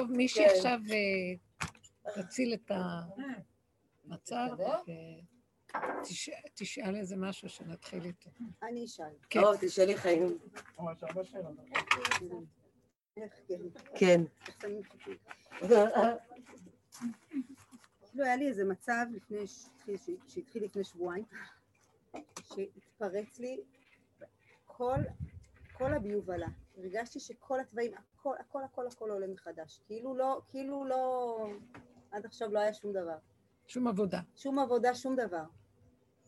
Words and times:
טוב, 0.00 0.10
מישהי 0.12 0.44
כן. 0.48 0.54
עכשיו 0.56 0.80
אה, 0.90 2.22
תציל 2.22 2.54
את 2.54 2.70
המצב, 4.04 4.48
ותש- 4.58 6.30
תשאל 6.54 6.96
איזה 6.96 7.16
משהו 7.16 7.48
שנתחיל 7.48 8.04
איתו. 8.04 8.30
אני 8.62 8.84
אשאל. 8.84 9.04
כן. 9.30 9.40
או, 9.40 9.52
תשאלי 9.60 9.96
חיים. 9.96 10.38
כן? 13.94 14.20
כן. 14.58 14.72
כאילו 18.10 18.24
היה 18.24 18.36
לי 18.36 18.48
איזה 18.48 18.64
מצב 18.64 19.06
לפני, 19.12 19.46
שהתחיל- 19.46 20.18
שהתחיל 20.28 20.64
לפני 20.64 20.84
שבועיים, 20.84 21.24
שהתפרץ 22.54 23.38
לי 23.38 23.60
כל, 24.66 24.96
כל 25.72 25.94
הביוב 25.94 26.30
עלה. 26.30 26.48
הרגשתי 26.80 27.20
שכל 27.20 27.60
הצבעים, 27.60 27.92
הכל, 27.94 28.34
הכל, 28.40 28.62
הכל, 28.64 28.86
הכל 28.86 29.10
עולה 29.10 29.26
מחדש. 29.26 29.80
כאילו 29.86 30.14
לא, 30.14 30.40
כאילו 30.48 30.84
לא, 30.84 31.46
עד 32.10 32.26
עכשיו 32.26 32.52
לא 32.52 32.58
היה 32.58 32.74
שום 32.74 32.92
דבר. 32.92 33.16
שום 33.66 33.88
עבודה. 33.88 34.20
שום 34.36 34.58
עבודה, 34.58 34.94
שום 34.94 35.16
דבר. 35.16 35.42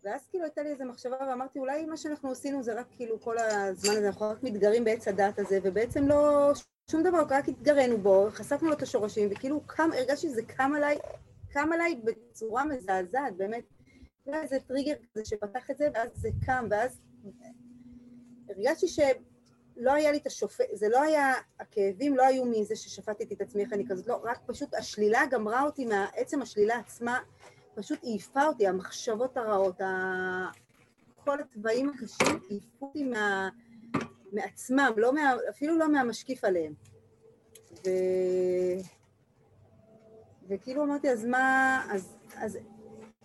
ואז 0.04 0.26
כאילו 0.26 0.44
הייתה 0.44 0.62
לי 0.62 0.70
איזו 0.70 0.84
מחשבה 0.84 1.16
ואמרתי, 1.28 1.58
אולי 1.58 1.84
מה 1.84 1.96
שאנחנו 1.96 2.30
עשינו 2.30 2.62
זה 2.62 2.80
רק 2.80 2.86
כאילו 2.96 3.20
כל 3.20 3.38
הזמן 3.38 3.96
הזה, 3.96 4.06
אנחנו 4.08 4.26
רק 4.26 4.42
מתגרים 4.42 4.84
בעץ 4.84 5.08
הדעת 5.08 5.38
הזה, 5.38 5.58
ובעצם 5.62 6.08
לא 6.08 6.52
שום 6.90 7.02
דבר, 7.02 7.22
רק 7.30 7.48
התגרנו 7.48 7.98
בו, 7.98 8.26
חשפנו 8.30 8.68
לו 8.68 8.74
את 8.74 8.82
השורשים, 8.82 9.28
וכאילו 9.32 9.60
קם, 9.66 9.90
הרגשתי 9.92 10.28
שזה 10.28 10.42
קם 10.42 10.72
עליי, 10.76 10.98
קם 11.52 11.70
עליי 11.72 12.00
בצורה 12.04 12.64
מזעזעת, 12.64 13.36
באמת. 13.36 13.64
זה 14.24 14.32
היה 14.32 14.42
איזה 14.42 14.60
טריגר 14.60 14.94
כזה 15.12 15.24
שפתח 15.24 15.70
את 15.70 15.78
זה, 15.78 15.88
ואז 15.94 16.08
זה 16.14 16.28
קם, 16.46 16.66
ואז 16.70 17.00
הרגשתי 18.48 18.88
שלא 19.74 19.92
היה 19.92 20.12
לי 20.12 20.18
את 20.18 20.26
השופט, 20.26 20.64
זה 20.72 20.88
לא 20.88 21.02
היה, 21.02 21.34
הכאבים 21.60 22.16
לא 22.16 22.22
היו 22.22 22.44
מזה 22.44 22.76
ששפטתי 22.76 23.34
את 23.34 23.40
עצמי 23.40 23.64
איך 23.64 23.72
אני 23.72 23.86
כזאת, 23.88 24.06
לא, 24.06 24.20
רק 24.24 24.38
פשוט 24.46 24.74
השלילה 24.74 25.20
גמרה 25.30 25.62
אותי, 25.62 25.84
מעצם 25.84 26.42
השלילה 26.42 26.78
עצמה, 26.78 27.18
פשוט 27.74 27.98
העיפה 28.02 28.46
אותי, 28.46 28.66
המחשבות 28.66 29.36
הרעות, 29.36 29.80
ה... 29.80 30.50
כל 31.24 31.40
הצבעים 31.40 31.88
הקשים 31.88 32.38
העיפו 32.50 32.86
אותי 32.86 33.04
מה... 33.04 33.48
מעצמם, 34.32 34.92
לא 34.96 35.12
מה... 35.14 35.34
אפילו 35.50 35.78
לא 35.78 35.92
מהמשקיף 35.92 36.44
עליהם. 36.44 36.72
ו... 37.72 37.90
וכאילו 40.48 40.84
אמרתי, 40.84 41.10
אז 41.10 41.24
מה, 41.24 41.86
אז, 41.90 42.16
אז 42.36 42.58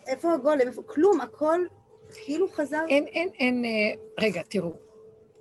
איפה 0.07 0.33
הגולם? 0.33 0.67
איפה? 0.67 0.83
כלום, 0.83 1.21
הכל 1.21 1.65
כאילו 2.11 2.47
חזר. 2.49 2.85
אין, 2.89 3.07
אין, 3.07 3.29
אין, 3.39 3.65
אה, 3.65 4.01
רגע, 4.19 4.41
תראו, 4.49 4.73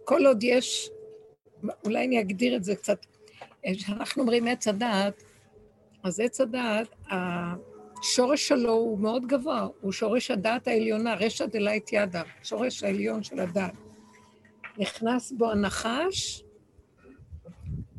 כל 0.05 0.27
עוד 0.27 0.42
יש, 0.42 0.91
אולי 1.84 2.06
אני 2.06 2.20
אגדיר 2.20 2.56
את 2.56 2.64
זה 2.64 2.77
קצת, 2.77 3.06
אה, 3.67 3.75
כשאנחנו 3.75 4.22
אומרים 4.22 4.47
עץ 4.47 4.69
הדעת, 4.69 5.22
אז 6.03 6.20
עץ 6.20 6.41
הדעת, 6.41 6.89
השורש 7.11 8.48
שלו 8.48 8.73
הוא 8.73 8.98
מאוד 8.98 9.27
גבוה, 9.27 9.69
הוא 9.81 9.92
שורש 9.92 10.31
הדעת 10.31 10.69
העליונה, 10.69 11.14
רשע 11.14 11.47
דלית 11.47 11.92
ידה, 11.92 12.23
שורש 12.42 12.83
העליון 12.83 13.23
של 13.23 13.41
הדעת. 13.41 13.75
נכנס 14.78 15.33
בו 15.33 15.50
הנחש, 15.50 16.42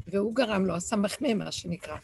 והוא 0.07 0.35
גרם 0.35 0.65
לו, 0.65 0.75
הסמ"ם, 0.75 1.37
מה 1.37 1.51
שנקרא. 1.51 1.97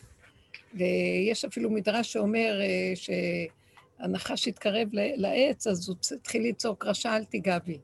ויש 0.74 1.46
אפילו 1.46 1.70
מדרש 1.70 2.14
שאומר 2.14 2.60
אה, 2.62 2.94
שהנחש 2.96 4.48
התקרב 4.48 4.88
לעץ, 4.94 5.68
אז 5.68 5.90
הוא 5.90 5.98
התחיל 6.16 6.50
לצעוק 6.50 6.86
רשע 6.86 7.16
אל 7.16 7.24
תיגע 7.24 7.60
בי. 7.60 7.78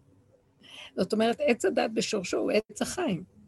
זאת 0.98 1.14
אומרת, 1.14 1.38
עץ 1.40 1.66
הדת 1.66 1.92
בשורשו 1.94 2.38
הוא 2.38 2.52
עץ 2.52 2.82
החיים. 2.82 3.39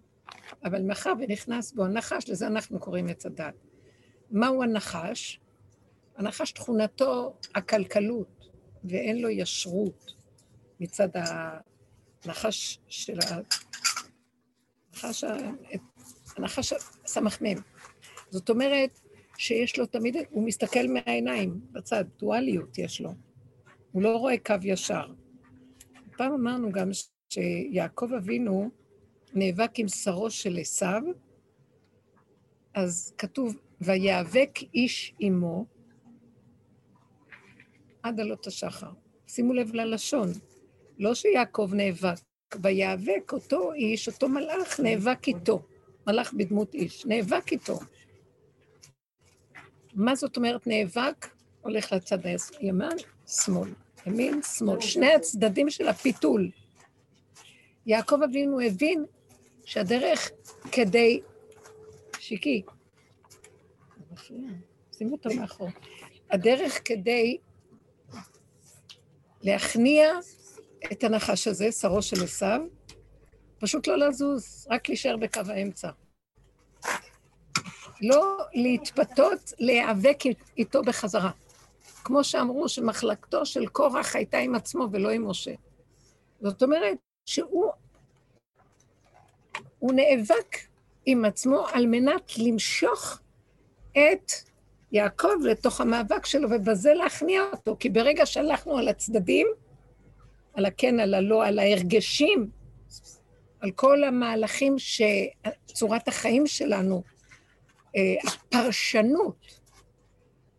אבל 0.64 0.82
מאחר 0.82 1.14
ונכנס 1.20 1.72
בו 1.72 1.86
הנחש, 1.86 2.30
לזה 2.30 2.48
אנחנו 2.48 2.80
קוראים 2.80 3.08
עץ 3.08 3.26
הדת. 3.26 3.54
מהו 4.32 4.64
הנחש? 4.64 5.40
הנחש 6.18 6.52
תכונתו 6.52 7.34
הכלכלות, 7.56 8.50
ואין 8.84 9.22
לו 9.22 9.30
ישרות 9.30 10.06
מצד 10.80 11.10
הנחש 12.26 12.80
של 12.88 13.20
ה... 13.20 13.40
הנחש, 14.94 15.24
הנחש 16.38 16.74
הסמ"ם. 17.04 17.62
זאת 18.30 18.50
אומרת 18.50 19.00
שיש 19.38 19.80
לו 19.80 19.86
תמיד, 19.86 20.16
הוא 20.30 20.44
מסתכל 20.44 20.88
מהעיניים, 20.88 21.60
בצד, 21.72 22.06
דואליות 22.20 22.78
יש 22.78 23.02
לו. 23.02 23.14
הוא 23.92 24.02
לא 24.02 24.18
רואה 24.18 24.38
קו 24.38 24.56
ישר. 24.64 25.14
פעם 26.18 26.34
אמרנו 26.34 26.72
גם 26.72 26.90
שיעקב 27.30 28.14
אבינו 28.18 28.70
נאבק 29.34 29.80
עם 29.80 29.88
שרו 29.88 30.32
של 30.32 30.58
עשיו, 30.58 31.02
אז 32.74 33.14
כתוב, 33.18 33.56
ויאבק 33.82 34.60
איש 34.74 35.14
עמו 35.20 35.66
עד 38.04 38.20
עלות 38.20 38.48
השחר. 38.48 38.92
שימו 39.28 39.54
לב 39.54 39.74
ללשון, 39.74 40.30
לא 41.00 41.16
שיעקב 41.16 41.70
נאבק, 41.74 42.20
ויאבק 42.62 43.32
אותו 43.34 43.74
איש, 43.74 44.08
אותו 44.08 44.30
מלאך 44.30 44.80
נאבק 44.80 45.28
איתו, 45.28 45.62
מלאך 46.08 46.34
בדמות 46.34 46.74
איש, 46.74 47.06
נאבק 47.06 47.52
איתו. 47.52 47.80
מה 49.94 50.16
זאת 50.16 50.38
אומרת 50.38 50.68
נאבק? 50.68 51.28
הולך 51.62 51.92
לצד 51.92 52.18
הימין, 52.60 52.98
שמאל, 53.28 53.70
ימין, 54.06 54.42
שמאל, 54.42 54.82
שני 54.82 55.14
הצדדים 55.14 55.70
של 55.70 55.88
הפיתול. 55.88 56.50
יעקב 57.86 58.20
אבינו 58.24 58.60
הבין 58.62 59.06
שהדרך 59.66 60.32
כדי... 60.72 61.22
שיקי, 62.20 62.62
שימו 64.92 65.12
אותו 65.12 65.30
מאחור. 65.36 65.70
הדרך 66.32 66.82
כדי 66.86 67.38
להכניע 69.42 70.10
את 70.92 71.04
הנחש 71.04 71.48
הזה, 71.48 71.72
שרו 71.72 72.02
של 72.02 72.24
עשיו, 72.24 72.62
פשוט 73.60 73.88
לא 73.88 73.98
לזוז, 73.98 74.68
רק 74.70 74.90
להישאר 74.90 75.18
בקו 75.18 75.42
האמצע. 75.48 75.90
לא 78.02 78.38
להתפתות, 78.54 79.54
להיאבק 79.60 80.18
איתו 80.58 80.82
בחזרה. 80.82 81.32
כמו 82.04 82.24
שאמרו 82.24 82.70
שמחלקתו 82.70 83.46
של 83.46 83.68
קורח 83.68 84.16
הייתה 84.16 84.38
עם 84.38 84.56
עצמו 84.56 84.88
ולא 84.92 85.10
עם 85.10 85.28
משה. 85.28 85.54
זאת 86.42 86.64
אומרת 86.64 86.98
שהוא 87.26 87.72
הוא 89.82 89.94
נאבק 89.94 90.58
עם 91.06 91.26
עצמו 91.26 91.66
על 91.74 91.86
מנת 91.86 92.32
למשוך 92.38 93.20
את 93.92 94.32
יעקב 94.92 95.34
לתוך 95.44 95.82
המאבק 95.82 96.26
שלו, 96.26 96.50
ובזה 96.52 96.94
להכניע 96.94 97.42
אותו, 97.52 97.76
כי 97.80 97.90
ברגע 97.90 98.26
שהלכנו 98.26 98.78
על 98.78 98.88
הצדדים, 98.88 99.48
על 100.54 100.66
הכן, 100.66 101.00
על 101.00 101.14
הלא, 101.14 101.46
על 101.46 101.60
ההרגשים, 101.60 102.50
על 103.60 103.72
כל 103.72 104.04
המהלכים 104.04 104.76
שצורת 104.78 106.08
החיים 106.08 106.48
שלנו, 106.48 107.04
אה, 107.96 108.02
הפרשנות, 108.28 109.60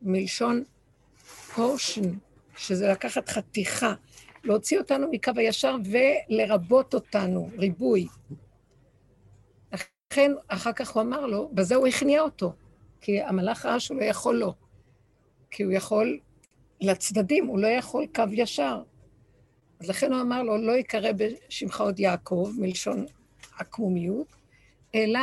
מלשון 0.02 0.64
פורשן, 1.54 2.10
שזה 2.56 2.88
לקחת 2.88 3.28
חתיכה, 3.28 3.94
להוציא 4.44 4.78
אותנו 4.78 5.06
מקו 5.10 5.32
הישר 5.36 5.76
ולרבות 5.84 6.94
אותנו, 6.94 7.50
ריבוי. 7.58 8.06
לכן, 10.12 10.32
אחר 10.48 10.72
כך 10.72 10.90
הוא 10.90 11.02
אמר 11.02 11.26
לו, 11.26 11.50
בזה 11.52 11.74
הוא 11.74 11.86
הכניע 11.86 12.20
אותו, 12.20 12.52
כי 13.00 13.22
המלאך 13.22 13.66
ראה 13.66 13.80
שהוא 13.80 14.00
לא 14.00 14.04
יכול 14.04 14.36
לו, 14.36 14.54
כי 15.50 15.62
הוא 15.62 15.72
יכול 15.72 16.18
לצדדים, 16.80 17.46
הוא 17.46 17.58
לא 17.58 17.66
יכול 17.66 18.06
קו 18.14 18.22
ישר. 18.32 18.82
אז 19.80 19.88
לכן 19.88 20.12
הוא 20.12 20.20
אמר 20.20 20.42
לו, 20.42 20.58
לא 20.58 20.72
יקרא 20.72 21.10
בשמך 21.16 21.80
עוד 21.80 22.00
יעקב, 22.00 22.50
מלשון 22.58 23.06
עקמומיות, 23.58 24.26
אלא 24.94 25.20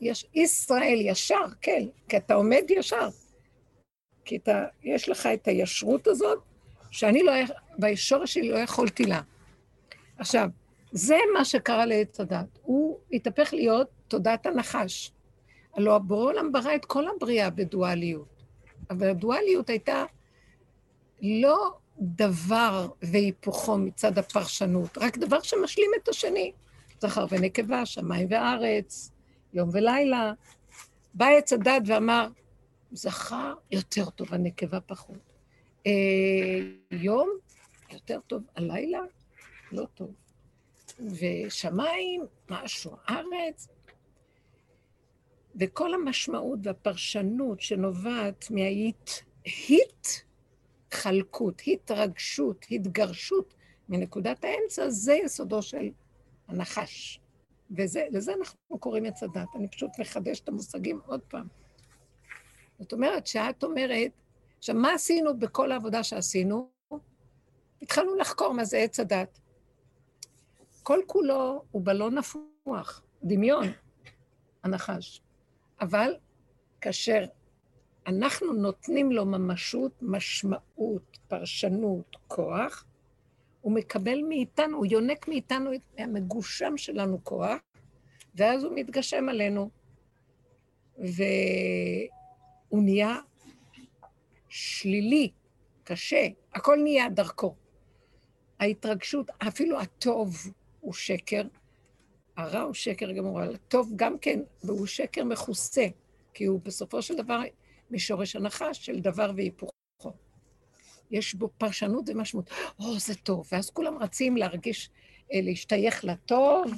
יש 0.00 0.26
ישראל 0.34 0.98
ישר, 1.00 1.44
כן, 1.60 1.86
כי 2.08 2.16
אתה 2.16 2.34
עומד 2.34 2.62
ישר. 2.68 3.08
כי 4.24 4.36
אתה, 4.36 4.64
יש 4.82 5.08
לך 5.08 5.26
את 5.26 5.48
הישרות 5.48 6.06
הזאת, 6.06 6.38
שאני 6.90 7.22
לא, 7.22 7.32
בישורש 7.78 8.34
שלי 8.34 8.48
לא 8.48 8.58
יכולתי 8.58 9.04
לה. 9.04 9.20
עכשיו, 10.18 10.48
זה 10.92 11.16
מה 11.34 11.44
שקרה 11.44 11.86
לעץ 11.86 12.20
הדת. 12.20 12.58
הוא 12.62 12.98
התהפך 13.12 13.52
להיות 13.52 13.88
תודעת 14.08 14.46
הנחש. 14.46 15.12
הלוא 15.76 15.94
הבורא 15.94 16.24
עולם 16.24 16.52
ברא 16.52 16.74
את 16.74 16.84
כל 16.84 17.04
הבריאה 17.08 17.50
בדואליות. 17.50 18.44
אבל 18.90 19.08
הדואליות 19.08 19.70
הייתה 19.70 20.04
לא 21.22 21.72
דבר 22.00 22.88
והיפוכו 23.02 23.78
מצד 23.78 24.18
הפרשנות, 24.18 24.98
רק 24.98 25.18
דבר 25.18 25.40
שמשלים 25.40 25.90
את 26.02 26.08
השני. 26.08 26.52
זכר 27.00 27.26
ונקבה, 27.30 27.86
שמיים 27.86 28.26
וארץ, 28.30 29.10
יום 29.52 29.68
ולילה. 29.72 30.32
בא 31.14 31.26
עץ 31.26 31.52
הדת 31.52 31.82
ואמר, 31.86 32.28
זכר 32.92 33.54
יותר 33.70 34.10
טוב, 34.10 34.34
הנקבה 34.34 34.80
פחות. 34.80 35.32
אה, 35.86 35.92
יום 36.90 37.30
יותר 37.92 38.20
טוב, 38.26 38.42
הלילה 38.56 39.00
לא 39.72 39.86
טוב. 39.94 40.19
ושמיים, 41.06 42.24
משהו, 42.50 42.96
ארץ. 43.10 43.68
וכל 45.60 45.94
המשמעות 45.94 46.58
והפרשנות 46.62 47.60
שנובעת 47.60 48.44
מההתחלקות, 50.90 51.62
התרגשות, 51.66 52.66
התגרשות 52.70 53.54
מנקודת 53.88 54.44
האמצע, 54.44 54.90
זה 54.90 55.14
יסודו 55.14 55.62
של 55.62 55.90
הנחש. 56.48 57.20
ולזה 57.70 58.32
אנחנו 58.38 58.78
קוראים 58.78 59.04
עץ 59.04 59.22
הדת. 59.22 59.48
אני 59.54 59.68
פשוט 59.68 59.90
מחדש 59.98 60.40
את 60.40 60.48
המושגים 60.48 61.00
עוד 61.06 61.20
פעם. 61.20 61.46
זאת 62.78 62.92
אומרת, 62.92 63.26
שאת 63.26 63.62
אומרת, 63.62 64.10
עכשיו, 64.58 64.74
מה 64.74 64.92
עשינו 64.92 65.38
בכל 65.38 65.72
העבודה 65.72 66.02
שעשינו? 66.02 66.70
התחלנו 67.82 68.16
לחקור 68.16 68.54
מה 68.54 68.64
זה 68.64 68.78
עץ 68.78 69.00
הדת. 69.00 69.40
כל 70.90 71.00
כולו 71.06 71.64
הוא 71.70 71.82
בלון 71.84 72.18
נפוח, 72.18 73.02
דמיון, 73.24 73.66
הנחש. 74.64 75.20
אבל 75.80 76.16
כאשר 76.80 77.24
אנחנו 78.06 78.52
נותנים 78.52 79.12
לו 79.12 79.26
ממשות, 79.26 79.92
משמעות, 80.02 81.18
פרשנות, 81.28 82.16
כוח, 82.28 82.84
הוא 83.60 83.72
מקבל 83.72 84.22
מאיתנו, 84.28 84.76
הוא 84.76 84.86
יונק 84.86 85.28
מאיתנו 85.28 85.74
את 85.74 85.80
המגושם 85.98 86.76
שלנו 86.76 87.24
כוח, 87.24 87.58
ואז 88.34 88.64
הוא 88.64 88.72
מתגשם 88.74 89.28
עלינו. 89.28 89.70
והוא 90.98 92.82
נהיה 92.82 93.16
שלילי, 94.48 95.30
קשה, 95.84 96.26
הכל 96.54 96.78
נהיה 96.82 97.08
דרכו. 97.08 97.54
ההתרגשות, 98.60 99.30
אפילו 99.48 99.80
הטוב 99.80 100.36
הוא 100.80 100.92
שקר, 100.92 101.42
הרע 102.36 102.60
הוא 102.60 102.74
שקר 102.74 103.12
גמור, 103.12 103.42
אבל 103.42 103.54
הטוב 103.54 103.92
גם 103.96 104.18
כן, 104.18 104.40
והוא 104.64 104.86
שקר 104.86 105.24
מכוסה, 105.24 105.86
כי 106.34 106.44
הוא 106.44 106.60
בסופו 106.64 107.02
של 107.02 107.16
דבר 107.16 107.40
משורש 107.90 108.36
הנחש 108.36 108.86
של 108.86 109.00
דבר 109.00 109.32
והיפוכו. 109.36 109.72
יש 111.10 111.34
בו 111.34 111.48
פרשנות 111.58 112.08
ומשמעות, 112.08 112.50
או, 112.78 112.84
oh, 112.84 112.98
זה 112.98 113.14
טוב, 113.14 113.48
ואז 113.52 113.70
כולם 113.70 113.98
רצים 113.98 114.36
להרגיש, 114.36 114.90
אה, 115.32 115.40
להשתייך 115.42 116.04
לטוב, 116.04 116.72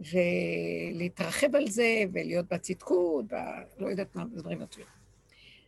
ולהתרחב 0.00 1.56
על 1.56 1.68
זה, 1.68 2.04
ולהיות 2.12 2.46
בצדקות, 2.50 3.24
ב... 3.32 3.34
לא 3.78 3.88
יודעת 3.88 4.16
מה, 4.16 4.24
דברים 4.32 4.58
מצויים. 4.58 4.88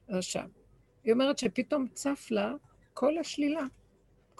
עכשיו, 0.09 0.49
היא 1.05 1.13
אומרת 1.13 1.39
שפתאום 1.39 1.87
צף 1.95 2.27
לה 2.31 2.55
כל 2.95 3.19
השלילה. 3.19 3.63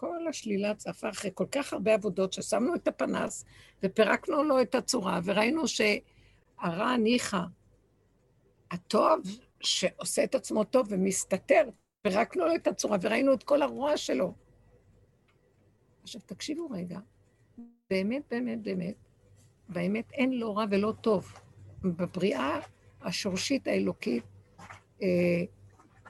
כל 0.03 0.29
השלילה 0.29 0.75
צפה 0.75 1.09
אחרי 1.09 1.31
כל 1.35 1.47
כך 1.53 1.73
הרבה 1.73 1.95
עבודות 1.95 2.33
ששמנו 2.33 2.75
את 2.75 2.89
הפנס 2.89 3.45
ופירקנו 3.83 4.43
לו 4.43 4.63
את 4.63 4.75
הצורה, 4.75 5.21
וראינו 5.25 5.63
שהרע 5.69 6.97
ניחא, 6.97 7.43
הטוב 8.71 9.21
שעושה 9.61 10.25
את 10.25 10.35
עצמו 10.35 10.65
טוב 10.65 10.87
ומסתתר, 10.91 11.69
פירקנו 12.03 12.45
לו 12.45 12.55
את 12.55 12.67
הצורה 12.67 12.99
וראינו 13.01 13.35
את 13.35 13.43
כל 13.43 13.63
הרוע 13.63 13.97
שלו. 13.97 14.35
עכשיו, 16.03 16.21
תקשיבו 16.27 16.71
רגע, 16.71 16.99
באמת, 17.91 18.23
באמת, 18.31 18.63
באמת, 18.63 18.95
באמת 19.69 20.13
אין 20.13 20.33
לא 20.33 20.59
רע 20.59 20.65
ולא 20.71 20.93
טוב. 21.01 21.33
בבריאה 21.83 22.61
השורשית 23.03 23.67
האלוקית, 23.67 24.25
אה, 25.03 25.09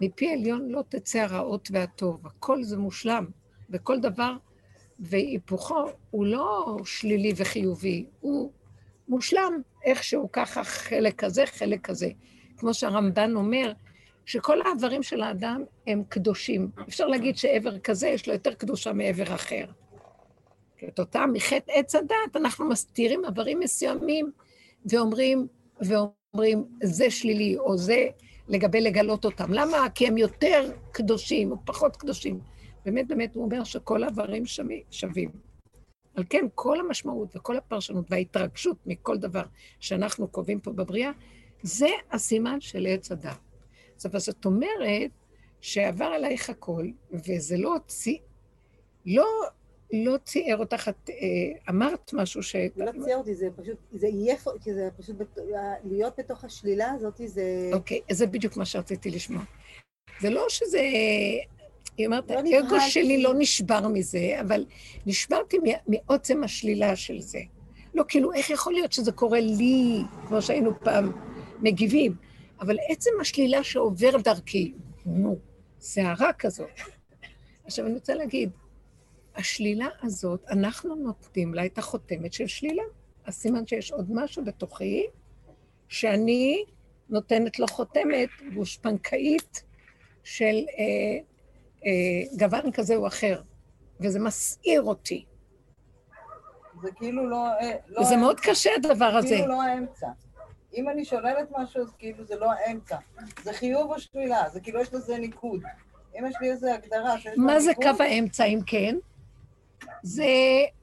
מפי 0.00 0.33
עליון 0.33 0.69
לא 0.69 0.83
תצא 0.89 1.19
הרעות 1.19 1.69
והטוב, 1.73 2.27
הכל 2.27 2.62
זה 2.62 2.79
מושלם, 2.79 3.27
וכל 3.72 4.00
דבר 4.00 4.32
והיפוכו 4.98 5.84
הוא 6.10 6.26
לא 6.26 6.76
שלילי 6.84 7.32
וחיובי, 7.36 8.06
הוא 8.20 8.50
מושלם 9.08 9.60
איכשהו 9.84 10.28
ככה 10.32 10.64
חלק 10.64 11.24
כזה, 11.24 11.46
חלק 11.46 11.80
כזה. 11.80 12.08
כמו 12.56 12.74
שהרמב"ן 12.74 13.36
אומר, 13.36 13.72
שכל 14.24 14.62
האיברים 14.62 15.02
של 15.02 15.22
האדם 15.22 15.62
הם 15.86 16.02
קדושים. 16.08 16.70
אפשר 16.88 17.06
להגיד 17.06 17.36
שעבר 17.36 17.78
כזה 17.78 18.08
יש 18.08 18.26
לו 18.26 18.32
יותר 18.32 18.54
קדושה 18.54 18.92
מעבר 18.92 19.34
אחר. 19.34 19.64
כתוצאה 20.78 21.26
מחטא 21.26 21.72
עץ 21.72 21.94
הדת, 21.94 22.36
אנחנו 22.36 22.69
מסתירים 22.69 23.24
איברים 23.24 23.60
מסוימים 23.60 24.30
ואומרים, 24.86 25.46
ואומרים, 25.80 26.64
זה 26.82 27.10
שלילי, 27.10 27.58
או 27.58 27.76
זה 27.76 28.06
לגבי 28.48 28.80
לגלות 28.80 29.24
אותם. 29.24 29.52
למה? 29.52 29.86
כי 29.94 30.06
הם 30.06 30.19
יותר 30.19 30.70
קדושים 30.92 31.52
או 31.52 31.56
פחות 31.64 31.96
קדושים. 31.96 32.40
באמת, 32.84 33.08
באמת, 33.08 33.34
הוא 33.34 33.44
אומר 33.44 33.64
שכל 33.64 34.02
האיברים 34.05 34.43
שווים. 34.90 35.31
על 36.14 36.25
כן, 36.31 36.46
כל 36.55 36.81
המשמעות 36.81 37.37
וכל 37.37 37.56
הפרשנות 37.56 38.06
וההתרגשות 38.11 38.76
מכל 38.87 39.19
דבר 39.19 39.43
שאנחנו 39.81 40.29
קובעים 40.29 40.61
פה 40.61 40.73
בבריאה, 40.73 41.11
זה 41.62 41.88
הסימן 42.11 42.61
של 42.61 42.87
עץ 42.87 43.12
הדת. 43.12 43.38
עכשיו, 43.96 44.20
זאת 44.20 44.44
אומרת 44.44 45.11
שעבר 45.61 46.05
עלייך 46.05 46.50
הכל, 46.50 46.87
וזה 47.12 47.56
לא 47.56 47.76
צי... 47.87 48.20
לא, 49.06 49.26
לא 49.93 50.17
ציער 50.25 50.58
אותך, 50.58 50.88
את 50.88 51.11
אה, 51.11 51.14
אמרת 51.70 52.12
משהו 52.12 52.43
ש... 52.43 52.56
לא 52.76 52.90
ציער 53.05 53.19
אותי, 53.19 53.34
זה 53.34 53.49
פשוט, 53.56 53.76
זה 53.93 54.06
עייף, 54.06 54.44
כי 54.61 54.75
זה 54.75 54.88
פשוט, 54.96 55.17
להיות 55.84 56.14
בתוך 56.19 56.44
השלילה 56.44 56.90
הזאת, 56.90 57.20
זה... 57.25 57.70
אוקיי, 57.73 58.00
זה 58.11 58.26
בדיוק 58.26 58.56
מה 58.56 58.64
שרציתי 58.64 59.11
לשמוע. 59.11 59.43
זה 60.20 60.31
לא 60.31 60.46
שזה... 60.49 60.81
היא 61.97 62.06
אומרת, 62.06 62.31
לא 62.31 62.41
האגו 62.55 62.77
שלי 62.81 63.23
לא 63.23 63.35
נשבר 63.39 63.89
מזה, 63.89 64.37
אבל 64.41 64.65
נשברתי 65.06 65.56
מעוצם 65.89 66.44
השלילה 66.44 66.97
של 66.97 67.21
זה. 67.21 67.41
לא, 67.94 68.05
כאילו, 68.09 68.33
איך 68.33 68.50
יכול 68.50 68.73
להיות 68.73 68.93
שזה 68.93 69.12
קורה 69.12 69.41
לי, 69.41 70.00
כמו 70.29 70.43
שהיינו 70.43 70.81
פעם 70.81 71.12
מגיבים? 71.61 72.15
אבל 72.61 72.77
עצם 72.89 73.11
השלילה 73.21 73.65
שעובר 73.65 74.17
דרכי, 74.17 74.73
נו, 75.06 75.39
סערה 75.81 76.33
כזאת. 76.33 76.69
עכשיו, 77.65 77.87
אני 77.87 77.94
רוצה 77.94 78.15
להגיד, 78.15 78.50
השלילה 79.37 79.89
הזאת, 80.03 80.44
אנחנו 80.50 80.94
נותנים 80.94 81.55
לה 81.55 81.67
את 81.67 81.79
החותמת 81.79 82.33
של 82.33 82.47
שלילה. 82.47 82.83
אז 83.25 83.35
סימן 83.35 83.67
שיש 83.67 83.93
עוד 83.93 84.06
משהו 84.11 84.44
בתוכי, 84.44 85.06
שאני 85.89 86.65
נותנת 87.09 87.59
לו 87.59 87.67
חותמת 87.67 88.29
גושפנקאית 88.55 89.62
של 90.25 90.44
אה, 90.44 90.85
אה, 90.85 91.19
גוון 92.37 92.73
כזה 92.73 92.96
או 92.96 93.06
אחר, 93.06 93.43
וזה 94.00 94.20
מסעיר 94.20 94.82
אותי. 94.82 95.25
זה 96.82 96.88
כאילו 96.96 97.29
לא... 97.29 97.46
אה, 97.61 97.76
לא 97.88 98.00
וזה 98.00 98.17
מאוד 98.17 98.40
קשה 98.40 98.70
הדבר 98.76 99.05
הזה. 99.05 99.29
כאילו 99.29 99.49
לא 99.49 99.62
האמצע. 99.62 100.06
אם 100.76 100.88
אני 100.88 101.05
שוללת 101.05 101.49
משהו, 101.58 101.82
אז 101.82 101.93
כאילו 101.99 102.25
זה 102.25 102.37
לא 102.37 102.52
האמצע. 102.52 102.96
זה 103.43 103.52
חיוב 103.52 103.90
או 103.90 104.00
שלילה, 104.00 104.49
זה 104.52 104.61
כאילו 104.61 104.81
יש 104.81 104.94
לזה 104.94 105.19
ניקוד. 105.19 105.62
אם 106.19 106.27
יש 106.27 106.34
לי 106.41 106.51
איזו 106.51 106.67
הגדרה 106.74 107.19
שיש 107.19 107.39
לה 107.39 107.44
מה 107.44 107.60
זה 107.60 107.74
קו 107.74 108.03
האמצע, 108.03 108.44
אם 108.44 108.58
כן? 108.67 108.96
זה 110.03 110.27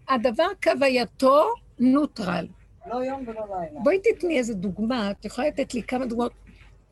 הדבר 0.10 0.48
כווייתו 0.64 1.54
נוטרל. 1.80 2.48
לא 2.86 2.96
יום 3.04 3.24
ולא 3.28 3.42
לילה. 3.50 3.80
בואי 3.80 4.00
תתני 4.00 4.38
איזה 4.38 4.54
דוגמה, 4.54 5.12
את 5.12 5.26
יכולה 5.26 5.48
לתת 5.48 5.74
לי 5.74 5.84
כמה 5.84 6.06
דוגמאות. 6.06 6.34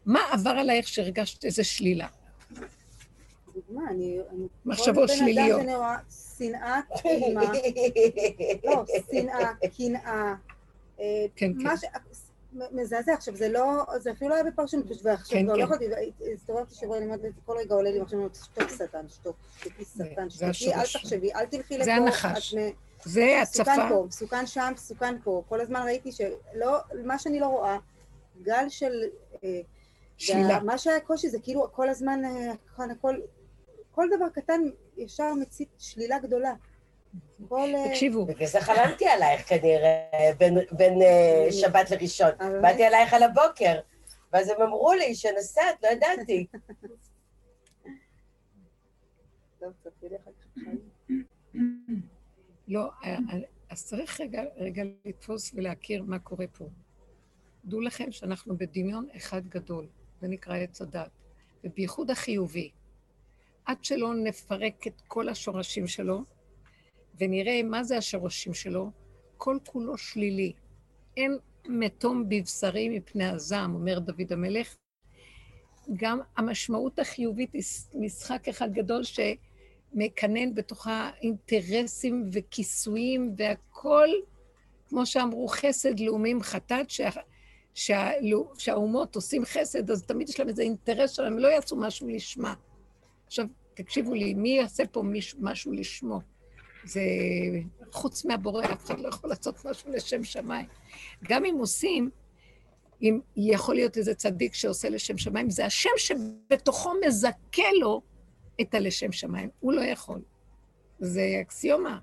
מה 0.06 0.20
עבר 0.32 0.50
עלייך 0.50 0.88
שהרגשת 0.88 1.46
איזה 1.46 1.64
שלילה? 1.64 2.08
דוגמה, 3.58 3.90
אני... 3.90 4.20
מחשבות 4.66 5.10
שליליות. 5.10 5.60
כל 5.60 5.66
בן 5.66 5.70
אדם 5.70 5.96
שנאה, 6.38 6.80
קנאה, 7.02 7.52
לא, 8.64 8.84
שנאה, 9.12 9.54
קנאה. 9.78 10.36
אה, 11.00 11.26
כן, 11.36 11.52
כן. 11.64 11.70
מזעזע. 12.72 13.14
עכשיו, 13.14 13.36
זה 13.36 13.50
לא, 13.50 13.84
זה 13.98 14.12
אפילו 14.12 14.30
לא 14.30 14.36
היה 14.36 14.44
בפרשנות, 14.44 14.86
ועכשיו, 15.04 15.40
כן, 15.40 15.46
לא 15.46 15.54
כן. 15.54 15.60
יכולתי, 15.60 15.86
הסתובבתי 16.34 16.76
שבוע, 16.76 16.98
אני 16.98 17.06
אומרת, 17.06 17.20
כל 17.46 17.58
רגע 17.58 17.76
עולה 17.76 17.92
לי 17.92 18.02
עכשיו, 18.02 18.20
שתוק 18.34 18.70
שטן, 18.70 19.10
שתוק, 19.10 19.36
שתקי 19.58 19.86
שטן, 19.86 20.30
שתקי, 20.30 20.74
אל 20.74 20.84
תחשבי, 20.84 21.34
אל 21.34 21.46
תלכי 21.46 21.76
לפה. 21.78 21.86
זה 21.86 21.96
הנחש. 21.96 22.56
זה 23.04 23.42
הצפה. 23.42 23.64
מסוכן 23.64 23.90
פה, 23.90 24.06
מסוכן 24.08 24.48
שם, 24.48 24.72
מסוכן 24.74 25.16
פה. 25.24 25.44
כל 25.50 25.62
הזמן 25.62 25.82
ראיתי 25.86 26.12
שלא, 26.12 26.78
מה 27.06 27.20
שאני 27.20 27.40
לא 27.40 27.46
רואה, 27.46 27.78
גל 28.42 28.70
של... 28.70 29.04
אה, 29.44 29.62
שלילה. 30.18 30.60
מה 30.60 30.78
שהיה 30.78 31.00
קושי 31.00 31.30
זה 31.30 31.38
כאילו 31.44 31.68
כל 31.72 31.90
הזמן, 31.90 32.26
אה, 32.26 32.54
הכל, 32.78 33.16
כל 33.98 34.08
דבר 34.18 34.30
קטן 34.30 34.62
ישר 34.98 35.34
מצית 35.34 35.70
שלילה 35.78 36.20
גדולה. 36.20 36.54
אה, 37.52 37.90
תקשיבו. 37.90 38.26
בגלל 38.26 38.48
זה 38.48 38.62
חלמתי 38.62 39.08
עלייך 39.08 39.50
כנראה, 39.50 40.32
בין 40.72 41.02
אה, 41.02 41.48
שבת 41.52 41.92
לראשון. 41.92 42.32
באתי 42.62 42.84
עלייך 42.84 43.14
על 43.14 43.24
הבוקר, 43.24 43.80
ואז 44.34 44.50
הם 44.50 44.62
אמרו 44.62 44.94
לי 44.94 45.16
שנסעת, 45.16 45.84
לא 45.84 45.90
ידעתי. 45.90 46.48
לא, 52.68 52.90
אה, 53.04 53.18
אז 53.70 53.86
צריך 53.86 54.22
רגע, 54.22 54.44
רגע 54.56 54.84
לתפוס 55.06 55.54
ולהכיר 55.54 56.04
מה 56.04 56.20
קורה 56.20 56.48
פה. 56.48 56.66
דעו 57.66 57.82
לכם 57.82 58.12
שאנחנו 58.12 58.58
בדמיון 58.58 59.08
אחד 59.16 59.48
גדול, 59.48 59.88
זה 60.22 60.28
נקרא 60.28 60.58
עץ 60.58 60.82
הדת, 60.82 61.12
ובייחוד 61.64 62.12
החיובי. 62.12 62.72
עד 63.68 63.84
שלא 63.84 64.16
נפרק 64.16 64.88
את 64.88 65.02
כל 65.08 65.30
השורשים 65.30 65.88
שלו, 65.88 66.24
ונראה 67.20 67.64
מה 67.64 67.84
זה 67.84 67.98
השורשים 67.98 68.54
שלו, 68.54 68.92
כל 69.38 69.58
כולו 69.66 69.98
שלילי. 69.98 70.54
אין 71.18 71.38
מתום 71.68 72.30
בבשרי 72.30 72.90
מפני 72.90 73.26
הזעם, 73.26 73.76
אומר 73.76 74.00
דוד 74.00 74.34
המלך, 74.34 74.76
גם 75.94 76.20
המשמעות 76.38 77.00
החיובית 77.00 77.54
היא 77.54 77.64
משחק 77.94 78.48
אחד 78.48 78.74
גדול 78.74 79.02
שמקנן 79.04 80.56
בתוכה 80.56 81.12
אינטרסים 81.22 82.30
וכיסויים 82.34 83.34
והכל, 83.38 84.10
כמו 84.90 85.06
שאמרו, 85.06 85.48
חסד 85.48 86.00
לאומים 86.00 86.42
חטאת, 86.42 86.90
שה, 86.90 87.10
שה, 87.74 88.10
שהאומות 88.58 89.16
עושים 89.16 89.46
חסד, 89.46 89.92
אז 89.92 90.04
תמיד 90.04 90.30
יש 90.30 90.40
להם 90.40 90.50
איזה 90.50 90.62
אינטרס 90.62 91.12
שלהם, 91.12 91.34
הם 91.34 91.40
לא 91.40 91.48
יעשו 91.48 91.76
משהו 91.76 92.08
לשמה. 92.08 92.54
עכשיו, 93.28 93.46
תקשיבו 93.78 94.14
לי, 94.14 94.34
מי 94.34 94.50
יעשה 94.50 94.84
פה 94.92 95.04
משהו 95.40 95.72
לשמו? 95.72 96.20
זה 96.84 97.02
חוץ 97.92 98.26
מהבורא, 98.26 98.66
אף 98.66 98.86
אחד 98.86 99.00
לא 99.00 99.10
יכול 99.10 99.30
לעשות 99.30 99.66
משהו 99.66 99.92
לשם 99.92 100.24
שמיים. 100.24 100.66
גם 101.24 101.46
אם 101.46 101.56
עושים, 101.60 102.10
אם 103.02 103.20
יכול 103.36 103.76
להיות 103.76 103.98
איזה 103.98 104.16
צדיק 104.16 104.54
שעושה 104.54 104.90
לשם 104.90 105.18
שמיים, 105.18 105.50
זה 105.50 105.66
השם 105.66 105.90
שבתוכו 105.98 106.92
מזכה 107.08 107.72
לו 107.80 108.02
את 108.62 108.74
הלשם 108.74 109.12
שמיים. 109.12 109.50
הוא 109.60 109.74
לא 109.74 109.82
יכול. 109.82 110.22
זה 111.00 111.38
אקסיומה. 111.42 112.00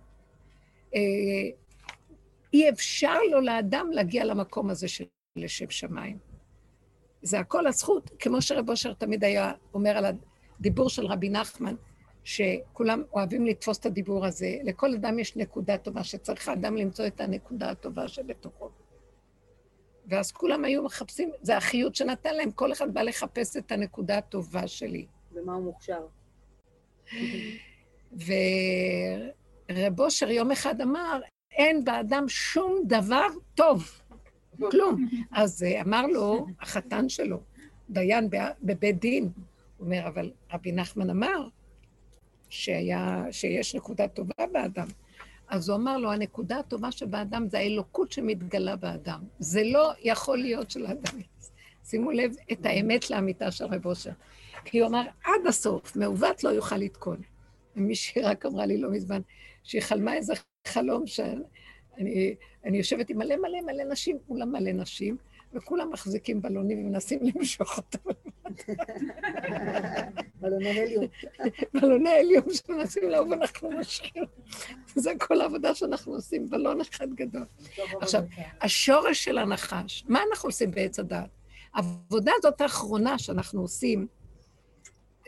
אה, 0.95 1.01
אי 2.53 2.71
אפשר 2.71 3.19
לו 3.31 3.41
לאדם 3.41 3.91
להגיע 3.93 4.25
למקום 4.25 4.71
הזה 4.71 4.89
של 4.89 5.05
לשם 5.37 5.71
שמיים. 5.71 6.19
זה 7.23 7.41
הכל 7.41 7.67
הזכות, 7.67 8.11
כמו 8.19 8.43
שרב 8.43 8.71
אושר 8.71 8.93
תמיד 8.93 9.25
היה 9.25 9.53
אומר 9.75 9.97
על 9.97 10.05
הדיבור 10.61 10.89
של 10.89 11.07
רבי 11.07 11.29
נחמן, 11.29 11.75
שכולם 12.25 13.03
אוהבים 13.13 13.47
לתפוס 13.47 13.79
את 13.79 13.87
הדיבור 13.87 14.27
הזה. 14.27 14.57
לכל 14.65 14.95
אדם 14.95 15.19
יש 15.19 15.37
נקודה 15.37 15.79
טובה, 15.79 16.05
שצריך 16.05 16.49
האדם 16.49 16.77
למצוא 16.77 17.07
את 17.07 17.21
הנקודה 17.21 17.71
הטובה 17.71 18.09
שבתוכו. 18.09 18.71
ואז 20.07 20.33
כולם 20.33 20.65
היו 20.65 20.83
מחפשים, 20.83 21.31
זה 21.43 21.57
החיות 21.57 21.95
שנתן 21.95 22.35
להם, 22.35 22.51
כל 22.51 22.73
אחד 22.73 22.95
בא 22.95 23.03
לחפש 23.03 23.57
את 23.57 23.73
הנקודה 23.73 24.19
הטובה 24.19 24.69
שלי. 24.69 25.07
במה 25.33 25.55
הוא 25.55 25.65
מוכשר. 25.65 26.07
ורב 29.69 30.01
אושר 30.01 30.31
יום 30.31 30.51
אחד 30.51 30.81
אמר, 30.81 31.21
אין 31.53 31.85
באדם 31.85 32.29
שום 32.29 32.83
דבר 32.87 33.27
טוב, 33.55 34.01
כלום. 34.71 35.09
אז 35.33 35.63
אה, 35.63 35.83
אמר 35.83 36.07
לו 36.07 36.47
החתן 36.61 37.09
שלו, 37.09 37.41
דיין 37.91 38.29
בבית 38.63 39.01
דין, 39.01 39.29
אומר, 39.85 40.09
אבל 40.09 40.31
רבי 40.53 40.73
נחמן 40.73 41.11
אמר 41.11 41.49
שהיה, 42.49 43.25
שיש 43.31 43.75
נקודה 43.75 44.09
טובה 44.09 44.47
באדם. 44.53 44.87
אז 45.49 45.69
הוא 45.69 45.77
אמר 45.77 45.99
לו, 45.99 46.13
הנקודה 46.13 46.59
הטובה 46.59 46.93
שבאדם 46.93 47.49
זה 47.49 47.59
האלוקות 47.59 48.13
שמתגלה 48.13 48.77
באדם. 48.77 49.21
זה 49.39 49.63
לא 49.65 49.93
יכול 50.03 50.39
להיות 50.39 50.71
של 50.71 50.87
האדם. 50.87 51.21
שימו 51.85 52.11
לב 52.11 52.35
את 52.53 52.67
האמת 52.67 53.11
לאמיתה 53.11 53.51
של 53.51 53.65
רב 53.65 53.87
אושר. 53.87 54.11
כי 54.65 54.79
הוא 54.79 54.89
אמר, 54.89 55.03
עד 55.25 55.47
הסוף, 55.49 55.97
מעוות 55.97 56.45
לא 56.45 56.49
יוכל 56.49 56.77
לתקון. 56.77 57.21
ומישהי 57.77 58.23
רק 58.23 58.47
אמרה 58.47 58.67
לי 58.67 58.79
לא 58.79 58.91
מזמן, 58.91 59.21
שהיא 59.63 59.83
חלמה 59.83 60.15
איזה 60.15 60.33
חלום 60.67 61.07
שאני 61.07 62.35
אני 62.65 62.79
יושבת 62.79 63.11
עם 63.11 63.19
מלא 63.19 63.37
מלא 63.37 63.61
מלא 63.61 63.85
נשים, 63.93 64.19
כולם 64.29 64.53
מלא 64.53 64.73
נשים, 64.73 65.17
וכולם 65.55 65.91
מחזיקים 65.93 66.43
בלונים 66.43 66.87
ומנסים 66.87 67.21
למשוך 67.23 67.77
אותם. 67.77 68.11
בלוני 70.41 70.81
הליום. 70.81 71.05
בלוני 71.75 72.11
הליום 72.11 72.47
שמנסים 72.53 73.11
לאהוב 73.11 73.33
אנחנו 73.33 73.71
משכים. 73.71 74.25
זה 74.95 75.13
כל 75.19 75.41
העבודה 75.41 75.75
שאנחנו 75.75 76.15
עושים, 76.15 76.51
בלון 76.51 76.81
אחד 76.81 77.09
גדול. 77.15 77.45
עכשיו, 78.01 78.23
השורש 78.61 79.25
של 79.25 79.39
הנחש, 79.39 80.05
מה 80.09 80.21
אנחנו 80.31 80.49
עושים 80.49 80.71
בעץ 80.71 80.99
הדעת? 80.99 81.31
העבודה 81.75 82.33
הזאת 82.39 82.61
האחרונה 82.61 83.19
שאנחנו 83.19 83.61
עושים, 83.61 84.07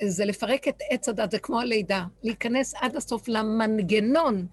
זה 0.03 0.25
לפרק 0.25 0.69
את 0.69 0.79
עץ 0.91 1.09
הדת, 1.09 1.31
זה 1.31 1.39
כמו 1.39 1.61
הלידה, 1.61 2.05
להיכנס 2.23 2.75
עד 2.75 2.97
הסוף 2.97 3.29
למנגנון 3.29 4.47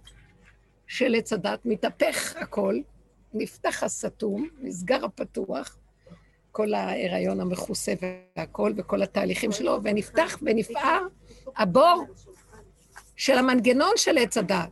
של 0.87 1.15
עץ 1.15 1.33
הדת, 1.33 1.59
מתהפך 1.65 2.35
הכל, 2.35 2.79
נפתח 3.33 3.83
הסתום, 3.83 4.47
נסגר 4.61 5.05
הפתוח, 5.05 5.77
כל 6.51 6.73
ההיריון 6.73 7.39
המכוסה 7.39 7.93
והכל, 8.37 8.73
וכל 8.77 9.03
התהליכים 9.03 9.51
שלו, 9.51 9.79
ונפתח 9.83 10.37
ונפער 10.41 11.07
הבור 11.57 12.03
של 13.15 13.37
המנגנון 13.37 13.91
של 13.95 14.17
עץ 14.17 14.37
הדת, 14.37 14.69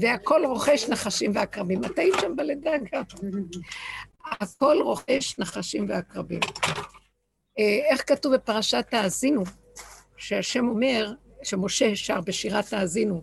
והכל 0.00 0.46
רוכש 0.46 0.88
נחשים 0.88 1.30
ועקרבים. 1.34 1.84
את 1.84 1.98
היית 1.98 2.14
שם 2.20 2.36
בלידה 2.36 2.70
גם. 2.92 3.02
הכל 4.40 4.76
רוכש 4.82 5.38
נחשים 5.38 5.86
ועקרבים. 5.88 6.40
אה, 7.58 7.78
איך 7.90 8.02
כתוב 8.06 8.34
בפרשת 8.34 8.86
האזינו, 8.92 9.42
שהשם 10.16 10.68
אומר, 10.68 11.12
שמשה 11.42 11.96
שר 11.96 12.20
בשירת 12.20 12.72
האזינו, 12.72 13.22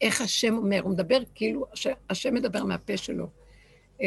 איך 0.00 0.20
השם 0.20 0.56
אומר, 0.56 0.80
הוא 0.82 0.90
מדבר 0.90 1.18
כאילו, 1.34 1.66
השם 2.10 2.34
מדבר 2.34 2.64
מהפה 2.64 2.96
שלו. 2.96 3.26
אה, 4.02 4.06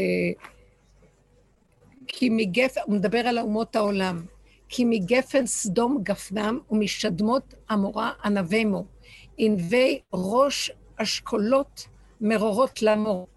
כי 2.07 2.29
מגפן, 2.29 2.81
הוא 2.85 2.95
מדבר 2.95 3.19
על 3.19 3.39
אומות 3.39 3.75
העולם, 3.75 4.25
כי 4.69 4.85
מגפן 4.85 5.45
סדום 5.45 5.99
גפנם 6.03 6.59
ומשדמות 6.71 7.53
עמורה 7.69 8.11
ענבימו, 8.23 8.85
ענבי 9.37 9.99
ראש 10.13 10.71
אשכולות 10.97 11.87
מרורות 12.21 12.81
למו, 12.81 13.27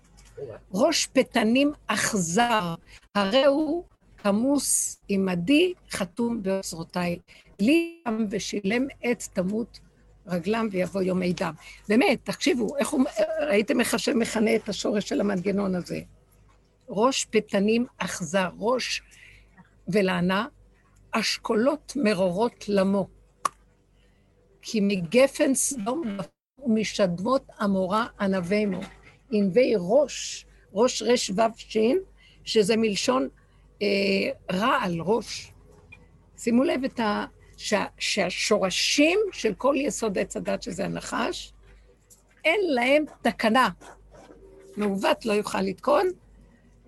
ראש 0.74 1.06
פתנים 1.06 1.72
אכזר, 1.86 2.74
הרי 3.14 3.44
הוא 3.44 3.84
כמוס 4.16 5.00
עמדי 5.08 5.72
חתום 5.90 6.42
באוצרותיי, 6.42 7.18
לי 7.60 8.02
עם 8.06 8.26
ושילם 8.30 8.86
עת 9.02 9.28
תמות 9.32 9.80
רגלם 10.26 10.68
ויבוא 10.70 11.02
יומי 11.02 11.32
דם. 11.32 11.52
באמת, 11.88 12.18
תקשיבו, 12.24 12.76
איך 12.76 12.88
הוא, 12.88 13.04
ראיתם 13.40 13.80
איך 13.80 13.94
השם 13.94 14.18
מכנה 14.18 14.56
את 14.56 14.68
השורש 14.68 15.08
של 15.08 15.20
המנגנון 15.20 15.74
הזה. 15.74 16.00
ראש 16.88 17.24
פתנים 17.30 17.86
אכזר, 17.98 18.48
ראש 18.58 19.02
ולענה, 19.88 20.46
אשכולות 21.10 21.92
מרורות 21.96 22.64
למו. 22.68 23.08
כי 24.62 24.80
מגפן 24.80 25.54
סדום 25.54 26.02
ומשדמות 26.58 27.46
עמורה 27.60 28.06
ענבינו. 28.20 28.80
ענבי 29.30 29.74
ראש, 29.78 30.46
ראש 30.72 31.02
רש 31.02 31.30
וו 31.30 31.42
שין, 31.56 31.98
שזה 32.44 32.76
מלשון 32.76 33.28
אה, 33.82 33.86
רעל, 34.52 35.00
ראש. 35.00 35.52
שימו 36.36 36.64
לב 36.64 36.84
את 36.84 37.00
ה... 37.00 37.24
שה, 37.62 37.84
שהשורשים 37.98 39.18
של 39.32 39.54
כל 39.54 39.74
יסוד 39.78 40.18
עץ 40.18 40.36
הדת, 40.36 40.62
שזה 40.62 40.84
הנחש, 40.84 41.52
אין 42.44 42.60
להם 42.74 43.04
תקנה. 43.22 43.68
מעוות 44.76 45.26
לא 45.26 45.32
יוכל 45.32 45.60
לתקון, 45.60 46.06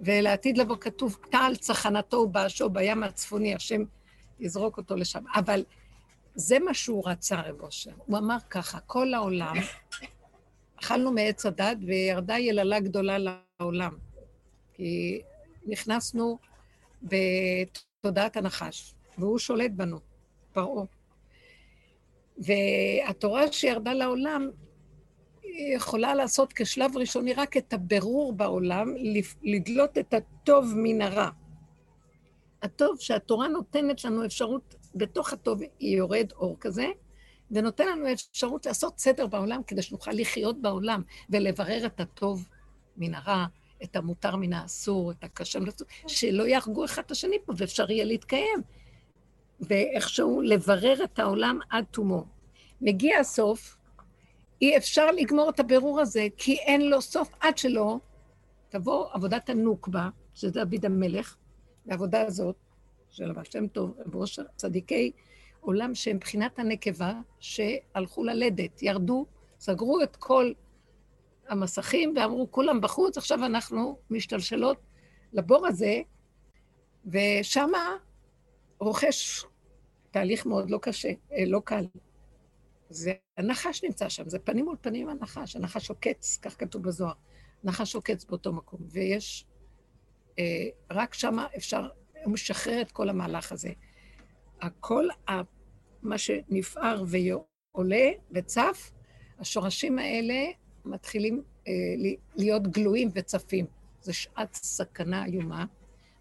ולעתיד 0.01 0.59
לבוא 0.59 0.77
כתוב, 0.77 1.19
טל 1.31 1.53
צחנתו 1.61 2.17
ובאשו 2.17 2.71
בים 2.71 3.03
הצפוני, 3.03 3.55
השם 3.55 3.83
יזרוק 4.41 4.77
אותו 4.77 4.97
לשם. 4.97 5.25
אבל 5.35 5.65
זה 6.35 6.59
מה 6.59 6.75
שהוא 6.75 7.09
רצה, 7.09 7.41
רב 7.41 7.61
אושר. 7.61 7.91
הוא 8.07 8.19
אמר 8.19 8.37
ככה, 8.51 8.81
כל 8.81 9.15
העולם, 9.15 9.57
אכלנו 10.81 11.13
מעץ 11.13 11.47
הדת 11.47 11.77
וירדה 11.87 12.39
יללה 12.39 12.81
גדולה 12.81 13.17
לעולם. 13.19 13.97
כי 14.75 15.23
נכנסנו 15.67 16.39
בתודעת 17.03 18.37
הנחש, 18.37 18.95
והוא 19.19 19.39
שולט 19.39 19.71
בנו. 19.71 20.14
פרעה. 20.55 20.85
והתורה 22.39 23.53
שירדה 23.53 23.93
לעולם 23.93 24.51
יכולה 25.75 26.15
לעשות 26.15 26.53
כשלב 26.53 26.97
ראשוני 26.97 27.35
רק 27.35 27.57
את 27.57 27.73
הבירור 27.73 28.33
בעולם, 28.33 28.95
לדלות 29.43 29.99
את 29.99 30.15
הטוב 30.15 30.73
מן 30.77 31.03
הרע. 31.03 31.29
הטוב 32.63 33.01
שהתורה 33.01 33.49
נותנת 33.49 34.05
לנו 34.05 34.25
אפשרות, 34.25 34.75
בתוך 34.95 35.33
הטוב 35.33 35.61
יורד 35.81 36.33
אור 36.33 36.57
כזה, 36.61 36.87
ונותן 37.51 37.89
לנו 37.89 38.13
אפשרות 38.13 38.67
לעשות 38.67 38.99
סדר 38.99 39.27
בעולם 39.27 39.63
כדי 39.67 39.83
שנוכל 39.83 40.11
לחיות 40.15 40.63
בעולם 40.63 41.03
ולברר 41.31 41.87
את 41.87 42.01
הטוב 42.01 42.49
מן 42.97 43.15
הרע, 43.15 43.47
את 43.83 43.97
המותר 43.97 44.37
מן 44.37 44.53
האסור, 44.53 45.11
את 45.11 45.25
הקשה 45.25 45.61
מן 45.61 45.67
האסור, 45.67 45.87
שלא 46.07 46.43
יהרגו 46.43 46.85
אחד 46.85 47.03
את 47.07 47.11
השני 47.11 47.37
פה 47.45 47.53
ואפשר 47.57 47.91
יהיה 47.91 48.05
להתקיים. 48.05 48.63
ואיכשהו 49.61 50.41
לברר 50.41 51.05
את 51.05 51.19
העולם 51.19 51.59
עד 51.71 51.85
תומו. 51.91 52.25
מגיע 52.81 53.19
הסוף, 53.19 53.77
אי 54.63 54.77
אפשר 54.77 55.11
לגמור 55.11 55.51
את 55.51 55.61
הבירור 55.61 56.01
הזה, 56.01 56.27
כי 56.37 56.55
אין 56.55 56.91
לו 56.91 57.03
סוף 57.03 57.29
עד 57.41 57.59
שלא 57.59 57.99
תבוא 58.69 59.07
עבודת 59.13 59.51
הנוקבה, 59.51 60.09
שזה 60.35 60.65
דוד 60.65 60.85
המלך, 60.85 61.37
והעבודה 61.87 62.23
הזאת 62.27 62.57
של 63.11 63.31
הבא 63.31 63.45
שם 63.45 63.67
טוב, 63.67 63.95
רב 64.07 64.17
ראש 64.17 64.41
צדיקי 64.57 65.13
עולם 65.61 65.95
שהם 65.95 66.17
מבחינת 66.17 66.59
הנקבה, 66.59 67.13
שהלכו 67.41 68.25
ללדת, 68.25 68.83
ירדו, 68.83 69.27
סגרו 69.61 70.03
את 70.03 70.17
כל 70.17 70.53
המסכים 71.49 72.15
ואמרו, 72.17 72.51
כולם 72.51 72.81
בחוץ, 72.81 73.19
עכשיו 73.19 73.45
אנחנו 73.45 73.99
משתלשלות 74.11 74.77
לבור 75.33 75.67
הזה, 75.67 76.01
ושמה 77.07 77.97
רוכש 78.85 79.45
תהליך 80.11 80.47
מאוד 80.47 80.71
לא 80.71 80.79
קשה, 80.83 81.09
אה, 81.33 81.45
לא 81.47 81.63
קל. 81.65 81.87
זה 82.91 83.13
הנחש 83.39 83.85
נמצא 83.85 84.09
שם, 84.09 84.29
זה 84.29 84.39
פנים 84.39 84.65
מול 84.65 84.77
פנים 84.81 85.09
הנחש, 85.09 85.57
הנחש 85.57 85.91
עוקץ, 85.91 86.39
כך 86.43 86.61
כתוב 86.61 86.83
בזוהר. 86.83 87.13
נחש 87.65 87.95
עוקץ 87.95 88.25
באותו 88.25 88.53
מקום, 88.53 88.81
ויש, 88.91 89.47
אה, 90.39 90.69
רק 90.91 91.15
שם 91.15 91.37
אפשר, 91.57 91.89
הוא 92.25 92.33
משחרר 92.33 92.81
את 92.81 92.93
כל 92.93 93.09
המהלך 93.09 93.53
הזה. 93.53 93.73
הכל, 94.61 95.09
מה 96.03 96.19
שנפער 96.19 97.05
ועולה 97.07 98.09
וצף, 98.31 98.93
השורשים 99.39 99.99
האלה 99.99 100.45
מתחילים 100.85 101.43
אה, 101.69 101.73
להיות 102.37 102.63
גלויים 102.69 103.09
וצפים. 103.15 103.67
זו 104.01 104.15
שעת 104.15 104.55
סכנה 104.55 105.25
איומה. 105.25 105.65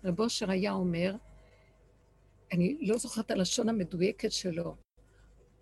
רב 0.03 0.19
אושר 0.19 0.51
היה 0.51 0.71
אומר, 0.71 1.15
אני 2.53 2.77
לא 2.81 2.97
זוכרת 2.97 3.31
הלשון 3.31 3.69
המדויקת 3.69 4.31
שלו, 4.31 4.75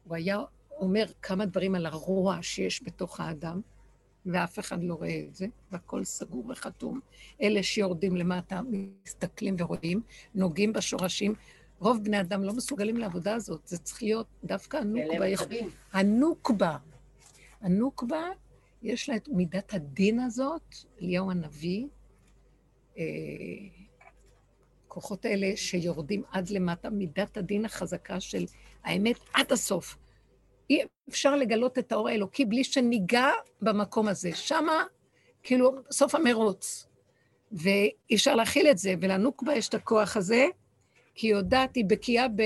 הוא 0.03 0.15
היה 0.15 0.39
אומר 0.71 1.05
כמה 1.21 1.45
דברים 1.45 1.75
על 1.75 1.85
הרוע 1.85 2.37
שיש 2.41 2.83
בתוך 2.83 3.19
האדם, 3.19 3.61
ואף 4.25 4.59
אחד 4.59 4.83
לא 4.83 4.93
רואה 4.93 5.19
את 5.27 5.35
זה, 5.35 5.45
והכל 5.71 6.03
סגור 6.03 6.45
וחתום. 6.49 6.99
אלה 7.41 7.63
שיורדים 7.63 8.15
למטה, 8.15 8.61
מסתכלים 8.69 9.55
ורואים, 9.59 10.01
נוגעים 10.35 10.73
בשורשים. 10.73 11.33
רוב 11.79 12.03
בני 12.03 12.21
אדם 12.21 12.43
לא 12.43 12.53
מסוגלים 12.53 12.97
לעבודה 12.97 13.35
הזאת, 13.35 13.67
זה 13.67 13.77
צריך 13.77 14.03
להיות 14.03 14.27
דווקא 14.43 14.77
הנוקבה. 14.77 15.25
הנוקבה. 15.91 16.77
הנוקבה, 17.61 18.23
יש 18.81 19.09
לה 19.09 19.15
את 19.15 19.27
מידת 19.27 19.73
הדין 19.73 20.19
הזאת, 20.19 20.75
אליהו 21.01 21.31
הנביא, 21.31 21.87
אה, 22.97 23.03
הכוחות 24.91 25.25
האלה 25.25 25.51
שיורדים 25.55 26.23
עד 26.31 26.49
למטה, 26.49 26.89
מידת 26.89 27.37
הדין 27.37 27.65
החזקה 27.65 28.19
של 28.19 28.45
האמת 28.83 29.19
עד 29.33 29.51
הסוף. 29.51 29.97
אי 30.69 30.81
אפשר 31.09 31.35
לגלות 31.35 31.77
את 31.77 31.91
האור 31.91 32.09
האלוקי 32.09 32.45
בלי 32.45 32.63
שניגע 32.63 33.29
במקום 33.61 34.07
הזה. 34.07 34.31
שמה, 34.35 34.83
כאילו, 35.43 35.71
סוף 35.91 36.15
המרוץ. 36.15 36.87
ואי 37.51 38.15
אפשר 38.15 38.35
להכיל 38.35 38.67
את 38.67 38.77
זה, 38.77 38.93
ולנוקבה 39.01 39.53
יש 39.53 39.69
את 39.69 39.73
הכוח 39.73 40.17
הזה, 40.17 40.45
כי 41.15 41.27
היא 41.27 41.35
יודעת, 41.35 41.75
היא 41.75 41.85
בקיאה 41.87 42.27
ב... 42.27 42.41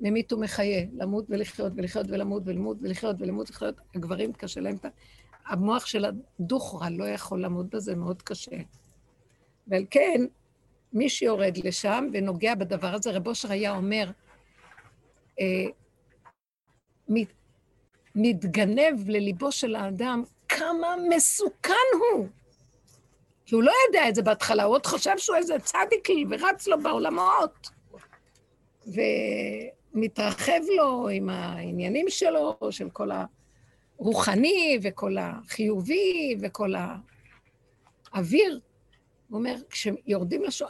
ממית 0.00 0.32
ומחיה, 0.32 0.84
למות 0.92 1.24
ולחיות 1.28 1.72
ולחיות 1.76 2.06
ולמות 2.08 2.42
ולמות 2.46 2.76
ולחיות 2.80 3.16
ולמות 3.18 3.50
ולחיות. 3.50 3.74
הגברים 3.94 4.32
קשה 4.32 4.60
להם, 4.60 4.76
המוח 5.46 5.86
של 5.86 6.04
הדוכרה 6.04 6.90
לא 6.90 7.04
יכול 7.04 7.42
לעמוד 7.42 7.70
בזה, 7.70 7.96
מאוד 7.96 8.22
קשה. 8.22 8.56
ועל 9.66 9.84
כן, 9.90 10.20
מי 10.96 11.08
שיורד 11.08 11.58
לשם 11.64 12.06
ונוגע 12.12 12.54
בדבר 12.54 12.94
הזה, 12.94 13.10
רב 13.10 13.28
אושר 13.28 13.52
היה 13.52 13.76
אומר, 13.76 14.10
אה, 15.40 15.64
מת, 17.08 17.28
מתגנב 18.14 19.08
לליבו 19.08 19.52
של 19.52 19.74
האדם 19.74 20.22
כמה 20.48 20.94
מסוכן 21.08 21.72
הוא. 22.00 22.28
כי 23.46 23.54
הוא 23.54 23.62
לא 23.62 23.72
יודע 23.86 24.08
את 24.08 24.14
זה 24.14 24.22
בהתחלה, 24.22 24.64
הוא 24.64 24.74
עוד 24.74 24.86
חושב 24.86 25.18
שהוא 25.18 25.36
איזה 25.36 25.54
צדיקי 25.58 26.24
ורץ 26.30 26.66
לו 26.66 26.82
בעולמות. 26.82 27.70
ומתרחב 28.86 30.60
לו 30.76 31.08
עם 31.08 31.28
העניינים 31.28 32.06
שלו, 32.08 32.58
של 32.70 32.90
כל 32.90 33.10
הרוחני 33.98 34.78
וכל 34.82 35.16
החיובי 35.18 36.36
וכל 36.40 36.72
האוויר. 38.12 38.60
הוא 39.28 39.38
אומר, 39.38 39.54
כשיורדים 39.70 40.42
לשוע, 40.42 40.68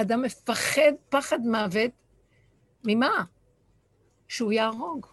אדם 0.00 0.22
מפחד 0.22 0.92
פחד 1.08 1.40
מוות, 1.40 1.90
ממה? 2.84 3.24
שהוא 4.28 4.52
יהרוג, 4.52 5.06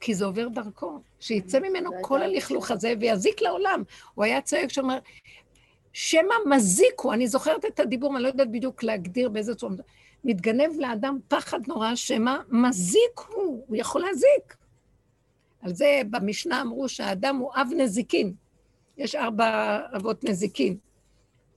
כי 0.00 0.14
זה 0.14 0.24
עובר 0.24 0.48
דרכו, 0.48 1.00
שיצא 1.20 1.58
ממנו 1.60 1.90
כל 2.02 2.22
הלכלוך 2.22 2.70
הזה 2.70 2.94
ויזיק 3.00 3.42
לעולם. 3.42 3.82
הוא 4.14 4.24
היה 4.24 4.40
צועק 4.40 4.70
שאומר, 4.70 4.98
שמא 5.92 6.34
מזיק 6.46 7.00
הוא, 7.00 7.12
אני 7.12 7.28
זוכרת 7.28 7.64
את 7.64 7.80
הדיבור, 7.80 8.14
אני 8.14 8.22
לא 8.22 8.28
יודעת 8.28 8.50
בדיוק 8.50 8.82
להגדיר 8.82 9.28
באיזה 9.28 9.54
צורה, 9.54 9.74
מתגנב 10.24 10.78
לאדם 10.78 11.18
פחד 11.28 11.60
נורא, 11.66 11.94
שמא 11.94 12.36
מזיק 12.48 13.18
הוא, 13.28 13.64
הוא 13.68 13.76
יכול 13.76 14.00
להזיק. 14.00 14.56
על 15.62 15.74
זה 15.74 16.00
במשנה 16.10 16.62
אמרו 16.62 16.88
שהאדם 16.88 17.36
הוא 17.36 17.50
אב 17.54 17.68
נזיקין. 17.76 18.34
יש 18.96 19.14
ארבע 19.14 19.78
אבות 19.96 20.24
נזיקין. 20.24 20.76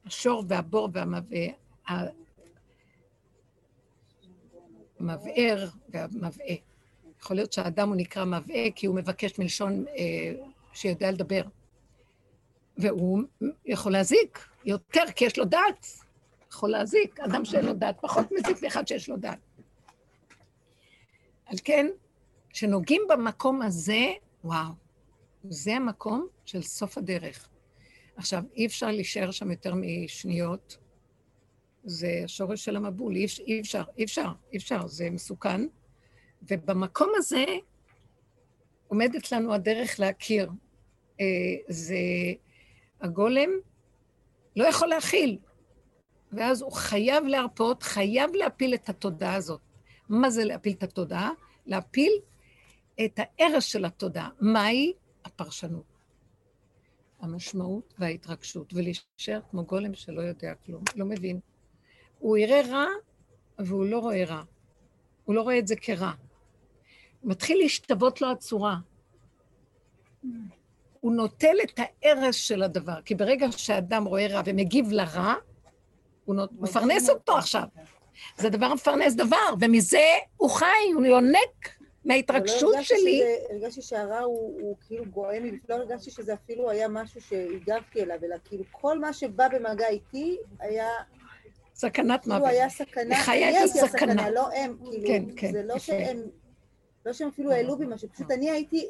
השור 0.05 0.43
והבור 0.47 0.89
והמבעה, 0.93 2.05
המבער 5.01 5.67
והמבעה. 5.89 6.55
יכול 7.21 7.35
להיות 7.35 7.53
שהאדם 7.53 7.89
הוא 7.89 7.95
נקרא 7.95 8.25
מבעה 8.25 8.71
כי 8.75 8.85
הוא 8.87 8.95
מבקש 8.95 9.39
מלשון 9.39 9.85
אה, 9.87 10.33
שיודע 10.73 11.11
לדבר. 11.11 11.41
והוא 12.77 13.23
יכול 13.65 13.91
להזיק 13.91 14.47
יותר, 14.65 15.03
כי 15.15 15.25
יש 15.25 15.37
לו 15.37 15.45
דעת. 15.45 15.87
יכול 16.51 16.69
להזיק. 16.69 17.19
אדם 17.19 17.45
שאין 17.45 17.65
לו 17.65 17.73
דעת 17.73 17.97
פחות 18.01 18.25
מזיק 18.31 18.63
מאחד 18.63 18.87
שיש 18.87 19.09
לו 19.09 19.17
דעת. 19.17 19.39
על 21.45 21.57
כן, 21.63 21.87
כשנוגעים 22.49 23.01
במקום 23.09 23.61
הזה, 23.61 24.13
וואו, 24.43 24.71
זה 25.49 25.75
המקום 25.75 26.27
של 26.45 26.61
סוף 26.61 26.97
הדרך. 26.97 27.49
עכשיו, 28.15 28.43
אי 28.55 28.65
אפשר 28.65 28.91
להישאר 28.91 29.31
שם 29.31 29.51
יותר 29.51 29.73
משניות. 29.75 30.77
זה 31.83 32.21
השורש 32.23 32.65
של 32.65 32.75
המבול, 32.75 33.15
אי, 33.15 33.25
אי 33.47 33.61
אפשר, 33.61 33.83
אי 33.97 34.03
אפשר, 34.03 34.31
אי 34.51 34.57
אפשר, 34.57 34.87
זה 34.87 35.09
מסוכן. 35.09 35.61
ובמקום 36.41 37.09
הזה 37.15 37.45
עומדת 38.87 39.31
לנו 39.31 39.53
הדרך 39.53 39.99
להכיר. 39.99 40.51
אה, 41.19 41.25
זה 41.67 41.95
הגולם 43.01 43.49
לא 44.55 44.67
יכול 44.67 44.87
להכיל, 44.87 45.37
ואז 46.31 46.61
הוא 46.61 46.71
חייב 46.71 47.23
להרפות, 47.23 47.83
חייב 47.83 48.31
להפיל 48.33 48.73
את 48.73 48.89
התודעה 48.89 49.35
הזאת. 49.35 49.61
מה 50.09 50.29
זה 50.29 50.43
להפיל 50.45 50.73
את 50.73 50.83
התודעה? 50.83 51.29
להפיל 51.65 52.11
את 53.05 53.19
הערש 53.19 53.71
של 53.71 53.85
התודעה. 53.85 54.29
מהי? 54.39 54.93
הפרשנות. 55.25 55.91
המשמעות 57.19 57.93
וההתרגשות, 57.99 58.73
ולהישאר 58.73 59.39
כמו 59.51 59.65
גולם 59.65 59.93
שלא 59.93 60.21
יודע 60.21 60.53
כלום, 60.65 60.83
לא 60.95 61.05
מבין. 61.05 61.39
הוא 62.21 62.37
יראה 62.37 62.61
רע, 62.69 62.85
והוא 63.59 63.85
לא 63.85 63.99
רואה 63.99 64.23
רע. 64.25 64.43
הוא 65.25 65.35
לא 65.35 65.41
רואה 65.41 65.59
את 65.59 65.67
זה 65.67 65.75
כרע. 65.75 66.11
מתחיל 67.23 67.57
להשתוות 67.57 68.21
לו 68.21 68.31
הצורה. 68.31 68.77
הוא 70.99 71.13
נוטל 71.13 71.55
את 71.63 71.79
ההרס 71.79 72.35
של 72.35 72.63
הדבר, 72.63 73.01
כי 73.05 73.15
ברגע 73.15 73.51
שאדם 73.51 74.05
רואה 74.05 74.27
רע 74.27 74.41
ומגיב 74.45 74.91
לרע, 74.91 75.33
הוא 76.25 76.35
נות... 76.35 76.49
מפרנס 76.59 77.09
אותו 77.09 77.37
עכשיו. 77.37 77.63
זה 78.37 78.49
דבר 78.49 78.73
מפרנס 78.73 79.13
דבר, 79.13 79.53
ומזה 79.59 80.07
הוא 80.37 80.49
חי, 80.49 80.91
הוא 80.95 81.05
יונק 81.05 81.69
מההתרגשות 82.05 82.75
לא 82.75 82.83
שלי. 82.83 83.23
הרגשתי 83.49 83.81
שהרע 83.81 84.19
הוא, 84.19 84.61
הוא 84.61 84.75
כאילו 84.87 85.05
גועם 85.05 85.43
לי, 85.43 85.59
לא 85.69 85.75
הרגשתי 85.75 86.11
שזה 86.11 86.33
אפילו 86.33 86.69
היה 86.69 86.87
משהו 86.87 87.21
שהגבתי 87.21 88.03
אליו, 88.03 88.17
אלא 88.23 88.35
כאילו 88.45 88.63
כל 88.71 88.99
מה 88.99 89.13
שבא 89.13 89.47
במגע 89.47 89.87
איתי 89.87 90.37
היה... 90.59 90.87
סכנת 91.81 92.21
כאילו 92.21 92.35
מוות. 92.35 92.49
היה 92.49 92.69
סכנה, 92.69 93.25
אני 93.27 93.45
הייתי 93.45 93.81
הסכנה. 93.81 94.29
לא 94.29 94.47
הם, 94.55 94.75
כאילו, 94.91 95.07
כן, 95.07 95.23
כן, 95.37 95.51
זה 95.51 95.63
לא. 95.63 95.79
שהם, 95.79 96.17
לא 97.05 97.13
שהם 97.13 97.27
אפילו 97.27 97.51
העלו 97.51 97.77
בי 97.77 97.85
משהו, 97.85 98.09
פשוט 98.13 98.31
אני 98.31 98.49
הייתי, 98.51 98.87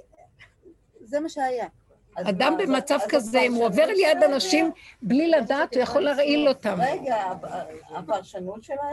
זה 1.01 1.19
מה 1.19 1.30
שהיה. 1.30 1.67
אדם 2.15 2.54
במצב 2.60 2.99
כזה, 3.10 3.41
אם 3.41 3.54
הוא 3.54 3.65
עובר 3.65 3.86
ליד 3.86 4.23
אנשים 4.23 4.71
בלי 5.01 5.30
לדעת, 5.30 5.75
הוא 5.75 5.84
יכול 5.84 6.01
להרעיל 6.01 6.47
אותם. 6.47 6.77
רגע, 6.82 7.23
הפרשנות 7.95 8.63
שלה 8.63 8.84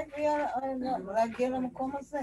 להגיע 1.15 1.49
למקום 1.51 1.93
הזה. 1.99 2.19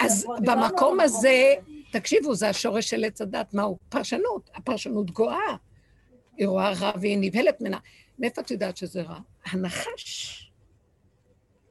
אז 0.00 0.26
במקום 0.40 1.00
הזה, 1.00 1.54
תקשיבו, 1.92 2.34
זה 2.34 2.48
השורש 2.48 2.90
של 2.90 3.04
עץ 3.04 3.20
הדת, 3.20 3.54
מהו? 3.54 3.78
פרשנות. 3.88 4.50
הפרשנות 4.54 5.10
גואה. 5.10 5.56
היא 6.36 6.46
רואה 6.46 6.72
רע 6.72 6.92
והיא 7.00 7.18
נבהלת 7.20 7.60
ממנה. 7.60 7.78
מאיפה 8.18 8.40
את 8.40 8.50
יודעת 8.50 8.76
שזה 8.76 9.02
רע? 9.02 9.18
הנחש. 9.46 10.40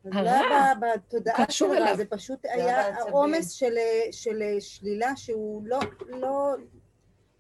זה 0.04 0.22
לא 0.22 0.30
היה 0.30 0.74
ב- 0.76 0.86
בתודעה 0.96 1.46
של. 1.50 1.66
הרע, 1.66 1.96
זה 1.96 2.06
פשוט 2.06 2.40
היה. 2.44 2.98
העומס 2.98 3.52
של, 3.52 3.74
של 4.12 4.44
שלילה 4.60 5.16
שהוא 5.16 5.62
לא, 5.66 5.80
לא, 6.10 6.56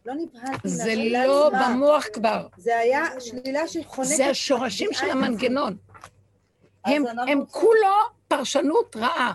לא 0.05 0.13
נבהלתי 0.13 0.67
זה 0.69 0.93
לא 0.95 1.47
עצמה. 1.47 1.69
במוח 1.69 2.05
כבר. 2.13 2.47
זה 2.57 2.77
היה 2.77 3.05
שלילה 3.19 3.67
שחונקת... 3.67 4.15
זה 4.15 4.25
השורשים 4.27 4.89
של 4.93 5.09
המנגנון. 5.09 5.77
הם, 6.85 7.03
הם 7.27 7.45
כולו 7.51 7.89
פרשנות 8.27 8.95
רעה. 8.95 9.33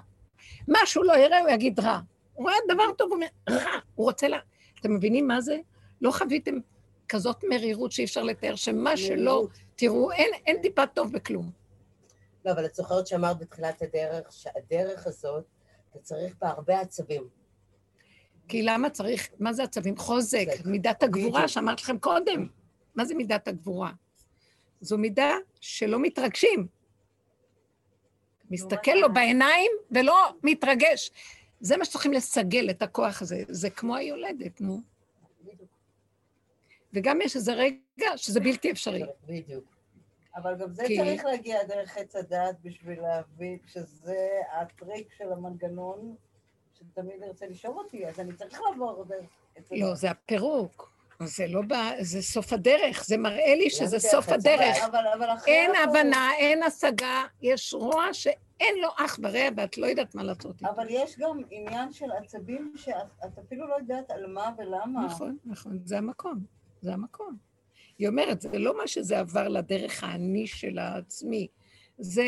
מה 0.69 0.79
שהוא 0.85 1.05
לא 1.05 1.17
יראה, 1.19 1.41
הוא 1.41 1.49
יגיד 1.49 1.81
רע. 1.81 2.01
הוא 2.35 2.45
רואה 2.45 2.55
דבר 2.69 2.93
טוב, 2.99 3.09
הוא 3.09 3.15
אומר, 3.15 3.27
רע. 3.51 3.79
הוא 3.95 4.07
רוצה 4.07 4.29
לה... 4.29 4.39
אתם 4.81 4.95
מבינים 4.95 5.29
מה 5.29 5.41
זה? 5.41 5.57
לא 6.01 6.11
חוויתם 6.11 6.55
כזאת 7.09 7.45
מרירות 7.49 7.93
שאי 7.93 8.05
אפשר 8.05 8.23
לתאר, 8.23 8.55
שמה 8.55 8.97
שלא, 8.97 9.17
מרירות. 9.17 9.51
תראו, 9.77 10.13
אין, 10.13 10.31
אין 10.47 10.57
טיפה 10.63 10.87
טוב 10.87 11.13
בכלום. 11.13 11.51
לא, 12.49 12.53
אבל 12.53 12.65
את 12.65 12.75
זוכרת 12.75 13.07
שאמרת 13.07 13.39
בתחילת 13.39 13.83
הדרך, 13.83 14.33
שהדרך 14.33 15.07
הזאת, 15.07 15.45
אתה 15.91 15.99
צריך 15.99 16.35
בה 16.41 16.49
הרבה 16.49 16.81
עצבים. 16.81 17.29
כי 18.49 18.63
למה 18.63 18.91
צריך, 18.91 19.29
מה 19.39 19.53
זה 19.53 19.63
עצבים? 19.63 19.97
חוזק, 19.97 20.47
חוזק. 20.51 20.67
מידת 20.67 21.03
הגבורה. 21.03 21.49
שאמרתי 21.49 21.83
לכם 21.83 21.99
קודם. 21.99 22.49
מה 22.95 23.05
זה 23.05 23.15
מידת 23.15 23.49
הגבורה? 23.49 23.93
זו 24.81 24.99
מידה 24.99 25.31
שלא 25.61 25.99
מתרגשים. 25.99 26.67
מסתכל 28.51 28.95
לו 28.95 29.13
בעיניים 29.13 29.71
ולא 29.91 30.35
מתרגש. 30.43 31.11
זה 31.61 31.77
מה 31.77 31.85
שצריכים 31.85 32.13
לסגל 32.13 32.71
את 32.71 32.83
הכוח 32.83 33.23
הזה. 33.23 33.43
זה 33.49 33.71
כמו 33.71 33.97
היולדת, 33.97 34.61
נו. 34.61 34.81
וגם 36.93 37.21
יש 37.21 37.37
איזה 37.37 37.53
רגע 37.53 38.17
שזה 38.17 38.41
בלתי 38.41 38.71
אפשרי. 38.71 39.03
בדיוק. 39.27 39.78
אבל 40.39 40.55
גם 40.57 40.73
זה 40.73 40.83
כי- 40.87 40.97
צריך 40.97 41.25
להגיע 41.25 41.65
דרך 41.65 41.97
עץ 41.97 42.17
הדעת 42.17 42.57
בשביל 42.63 43.01
להבין 43.01 43.59
שזה 43.67 44.17
הטריק 44.61 45.13
של 45.19 45.33
המנגנון 45.33 46.15
שתמיד 46.75 47.23
ירצה 47.27 47.47
לשאוב 47.47 47.77
אותי, 47.79 48.07
אז 48.07 48.21
אני 48.21 48.33
צריך 48.33 48.61
לעבור 48.71 49.05
דרך 49.05 49.25
עץ 49.57 49.73
הדעת. 49.73 49.81
לא, 49.83 49.95
זה 49.95 50.11
הפירוק. 50.11 50.93
זה 51.25 51.47
לא 51.49 51.63
בא, 51.63 51.91
זה 52.01 52.23
סוף 52.23 52.53
הדרך. 52.53 53.05
זה 53.07 53.17
מראה 53.17 53.55
לי 53.55 53.71
שזה 53.71 53.87
זה 53.87 53.99
סוף 54.09 54.29
דרך? 54.29 54.35
הדרך. 54.39 54.77
אבל, 54.87 55.07
אבל 55.15 55.29
אין 55.47 55.71
הפירוק- 55.71 55.89
הבנה, 55.97 56.31
אין 56.39 56.63
השגה, 56.63 57.25
יש 57.43 57.75
רוע 57.75 58.05
שאין 58.13 58.75
לו 58.83 58.89
אח 58.99 59.19
ורע, 59.23 59.49
ואת 59.57 59.79
לא 59.79 59.87
יודעת 59.87 60.15
מה 60.15 60.23
לעשות 60.23 60.57
איתו. 60.61 60.71
אבל 60.71 60.87
יש 60.91 61.19
גם 61.19 61.41
עניין 61.51 61.93
של 61.93 62.13
עצבים 62.13 62.73
שאת 62.77 62.95
את 63.25 63.39
אפילו 63.39 63.67
לא 63.69 63.75
יודעת 63.75 64.11
על 64.11 64.27
מה 64.27 64.51
ולמה. 64.59 65.07
נכון, 65.07 65.37
נכון, 65.45 65.79
זה 65.85 65.99
המקום, 65.99 66.39
זה 66.83 66.93
המקום. 66.93 67.37
היא 67.99 68.09
אומרת, 68.09 68.41
זה 68.41 68.59
לא 68.59 68.77
מה 68.77 68.87
שזה 68.87 69.19
עבר 69.19 69.49
לדרך 69.49 70.05
האני 70.05 70.47
של 70.47 70.79
העצמי, 70.79 71.49
זה 71.99 72.25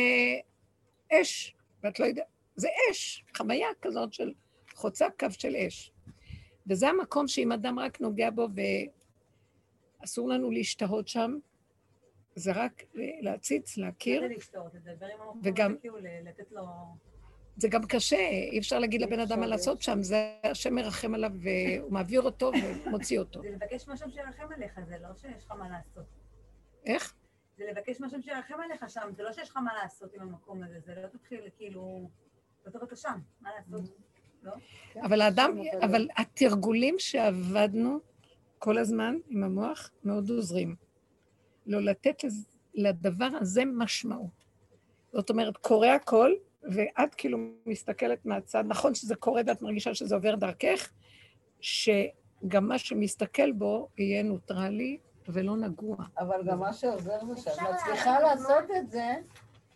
אש, 1.13 1.55
ואת 1.83 2.01
לא 2.01 2.05
יודעת, 2.05 2.27
זה 2.57 2.69
אש, 2.91 3.25
חוויה 3.37 3.69
כזאת 3.83 4.13
של 4.13 4.33
חוצה 4.75 5.07
קו 5.19 5.27
של 5.31 5.57
אש. 5.57 5.93
וזה 6.67 6.89
המקום 6.89 7.29
שאם 7.29 7.53
אדם 7.53 7.79
רק 7.79 8.01
נוגע 8.01 8.31
בו 8.31 8.47
ואסור 10.01 10.29
לנו 10.29 10.51
להשתהות 10.51 11.09
שם, 11.09 11.39
זה 12.35 12.53
רק 12.55 12.83
להציץ, 13.21 13.77
להכיר, 13.77 14.21
זה 14.21 14.35
לשתות, 14.35 14.75
לדבר 14.75 15.07
עם 15.07 15.21
המקום 15.21 15.41
וגם- 15.45 15.77
כאילו 15.81 15.97
לתת 16.25 16.53
לו... 16.53 16.63
זה 17.61 17.69
גם 17.69 17.87
קשה, 17.87 18.17
אי 18.17 18.59
אפשר 18.59 18.79
להגיד 18.79 19.03
לבן 19.03 19.21
אדם 19.21 19.41
מה 19.41 19.47
לעשות 19.47 19.83
שם, 19.83 20.03
זה 20.03 20.33
השם 20.45 20.75
מרחם 20.75 21.15
עליו 21.15 21.31
והוא 21.41 21.93
מעביר 21.93 22.21
אותו 22.23 22.53
ומוציא 22.87 23.19
אותו. 23.19 23.43
זה 23.43 23.51
לבקש 23.51 23.89
מהשם 23.89 24.11
שירחם 24.11 24.47
עליך, 24.55 24.81
זה 24.89 24.97
לא 25.03 25.09
שיש 25.17 25.45
לך 25.45 25.53
מה 25.53 25.69
לעשות. 25.69 26.05
איך? 26.87 27.15
זה 27.59 27.65
לבקש 27.71 28.01
מהשם 28.01 28.23
שירחם 28.23 28.55
עליך 28.65 28.85
שם, 28.91 29.09
זה 29.17 29.23
לא 29.23 29.33
שיש 29.33 29.51
לך 29.51 29.57
מה 29.57 29.71
לעשות 29.83 30.15
עם 30.15 30.21
המקום 30.21 30.63
הזה, 30.63 30.81
זה 30.87 30.95
לא 31.03 31.07
תתחיל 31.07 31.41
כאילו... 31.57 32.11
לא 32.67 32.81
אתה 32.85 32.97
שם, 32.97 33.19
מה 33.41 33.51
לעשות? 33.59 33.91
לא? 34.43 34.53
אבל 35.03 35.21
האדם, 35.21 35.51
אבל- 35.59 35.85
אבל 35.85 36.09
התרגולים 36.17 36.95
שעבדנו 36.99 37.99
כל 38.59 38.79
הזמן 38.79 39.17
עם 39.29 39.45
המוח 39.45 39.91
מאוד 40.05 40.31
עוזרים. 40.31 40.77
לא 41.67 41.81
לתת 41.81 42.23
לדבר 42.75 43.29
הזה 43.41 43.63
משמעות. 43.65 44.45
זאת 45.13 45.31
אומרת, 45.31 45.57
קורה 45.57 45.95
הכל, 45.95 46.33
ואת 46.63 47.15
כאילו 47.15 47.39
מסתכלת 47.67 48.27
מהצד, 48.27 48.65
נכון 48.67 48.95
שזה 48.95 49.15
קורה 49.15 49.43
ואת 49.47 49.63
מרגישה 49.63 49.95
שזה 49.95 50.15
עובר 50.15 50.35
דרכך, 50.35 50.91
שגם 51.61 52.69
מה 52.69 52.79
שמסתכל 52.79 53.53
בו 53.53 53.89
יהיה 53.99 54.23
נוטרלי 54.23 54.99
ולא 55.29 55.57
נגוע. 55.57 55.97
אבל 56.19 56.43
גם 56.47 56.59
מה 56.59 56.73
שעוזר 56.73 57.25
זה 57.25 57.41
שאת 57.41 57.59
מצליחה 57.75 58.21
לעשות 58.21 58.65
את 58.79 58.91
זה, 58.91 59.15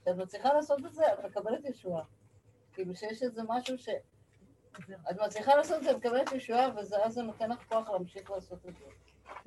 שאת 0.04 0.16
מצליחה 0.16 0.52
לעשות 0.52 0.86
את 0.86 0.94
זה, 0.94 1.02
את 1.12 1.24
מקבלת 1.24 1.64
ישועה. 1.64 2.02
כאילו 2.72 2.94
שיש 2.94 3.22
איזה 3.22 3.42
משהו 3.48 3.78
ש... 3.78 3.88
את 5.10 5.20
מצליחה 5.26 5.54
לעשות 5.54 5.78
את 5.78 5.84
זה, 5.84 5.90
את 5.90 5.96
מקבלת 5.96 6.32
ישועה, 6.32 6.68
ואז 6.76 7.14
זה 7.14 7.22
נותן 7.22 7.50
לך 7.50 7.58
כוח 7.68 7.90
להמשיך 7.90 8.30
לעשות 8.30 8.66
את 8.68 8.74
זה. 8.76 8.84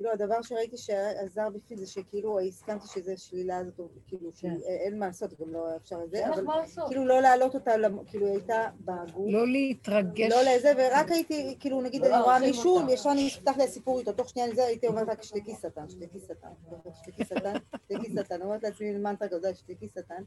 לא, 0.00 0.12
הדבר 0.12 0.42
שראיתי 0.42 0.76
שעזר 0.76 1.48
בפי 1.50 1.76
זה 1.76 1.86
שכאילו 1.86 2.40
הסכמתי 2.40 2.86
שזה 2.88 3.16
שלילה 3.16 3.58
הזאת, 3.58 3.90
כאילו 4.06 4.32
שאין 4.32 4.98
מה 4.98 5.06
לעשות, 5.06 5.40
גם 5.40 5.52
לא 5.52 5.76
אפשר 5.76 5.98
את 6.04 6.10
זה, 6.10 6.16
אין 6.18 6.30
לך 6.30 6.38
אבל 6.38 6.60
לעשות. 6.60 6.88
כאילו 6.88 7.04
לא 7.04 7.20
להעלות 7.20 7.54
אותה, 7.54 7.70
כאילו 8.06 8.26
היא 8.26 8.34
הייתה 8.34 8.68
בגוף. 8.80 9.26
לא 9.28 9.46
להתרגש. 9.46 10.30
לא 10.30 10.42
לזה, 10.42 10.72
ורק 10.76 11.10
הייתי, 11.10 11.56
כאילו, 11.60 11.80
נגיד, 11.80 12.02
לא 12.02 12.14
אני 12.14 12.22
רואה 12.22 12.38
מישהו. 12.40 12.80
ישר 12.90 13.10
נפתח 13.14 13.56
לי 13.56 13.64
הסיפור 13.64 13.98
איתו, 13.98 14.12
תוך 14.12 14.28
שנייה 14.28 14.48
לזה 14.48 14.64
הייתי 14.64 14.86
אומרת 14.86 15.08
רק 15.08 15.22
שתקי 15.22 15.54
שטן, 15.54 15.88
שתקי 15.88 16.18
שטן, 16.18 16.48
שתקי 16.94 17.24
שטן, 17.24 17.54
שתקי 17.84 18.10
שטן, 18.10 18.42
אומרת 18.42 18.62
לעצמי 18.62 18.92
מנטרה 18.92 19.28
כזאת, 19.28 19.56
שתקי 19.56 19.88
שטן. 19.88 20.22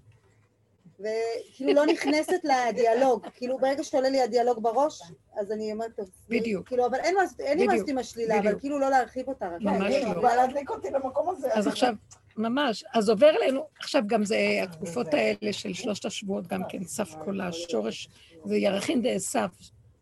וכאילו 1.01 1.73
לא 1.73 1.85
נכנסת 1.85 2.39
לדיאלוג, 2.43 3.27
כאילו 3.33 3.57
ברגע 3.57 3.83
שעולה 3.83 4.09
לי 4.09 4.21
הדיאלוג 4.21 4.63
בראש, 4.63 5.01
אז 5.39 5.51
אני 5.51 5.71
אומרת, 5.71 5.95
טוב, 5.95 6.09
בדיוק. 6.29 6.67
כאילו, 6.67 6.85
אבל 6.85 6.99
אין 6.99 7.57
לי 7.57 7.67
מה 7.67 7.73
לעשות 7.73 7.89
עם 7.89 7.97
השלילה, 7.97 8.39
אבל. 8.39 8.59
כאילו 8.59 8.79
לא 8.79 8.89
להרחיב 8.89 9.27
אותה 9.27 9.47
רק. 9.47 9.61
ממש 9.61 9.93
כן, 9.93 10.01
לא. 10.01 10.13
היא 10.13 10.21
באה 10.21 10.35
להדליק 10.35 10.69
אותי 10.69 10.89
למקום 10.91 11.29
הזה. 11.29 11.53
אז 11.53 11.67
עכשיו, 11.67 11.93
ממש, 12.37 12.83
אז 12.93 13.09
עובר 13.09 13.29
אלינו, 13.29 13.67
עכשיו 13.79 14.03
גם 14.07 14.25
זה 14.25 14.59
התקופות 14.63 15.13
האלה 15.13 15.53
של 15.53 15.73
שלושת 15.73 16.05
השבועות, 16.05 16.47
גם 16.47 16.61
כן 16.69 16.83
סף 16.83 17.15
כל 17.25 17.41
השורש, 17.41 18.09
זה 18.45 18.57
ירחין 18.57 19.01
דאסף, 19.01 19.51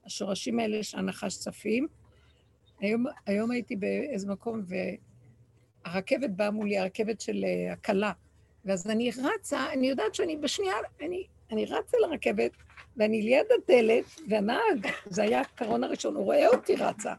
השורשים 0.05 0.59
האלה 0.59 0.83
שהנחש 0.83 1.37
צפים. 1.37 1.87
היום, 2.79 3.05
היום 3.25 3.51
הייתי 3.51 3.75
באיזה 3.75 4.27
מקום, 4.27 4.61
והרכבת 5.85 6.29
באה 6.29 6.51
מולי, 6.51 6.77
הרכבת 6.77 7.21
של 7.21 7.43
אה, 7.43 7.73
הכלה, 7.73 8.11
ואז 8.65 8.87
אני 8.89 9.11
רצה, 9.11 9.73
אני 9.73 9.89
יודעת 9.89 10.15
שאני 10.15 10.37
בשנייה, 10.37 10.75
אני, 11.01 11.27
אני 11.51 11.65
רצה 11.65 11.97
לרכבת, 11.97 12.51
ואני 12.97 13.21
ליד 13.21 13.45
הדלת, 13.51 14.05
והנהג, 14.29 14.87
זה 15.05 15.23
היה 15.23 15.41
הקרון 15.41 15.83
הראשון, 15.83 16.15
הוא 16.15 16.25
רואה 16.25 16.47
אותי 16.47 16.75
רצה. 16.75 17.13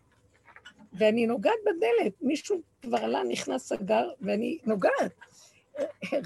ואני 0.93 1.27
נוגעת 1.27 1.59
בדלת, 1.67 2.13
מישהו 2.21 2.61
כבר 2.83 2.99
עלה, 2.99 3.23
נכנס, 3.23 3.69
סגר, 3.69 4.11
ואני 4.21 4.59
נוגעת. 4.67 5.13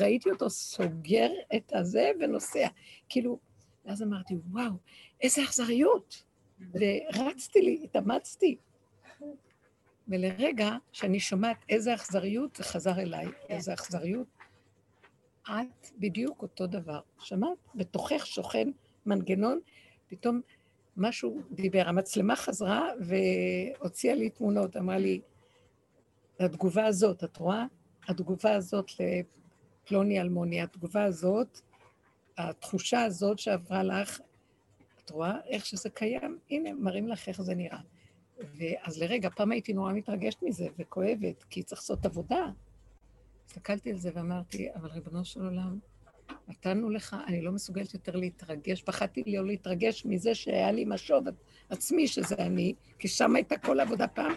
ראיתי 0.00 0.30
אותו 0.30 0.50
סוגר 0.50 1.30
את 1.56 1.72
הזה 1.74 2.10
ונוסע. 2.20 2.66
כאילו, 3.08 3.38
ואז 3.84 4.02
אמרתי, 4.02 4.34
וואו, 4.50 4.72
איזה 5.20 5.42
אכזריות. 5.42 6.24
ורצתי 6.60 7.60
לי, 7.62 7.80
התאמצתי. 7.84 8.56
ולרגע, 10.08 10.70
שאני 10.92 11.20
שומעת 11.20 11.56
איזה 11.68 11.94
אכזריות, 11.94 12.56
זה 12.56 12.64
חזר 12.64 13.00
אליי, 13.00 13.26
איזה 13.48 13.72
אכזריות. 13.74 14.26
את 15.50 15.90
בדיוק 15.98 16.42
אותו 16.42 16.66
דבר. 16.66 17.00
שמעת? 17.18 17.58
בתוכך 17.74 18.26
שוכן 18.26 18.70
מנגנון, 19.06 19.60
פתאום 20.08 20.40
משהו 20.96 21.40
דיבר. 21.50 21.88
המצלמה 21.88 22.36
חזרה 22.36 22.88
והוציאה 23.00 24.14
לי 24.14 24.30
תמונות, 24.30 24.76
אמרה 24.76 24.98
לי, 24.98 25.20
התגובה 26.40 26.86
הזאת, 26.86 27.24
את 27.24 27.36
רואה? 27.36 27.66
התגובה 28.08 28.54
הזאת 28.54 28.90
לפלוני 29.84 30.20
אלמוני, 30.20 30.62
התגובה 30.62 31.04
הזאת, 31.04 31.60
התחושה 32.38 33.02
הזאת 33.02 33.38
שעברה 33.38 33.82
לך, 33.82 34.20
את 35.04 35.10
רואה 35.10 35.36
איך 35.46 35.66
שזה 35.66 35.90
קיים? 35.90 36.38
הנה, 36.50 36.72
מראים 36.72 37.08
לך 37.08 37.28
איך 37.28 37.42
זה 37.42 37.54
נראה. 37.54 37.80
ואז 38.38 38.98
לרגע, 38.98 39.30
פעם 39.30 39.52
הייתי 39.52 39.72
נורא 39.72 39.92
מתרגשת 39.92 40.42
מזה 40.42 40.66
וכואבת, 40.78 41.44
כי 41.50 41.62
צריך 41.62 41.80
לעשות 41.80 42.06
עבודה. 42.06 42.46
הסתכלתי 43.46 43.90
על 43.90 43.96
זה 43.96 44.10
ואמרתי, 44.14 44.68
אבל 44.74 44.88
ריבונו 44.88 45.24
של 45.24 45.44
עולם, 45.44 45.78
נתנו 46.48 46.90
לך, 46.90 47.16
אני 47.26 47.42
לא 47.42 47.52
מסוגלת 47.52 47.94
יותר 47.94 48.16
להתרגש, 48.16 48.82
פחדתי 48.82 49.22
לא 49.26 49.46
להתרגש 49.46 50.06
מזה 50.06 50.34
שהיה 50.34 50.72
לי 50.72 50.84
משוב 50.84 51.24
עצמי, 51.70 52.08
שזה 52.08 52.34
אני, 52.38 52.74
כי 52.98 53.08
שם 53.08 53.36
הייתה 53.36 53.58
כל 53.58 53.80
העבודה 53.80 54.08
פעם. 54.08 54.34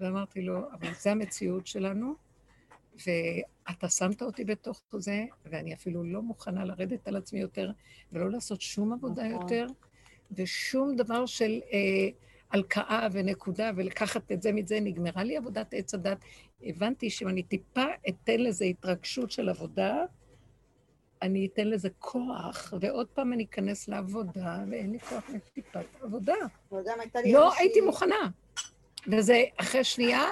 ואמרתי 0.00 0.42
לו, 0.42 0.70
אבל 0.72 0.94
זה 1.00 1.12
המציאות 1.12 1.66
שלנו, 1.66 2.14
ואתה 3.06 3.88
שמת 3.88 4.22
אותי 4.22 4.44
בתוך 4.44 4.82
זה, 4.92 5.24
ואני 5.44 5.74
אפילו 5.74 6.04
לא 6.04 6.22
מוכנה 6.22 6.64
לרדת 6.64 7.08
על 7.08 7.16
עצמי 7.16 7.40
יותר, 7.40 7.70
ולא 8.12 8.30
לעשות 8.30 8.60
שום 8.60 8.92
עבודה 8.92 9.28
נכון. 9.28 9.42
יותר, 9.42 9.66
ושום 10.32 10.96
דבר 10.96 11.26
של 11.26 11.60
אה, 11.72 12.08
הלקאה 12.50 13.08
ונקודה, 13.12 13.70
ולקחת 13.76 14.32
את 14.32 14.42
זה 14.42 14.52
מזה, 14.52 14.80
נגמרה 14.80 15.24
לי 15.24 15.36
עבודת 15.36 15.74
עץ 15.74 15.94
הדת. 15.94 16.18
הבנתי 16.62 17.10
שאם 17.10 17.28
אני 17.28 17.42
טיפה 17.42 17.84
אתן 18.08 18.40
לזה 18.40 18.64
התרגשות 18.64 19.30
של 19.30 19.48
עבודה, 19.48 20.04
אני 21.22 21.48
אתן 21.52 21.68
לזה 21.68 21.88
כוח, 21.98 22.74
ועוד 22.80 23.06
פעם 23.06 23.32
אני 23.32 23.44
אכנס 23.44 23.88
לעבודה, 23.88 24.58
ואין 24.70 24.90
לי 24.90 25.00
כוח 25.00 25.30
לטיפת 25.34 25.86
עבודה. 26.00 26.34
לא 27.32 27.54
הייתי 27.58 27.80
מוכנה. 27.80 28.30
וזה, 29.12 29.44
אחרי 29.56 29.84
שנייה, 29.84 30.24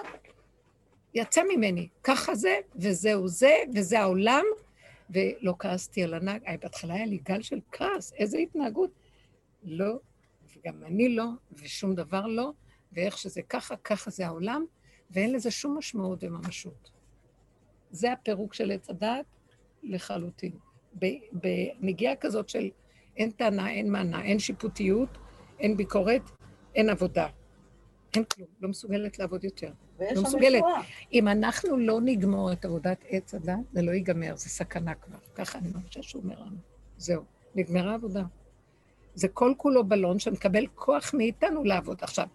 יצא 1.14 1.42
ממני. 1.48 1.88
ככה 2.02 2.34
זה, 2.34 2.56
וזהו 2.76 3.28
זה, 3.28 3.54
וזה 3.74 4.00
העולם, 4.00 4.44
ולא 5.10 5.54
כעסתי 5.58 6.04
על 6.04 6.14
הנהג. 6.14 6.42
בהתחלה 6.62 6.94
היה 6.94 7.06
לי 7.06 7.18
גל 7.18 7.42
של 7.42 7.60
כעס, 7.72 8.12
איזה 8.12 8.38
התנהגות. 8.38 8.90
לא, 9.64 9.98
וגם 10.58 10.84
אני 10.84 11.08
לא, 11.08 11.26
ושום 11.52 11.94
דבר 11.94 12.26
לא, 12.26 12.52
ואיך 12.92 13.18
שזה 13.18 13.42
ככה, 13.42 13.76
ככה 13.76 14.10
זה 14.10 14.26
העולם, 14.26 14.64
ואין 15.10 15.32
לזה 15.32 15.50
שום 15.50 15.78
משמעות 15.78 16.24
וממשות. 16.24 16.90
זה 17.90 18.12
הפירוק 18.12 18.54
של 18.54 18.70
עץ 18.70 18.90
הדעת 18.90 19.26
לחלוטין. 19.82 20.52
בנגיעה 21.32 22.16
כזאת 22.16 22.48
של 22.48 22.70
אין 23.16 23.30
טענה, 23.30 23.70
אין 23.70 23.92
מענה, 23.92 24.22
אין 24.22 24.38
שיפוטיות, 24.38 25.08
אין 25.58 25.76
ביקורת, 25.76 26.22
אין 26.74 26.90
עבודה. 26.90 27.28
אין 28.14 28.24
כלום, 28.24 28.48
לא 28.60 28.68
מסוגלת 28.68 29.18
לעבוד 29.18 29.44
יותר. 29.44 29.72
לא 30.00 30.22
מסוגלת. 30.22 30.54
ישועה. 30.54 30.82
אם 31.12 31.28
אנחנו 31.28 31.76
לא 31.76 32.00
נגמור 32.04 32.52
את 32.52 32.64
עבודת 32.64 33.04
עץ 33.08 33.34
הדת, 33.34 33.54
זה 33.72 33.82
לא 33.82 33.90
ייגמר, 33.90 34.36
זה 34.36 34.48
סכנה 34.48 34.94
כבר. 34.94 35.18
ככה 35.34 35.58
אני 35.58 35.68
מרגישה 35.74 36.02
שהוא 36.02 36.22
אומר 36.22 36.40
לנו. 36.40 36.56
זהו, 36.96 37.22
נגמרה 37.54 37.92
העבודה. 37.92 38.22
זה 39.18 39.28
כל 39.28 39.52
כולו 39.56 39.84
בלון 39.84 40.18
שמקבל 40.18 40.66
כוח 40.74 41.14
מאיתנו 41.14 41.64
לעבוד. 41.64 41.98
עכשיו, 42.00 42.26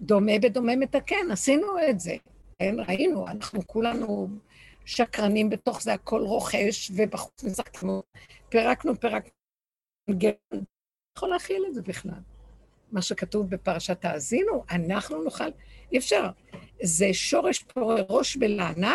דומה 0.00 0.32
בדומה 0.42 0.76
מתקן, 0.76 1.30
עשינו 1.30 1.66
את 1.90 2.00
זה. 2.00 2.16
כן, 2.58 2.74
ראינו, 2.88 3.28
אנחנו 3.28 3.66
כולנו 3.66 4.28
שקרנים 4.84 5.50
בתוך 5.50 5.82
זה, 5.82 5.92
הכל 5.92 6.22
רוכש, 6.22 6.90
ובחוץ 6.94 7.44
משחקנו, 7.44 8.02
פירקנו, 8.48 9.00
פירקנו. 9.00 9.30
יכול 11.18 11.28
להכיל 11.28 11.64
את 11.68 11.74
זה 11.74 11.82
בכלל. 11.82 12.20
מה 12.92 13.02
שכתוב 13.02 13.50
בפרשת 13.50 14.04
האזינו, 14.04 14.64
אנחנו 14.70 15.22
נוכל, 15.22 15.50
אי 15.92 15.98
אפשר. 15.98 16.30
זה 16.82 17.08
שורש 17.12 17.62
פורה 17.62 17.96
ראש 18.08 18.36
בלענה, 18.36 18.94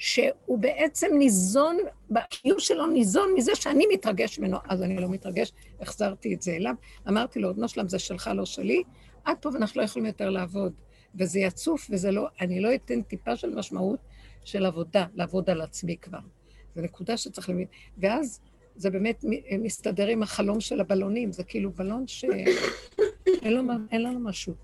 שהוא 0.00 0.58
בעצם 0.58 1.06
ניזון, 1.18 1.76
הקיום 2.16 2.60
שלו 2.60 2.86
ניזון 2.86 3.34
מזה 3.36 3.54
שאני 3.54 3.84
מתרגש 3.92 4.38
ממנו. 4.38 4.58
אז 4.68 4.82
אני 4.82 4.96
לא 4.96 5.08
מתרגש, 5.08 5.52
החזרתי 5.80 6.34
את 6.34 6.42
זה 6.42 6.52
אליו. 6.52 6.74
אמרתי 7.08 7.38
לו, 7.38 7.54
בנו 7.54 7.68
שלם 7.68 7.88
זה 7.88 7.98
שלך, 7.98 8.30
לא 8.34 8.46
שלי, 8.46 8.82
עד 9.24 9.36
פה 9.40 9.48
ואנחנו 9.54 9.80
לא 9.80 9.84
יכולים 9.84 10.06
יותר 10.06 10.30
לעבוד. 10.30 10.72
וזה 11.14 11.40
יצוף, 11.40 11.86
וזה 11.90 12.10
לא, 12.10 12.26
אני 12.40 12.60
לא 12.60 12.74
אתן 12.74 13.02
טיפה 13.02 13.36
של 13.36 13.54
משמעות 13.54 13.98
של 14.44 14.66
עבודה, 14.66 15.06
לעבוד 15.14 15.50
על 15.50 15.60
עצמי 15.60 15.96
כבר. 15.96 16.18
זו 16.74 16.82
נקודה 16.82 17.16
שצריך 17.16 17.48
להבין. 17.48 17.66
ואז 17.98 18.40
זה 18.76 18.90
באמת 18.90 19.24
מסתדר 19.58 20.06
עם 20.06 20.22
החלום 20.22 20.60
של 20.60 20.80
הבלונים, 20.80 21.32
זה 21.32 21.44
כאילו 21.44 21.70
בלון 21.72 22.06
שאין 22.06 22.46
לנו 23.92 24.20
משהו. 24.20 24.54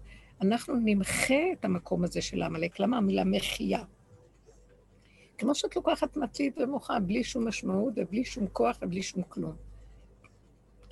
אנחנו 0.43 0.75
נמחה 0.85 1.53
את 1.53 1.65
המקום 1.65 2.05
הזה 2.05 2.21
של 2.21 2.43
העמלק. 2.43 2.81
למה 2.81 2.97
המילה 2.97 3.25
מחייה? 3.25 3.83
כמו 5.39 5.55
שאת 5.55 5.77
לוקחת 5.77 6.17
מצית 6.17 6.59
ומוחה, 6.59 7.01
בלי 7.01 7.25
שום 7.25 7.49
משמעות 7.49 7.95
ובלי 7.97 8.25
שום 8.25 8.47
כוח 8.53 8.79
ובלי 8.83 9.03
שום 9.03 9.23
כלום. 9.23 9.57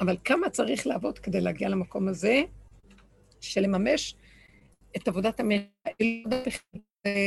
אבל 0.01 0.17
כמה 0.25 0.51
צריך 0.51 0.87
לעבוד 0.87 1.19
כדי 1.19 1.41
להגיע 1.41 1.69
למקום 1.69 2.09
הזה 2.09 2.43
של 3.41 3.61
לממש 3.61 4.17
את 4.97 5.09
עבודת 5.09 5.41
המחיה, 5.41 5.69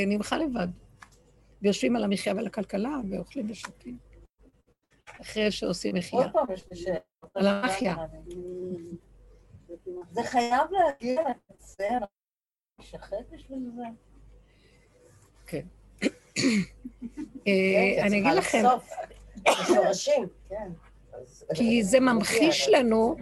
נמחה 0.07 0.37
לבד. 0.37 0.67
ויושבים 1.61 1.95
על 1.95 2.03
המחיה 2.03 2.35
ועל 2.35 2.47
הכלכלה 2.47 2.97
ואוכלים 3.09 3.51
ושותים. 3.51 3.97
אחרי 5.21 5.51
שעושים 5.51 5.95
מחיה. 5.95 6.19
עוד 6.19 6.31
פעם 6.31 6.45
יש 6.53 6.65
לי 6.71 6.77
שאלה. 6.77 6.99
על 7.33 7.47
המחיה. 7.47 7.95
זה 10.11 10.23
חייב 10.23 10.71
להגיע 10.71 11.21
לקצה, 11.29 11.87
נשחט 12.79 13.17
בשביל 13.31 13.59
זה. 13.75 13.83
אה, 15.53 15.59
אני 18.01 18.19
אגיד 18.19 18.33
לכם. 18.37 18.63
כן. 20.49 20.69
כי 21.55 21.83
זה 21.83 21.99
ממחיש 21.99 22.69
לנו, 22.69 23.15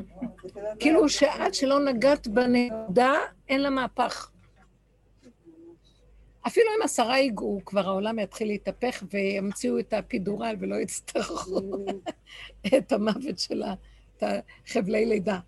כאילו 0.79 1.09
שעד 1.09 1.53
שלא 1.53 1.79
נגעת 1.85 2.27
בנקודה, 2.27 3.13
אין 3.49 3.61
לה 3.61 3.69
מהפך. 3.69 4.31
אפילו 6.47 6.67
אם 6.77 6.83
עשרה 6.83 7.17
ייגעו, 7.17 7.61
כבר 7.65 7.87
העולם 7.87 8.19
יתחיל 8.19 8.47
להתהפך 8.47 9.03
וימציאו 9.11 9.79
את 9.79 9.93
הפידורל 9.93 10.55
ולא 10.59 10.75
יצטרכו 10.75 11.85
את 12.77 12.91
המוות 12.91 13.39
של 13.39 13.63
החבלי 14.21 15.05
לידה. 15.05 15.39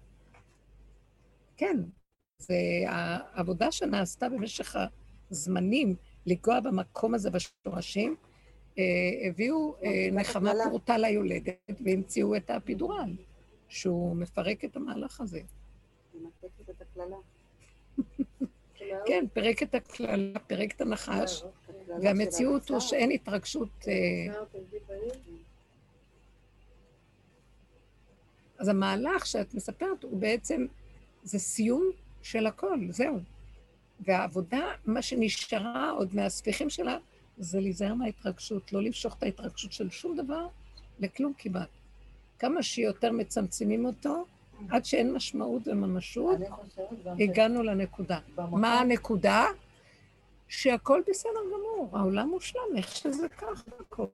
כן, 1.58 1.78
זה 2.40 2.56
העבודה 2.88 3.72
שנעשתה 3.72 4.30
במשך 4.30 4.76
הזמנים 5.32 5.96
לגוע 6.28 6.60
במקום 6.60 7.14
הזה 7.14 7.30
בשורשים, 7.30 8.16
אה, 8.80 8.84
הביאו 9.30 9.76
אה, 9.84 9.90
נחמה 10.12 10.52
הקללה. 10.52 10.64
פורטה 10.70 10.98
ליולדת 10.98 11.72
והמציאו 11.86 12.36
את 12.36 12.50
הפידורל, 12.50 13.16
שהוא 13.70 14.16
מפרק 14.16 14.66
את 14.66 14.76
המהלך 14.76 15.22
הזה. 15.22 15.42
ממתקת 16.14 16.70
את 16.70 16.82
הקללה. 16.82 17.18
כן, 19.08 19.26
פירק 19.34 19.64
את 19.64 19.76
הקללה, 19.76 20.40
פירק 20.40 20.76
את 20.76 20.82
הנחש, 20.82 21.44
והמציאות 22.02 22.70
הוא. 22.70 22.80
שאין 22.80 23.12
התרגשות. 23.12 23.88
אה, 23.88 24.44
אז 28.58 28.68
המהלך 28.68 29.26
שאת 29.26 29.54
מספרת 29.54 30.04
הוא 30.04 30.20
בעצם, 30.20 30.66
זה 31.24 31.40
סיום 31.40 31.92
של 32.22 32.48
הכל, 32.48 32.80
זהו. 32.90 33.20
והעבודה, 34.00 34.72
מה 34.86 35.02
שנשארה 35.02 35.92
עוד 35.92 36.16
מהספיחים 36.16 36.70
שלה, 36.70 36.98
זה 37.38 37.60
להיזהר 37.60 37.94
מההתרגשות, 37.94 38.74
לא 38.74 38.82
למשוך 38.82 39.16
את 39.18 39.24
ההתרגשות 39.24 39.72
של 39.72 39.90
שום 39.90 40.18
דבר 40.18 40.48
לכלום 41.00 41.34
כמעט. 41.38 41.70
כמה 42.40 42.64
שיותר 42.64 43.12
מצמצמים 43.12 43.86
אותו, 43.86 44.26
עד 44.70 44.86
שאין 44.86 45.14
משמעות 45.14 45.68
וממשות. 45.68 46.38
הגענו 47.20 47.64
לנקודה. 47.64 48.20
מה 48.38 48.80
הנקודה? 48.80 49.46
שהכל 50.48 51.02
בסדר 51.08 51.40
גמור, 51.54 51.90
העולם 51.98 52.30
מושלם, 52.30 52.62
איך 52.78 52.96
שזה 52.96 53.30
ככה 53.30 53.72
הכל. 53.80 54.06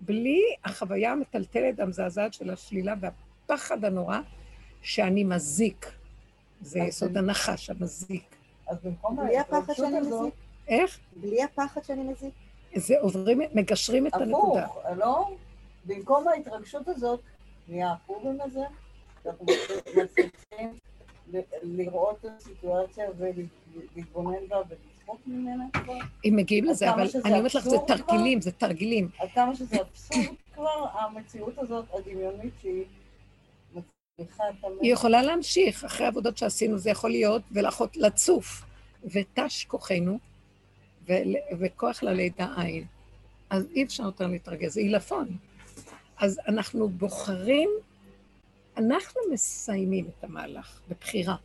בלי 0.00 0.40
החוויה 0.64 1.12
המטלטלת, 1.12 1.80
המזעזעת 1.80 2.34
של 2.34 2.50
השלילה 2.50 2.94
והפחד 3.00 3.84
הנורא, 3.84 4.18
שאני 4.82 5.24
מזיק. 5.24 5.86
זה 6.60 6.78
יסוד 6.78 7.16
הנחש, 7.16 7.70
המזיק. 7.70 8.35
אז 8.66 8.76
במקום 8.84 9.16
בלי 9.16 9.38
הפחד 9.38 9.54
ההתרגשות 9.56 9.76
שאני 9.86 9.98
הזאת, 9.98 10.20
מזיק? 10.22 10.34
איך? 10.68 10.98
בלי 11.16 11.42
הפחד 11.42 11.84
שאני 11.84 12.02
מזיק? 12.02 12.34
זה 12.76 12.94
עוברים, 13.00 13.40
מגשרים 13.54 14.06
את 14.06 14.14
הנקודה. 14.14 14.64
הפוך, 14.64 14.78
לא? 14.96 15.30
במקום 15.84 16.28
ההתרגשות 16.28 16.88
הזאת, 16.88 17.20
נהיה 17.68 17.92
הפורים 17.92 18.38
הזה, 18.40 18.60
שאנחנו 19.24 19.46
מצליחים 19.96 20.78
ל- 21.32 21.40
לראות 21.62 22.24
את 22.24 22.30
הסיטואציה 22.38 23.04
ולהתבונן 23.18 24.48
בה 24.48 24.56
ולצחוק 24.68 25.20
ממנה 25.26 25.64
כבר, 25.72 25.94
אם 26.24 26.32
מגיעים 26.36 26.64
לזה, 26.64 26.90
אבל 26.94 27.06
אני 27.24 27.38
אומרת 27.38 27.54
לך, 27.54 27.64
זה? 27.68 27.76
תרגילים, 27.86 28.40
זה 28.40 28.52
תרגילים. 28.52 29.08
עד 29.18 29.28
כמה 29.34 29.54
שזה 29.54 29.76
אבסורד 29.80 30.26
כבר, 30.54 30.86
המציאות 30.92 31.58
הזאת 31.58 31.84
הדמיונית 31.94 32.52
שהיא. 32.62 32.84
היא 34.80 34.92
יכולה 34.92 35.22
להמשיך, 35.22 35.84
אחרי 35.84 36.06
העבודות 36.06 36.38
שעשינו, 36.38 36.78
זה 36.78 36.90
יכול 36.90 37.10
להיות, 37.10 37.42
ולאחות 37.52 37.96
לצוף, 37.96 38.62
ותש 39.04 39.64
כוחנו, 39.64 40.18
וכוח 41.58 42.02
ללידה 42.02 42.54
אין. 42.62 42.84
אז 43.50 43.66
אי 43.74 43.84
אפשר 43.84 44.02
יותר 44.02 44.26
להתרגז, 44.26 44.72
זה 44.72 44.80
עילפון. 44.80 45.36
אז 46.18 46.40
אנחנו 46.48 46.88
בוחרים, 46.88 47.70
אנחנו 48.76 49.20
מסיימים 49.32 50.08
את 50.18 50.24
המהלך 50.24 50.80
בבחירה. 50.88 51.36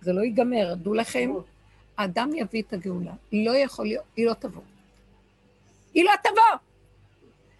זה 0.00 0.12
לא 0.12 0.20
ייגמר, 0.20 0.74
דעו 0.74 0.94
לכם, 0.94 1.30
האדם 1.96 2.30
יביא 2.34 2.62
את 2.62 2.72
הגאולה. 2.72 3.12
לא 3.32 3.56
יכול 3.56 3.86
להיות, 3.86 4.04
היא 4.16 4.26
לא 4.26 4.34
תבוא. 4.34 4.62
היא 5.94 6.04
לא 6.04 6.12
תבוא! 6.22 6.58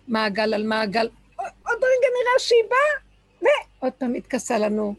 מעגל 0.08 0.54
על 0.54 0.66
מעגל. 0.66 1.08
עוד 1.36 1.76
רגע 1.76 2.08
נראה 2.18 2.38
שהיא 2.38 2.62
באה, 2.70 3.13
ועוד 3.44 3.92
פעם 3.92 4.12
מתכסה 4.12 4.58
לנו. 4.58 4.94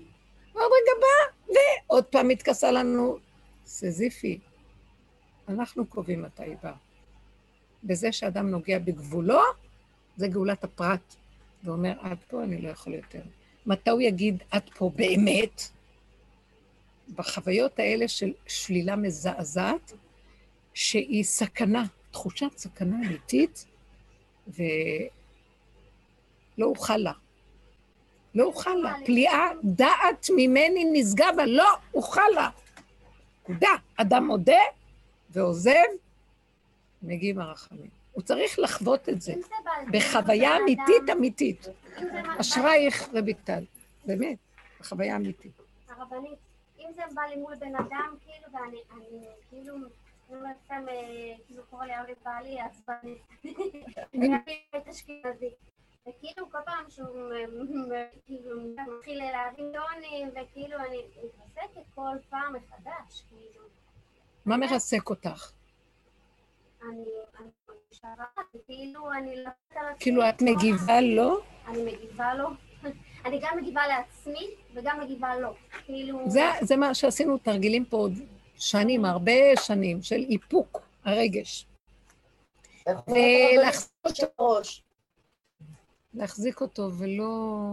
עוד 0.53 0.63
רגע 0.63 0.91
באה, 1.01 1.55
ועוד 1.87 2.03
פעם 2.03 2.27
מתכסה 2.27 2.71
לנו. 2.71 3.17
סזיפי, 3.65 4.39
אנחנו 5.49 5.85
קובעים 5.85 6.21
מתי 6.21 6.43
היא. 6.43 6.55
בזה 7.83 8.11
שאדם 8.11 8.49
נוגע 8.49 8.79
בגבולו, 8.79 9.41
זה 10.17 10.27
גאולת 10.27 10.63
הפרט. 10.63 11.15
ואומר, 11.63 11.93
עד 12.01 12.17
פה 12.27 12.43
אני 12.43 12.61
לא 12.61 12.69
יכול 12.69 12.93
יותר. 12.93 13.21
מתי 13.65 13.89
הוא 13.89 14.01
יגיד, 14.01 14.43
עד 14.51 14.69
פה 14.77 14.91
באמת? 14.95 15.61
בחוויות 17.15 17.79
האלה 17.79 18.07
של 18.07 18.33
שלילה 18.47 18.95
מזעזעת, 18.95 19.93
שהיא 20.73 21.23
סכנה, 21.23 21.83
תחושת 22.11 22.57
סכנה 22.57 22.95
אמיתית, 22.95 23.65
ולא 24.47 24.65
אוכל 26.61 26.97
לה. 26.97 27.11
לא 28.35 28.43
אוכל 28.43 28.73
לה. 28.73 28.93
פליאה 29.05 29.49
דעת 29.63 30.27
ממני 30.35 30.85
נשגבה, 30.91 31.45
לא 31.45 31.69
אוכל 31.93 32.29
לה. 32.35 32.49
נקודה. 33.43 33.69
אדם 33.95 34.27
מודה 34.27 34.61
ועוזב, 35.29 35.71
מגיעים 37.01 37.39
הרחמים. 37.39 37.89
הוא 38.11 38.23
צריך 38.23 38.59
לחוות 38.59 39.09
את 39.09 39.21
זה 39.21 39.33
אם 39.33 39.91
בחוויה 39.91 40.57
אמיתית 40.57 41.09
אמיתית. 41.11 41.67
אם 42.01 42.07
אשרייך 42.39 43.09
רויטל, 43.13 43.63
באמת, 44.05 44.37
בחוויה 44.79 45.15
אמיתית. 45.15 45.51
הרבנית, 45.89 46.39
אם 46.79 46.89
זה 46.95 47.01
בא 47.13 47.21
לי 47.21 47.35
מול 47.35 47.55
בן 47.55 47.75
אדם, 47.75 48.15
כאילו, 48.25 48.53
ואני, 48.53 48.77
אני, 48.93 49.25
כאילו, 49.49 49.75
אומרת 50.29 50.55
סתם, 50.65 50.85
אה, 50.89 51.33
כאילו, 51.47 51.63
קורא 51.69 51.85
לי 51.85 52.01
אבי 52.01 52.13
בעלי, 52.25 52.57
עצבני. 52.59 53.15
אני 54.13 54.59
את 54.77 54.87
אשכנזי. 54.87 55.49
וכאילו 56.07 56.51
כל 56.51 56.57
פעם 56.65 56.89
שהוא 56.89 57.31
כאילו 58.25 58.61
מתחיל 58.61 59.17
להרים 59.17 59.71
טונים, 59.73 60.27
וכאילו 60.29 60.77
אני 60.79 61.01
מתעסקת 61.23 61.81
כל 61.95 62.17
פעם 62.29 62.53
מחדש, 62.53 63.23
כאילו. 63.29 63.65
מה 64.45 64.57
מרסק 64.57 65.09
אותך? 65.09 65.51
אני 66.83 67.05
רע, 68.05 68.25
וכאילו 68.55 69.11
אני 69.11 69.35
לא 69.35 69.39
יודעת 69.39 69.55
על 69.75 69.85
עצמי. 69.85 69.99
כאילו 69.99 70.29
את 70.29 70.41
מגיבה 70.41 71.01
לו? 71.01 71.39
אני 71.67 71.83
מגיבה 71.83 72.33
לו. 72.33 72.49
אני 73.25 73.39
גם 73.41 73.57
מגיבה 73.57 73.87
לעצמי 73.87 74.49
וגם 74.73 74.99
מגיבה 74.99 75.35
לו. 75.35 75.53
כאילו... 75.85 76.19
זה, 76.61 76.75
מה 76.75 76.93
שעשינו 76.93 77.37
תרגילים 77.37 77.85
פה 77.85 77.97
עוד 77.97 78.13
שנים, 78.57 79.05
הרבה 79.05 79.31
שנים, 79.55 80.01
של 80.01 80.25
איפוק 80.29 80.81
הרגש. 81.05 81.67
ולהחזיק 83.07 84.29
ראש. 84.39 84.84
להחזיק 86.15 86.61
אותו 86.61 86.89
ולא 86.97 87.71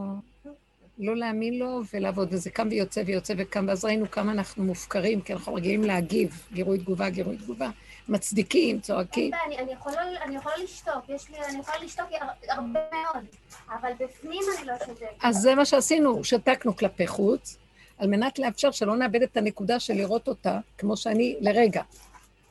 לא 0.98 1.16
להאמין 1.16 1.59
לו 1.59 1.81
ולעבוד. 1.92 2.28
וזה 2.31 2.50
קם 2.50 2.68
ויוצא 2.70 3.02
ויוצא 3.07 3.35
וקם, 3.38 3.64
ואז 3.68 3.85
ראינו 3.85 4.11
כמה 4.11 4.33
אנחנו 4.33 4.64
מופקרים, 4.64 5.20
כי 5.20 5.33
אנחנו 5.33 5.55
רגילים 5.55 5.83
להגיב, 5.85 6.46
גירוי 6.52 6.78
תגובה, 6.78 7.11
גירוי 7.11 7.37
תגובה, 7.37 7.70
מצדיקים, 8.09 8.68
אין 8.74 8.81
צועקים. 8.81 9.31
בעיה, 9.31 9.42
אני- 9.46 9.59
אני 9.59 9.72
יכולה- 9.72 10.22
אני 10.24 10.37
יכולה 10.37 10.55
לשתוק, 10.57 11.09
יש 11.09 11.31
לי, 11.31 11.37
אני 11.48 11.59
יכולה 11.59 11.78
לשתוק 11.85 12.07
הר- 12.20 12.28
הרבה 12.57 12.81
מאוד, 12.92 13.24
אבל 13.68 13.92
בפנים 13.98 14.40
אני 14.59 14.66
לא 14.66 14.74
שותקת. 14.87 15.07
אז 15.22 15.37
זה 15.37 15.55
מה 15.55 15.64
שעשינו, 15.64 16.24
שתקנו 16.24 16.76
כלפי 16.76 17.07
חוץ, 17.07 17.57
על 17.98 18.09
מנת 18.09 18.38
לאפשר 18.38 18.70
שלא 18.70 18.96
נאבד 18.96 19.22
את 19.22 19.37
הנקודה 19.37 19.81
של 19.81 19.94
לראות 19.94 20.28
אותה, 20.28 20.59
כמו 20.78 20.96
שאני, 20.96 21.37
לרגע. 21.40 21.83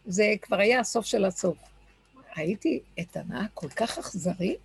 זה 0.06 0.34
כבר 0.42 0.58
היה 0.60 0.80
הסוף 0.80 1.06
של 1.06 1.26
הסוף. 1.26 1.58
הייתי 2.36 2.80
איתנה 2.98 3.46
כל 3.54 3.70
כך 3.70 3.98
אכזרי, 3.98 4.56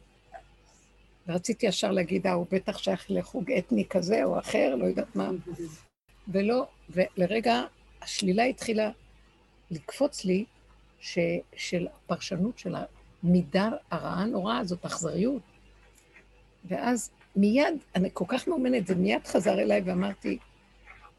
ורציתי 1.28 1.66
ישר 1.66 1.90
להגיד, 1.90 2.26
אה, 2.26 2.32
הוא 2.32 2.46
בטח 2.50 2.78
שייך 2.78 3.06
לחוג 3.08 3.52
אתני 3.52 3.84
כזה 3.88 4.24
או 4.24 4.38
אחר, 4.38 4.74
לא 4.78 4.84
יודעת 4.84 5.16
מה. 5.16 5.30
ולא, 6.28 6.66
ולרגע 6.90 7.62
השלילה 8.02 8.44
התחילה 8.44 8.90
לקפוץ 9.70 10.24
לי, 10.24 10.44
ש, 11.00 11.18
של 11.56 11.86
הפרשנות 11.86 12.58
של 12.58 12.74
המידה 13.22 13.68
הרעה 13.90 14.22
הנוראה 14.22 14.58
הזאת, 14.58 14.84
אכזריות. 14.84 15.42
ואז 16.64 17.10
מיד, 17.36 17.74
אני 17.94 18.08
כל 18.12 18.24
כך 18.28 18.48
מאומנת, 18.48 18.86
זה 18.86 18.94
מיד 18.94 19.26
חזר 19.26 19.60
אליי 19.60 19.82
ואמרתי, 19.84 20.38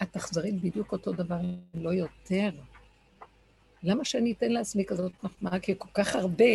את 0.02 0.16
אכזרית 0.16 0.62
בדיוק 0.62 0.92
אותו 0.92 1.12
דבר, 1.12 1.40
לא 1.74 1.94
יותר. 1.94 2.50
למה 3.84 4.06
שאני 4.06 4.32
אתן 4.32 4.52
לעצמי 4.52 4.86
כזאת 4.86 5.12
מחמאה? 5.24 5.60
כי 5.60 5.74
כל 5.78 5.90
כך 5.94 6.16
הרבה 6.16 6.46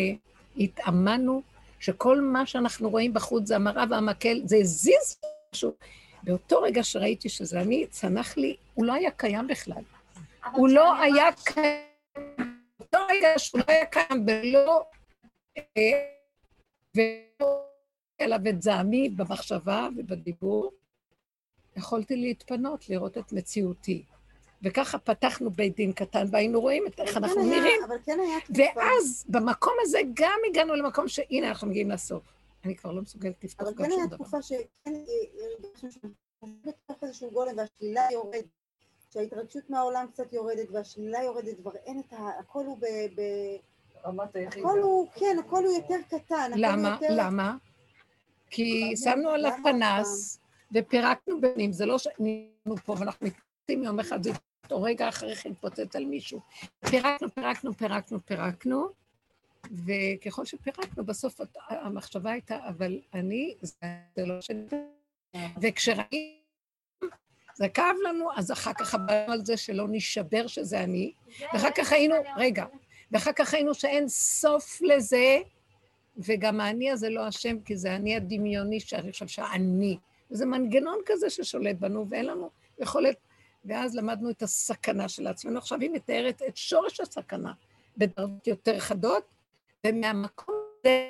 התאמנו 0.56 1.42
שכל 1.82 2.20
מה 2.20 2.46
שאנחנו 2.46 2.90
רואים 2.90 3.14
בחוץ 3.14 3.46
זה 3.46 3.56
המראה 3.56 3.84
והמקל, 3.90 4.40
זה 4.44 4.56
הזיז 4.56 5.20
משהו. 5.54 5.74
באותו 6.22 6.62
רגע 6.62 6.84
שראיתי 6.84 7.28
שזה 7.28 7.60
אני, 7.60 7.86
צנח 7.86 8.36
לי, 8.36 8.56
הוא 8.74 8.86
לא 8.86 8.92
היה 8.92 9.10
קיים 9.10 9.46
בכלל. 9.46 9.82
הוא 10.52 10.68
לא 10.68 10.94
היה 11.02 11.24
קיים, 11.44 11.82
באותו 12.78 12.98
רגע 13.10 13.38
שהוא 13.38 13.60
לא 13.60 13.64
היה 13.68 13.86
קיים 13.86 14.26
ולא... 14.26 14.84
אה, 15.58 15.62
ולא 16.96 17.62
אליו 18.20 18.40
את 18.48 18.62
זעמי 18.62 19.08
במחשבה 19.08 19.88
ובדיבור, 19.96 20.72
יכולתי 21.76 22.16
להתפנות, 22.16 22.88
לראות 22.88 23.18
את 23.18 23.32
מציאותי. 23.32 24.04
וככה 24.62 24.98
פתחנו 24.98 25.50
בית 25.50 25.76
דין 25.76 25.92
קטן, 25.92 26.24
והיינו 26.30 26.60
רואים 26.60 26.86
את 26.86 27.00
איך 27.00 27.16
אבל 27.16 27.24
אנחנו 27.28 27.42
כן 27.42 27.48
היה- 27.50 27.60
נראים. 27.60 27.84
אבל 27.86 27.96
כן 28.04 28.18
היה 28.20 28.40
תקופה. 28.40 28.62
ואז, 28.76 29.24
במקום 29.28 29.72
הזה, 29.82 29.98
גם 30.14 30.38
הגענו 30.50 30.74
למקום 30.74 31.08
שהנה, 31.08 31.48
אנחנו 31.48 31.68
מגיעים 31.68 31.90
לסוף. 31.90 32.22
אני 32.64 32.76
כבר 32.76 32.92
לא 32.92 33.02
מסוגלת 33.02 33.44
לפתוח 33.44 33.68
אבל 33.68 33.76
גם 33.76 33.84
כן 33.84 33.90
שום 33.90 33.98
היה 33.98 34.06
דבר. 34.06 34.16
תקופה 34.16 34.42
שכן 34.42 34.92
הרגשנו 35.64 35.90
שאנחנו 35.90 36.08
בתוך 36.64 37.04
איזשהו 37.04 37.30
גולם 37.30 37.52
והשלילה 37.56 38.02
יורדת, 38.12 38.44
שההתרגשות 39.14 39.70
מהעולם 39.70 40.06
קצת 40.12 40.32
יורדת 40.32 40.70
והשלילה 40.70 41.22
יורדת, 41.22 41.56
כבר 41.60 41.70
אין 41.86 42.00
את 42.08 42.12
ה... 42.12 42.28
הכל 42.40 42.64
הוא 42.66 42.78
ב... 42.78 42.84
ב- 43.20 43.56
רמת 44.06 44.36
היחידה. 44.36 44.68
הכל 44.68 44.78
הוא, 44.78 45.08
כן, 45.14 45.36
הכל 45.46 45.64
הוא 45.64 45.74
יותר 45.74 45.96
קטן. 46.08 46.50
למה? 46.56 46.98
יותר- 47.02 47.14
למה? 47.18 47.56
כי? 48.50 48.92
שמנו 48.96 49.30
עליו 49.30 49.52
פנס 49.62 50.40
ופירקנו 50.74 51.40
בנים, 51.40 51.72
זה 51.72 51.86
לא 51.86 51.98
שהיינו 51.98 52.76
פה 52.84 52.94
ואנחנו 52.98 53.26
מתפוצצים 53.26 53.82
יום 53.82 54.00
אחד, 54.00 54.22
זה 54.22 54.30
אותו 54.64 54.82
רגע 54.82 55.08
אחרי 55.08 55.34
כן 55.34 55.50
התפוצץ 55.50 55.96
על 55.96 56.04
מישהו. 56.04 56.40
פירקנו, 56.90 57.28
פירקנו, 57.34 57.72
פירקנו, 57.72 58.26
פירקנו, 58.26 58.88
וככל 59.86 60.44
שפירקנו, 60.44 61.04
בסוף 61.04 61.40
המחשבה 61.68 62.30
הייתה, 62.30 62.58
אבל 62.68 63.00
אני, 63.14 63.54
זה 63.62 64.26
לא 64.26 64.40
שלי. 64.40 64.66
וכשראינו, 65.60 66.36
זה 67.54 67.68
כאב 67.68 67.96
לנו, 68.08 68.28
אז 68.36 68.52
אחר 68.52 68.72
כך 68.72 68.94
עברנו 68.94 69.32
על 69.32 69.44
זה 69.44 69.56
שלא 69.56 69.86
נשבר 69.90 70.46
שזה 70.46 70.84
אני, 70.84 71.12
ואחר 71.52 71.70
כך 71.76 71.92
היינו, 71.92 72.14
רגע, 72.36 72.64
ואחר 73.10 73.32
כך 73.32 73.54
ראינו 73.54 73.74
שאין 73.74 74.08
סוף 74.08 74.82
לזה, 74.82 75.36
וגם 76.16 76.60
האני 76.60 76.90
הזה 76.90 77.08
לא 77.08 77.28
אשם, 77.28 77.60
כי 77.60 77.76
זה 77.76 77.92
האני 77.92 78.16
הדמיוני 78.16 78.80
שאני 78.80 79.12
חושב 79.12 79.26
שהאני. 79.26 79.98
וזה 80.30 80.46
מנגנון 80.46 80.98
כזה 81.06 81.30
ששולט 81.30 81.76
בנו, 81.76 82.06
ואין 82.10 82.26
לנו 82.26 82.50
יכולת... 82.78 83.16
ואז 83.64 83.94
למדנו 83.94 84.30
את 84.30 84.42
הסכנה 84.42 85.08
של 85.08 85.26
עצמנו. 85.26 85.58
עכשיו 85.58 85.80
היא 85.80 85.90
מתארת 85.90 86.42
את 86.48 86.56
שורש 86.56 87.00
הסכנה 87.00 87.52
בדרגות 87.96 88.46
יותר 88.46 88.78
חדות, 88.78 89.24
ומהמקום 89.86 90.54
הזה, 90.80 91.08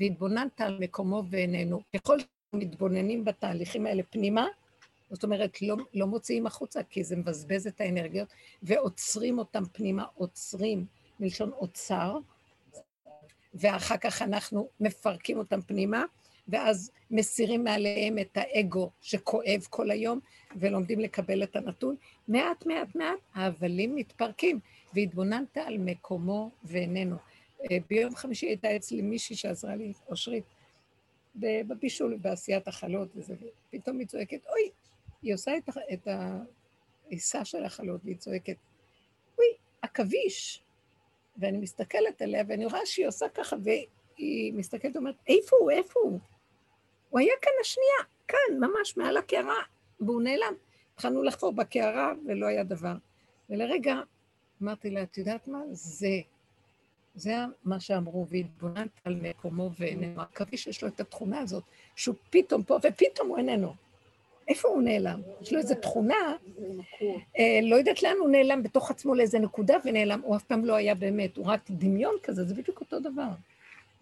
והתבוננת 0.00 0.60
על 0.60 0.78
מקומו 0.80 1.22
ואיננו. 1.30 1.82
ככל 1.96 2.18
שמתבוננים 2.50 3.24
בתהליכים 3.24 3.86
האלה 3.86 4.02
פנימה, 4.10 4.46
זאת 5.10 5.24
אומרת, 5.24 5.62
לא, 5.62 5.76
לא 5.94 6.06
מוציאים 6.06 6.46
החוצה, 6.46 6.82
כי 6.82 7.04
זה 7.04 7.16
מבזבז 7.16 7.66
את 7.66 7.80
האנרגיות, 7.80 8.28
ועוצרים 8.62 9.38
אותם 9.38 9.62
פנימה, 9.72 10.04
עוצרים, 10.14 10.86
מלשון 11.20 11.52
אוצר, 11.52 12.18
ואחר 13.54 13.96
כך 13.96 14.22
אנחנו 14.22 14.68
מפרקים 14.80 15.38
אותם 15.38 15.60
פנימה, 15.60 16.04
ואז 16.50 16.90
מסירים 17.10 17.64
מעליהם 17.64 18.18
את 18.18 18.36
האגו 18.36 18.90
שכואב 19.00 19.66
כל 19.70 19.90
היום, 19.90 20.20
ולומדים 20.56 21.00
לקבל 21.00 21.42
את 21.42 21.56
הנתון. 21.56 21.96
מעט, 22.28 22.66
מעט, 22.66 22.94
מעט, 22.94 23.18
ההבלים 23.34 23.96
מתפרקים, 23.96 24.60
והתבוננת 24.94 25.56
על 25.56 25.78
מקומו 25.78 26.50
ואיננו. 26.64 27.16
אה, 27.70 27.78
ביום 27.88 28.14
חמישי 28.14 28.46
הייתה 28.46 28.76
אצלי 28.76 29.02
מישהי 29.02 29.36
שעזרה 29.36 29.76
לי, 29.76 29.92
אושרית, 30.08 30.44
בבישול, 31.36 32.16
בעשיית 32.16 32.68
החלות, 32.68 33.08
וזה, 33.16 33.34
פתאום 33.70 33.98
היא 33.98 34.06
צועקת, 34.06 34.46
אוי, 34.46 34.70
היא 35.22 35.34
עושה 35.34 35.56
את, 35.56 35.68
את 35.92 36.08
העיסה 37.06 37.44
של 37.44 37.64
החלות, 37.64 38.00
והיא 38.04 38.16
צועקת, 38.16 38.56
אוי, 39.38 39.46
עכביש. 39.82 40.62
ואני 41.36 41.58
מסתכלת 41.58 42.22
עליה, 42.22 42.44
ואני 42.48 42.66
רואה 42.66 42.86
שהיא 42.86 43.06
עושה 43.06 43.26
ככה, 43.28 43.56
והיא 43.64 44.52
מסתכלת 44.52 44.96
ואומרת, 44.96 45.14
איפה 45.28 45.56
הוא, 45.60 45.70
איפה 45.70 46.00
הוא? 46.02 46.18
הוא 47.10 47.20
היה 47.20 47.32
כאן 47.42 47.52
השנייה, 47.60 47.98
כאן, 48.28 48.58
ממש 48.58 48.96
מעל 48.96 49.16
הקערה, 49.16 49.62
והוא 50.00 50.22
נעלם. 50.22 50.54
התחלנו 50.94 51.22
לחפור 51.22 51.52
בקערה, 51.52 52.12
ולא 52.26 52.46
היה 52.46 52.64
דבר. 52.64 52.94
ולרגע 53.50 54.00
אמרתי 54.62 54.90
לה, 54.90 55.02
את 55.02 55.18
יודעת 55.18 55.48
מה? 55.48 55.58
זה. 55.72 56.20
זה 57.14 57.34
מה 57.64 57.80
שאמרו, 57.80 58.26
והתבוננת 58.28 58.88
על 59.04 59.14
מקומו 59.22 59.70
ואיננו. 59.78 60.20
עכביש 60.22 60.66
יש 60.66 60.82
לו 60.82 60.88
את 60.88 61.00
התכונה 61.00 61.40
הזאת, 61.40 61.62
שהוא 61.96 62.14
פתאום 62.30 62.62
פה, 62.62 62.78
ופתאום 62.82 63.28
הוא 63.28 63.38
איננו. 63.38 63.74
איפה 64.48 64.68
הוא 64.68 64.82
נעלם? 64.82 65.20
יש 65.40 65.52
לו 65.52 65.58
איזו 65.58 65.74
תכונה, 65.74 66.36
אה, 67.38 67.60
לא 67.62 67.76
יודעת 67.76 68.02
לאן 68.02 68.16
הוא 68.20 68.28
נעלם 68.28 68.62
בתוך 68.62 68.90
עצמו 68.90 69.14
לאיזה 69.14 69.38
נקודה 69.38 69.76
ונעלם, 69.84 70.20
הוא 70.24 70.36
אף 70.36 70.44
פעם 70.44 70.64
לא 70.64 70.74
היה 70.74 70.94
באמת, 70.94 71.36
הוא 71.36 71.46
רק 71.46 71.60
דמיון 71.70 72.14
כזה, 72.22 72.44
זה 72.44 72.54
בדיוק 72.54 72.80
אותו 72.80 73.00
דבר. 73.00 73.28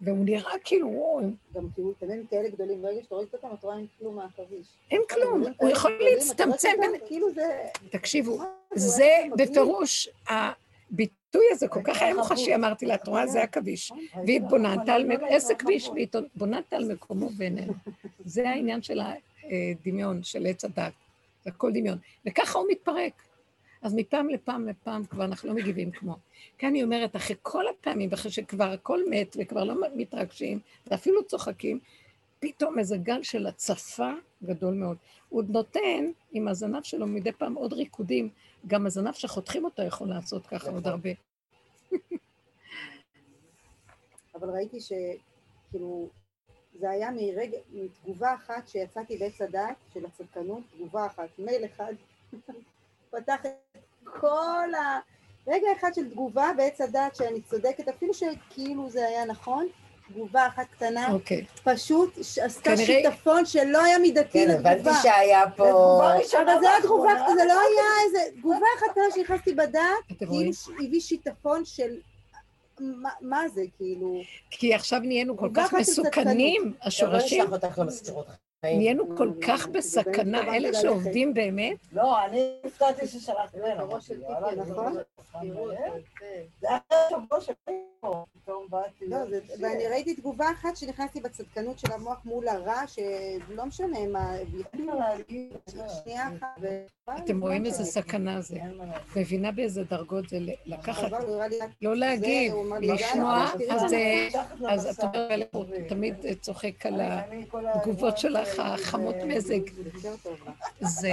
והוא 0.01 0.25
נראה 0.25 0.51
כאילו, 0.63 0.87
וואו, 0.87 1.19
גם 1.55 1.67
כאילו, 1.73 1.93
תמיד 1.99 2.25
כאלה 2.29 2.49
גדולים, 2.49 2.81
ברגע 2.81 3.03
שאתה 3.03 3.15
רואה 3.15 3.25
אותם, 3.33 3.47
את 3.53 3.63
רואה 3.63 3.77
אין 3.77 3.85
כלום 3.99 4.15
מהעכביש. 4.15 4.67
אין 4.91 5.01
כלום, 5.09 5.43
הוא 5.57 5.69
יכול 5.69 5.91
להצטמצם. 6.01 6.69
תקשיבו, 7.89 8.41
זה. 8.75 9.07
בפירוש, 9.37 10.09
הביטוי 10.27 11.45
הזה 11.51 11.67
כל 11.67 11.81
כך 11.83 12.01
היה 12.01 12.13
מוחשי, 12.15 12.55
אמרתי 12.55 12.85
לה, 12.85 12.95
את 12.95 13.07
רואה, 13.07 13.27
זה 13.27 13.43
עכביש. 13.43 13.91
והתבוננת 14.27 14.89
על, 14.89 15.03
מק- 15.07 15.23
איזה 15.29 15.55
כביש, 15.55 15.89
והתבוננת 15.89 16.73
על 16.73 16.91
מקומו 16.93 17.29
ואיננו. 17.37 17.73
זה 18.25 18.49
העניין 18.49 18.81
של 18.81 18.99
הדמיון, 19.51 20.23
של 20.23 20.45
עץ 20.45 20.65
הדת. 20.65 20.93
זה 21.43 21.49
הכל 21.49 21.71
דמיון. 21.71 21.97
וככה 22.25 22.59
הוא 22.59 22.67
מתפרק. 22.71 23.13
אז 23.81 23.95
מפעם 23.95 24.29
לפעם 24.29 24.67
לפעם 24.67 25.05
כבר 25.05 25.25
אנחנו 25.25 25.49
לא 25.49 25.55
מגיבים 25.55 25.91
כמו. 25.91 26.15
כי 26.57 26.67
אני 26.67 26.83
אומרת, 26.83 27.15
אחרי 27.15 27.35
כל 27.41 27.67
הפעמים, 27.67 28.13
אחרי 28.13 28.31
שכבר 28.31 28.71
הכל 28.71 28.99
מת 29.09 29.35
וכבר 29.39 29.63
לא 29.63 29.75
מתרגשים, 29.95 30.59
ואפילו 30.87 31.25
צוחקים, 31.25 31.79
פתאום 32.39 32.79
איזה 32.79 32.97
גל 32.97 33.23
של 33.23 33.47
הצפה 33.47 34.11
גדול 34.43 34.73
מאוד. 34.73 34.97
הוא 35.29 35.43
נותן 35.47 36.11
עם 36.31 36.47
הזנב 36.47 36.83
שלו 36.83 37.07
מדי 37.07 37.31
פעם 37.31 37.53
עוד 37.53 37.73
ריקודים, 37.73 38.29
גם 38.67 38.85
הזנב 38.85 39.13
שחותכים 39.13 39.65
אותו 39.65 39.83
יכול 39.83 40.07
לעשות 40.07 40.47
ככה 40.47 40.71
עוד 40.71 40.87
הרבה. 40.87 41.09
אבל 44.35 44.49
ראיתי 44.49 44.77
שכאילו, 44.79 46.09
זה 46.79 46.89
היה 46.89 47.11
מרגע, 47.11 47.57
מתגובה 47.71 48.35
אחת 48.35 48.67
שיצאתי 48.67 49.17
בעץ 49.17 49.41
הדת 49.41 49.75
של 49.93 50.05
הצדקנות, 50.05 50.63
תגובה 50.75 51.05
אחת, 51.05 51.29
מייל 51.39 51.65
אחד, 51.65 51.93
פתח 53.11 53.39
את 53.45 53.79
כל 54.03 54.73
ה... 54.75 54.99
רגע 55.47 55.67
אחד 55.79 55.91
של 55.95 56.09
תגובה 56.09 56.51
בעץ 56.57 56.81
הדת 56.81 57.15
שאני 57.15 57.41
צודקת, 57.41 57.87
אפילו 57.87 58.13
שכאילו 58.13 58.89
זה 58.89 59.07
היה 59.07 59.25
נכון, 59.25 59.67
תגובה 60.09 60.47
אחת 60.47 60.65
קטנה, 60.71 61.11
אוקיי. 61.11 61.45
פשוט 61.63 62.13
ש- 62.23 62.37
עשתה 62.37 62.63
כנראה- 62.63 62.85
שיטפון 62.85 63.45
שלא 63.45 63.83
היה 63.83 63.97
מידתי 63.99 64.29
כן, 64.45 64.47
לתגובה. 64.49 64.71
הבנתי 64.71 64.89
שהיה 65.01 65.41
פה... 65.57 65.63
ראשונה 66.17 66.53
אבל 66.53 66.61
זה 66.61 66.69
היה 66.69 66.81
תגובה. 66.81 67.13
זה 67.37 67.45
לא 67.45 67.53
היה 67.53 67.83
איזה, 68.05 68.37
תגובה 68.39 68.65
אחת 68.77 68.87
קטנה 68.91 69.03
שנכנסתי 69.15 69.53
בדעת? 69.53 69.83
כאילו 70.17 70.33
הביא 70.85 70.99
שיטפון 71.01 71.65
של, 71.65 71.97
מה- 72.79 73.09
מה 73.21 73.49
זה, 73.53 73.61
כאילו, 73.77 74.21
כי 74.51 74.73
עכשיו 74.73 74.99
נהיינו 74.99 75.37
כל 75.37 75.49
כך 75.53 75.73
מסוכנים, 75.73 76.61
לא 76.65 76.85
השורשים, 76.87 77.43
נשלח 77.43 77.63
אותך 77.63 77.79
למזכירות. 77.79 78.27
נהיינו 78.65 79.17
כל 79.17 79.25
לא, 79.25 79.47
כך 79.47 79.67
בסכנה, 79.67 80.55
אלה 80.55 80.73
שעובדים 80.73 81.33
באמת, 81.33 81.77
לא, 81.93 82.25
אני 82.25 82.51
הפתעתי 82.65 83.07
ששלחת 83.07 83.55
ממנו. 83.55 83.95
אה? 83.95 83.99
זה- 86.19 86.43
זה 86.61 86.67
היה 86.69 86.79
שבוע 87.09 87.41
שפה, 87.41 88.25
פתאום 88.43 88.65
באתי. 88.69 89.05
לא, 89.07 89.17
זה- 89.29 89.39
ואני 89.61 89.87
ראיתי 89.87 90.13
תגובה 90.15 90.51
אחת 90.51 90.77
שנכנסתי 90.77 91.19
בצדקנות 91.21 91.79
של 91.79 91.91
המוח 91.91 92.17
מול 92.25 92.47
הרע, 92.47 92.81
שלא 92.87 93.65
משנה 93.65 94.07
מה, 94.07 94.31
להגיד. 94.99 95.53
אתם 97.23 97.41
רואים 97.41 97.65
איזה 97.65 97.83
סכנה 97.85 98.41
זה. 98.41 98.55
להגיד. 98.55 98.93
מבינה 99.15 99.51
באיזה 99.51 99.83
דרגות 99.83 100.29
זה 100.29 100.37
לקחת, 100.65 101.11
לא 101.81 101.95
להגיב, 101.95 102.53
לי, 102.79 102.87
לשמוע, 102.87 103.45
"די, 103.57 103.71
אז 103.71 103.93
אה, 103.93 104.27
מתחת 104.29 104.55
אז 104.69 104.85
לבשר. 104.85 105.07
אתה 105.09 105.17
אומר, 105.19 105.43
הוא 105.51 105.65
תמיד 105.89 106.15
צוחק 106.41 106.85
על 106.85 107.01
התגובות 107.75 108.17
שלך, 108.17 108.48
ה- 108.57 108.73
החמות 108.73 109.15
זה- 109.21 109.25
מזג. 109.27 109.59
לה. 110.45 110.51
זה... 110.79 111.11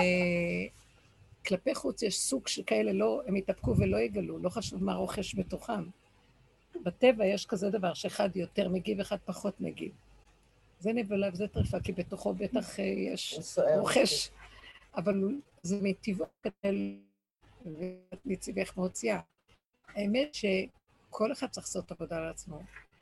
כלפי 1.47 1.75
חוץ 1.75 2.03
יש 2.03 2.21
סוג 2.21 2.49
שכאלה, 2.49 2.93
לא, 2.93 3.23
הם 3.27 3.37
יתאפקו 3.37 3.77
ולא 3.77 3.97
יגלו, 3.97 4.39
לא 4.39 4.49
חשוב 4.49 4.85
מה 4.85 4.95
רוכש 4.95 5.35
בתוכם. 5.35 5.85
בטבע 6.83 7.27
יש 7.27 7.47
כזה 7.47 7.71
דבר 7.71 7.95
שאחד 7.95 8.37
יותר 8.37 8.69
מגיב, 8.69 9.01
אחד 9.01 9.17
פחות 9.25 9.61
מגיב. 9.61 9.93
זה 10.81 10.93
נבלה 10.93 11.29
וזה 11.33 11.49
טרפה, 11.49 11.81
כי 11.81 11.93
בתוכו 11.93 12.35
בטח 12.35 12.81
אה, 12.81 12.85
יש. 12.85 13.39
רוכש, 13.79 14.31
אבל 14.97 15.23
זה 15.63 15.79
מטבעו 15.83 16.27
כתל 16.43 16.97
ומציבך 17.65 18.77
מוציאה. 18.77 19.21
האמת 19.89 20.35
שכל 20.35 21.33
אחד 21.33 21.47
צריך 21.51 21.67
לעשות 21.67 21.91
עבודה 21.91 22.17
על 22.17 22.29
עצמו. 22.29 22.61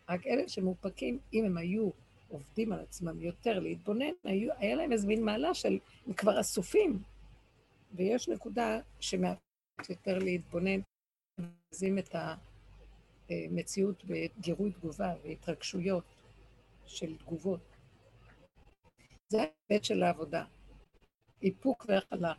רק 0.09 0.27
אלה 0.27 0.49
שמאופקים, 0.49 1.19
אם 1.33 1.45
הם 1.45 1.57
היו 1.59 1.91
עובדים 2.35 2.73
על 2.73 2.81
עצמם 2.81 3.23
יותר 3.23 3.59
להתבונן, 3.59 4.13
היו, 4.25 4.53
היה 4.57 4.75
להם 4.77 4.93
איזה 4.93 5.07
מין 5.07 5.25
מעלה 5.25 5.55
של, 5.55 5.79
הם 6.07 6.13
כבר 6.13 6.41
אסופים. 6.41 7.03
ויש 7.95 8.29
נקודה 8.29 8.81
שמאפשרת 9.01 9.91
יותר 9.91 10.19
להתבונן, 10.19 10.81
מזים 11.73 11.99
את 11.99 12.15
המציאות 13.29 14.05
בגירוי 14.05 14.73
תגובה 14.73 15.15
והתרגשויות 15.25 16.05
של 16.87 17.17
תגובות. 17.17 17.61
זה 19.29 19.39
ההיבט 19.39 19.85
של 19.85 20.03
העבודה. 20.03 20.45
איפוק 21.43 21.87
והכלה. 21.89 22.33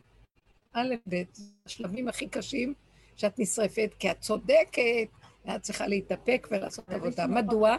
א', 0.72 0.94
ב', 1.08 1.22
השלבים 1.66 2.08
הכי 2.08 2.28
קשים 2.28 2.74
שאת 3.16 3.38
נשרפת, 3.38 3.90
כי 3.98 4.10
את 4.10 4.20
צודקת, 4.20 5.08
ואת 5.46 5.62
צריכה 5.62 5.86
להתאפק 5.86 6.48
ולעשות 6.50 6.88
עבודה. 6.88 7.26
מדוע? 7.26 7.76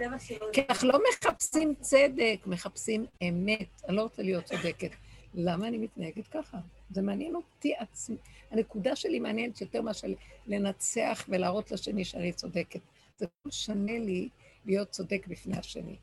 כי 0.54 0.62
אנחנו 0.70 0.90
לא 0.90 1.00
מחפשים 1.10 1.76
צדק, 1.80 2.40
מחפשים 2.46 3.06
אמת. 3.30 3.82
אני 3.88 3.96
לא 3.96 4.02
רוצה 4.02 4.22
להיות 4.22 4.44
צודקת. 4.44 4.92
למה 5.34 5.68
אני 5.68 5.78
מתנהגת 5.78 6.28
ככה? 6.28 6.58
זה 6.90 7.02
מעניין 7.02 7.36
אותי 7.36 7.76
עצמי. 7.76 8.18
הנקודה 8.52 8.96
שלי 8.96 9.20
מעניינת 9.20 9.62
יותר 9.62 9.82
מאשר 9.82 10.08
לנצח 10.48 11.26
ולהראות 11.30 11.72
לשני 11.72 12.06
שאני 12.06 12.34
צודקת. 12.34 12.80
זה 13.18 13.26
לא 13.26 13.32
משנה 13.50 14.00
לי 14.00 14.30
להיות 14.66 14.90
צודק 14.90 15.28
בפני 15.28 15.58
השני. 15.58 15.96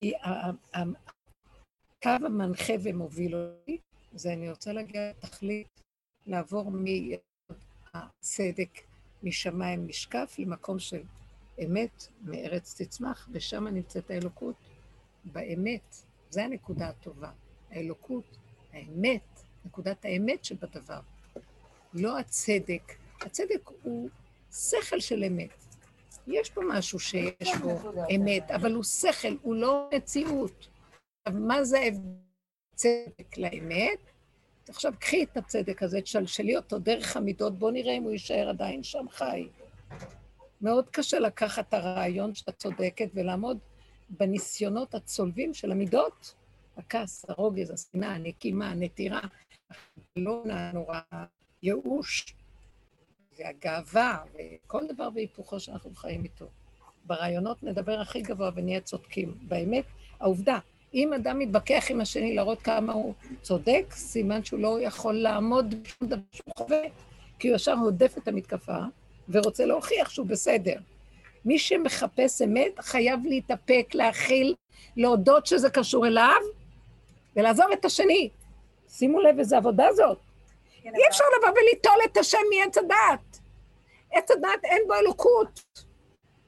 כי 0.00 0.12
הקו 0.74 2.26
המנחה 2.26 2.72
ומוביל 2.82 3.34
אותי, 3.34 3.78
זה 4.12 4.32
אני 4.32 4.50
רוצה 4.50 4.72
להגיע 4.72 5.10
לתכלית, 5.10 5.80
לעבור 6.26 6.70
מהצדק 7.94 8.70
משמיים 9.22 9.86
נשקף 9.86 10.36
למקום 10.38 10.78
של 10.78 11.02
אמת, 11.64 12.06
מארץ 12.22 12.80
תצמח, 12.82 13.28
ושם 13.32 13.66
נמצאת 13.68 14.10
האלוקות, 14.10 14.54
באמת. 15.24 15.96
זו 16.30 16.40
הנקודה 16.40 16.88
הטובה. 16.88 17.30
האלוקות, 17.70 18.36
האמת, 18.72 19.42
נקודת 19.64 20.04
האמת 20.04 20.44
שבדבר. 20.44 21.00
לא 21.94 22.18
הצדק. 22.18 22.92
הצדק 23.20 23.70
הוא 23.82 24.10
שכל 24.52 25.00
של 25.00 25.24
אמת. 25.24 25.64
יש 26.26 26.50
פה 26.50 26.60
משהו 26.68 26.98
שיש 26.98 27.56
בו 27.60 27.92
אמת, 28.16 28.50
אבל 28.50 28.74
הוא 28.74 28.84
שכל, 28.84 29.36
הוא 29.42 29.54
לא 29.54 29.90
מציאות. 29.94 30.68
מה 31.32 31.64
זה 31.64 31.78
ההבדל 31.78 32.08
צדק 32.74 33.36
לאמת? 33.36 33.98
עכשיו, 34.70 34.92
קחי 34.98 35.22
את 35.22 35.36
הצדק 35.36 35.82
הזה, 35.82 36.00
תשלשלי 36.00 36.56
אותו 36.56 36.78
דרך 36.78 37.16
המידות, 37.16 37.58
בואו 37.58 37.70
נראה 37.70 37.92
אם 37.92 38.02
הוא 38.02 38.12
יישאר 38.12 38.48
עדיין 38.48 38.82
שם 38.82 39.06
חי. 39.10 39.48
מאוד 40.60 40.88
קשה 40.90 41.18
לקחת 41.18 41.68
את 41.68 41.74
הרעיון 41.74 42.34
שאת 42.34 42.58
צודקת 42.58 43.08
ולעמוד 43.14 43.58
בניסיונות 44.10 44.94
הצולבים 44.94 45.54
של 45.54 45.72
המידות, 45.72 46.34
הכעס, 46.76 47.24
הרוגז, 47.28 47.70
השנאה, 47.70 48.14
הנקימה, 48.14 48.70
הנטירה, 48.70 49.20
החלון 49.70 50.50
הנורא, 50.50 51.00
ייאוש, 51.62 52.34
והגאווה, 53.38 54.24
וכל 54.34 54.86
דבר 54.88 55.08
והיפוכו 55.14 55.60
שאנחנו 55.60 55.94
חיים 55.94 56.24
איתו. 56.24 56.46
ברעיונות 57.04 57.62
נדבר 57.62 58.00
הכי 58.00 58.22
גבוה 58.22 58.50
ונהיה 58.54 58.80
צודקים. 58.80 59.34
באמת, 59.42 59.84
העובדה, 60.20 60.58
אם 60.94 61.12
אדם 61.12 61.38
מתווכח 61.38 61.84
עם 61.90 62.00
השני 62.00 62.34
להראות 62.34 62.62
כמה 62.62 62.92
הוא 62.92 63.14
צודק, 63.42 63.84
סימן 63.90 64.44
שהוא 64.44 64.60
לא 64.60 64.80
יכול 64.80 65.14
לעמוד 65.14 65.74
בשום 65.82 66.08
דבר 66.08 66.22
שהוא 66.32 66.54
חווה, 66.58 66.82
כי 67.38 67.48
הוא 67.48 67.56
ישר 67.56 67.74
הודף 67.74 68.18
את 68.18 68.28
המתקפה 68.28 68.78
ורוצה 69.28 69.64
להוכיח 69.64 70.10
שהוא 70.10 70.26
בסדר. 70.26 70.76
מי 71.44 71.58
שמחפש 71.58 72.42
אמת 72.42 72.80
חייב 72.80 73.20
להתאפק, 73.24 73.86
להכיל, 73.94 74.54
להודות 74.96 75.46
שזה 75.46 75.70
קשור 75.70 76.06
אליו, 76.06 76.40
ולעזוב 77.36 77.66
את 77.72 77.84
השני. 77.84 78.30
שימו 78.88 79.20
לב 79.20 79.38
איזה 79.38 79.56
עבודה 79.56 79.92
זאת. 79.92 80.18
כן, 80.82 80.94
אי 80.94 81.08
אפשר 81.08 81.24
לבוא 81.38 81.60
וליטול 81.60 81.98
את 82.12 82.16
השם 82.16 82.38
מעץ 82.50 82.78
הדעת. 82.78 83.38
עץ 84.12 84.30
הדעת 84.30 84.64
אין 84.64 84.82
בו 84.86 84.94
אלוקות. 84.94 85.60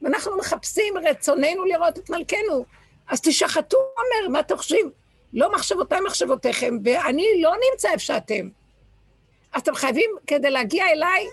ואנחנו 0.03 0.36
מחפשים 0.36 0.95
רצוננו 1.11 1.64
לראות 1.64 1.99
את 1.99 2.11
מלכנו. 2.11 2.64
אז 3.12 3.20
תשחטו, 3.20 3.76
אומר, 3.76 4.28
מה 4.28 4.40
אתם 4.40 4.56
חושבים? 4.56 4.90
לא 5.32 5.54
מחשבותיי 5.54 6.00
מחשבותיכם, 6.06 6.78
ואני 6.84 7.26
לא 7.42 7.52
נמצא 7.70 7.88
איפה 7.88 7.98
שאתם. 7.98 8.48
אז 9.52 9.62
אתם 9.62 9.74
חייבים, 9.74 10.10
כדי 10.26 10.50
להגיע 10.50 10.86
אליי, 10.86 11.26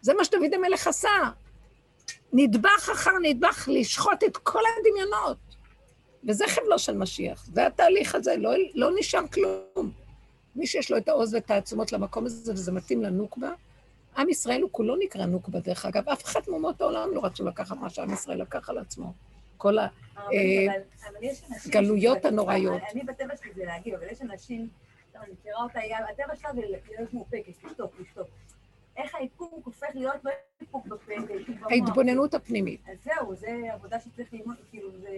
זה 0.00 0.14
מה 0.14 0.24
שדוד 0.24 0.54
המלך 0.54 0.86
עשה. 0.86 1.10
נדבך 2.32 2.90
אחר 2.92 3.10
נדבך, 3.22 3.68
לשחוט 3.72 4.24
את 4.24 4.36
כל 4.36 4.60
הדמיונות. 4.78 5.36
וזה 6.28 6.44
חבלו 6.48 6.78
של 6.78 6.96
משיח. 6.96 7.46
זה 7.52 7.66
התהליך 7.66 8.14
הזה, 8.14 8.36
לא, 8.36 8.50
לא 8.74 8.90
נשאר 8.98 9.28
כלום. 9.28 9.92
מי 10.56 10.66
שיש 10.66 10.90
לו 10.90 10.96
את 10.96 11.08
העוז 11.08 11.34
ואת 11.34 11.50
העצומות 11.50 11.92
למקום 11.92 12.26
הזה, 12.26 12.52
וזה 12.52 12.72
מתאים 12.72 13.02
לנוקבה, 13.02 13.50
עם 14.16 14.28
ישראל 14.28 14.62
הוא 14.62 14.70
כולו 14.72 14.96
נקרא 14.96 15.26
נוקבה, 15.26 15.60
דרך 15.60 15.86
אגב. 15.86 16.08
אף 16.08 16.24
אחד 16.24 16.40
מאומות 16.48 16.80
העולם 16.80 17.08
לא 17.14 17.24
רצו 17.24 17.44
לקחת 17.44 17.76
מה 17.76 17.90
שעם 17.90 18.12
ישראל 18.12 18.42
לקח 18.42 18.70
על 18.70 18.78
עצמו. 18.78 19.12
כל 19.56 19.78
ה... 19.78 19.86
הרבנית, 20.16 20.70
אבל- 20.70 20.80
אבל 21.08 21.22
יש 21.24 21.42
אנשים... 21.50 21.72
גלויות 21.72 22.18
שבטבע- 22.18 22.28
הנוראיות. 22.28 22.82
אני 22.92 23.02
בטבע 23.02 23.36
שלי 23.36 23.52
זה 23.54 23.64
להגיב, 23.64 23.94
אבל 23.94 24.06
יש 24.10 24.22
אנשים, 24.22 24.68
אני 25.16 25.32
מכירה 25.32 25.62
אותה, 25.62 25.78
הטבע 26.10 26.36
שלה 26.36 26.50
זה 26.54 26.60
להיות 26.88 27.14
מאופקת, 27.14 27.48
לשתוק, 27.64 27.92
לשתוק. 28.00 28.26
איך 28.96 29.14
האיפוק 29.14 29.60
הופך 29.64 29.86
להיות 29.94 30.24
לא 30.24 30.30
איפוק 30.60 30.86
בפה. 30.86 31.12
ההתבוננות 31.70 32.34
הפנימית. 32.34 32.80
אז 32.88 32.96
זהו, 33.04 33.34
זה 33.34 33.48
עבודה 33.72 34.00
שצריך 34.00 34.32
ללמוד, 34.32 34.56
כאילו, 34.70 34.90
זה... 34.92 35.08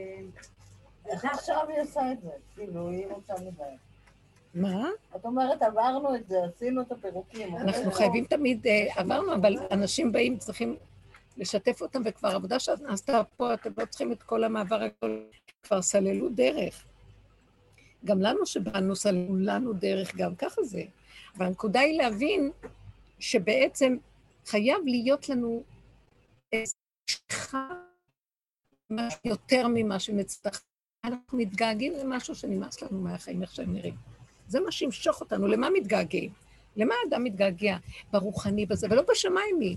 זה 1.04 1.10
איך. 1.12 1.24
עכשיו 1.24 1.68
היא 1.68 1.80
עושה 1.80 2.12
את 2.12 2.20
זה? 2.20 2.30
כאילו, 2.54 2.88
היא 2.88 3.06
רוצה 3.06 3.34
מדי. 3.40 3.62
מה? 4.54 4.88
את 5.16 5.24
אומרת, 5.24 5.62
עברנו 5.62 6.14
את 6.14 6.28
זה, 6.28 6.36
עשינו 6.44 6.82
את 6.82 6.92
הפירוקים. 6.92 7.56
אנחנו 7.56 7.90
חייבים 7.92 8.24
תמיד, 8.24 8.66
אה, 8.66 8.86
עברנו, 8.96 9.34
אבל 9.34 9.56
אנשים 9.70 10.12
באים, 10.12 10.38
צריכים 10.38 10.76
לשתף 11.38 11.82
אותם, 11.82 12.02
וכבר 12.04 12.28
עבודה 12.28 12.58
שנעשתה 12.58 13.22
פה, 13.36 13.54
אתם 13.54 13.70
לא 13.78 13.84
צריכים 13.84 14.12
את 14.12 14.22
כל 14.22 14.44
המעבר 14.44 14.82
הגדול, 14.82 15.26
כבר 15.62 15.82
סללו 15.82 16.28
דרך. 16.28 16.84
גם 18.04 18.20
לנו 18.20 18.46
שבאנו, 18.46 18.96
סללו 18.96 19.36
לנו 19.36 19.72
דרך, 19.72 20.16
גם 20.16 20.34
ככה 20.34 20.62
זה. 20.62 20.82
אבל 21.36 21.46
הנקודה 21.46 21.80
היא 21.80 21.98
להבין 21.98 22.50
שבעצם 23.18 23.96
חייב 24.46 24.78
להיות 24.84 25.28
לנו 25.28 25.62
איזו 26.52 26.74
שליחה 27.06 27.68
יותר 29.24 29.66
ממה 29.68 30.00
שנצטרך 30.00 30.62
אנחנו 31.04 31.38
מתגעגעים 31.38 31.92
למשהו 31.92 32.34
שנמאס 32.34 32.82
לנו 32.82 33.00
מהחיים, 33.00 33.42
איך 33.42 33.54
שהם 33.54 33.72
נראים. 33.72 33.94
זה 34.48 34.60
מה 34.60 34.72
שימשוך 34.72 35.20
אותנו. 35.20 35.46
למה 35.46 35.70
מתגעגעים? 35.70 36.32
למה 36.76 36.94
אדם 37.08 37.24
מתגעגע? 37.24 37.76
ברוחני 38.12 38.66
בזה, 38.66 38.86
ולא 38.90 39.02
בשמיים 39.02 39.58
מי? 39.58 39.76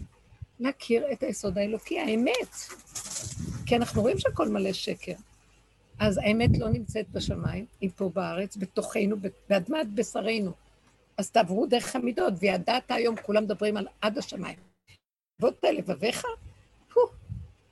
להכיר 0.62 1.12
את 1.12 1.24
היסוד 1.24 1.58
האלוקי, 1.58 2.00
האמת. 2.00 2.56
כי 3.66 3.76
אנחנו 3.76 4.02
רואים 4.02 4.20
שהכל 4.20 4.48
מלא 4.48 4.74
שקר. 4.74 5.14
אז 6.00 6.18
האמת 6.18 6.50
לא 6.60 6.70
נמצאת 6.70 7.10
בשמיים, 7.10 7.66
היא 7.82 7.90
פה 7.96 8.10
בארץ, 8.14 8.58
בתוכנו, 8.58 9.16
באדמת 9.50 9.94
בשרנו. 9.94 10.52
אז 11.18 11.32
תעברו 11.32 11.66
דרך 11.66 11.96
המידות, 11.96 12.34
וידעת 12.40 12.92
היום, 12.92 13.16
כולם 13.16 13.44
מדברים 13.44 13.78
על 13.78 13.88
עד 14.02 14.18
השמיים. 14.18 14.58
ועוד 15.40 15.54
לבביך? 15.74 16.26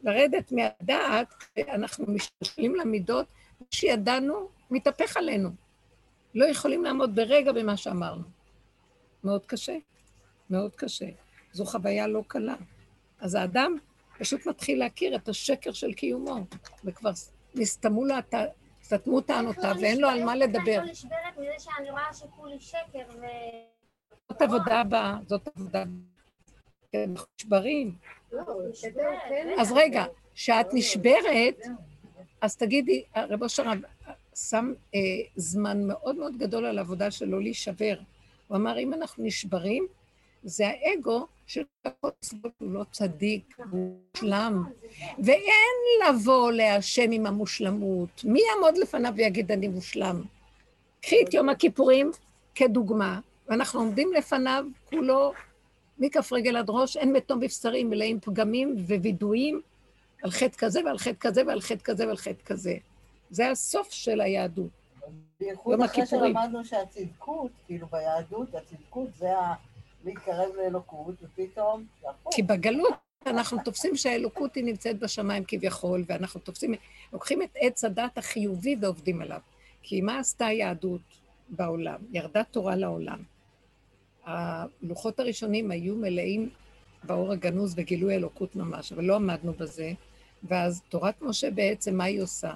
לרדת 0.04 0.52
מהדעת, 0.52 1.34
אנחנו 1.58 2.06
משתשלים 2.08 2.76
למידות, 2.76 3.28
שידענו 3.72 4.50
מתהפך 4.72 5.18
עלינו. 5.18 5.50
לא 6.36 6.46
יכולים 6.46 6.84
לעמוד 6.84 7.16
ברגע 7.16 7.52
במה 7.52 7.78
שאמרנו. 7.78 8.24
מאוד 9.24 9.46
קשה, 9.46 9.78
מאוד 10.50 10.76
קשה. 10.76 11.06
זו 11.54 11.66
חוויה 11.66 12.08
לא 12.08 12.24
קלה. 12.28 12.56
אז 13.20 13.36
האדם 13.36 13.76
פשוט 14.20 14.46
מתחיל 14.46 14.80
להכיר 14.80 15.16
את 15.16 15.30
השקר 15.30 15.72
של 15.72 15.94
קיומו, 15.94 16.36
וכבר 16.84 17.12
נסתמו 17.56 18.06
לה, 18.06 18.20
סתמו 18.84 19.22
טענותיו, 19.22 19.76
ואין 19.82 20.02
לו 20.02 20.10
על 20.10 20.24
מה 20.24 20.36
לדבר. 20.36 20.82
זאת 24.30 24.42
עבודה 24.42 24.80
הבאה, 24.82 25.18
זאת 25.28 25.48
עבודה... 25.56 25.84
אנחנו 26.96 27.28
נשברים. 27.40 27.96
לא, 28.32 28.44
כן. 29.30 29.56
אז 29.60 29.72
רגע, 29.72 30.06
כשאת 30.36 30.68
נשברת, 30.74 31.58
אז 32.42 32.56
תגידי, 32.58 33.04
רב 33.16 33.44
אושר 33.44 33.64
שם 34.36 34.74
אה, 34.96 35.00
זמן 35.36 35.88
מאוד 35.88 36.16
מאוד 36.16 36.38
גדול 36.38 36.66
על 36.66 36.78
העבודה 36.78 37.12
שלו 37.12 37.40
להישבר. 37.40 38.00
הוא 38.48 38.58
אמר, 38.58 38.80
אם 38.80 38.94
אנחנו 38.94 39.24
נשברים, 39.24 39.88
זה 40.44 40.68
האגו 40.68 41.28
של 41.48 41.64
הכל 41.86 42.10
הוא 42.60 42.72
לא 42.72 42.84
צדיק, 42.92 43.58
הוא 43.72 43.96
מושלם. 44.16 44.64
ואין 45.24 46.10
לבוא 46.10 46.52
להשם 46.52 47.12
עם 47.12 47.26
המושלמות. 47.26 48.24
מי 48.24 48.40
יעמוד 48.50 48.78
לפניו 48.78 49.14
ויגיד 49.16 49.52
אני 49.52 49.68
מושלם? 49.68 50.22
קחי 51.02 51.16
את 51.24 51.34
יום 51.34 51.50
הכיפורים 51.50 52.12
כדוגמה, 52.56 53.20
ואנחנו 53.48 53.80
עומדים 53.80 54.14
לפניו, 54.14 54.66
כולו 54.90 55.34
מכף 56.00 56.34
רגל 56.34 56.58
עד 56.58 56.70
ראש, 56.70 56.98
אין 56.98 57.14
מתום 57.14 57.40
בבשרים, 57.40 57.90
מלאים 57.90 58.20
פגמים 58.20 58.76
ווידויים 58.88 59.62
על 60.24 60.32
חטא 60.32 60.58
כזה 60.58 60.80
ועל 60.86 60.98
חטא 60.98 61.20
כזה 61.20 61.42
ועל 61.48 61.62
חטא 61.62 61.84
כזה 61.84 62.08
ועל 62.08 62.18
חטא 62.18 62.44
כזה. 62.46 62.78
זה 63.30 63.50
הסוף 63.50 63.92
של 63.92 64.22
היהדות. 64.22 64.70
בייחוד 65.40 65.82
אחרי. 65.82 66.06
שלמדנו 66.06 66.66
שהצדקות, 66.66 67.52
כאילו 67.66 67.88
ביהדות, 67.88 68.56
הצדקות 68.56 69.10
זה 69.18 69.38
ה... 69.38 69.54
להתקרב 70.06 70.50
לאלוקות, 70.58 71.16
ופתאום. 71.22 71.86
כי 72.32 72.44
בגלות 72.44 72.94
אנחנו 73.26 73.58
תופסים 73.66 73.96
שהאלוקות 73.96 74.56
היא 74.56 74.64
נמצאת 74.64 75.00
בשמיים 75.00 75.44
כביכול, 75.48 76.04
ואנחנו 76.08 76.40
תופסים, 76.40 76.74
לוקחים 77.14 77.42
את 77.42 77.50
עץ 77.56 77.84
הדת 77.84 78.18
החיובי 78.18 78.76
ועובדים 78.82 79.22
עליו. 79.22 79.40
כי 79.84 80.02
מה 80.02 80.20
עשתה 80.20 80.46
היהדות 80.46 81.02
בעולם? 81.50 82.00
ירדה 82.12 82.44
תורה 82.44 82.76
לעולם. 82.76 83.24
הלוחות 84.26 85.20
הראשונים 85.20 85.72
היו 85.72 85.96
מלאים 85.96 86.50
באור 87.04 87.32
הגנוז 87.32 87.74
וגילוי 87.78 88.16
אלוקות 88.16 88.56
ממש, 88.56 88.92
אבל 88.92 89.04
לא 89.04 89.16
עמדנו 89.16 89.54
בזה. 89.54 89.94
ואז 90.44 90.82
תורת 90.90 91.22
משה 91.22 91.52
בעצם, 91.52 91.96
מה 91.98 92.04
היא 92.04 92.22
עושה? 92.22 92.54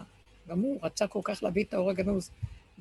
גם 0.48 0.60
הוא 0.60 0.80
רצה 0.84 1.08
כל 1.08 1.20
כך 1.24 1.44
להביא 1.44 1.64
את 1.64 1.74
האור 1.74 1.90
הגנוז, 1.90 2.32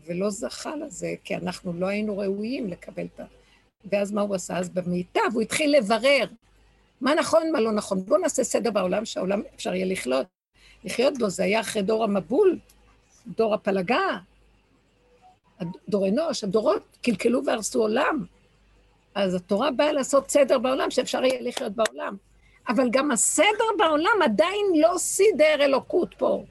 ולא 0.04 0.30
זכה 0.30 0.76
לזה, 0.76 1.14
כי 1.24 1.36
אנחנו 1.36 1.72
לא 1.72 1.86
היינו 1.86 2.18
ראויים 2.18 2.68
לקבל 2.68 3.06
את 3.14 3.20
ה... 3.20 3.24
ואז 3.84 4.12
מה 4.12 4.20
הוא 4.20 4.34
עשה? 4.34 4.58
אז 4.58 4.68
במיטב 4.70 5.20
הוא 5.32 5.42
התחיל 5.42 5.76
לברר 5.76 6.24
מה 7.00 7.14
נכון, 7.14 7.52
מה 7.52 7.60
לא 7.60 7.72
נכון. 7.72 8.04
בואו 8.04 8.20
נעשה 8.20 8.44
סדר 8.44 8.70
בעולם, 8.70 9.04
שהעולם 9.04 9.42
אפשר 9.54 9.74
יהיה 9.74 9.86
לחיות. 9.86 10.26
לחיות 10.84 11.18
בו, 11.18 11.30
זה 11.30 11.44
היה 11.44 11.60
אחרי 11.60 11.82
דור 11.82 12.04
המבול, 12.04 12.58
דור 13.26 13.54
הפלגה, 13.54 14.18
דור 15.88 16.08
אנוש, 16.08 16.44
הדורות 16.44 16.96
קלקלו 17.02 17.44
והרסו 17.46 17.80
עולם. 17.80 18.24
אז 19.14 19.34
התורה 19.34 19.70
באה 19.70 19.92
לעשות 19.92 20.30
סדר 20.30 20.58
בעולם, 20.58 20.90
שאפשר 20.90 21.24
יהיה 21.24 21.40
לחיות 21.40 21.72
בעולם. 21.72 22.16
אבל 22.68 22.88
גם 22.90 23.10
הסדר 23.10 23.64
בעולם 23.78 24.22
עדיין 24.24 24.66
לא 24.80 24.94
סידר 24.98 25.54
אלוקות 25.60 26.14
פה. 26.18 26.44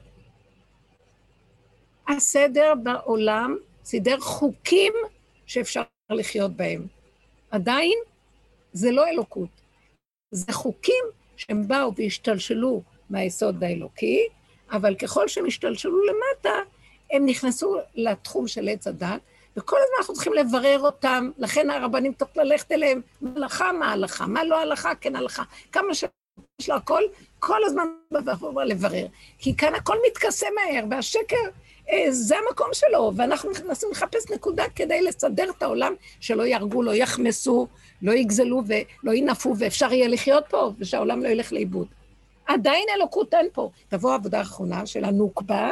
הסדר 2.08 2.72
בעולם 2.82 3.56
סידר 3.84 4.20
חוקים 4.20 4.92
שאפשר 5.46 5.82
לחיות 6.10 6.56
בהם. 6.56 6.86
עדיין 7.52 7.98
זה 8.72 8.90
לא 8.90 9.08
אלוקות. 9.08 9.48
זה 10.30 10.52
חוקים 10.52 11.04
שהם 11.36 11.68
באו 11.68 11.92
והשתלשלו 11.96 12.82
מהיסוד 13.10 13.64
האלוקי, 13.64 14.26
אבל 14.70 14.94
ככל 14.94 15.28
שהם 15.28 15.46
השתלשלו 15.46 15.98
למטה, 16.04 16.54
הם 17.10 17.26
נכנסו 17.26 17.76
לתחום 17.94 18.48
של 18.48 18.68
עץ 18.68 18.86
הדת, 18.86 19.20
וכל 19.56 19.76
הזמן 19.76 19.94
אנחנו 19.98 20.14
צריכים 20.14 20.32
לברר 20.32 20.80
אותם, 20.80 21.30
לכן 21.38 21.70
הרבנים 21.70 22.12
צריכים 22.14 22.42
ללכת 22.42 22.72
אליהם, 22.72 23.00
מה 23.20 23.30
הלכה, 23.36 23.72
מה 23.72 23.92
הלכה, 23.92 24.26
מה 24.26 24.44
לא 24.44 24.60
הלכה, 24.60 24.94
כן 24.94 25.16
הלכה. 25.16 25.42
כמה 25.72 25.94
שיש 25.94 26.68
לו 26.68 26.74
הכל, 26.74 27.02
כל 27.44 27.64
הזמן 27.64 27.86
בבוא 28.10 28.62
לברר. 28.62 29.06
כי 29.38 29.56
כאן 29.56 29.74
הכל 29.74 29.96
מתכסה 30.06 30.46
מהר, 30.54 30.84
והשקר, 30.90 31.36
אה, 31.90 32.06
זה 32.10 32.34
המקום 32.38 32.68
שלו, 32.72 33.12
ואנחנו 33.16 33.50
מנסים 33.66 33.88
לחפש 33.90 34.30
נקודה 34.30 34.64
כדי 34.74 35.02
לסדר 35.02 35.50
את 35.50 35.62
העולם, 35.62 35.92
שלא 36.20 36.42
יהרגו, 36.42 36.82
לא 36.82 36.94
יחמסו, 36.94 37.66
לא 38.02 38.12
יגזלו 38.12 38.62
ולא 38.66 39.12
ינפו, 39.12 39.54
ואפשר 39.58 39.92
יהיה 39.92 40.08
לחיות 40.08 40.44
פה, 40.48 40.72
ושהעולם 40.78 41.22
לא 41.22 41.28
ילך 41.28 41.52
לאיבוד. 41.52 41.86
עדיין 42.46 42.84
אלוקות 42.96 43.34
אין 43.34 43.48
פה. 43.52 43.70
תבוא 43.88 44.12
העבודה 44.12 44.38
האחרונה 44.38 44.86
של 44.86 45.04
הנוקבה, 45.04 45.70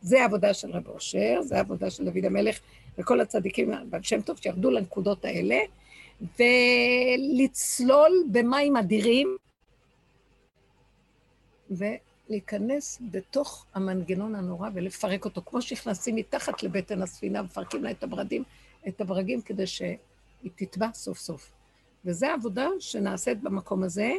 זה 0.00 0.22
העבודה 0.22 0.54
של 0.54 0.70
רב 0.70 0.88
אושר, 0.88 1.42
זה 1.42 1.56
העבודה 1.56 1.90
של 1.90 2.04
דוד 2.04 2.24
המלך 2.24 2.58
וכל 2.98 3.20
הצדיקים, 3.20 3.72
בעל 3.90 4.02
שם 4.02 4.20
טוב, 4.20 4.38
שירדו 4.42 4.70
לנקודות 4.70 5.24
האלה, 5.24 5.58
ולצלול 6.38 8.24
במים 8.32 8.76
אדירים, 8.76 9.36
ולהיכנס 11.70 13.02
בתוך 13.10 13.66
המנגנון 13.74 14.34
הנורא 14.34 14.68
ולפרק 14.74 15.24
אותו, 15.24 15.42
כמו 15.46 15.62
שנכנסים 15.62 16.16
מתחת 16.16 16.62
לבטן 16.62 17.02
הספינה, 17.02 17.42
מפרקים 17.42 17.84
לה 17.84 17.90
את 17.90 18.02
הברדים, 18.02 18.44
את 18.88 19.00
הברגים, 19.00 19.42
כדי 19.42 19.66
שהיא 19.66 19.98
תטבע 20.56 20.88
סוף 20.94 21.18
סוף. 21.18 21.52
וזו 22.04 22.26
העבודה 22.26 22.68
שנעשית 22.80 23.42
במקום 23.42 23.82
הזה, 23.82 24.12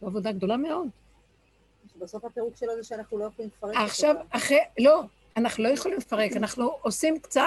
זו 0.00 0.06
עבודה 0.06 0.32
גדולה 0.32 0.56
מאוד. 0.56 0.88
בסוף 1.98 2.24
הפירוק 2.24 2.56
שלו 2.56 2.76
זה 2.76 2.84
שאנחנו 2.84 3.18
לא 3.18 3.24
יכולים 3.24 3.50
לפרק 3.56 3.70
אותו. 3.70 3.84
עכשיו, 3.84 4.16
אחרי, 4.30 4.58
לא, 4.78 5.02
אנחנו 5.36 5.64
לא 5.64 5.68
יכולים 5.68 5.98
לפרק, 5.98 6.32
אנחנו 6.36 6.70
עושים 6.82 7.18
קצת, 7.18 7.42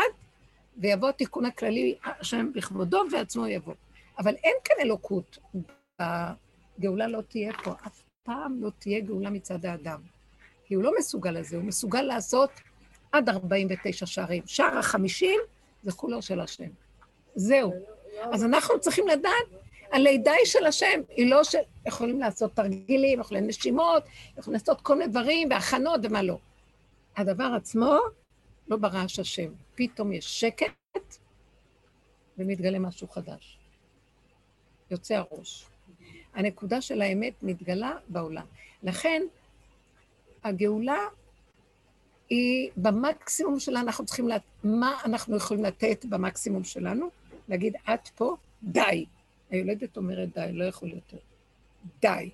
ויבוא 0.78 1.10
התיקון 1.10 1.46
הכללי, 1.46 1.98
השם 2.04 2.52
בכבודו 2.56 3.04
ועצמו 3.12 3.48
יבוא. 3.48 3.74
אבל 4.20 4.36
אין 4.44 4.56
כאן 4.64 4.76
אלוקות. 4.82 5.38
הגאולה 6.00 7.08
לא 7.08 7.22
תהיה 7.22 7.54
פה, 7.64 7.72
אף 7.88 8.05
פעם 8.26 8.64
לא 8.64 8.70
תהיה 8.80 9.00
גאולה 9.00 9.30
מצד 9.30 9.66
האדם. 9.66 10.02
כי 10.66 10.74
הוא 10.74 10.84
לא 10.84 10.92
מסוגל 11.00 11.32
לזה, 11.32 11.56
הוא 11.58 11.66
מסוגל 11.66 12.02
לעשות 12.02 12.50
עד 13.12 13.30
49 13.30 14.06
שערים. 14.06 14.44
שער 14.46 14.78
החמישים 14.78 15.40
זה 15.84 15.92
כולו 15.92 16.22
של 16.22 16.40
השם. 16.40 16.70
זהו. 17.36 17.74
אז 18.32 18.44
אנחנו 18.44 18.80
צריכים 18.80 19.08
לדעת, 19.08 19.48
הלידה 19.92 20.32
היא 20.32 20.46
של 20.46 20.66
השם, 20.66 21.02
היא 21.10 21.30
לא 21.32 21.44
של... 21.44 21.58
יכולים 21.86 22.20
לעשות 22.20 22.54
תרגילים, 22.54 23.20
יכולים 23.20 23.48
נשימות, 23.48 24.04
יכולים 24.38 24.60
לעשות 24.60 24.82
כל 24.82 24.98
מיני 24.98 25.12
דברים, 25.12 25.48
והכנות 25.52 26.02
ומה 26.04 26.24
לא. 26.24 26.38
הדבר 27.18 27.52
עצמו 27.56 27.98
לא 28.68 28.78
ברעש 28.78 29.20
השם. 29.20 29.52
פתאום 29.76 30.12
יש 30.12 30.40
שקט 30.40 31.18
ומתגלה 32.38 32.80
משהו 32.80 33.08
חדש. 33.08 33.60
יוצא 34.92 35.16
הראש. 35.16 35.66
הנקודה 36.36 36.82
של 36.82 37.02
האמת 37.02 37.34
מתגלה 37.42 37.98
בעולם. 38.08 38.46
לכן, 38.84 39.22
הגאולה 40.44 41.00
היא 42.30 42.70
במקסימום 42.78 43.60
שלה, 43.60 43.80
אנחנו 43.80 44.06
צריכים, 44.06 44.28
לת... 44.28 44.42
מה 44.64 45.02
אנחנו 45.06 45.38
יכולים 45.38 45.64
לתת 45.64 46.06
במקסימום 46.06 46.64
שלנו? 46.64 47.10
להגיד, 47.50 47.76
את 47.94 48.08
פה, 48.08 48.36
די. 48.64 49.06
היולדת 49.50 49.98
אומרת 49.98 50.30
די, 50.34 50.50
לא 50.54 50.64
יכול 50.64 50.90
יותר. 50.90 51.18
די. 52.02 52.30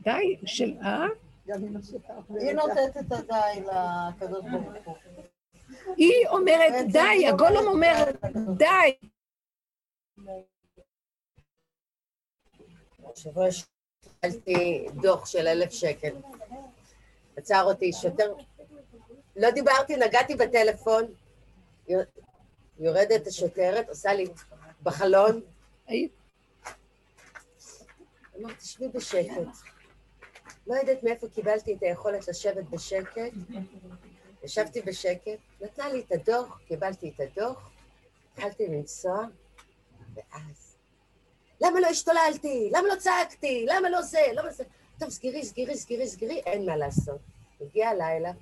די 0.00 0.36
של 0.46 0.74
אה? 0.82 1.06
היא 1.46 2.52
נותנת 2.52 2.96
את 2.96 3.12
הדי 3.12 3.60
לקדוש 3.60 4.44
ברוך 4.50 4.66
הוא. 4.84 5.24
היא 5.96 6.28
אומרת 6.28 6.92
די, 6.92 7.26
הגולם 7.28 7.66
אומר 7.66 8.04
די. 8.56 8.96
שבוע 13.16 13.46
שקיבלתי 13.50 14.86
דוח 15.02 15.26
של 15.26 15.46
אלף 15.46 15.72
שקל. 15.72 16.16
עצר 17.36 17.62
אותי 17.64 17.92
שוטר, 17.92 18.34
לא 19.36 19.50
דיברתי, 19.50 19.96
נגעתי 19.96 20.34
בטלפון, 20.34 21.04
יור- 21.88 22.02
יורדת 22.78 23.26
השוטרת, 23.26 23.88
עושה 23.88 24.12
לי 24.12 24.24
בחלון, 24.82 25.40
אמרתי, 28.40 28.64
שבי 28.66 28.88
בשקט. 28.88 29.46
לא 30.66 30.74
יודעת 30.74 31.02
מאיפה 31.02 31.28
קיבלתי 31.28 31.74
את 31.74 31.82
היכולת 31.82 32.28
לשבת 32.28 32.64
בשקט. 32.64 33.32
ישבתי 34.44 34.82
בשקט, 34.82 35.38
נתנה 35.60 35.88
לי 35.88 36.00
את 36.00 36.12
הדוח, 36.12 36.60
קיבלתי 36.66 37.12
את 37.14 37.20
הדוח, 37.20 37.70
התחלתי 38.32 38.66
לנסוע, 38.68 39.24
ואז, 40.14 40.71
למה 41.62 41.80
לא 41.80 41.86
השתוללתי? 41.86 42.70
למה 42.72 42.88
לא 42.88 42.96
צעקתי? 42.96 43.66
למה 43.68 43.90
לא 43.90 44.02
זה? 44.02 44.20
למה 44.32 44.50
זה? 44.50 44.64
טוב, 44.98 45.10
סגרי, 45.10 45.44
סגרי, 45.44 45.76
סגרי, 45.76 46.08
סגרי, 46.08 46.38
אין 46.46 46.66
מה 46.66 46.76
לעשות. 46.76 47.20
הגיע 47.60 47.88
הלילה, 47.88 48.32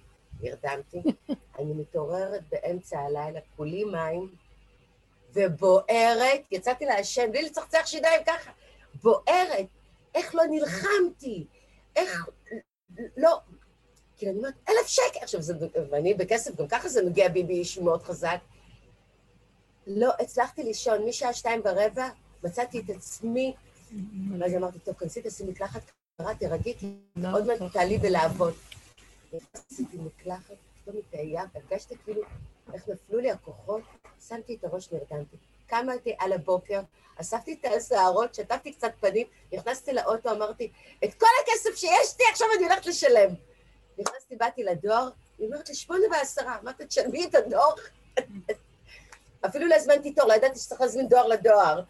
נרדמתי, 0.40 1.02
אני 1.58 1.72
מתעוררת 1.72 2.42
באמצע 2.50 2.98
הלילה, 2.98 3.40
כולי 3.56 3.84
מים, 3.84 4.34
ובוערת, 5.32 6.40
יצאתי 6.50 6.84
לעשן, 6.84 7.32
בלי 7.32 7.42
לצחצח 7.42 7.86
שיניים 7.86 8.20
ככה, 8.26 8.50
בוערת, 9.02 9.66
איך 10.14 10.34
לא 10.34 10.42
נלחמתי, 10.50 11.44
איך 11.96 12.26
לא, 13.16 13.40
כאילו, 14.16 14.32
אני 14.32 14.38
אומרת, 14.38 14.54
אלף 14.68 14.86
שקל, 14.86 15.18
עכשיו, 15.22 15.42
זה, 15.42 15.54
ואני 15.90 16.14
בכסף, 16.14 16.56
גם 16.56 16.68
ככה 16.68 16.88
זה 16.88 17.02
נוגע 17.02 17.28
בי 17.28 17.42
באיש 17.42 17.78
מאוד 17.78 18.02
חזק. 18.02 18.38
לא 19.86 20.12
הצלחתי 20.20 20.62
לישון, 20.62 21.04
משעה 21.06 21.32
שתיים 21.32 21.60
ורבע, 21.64 22.08
מצאתי 22.44 22.80
את 22.80 22.90
עצמי, 22.96 23.54
ואז 24.38 24.54
אמרתי, 24.54 24.78
טוב, 24.78 24.94
כנסי, 24.94 25.22
תעשי 25.22 25.44
מקלחת 25.44 25.82
קרה, 26.18 26.34
תירגעי, 26.34 26.74
כי 26.78 26.86
עוד 27.32 27.46
מעט 27.46 27.72
תעלי 27.72 27.98
בלעבוד. 27.98 28.54
עשיתי 29.52 29.96
מקלחת, 29.96 30.54
פתאום 30.82 30.96
התאהיה, 30.96 31.44
הרגשתי 31.54 31.94
כאילו 32.04 32.22
איך 32.72 32.88
נפלו 32.88 33.18
לי 33.18 33.30
הכוחות, 33.30 33.82
שמתי 34.28 34.54
את 34.54 34.64
הראש, 34.64 34.92
נרדמתי. 34.92 35.36
קמתי 35.66 36.14
על 36.18 36.32
הבוקר, 36.32 36.80
אספתי 37.16 37.52
את 37.60 37.64
השערות, 37.64 38.34
שטפתי 38.34 38.72
קצת 38.72 38.92
פנים, 39.00 39.26
נכנסתי 39.52 39.92
לאוטו, 39.92 40.30
אמרתי, 40.30 40.72
את 41.04 41.14
כל 41.14 41.26
הכסף 41.42 41.76
שיש 41.76 42.16
לי, 42.18 42.24
עכשיו 42.32 42.46
אני 42.56 42.64
הולכת 42.64 42.86
לשלם. 42.86 43.34
נכנסתי, 43.98 44.36
באתי 44.36 44.64
לדואר, 44.64 45.08
היא 45.38 45.46
אומרת 45.46 45.68
לי, 45.68 45.74
שמונה 45.74 46.04
ועשרה, 46.10 46.58
אמרתי, 46.62 46.86
תשלמי 46.86 47.24
את 47.24 47.34
הדואר. 47.34 47.74
אפילו 49.46 49.66
לא 49.66 49.74
הזמנתי 49.74 50.12
תור, 50.12 50.28
לא 50.28 50.34
ידעתי 50.34 50.58
שצריך 50.58 50.80
להזמין 50.80 51.08
דואר 51.08 51.26
לדואר. 51.26 51.82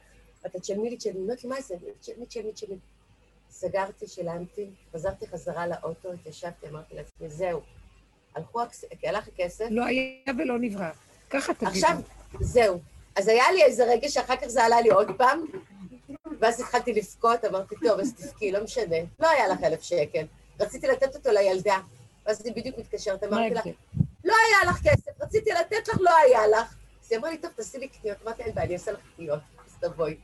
אתה 0.46 0.58
תשלמי 0.60 0.90
לי, 0.90 0.96
תשלמי, 0.96 1.26
לי, 1.26 1.48
מה 1.48 1.60
זה? 1.60 1.74
תשלמי, 2.00 2.26
תשלמי, 2.26 2.52
תשלמי. 2.52 2.76
סגרתי, 3.50 4.06
שילמתי, 4.06 4.70
חזרתי 4.92 5.26
חזרה 5.26 5.66
לאוטו, 5.66 6.12
התיישבתי, 6.12 6.68
אמרתי 6.68 6.94
לעצמי, 6.94 7.28
זהו. 7.30 7.60
הלכו, 8.34 8.62
הכס- 8.62 8.84
הלך 9.04 9.28
הכסף, 9.28 9.64
לא 9.70 9.84
היה 9.84 10.04
ולא 10.38 10.58
נברא. 10.58 10.90
ככה 11.30 11.54
תגידו. 11.54 11.70
עכשיו, 11.70 11.96
זהו. 12.40 12.80
אז 13.16 13.28
היה 13.28 13.44
לי 13.52 13.62
איזה 13.62 13.84
רגע 13.84 14.08
שאחר 14.08 14.36
כך 14.36 14.46
זה 14.46 14.64
עלה 14.64 14.80
לי 14.80 14.88
עוד 14.90 15.08
פעם, 15.18 15.44
ואז 16.40 16.60
התחלתי 16.60 16.92
לבכות, 16.92 17.44
אמרתי, 17.44 17.74
טוב, 17.86 18.00
אז 18.00 18.14
תבכי, 18.14 18.52
לא 18.52 18.64
משנה. 18.64 18.96
לא 19.20 19.28
היה 19.30 19.48
לך 19.48 19.62
אלף 19.64 19.82
שקל. 19.82 20.26
רציתי 20.60 20.86
לתת 20.86 21.14
אותו 21.16 21.30
לילדה. 21.30 21.78
ואז 22.26 22.42
אני 22.46 22.50
בדיוק 22.54 22.78
מתקשרת, 22.78 23.24
אמרתי 23.24 23.54
לה? 23.54 23.60
לא 24.24 24.34
היה 24.48 24.70
לך 24.70 24.78
כסף, 24.82 25.20
רציתי 25.20 25.50
לתת 25.50 25.88
לך, 25.88 25.98
לא 26.00 26.10
היה 26.16 26.46
לך. 26.46 26.74
אז 27.04 27.12
היא 27.12 27.18
אמרה 27.18 27.30
לי, 27.30 27.38
טוב, 27.38 27.50
תעשי 27.56 27.78
לי 27.78 27.88
קניות. 27.88 28.18
אמרתי, 28.24 28.42
אין 28.42 28.54
בעיה, 28.54 28.66
אני 28.66 28.74
אעשה 28.74 28.92
לך 28.92 29.00
קניות, 29.16 29.40
אז 29.66 29.76
תבואי. 29.80 30.16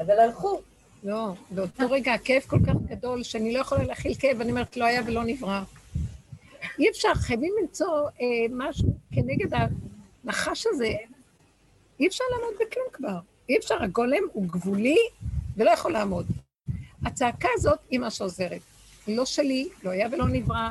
אבל 0.00 0.18
הלכו. 0.18 0.60
לא, 1.04 1.32
באותו 1.50 1.90
רגע 1.90 2.12
הכאב 2.12 2.42
כל 2.46 2.58
כך 2.66 2.74
גדול, 2.86 3.22
שאני 3.22 3.52
לא 3.52 3.58
יכולה 3.58 3.84
להכיל 3.84 4.14
כאב, 4.18 4.40
אני 4.40 4.50
אומרת, 4.50 4.76
לא 4.76 4.84
היה 4.84 5.02
ולא 5.06 5.24
נברא. 5.24 5.62
אי 6.78 6.90
אפשר, 6.90 7.14
חייבים 7.14 7.52
למצוא 7.62 8.08
אה, 8.20 8.26
משהו 8.50 8.88
כנגד 9.14 9.48
הנחש 10.24 10.66
הזה. 10.66 10.92
אי 12.00 12.06
אפשר 12.06 12.24
לעמוד 12.30 12.54
בכלום 12.54 12.86
כבר. 12.92 13.18
אי 13.48 13.58
אפשר, 13.58 13.82
הגולם 13.82 14.22
הוא 14.32 14.46
גבולי 14.46 14.98
ולא 15.56 15.70
יכול 15.70 15.92
לעמוד. 15.92 16.26
הצעקה 17.04 17.48
הזאת 17.54 17.78
היא 17.90 17.98
מה 17.98 18.10
שעוזרת. 18.10 18.60
לא 19.08 19.24
שלי, 19.24 19.68
לא 19.84 19.90
היה 19.90 20.08
ולא 20.12 20.28
נברא, 20.28 20.70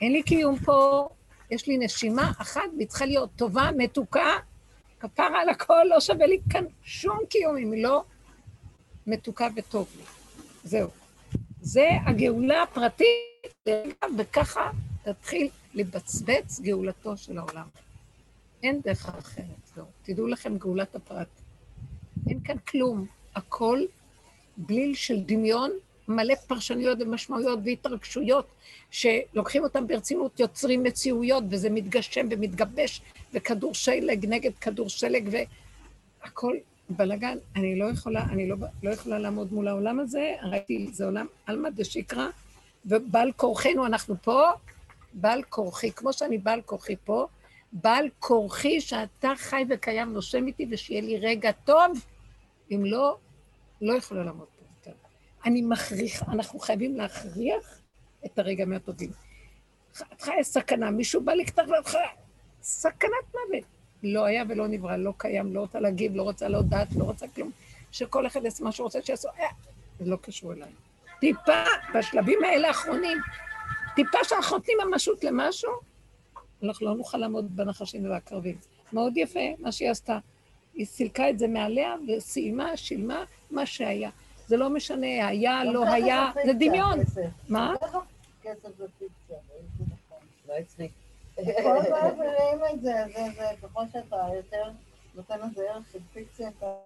אין 0.00 0.12
לי 0.12 0.22
קיום 0.22 0.58
פה, 0.58 1.08
יש 1.50 1.66
לי 1.66 1.78
נשימה 1.78 2.32
אחת 2.40 2.60
והיא 2.76 2.88
צריכה 2.88 3.06
להיות 3.06 3.30
טובה, 3.36 3.70
מתוקה, 3.76 4.32
כפרה 5.00 5.40
על 5.40 5.48
הכל, 5.48 5.82
לא 5.90 6.00
שווה 6.00 6.26
לי 6.26 6.38
כאן 6.50 6.64
שום 6.82 7.18
קיום 7.28 7.56
אם 7.56 7.72
לא 7.76 8.04
מתוקה 9.06 9.48
וטוב 9.56 9.88
לי. 9.96 10.02
זהו. 10.64 10.88
זה 11.60 11.88
הגאולה 12.06 12.62
הפרטית, 12.62 13.68
וככה 14.18 14.70
תתחיל 15.02 15.48
לבצבץ 15.74 16.60
גאולתו 16.60 17.16
של 17.16 17.38
העולם. 17.38 17.66
אין 18.62 18.80
דרך 18.80 19.08
אחרת, 19.08 19.46
זהו. 19.74 19.84
תדעו 20.02 20.26
לכם 20.26 20.58
גאולת 20.58 20.94
הפרט. 20.94 21.28
אין 22.28 22.40
כאן 22.40 22.58
כלום, 22.58 23.06
הכל 23.34 23.80
בליל 24.56 24.94
של 24.94 25.20
דמיון, 25.20 25.70
מלא 26.08 26.34
פרשנויות 26.34 26.98
ומשמעויות 27.00 27.58
והתרגשויות, 27.64 28.46
שלוקחים 28.90 29.62
אותם 29.62 29.86
ברצינות, 29.86 30.40
יוצרים 30.40 30.82
מציאויות, 30.82 31.44
וזה 31.50 31.70
מתגשם 31.70 32.26
ומתגבש, 32.30 33.02
וכדור 33.32 33.74
שלג 33.74 34.26
נגד 34.28 34.54
כדור 34.54 34.88
שלג, 34.88 35.28
והכל 36.22 36.56
בלאגן. 36.90 37.38
אני 37.56 37.78
לא 37.78 37.84
יכולה, 37.84 38.22
אני 38.22 38.48
לא, 38.48 38.56
לא 38.82 38.90
יכולה 38.90 39.18
לעמוד 39.18 39.52
מול 39.52 39.68
העולם 39.68 40.00
הזה, 40.00 40.34
ראיתי, 40.42 40.88
זה 40.92 41.04
עולם 41.04 41.26
עלמא 41.46 41.68
דשקרא, 41.70 42.28
ובעל 42.86 43.32
כורחנו 43.32 43.86
אנחנו 43.86 44.14
פה, 44.22 44.42
בעל 45.12 45.42
כורחי, 45.42 45.92
כמו 45.92 46.12
שאני 46.12 46.38
בעל 46.38 46.62
כורחי 46.62 46.96
פה, 47.04 47.26
בעל 47.72 48.08
כורחי 48.18 48.80
שאתה 48.80 49.32
חי 49.36 49.64
וקיים, 49.70 50.12
נושם 50.12 50.46
איתי, 50.46 50.66
ושיהיה 50.70 51.00
לי 51.00 51.18
רגע 51.18 51.52
טוב, 51.52 52.04
אם 52.70 52.82
לא, 52.84 53.16
לא 53.82 53.92
יכולה 53.92 54.24
לעמוד 54.24 54.46
פה 54.58 54.64
יותר. 54.76 54.98
אני 55.44 55.62
מכריח, 55.62 56.22
אנחנו 56.22 56.58
חייבים 56.58 56.96
להכריח 56.96 57.80
את 58.26 58.38
הרגע 58.38 58.64
מהטובים. 58.64 59.10
את 60.12 60.22
חיה 60.22 60.44
סכנה, 60.44 60.90
מישהו 60.90 61.24
בא 61.24 61.32
לקטח 61.32 61.62
לך, 61.80 61.96
סכנת 62.62 63.10
מוות. 63.34 63.75
לא 64.02 64.24
היה 64.24 64.44
ולא 64.48 64.68
נברא, 64.68 64.96
לא 64.96 65.12
קיים, 65.16 65.54
לא 65.54 65.60
רוצה 65.60 65.80
להגיב, 65.80 66.16
לא 66.16 66.22
רוצה 66.22 66.48
להודעת, 66.48 66.88
לא 66.96 67.04
רוצה 67.04 67.26
כלום. 67.28 67.50
שכל 67.92 68.26
אחד 68.26 68.44
יעשה 68.44 68.64
מה 68.64 68.72
שהוא 68.72 68.84
רוצה 68.84 69.02
שיעשו, 69.02 69.28
אה, 69.28 69.46
זה 70.00 70.10
לא 70.10 70.16
קשור 70.16 70.52
אליי. 70.52 70.70
טיפה, 71.20 71.64
בשלבים 71.94 72.44
האלה 72.44 72.68
האחרונים, 72.68 73.18
טיפה 73.94 74.18
שאנחנו 74.24 74.56
נותנים 74.56 74.78
ממשות 74.86 75.24
למשהו, 75.24 75.72
אנחנו 76.62 76.86
לא 76.86 76.94
נוכל 76.94 77.18
לעמוד 77.18 77.56
בנחשים 77.56 78.06
ובעקרבים. 78.06 78.56
מאוד 78.92 79.16
יפה 79.16 79.40
מה 79.58 79.72
שהיא 79.72 79.90
עשתה. 79.90 80.18
היא 80.74 80.86
סילקה 80.86 81.30
את 81.30 81.38
זה 81.38 81.48
מעליה 81.48 81.94
וסיימה, 82.08 82.76
שילמה 82.76 83.24
מה 83.50 83.66
שהיה. 83.66 84.10
זה 84.46 84.56
לא 84.56 84.70
משנה, 84.70 85.28
היה, 85.28 85.64
לא 85.64 85.88
היה, 85.88 86.30
זה 86.44 86.52
דמיון. 86.52 86.98
מה? 87.48 87.74
כסף 88.42 88.76
זה 88.78 88.84
פיקציה. 88.98 89.36
לא 90.48 90.54
אצלי. 90.60 90.88
כל 91.44 91.76
הזמן 91.76 92.14
מבינים 92.14 92.64
את 92.74 92.82
זה, 92.82 92.92
זה, 93.14 93.22
זה, 93.36 93.44
ככל 93.62 93.82
שאתה 93.92 94.16
יותר 94.36 94.70
נותן 95.14 95.40
לזה 95.40 95.70
ערך 95.70 95.90
של 95.92 95.98
פיקציה, 96.12 96.48
אתה... 96.48 96.76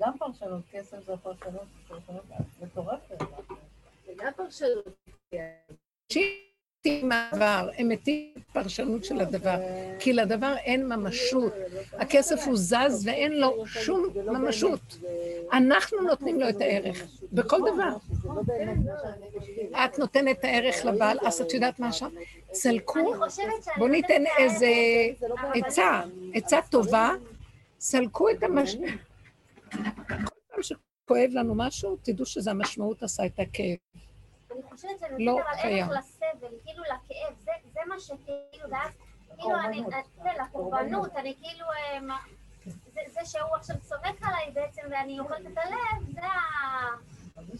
גם 0.00 0.18
פרשנות, 0.18 0.62
כסף 0.70 1.04
זה 1.04 1.16
פרשנות, 1.16 1.68
פרשנות 1.88 2.24
מטורפת. 2.60 3.18
זה 4.06 4.12
גם 4.16 4.32
פרשנות. 4.36 4.86
מתים 6.86 7.08
מהדבר, 7.08 7.68
הם 7.78 7.88
מתים 7.88 8.32
פרשנות 8.52 9.04
של 9.04 9.20
הדבר, 9.20 9.56
כי 9.98 10.12
לדבר 10.12 10.54
אין 10.56 10.88
ממשות. 10.88 11.52
הכסף 11.92 12.46
הוא 12.46 12.56
זז 12.56 13.06
ואין 13.06 13.32
לו 13.40 13.66
שום 13.66 14.08
ממשות. 14.26 14.98
אנחנו 15.52 16.00
נותנים 16.00 16.40
לו 16.40 16.48
את 16.48 16.60
הערך, 16.60 17.06
בכל 17.32 17.60
דבר. 17.74 17.96
את 19.84 19.98
נותנת 19.98 20.38
את 20.38 20.44
הערך 20.44 20.84
לבעל, 20.84 21.18
אז 21.26 21.40
את 21.40 21.54
יודעת 21.54 21.80
מה 21.80 21.88
עכשיו? 21.88 22.10
סלקו. 22.52 23.14
בואו 23.78 23.88
ניתן. 23.88 24.22
איזה 24.38 24.68
עצה, 25.54 26.02
עצה 26.34 26.58
טובה, 26.70 27.10
סלקו 27.80 28.30
את 28.30 28.42
המש... 28.42 28.76
כל 29.70 30.34
פעם 30.48 30.62
שכואב 30.62 31.30
לנו 31.32 31.54
משהו, 31.54 31.96
תדעו 32.02 32.26
שזה 32.26 32.50
המשמעות 32.50 33.02
עשה 33.02 33.26
את 33.26 33.40
הכאב. 33.40 33.76
אני 34.52 34.62
חושבת 34.62 35.00
לא 35.18 35.32
נותנת 35.32 35.46
אבל. 35.46 35.68
ערך 35.68 35.88
לסבל, 35.98 36.56
כאילו 36.64 36.82
לכאב, 36.82 37.34
זה, 37.44 37.52
זה 37.72 37.80
מה 37.88 38.00
שכאילו, 38.00 38.70
ואז, 38.70 38.90
כאילו, 39.36 39.60
אני, 39.60 39.82
זה 40.22 40.28
לקורבנות, 40.42 41.16
אני 41.16 41.34
כאילו, 41.42 41.66
אה, 41.66 42.16
זה, 42.94 43.00
זה 43.08 43.20
שהוא 43.24 43.56
עכשיו 43.56 43.76
צומק 43.82 44.22
עליי 44.22 44.50
בעצם, 44.52 44.82
ואני 44.90 45.20
אוכלת 45.20 45.46
את 45.52 45.58
הלב, 45.58 46.14
זה 46.14 46.26
ה... 46.26 46.88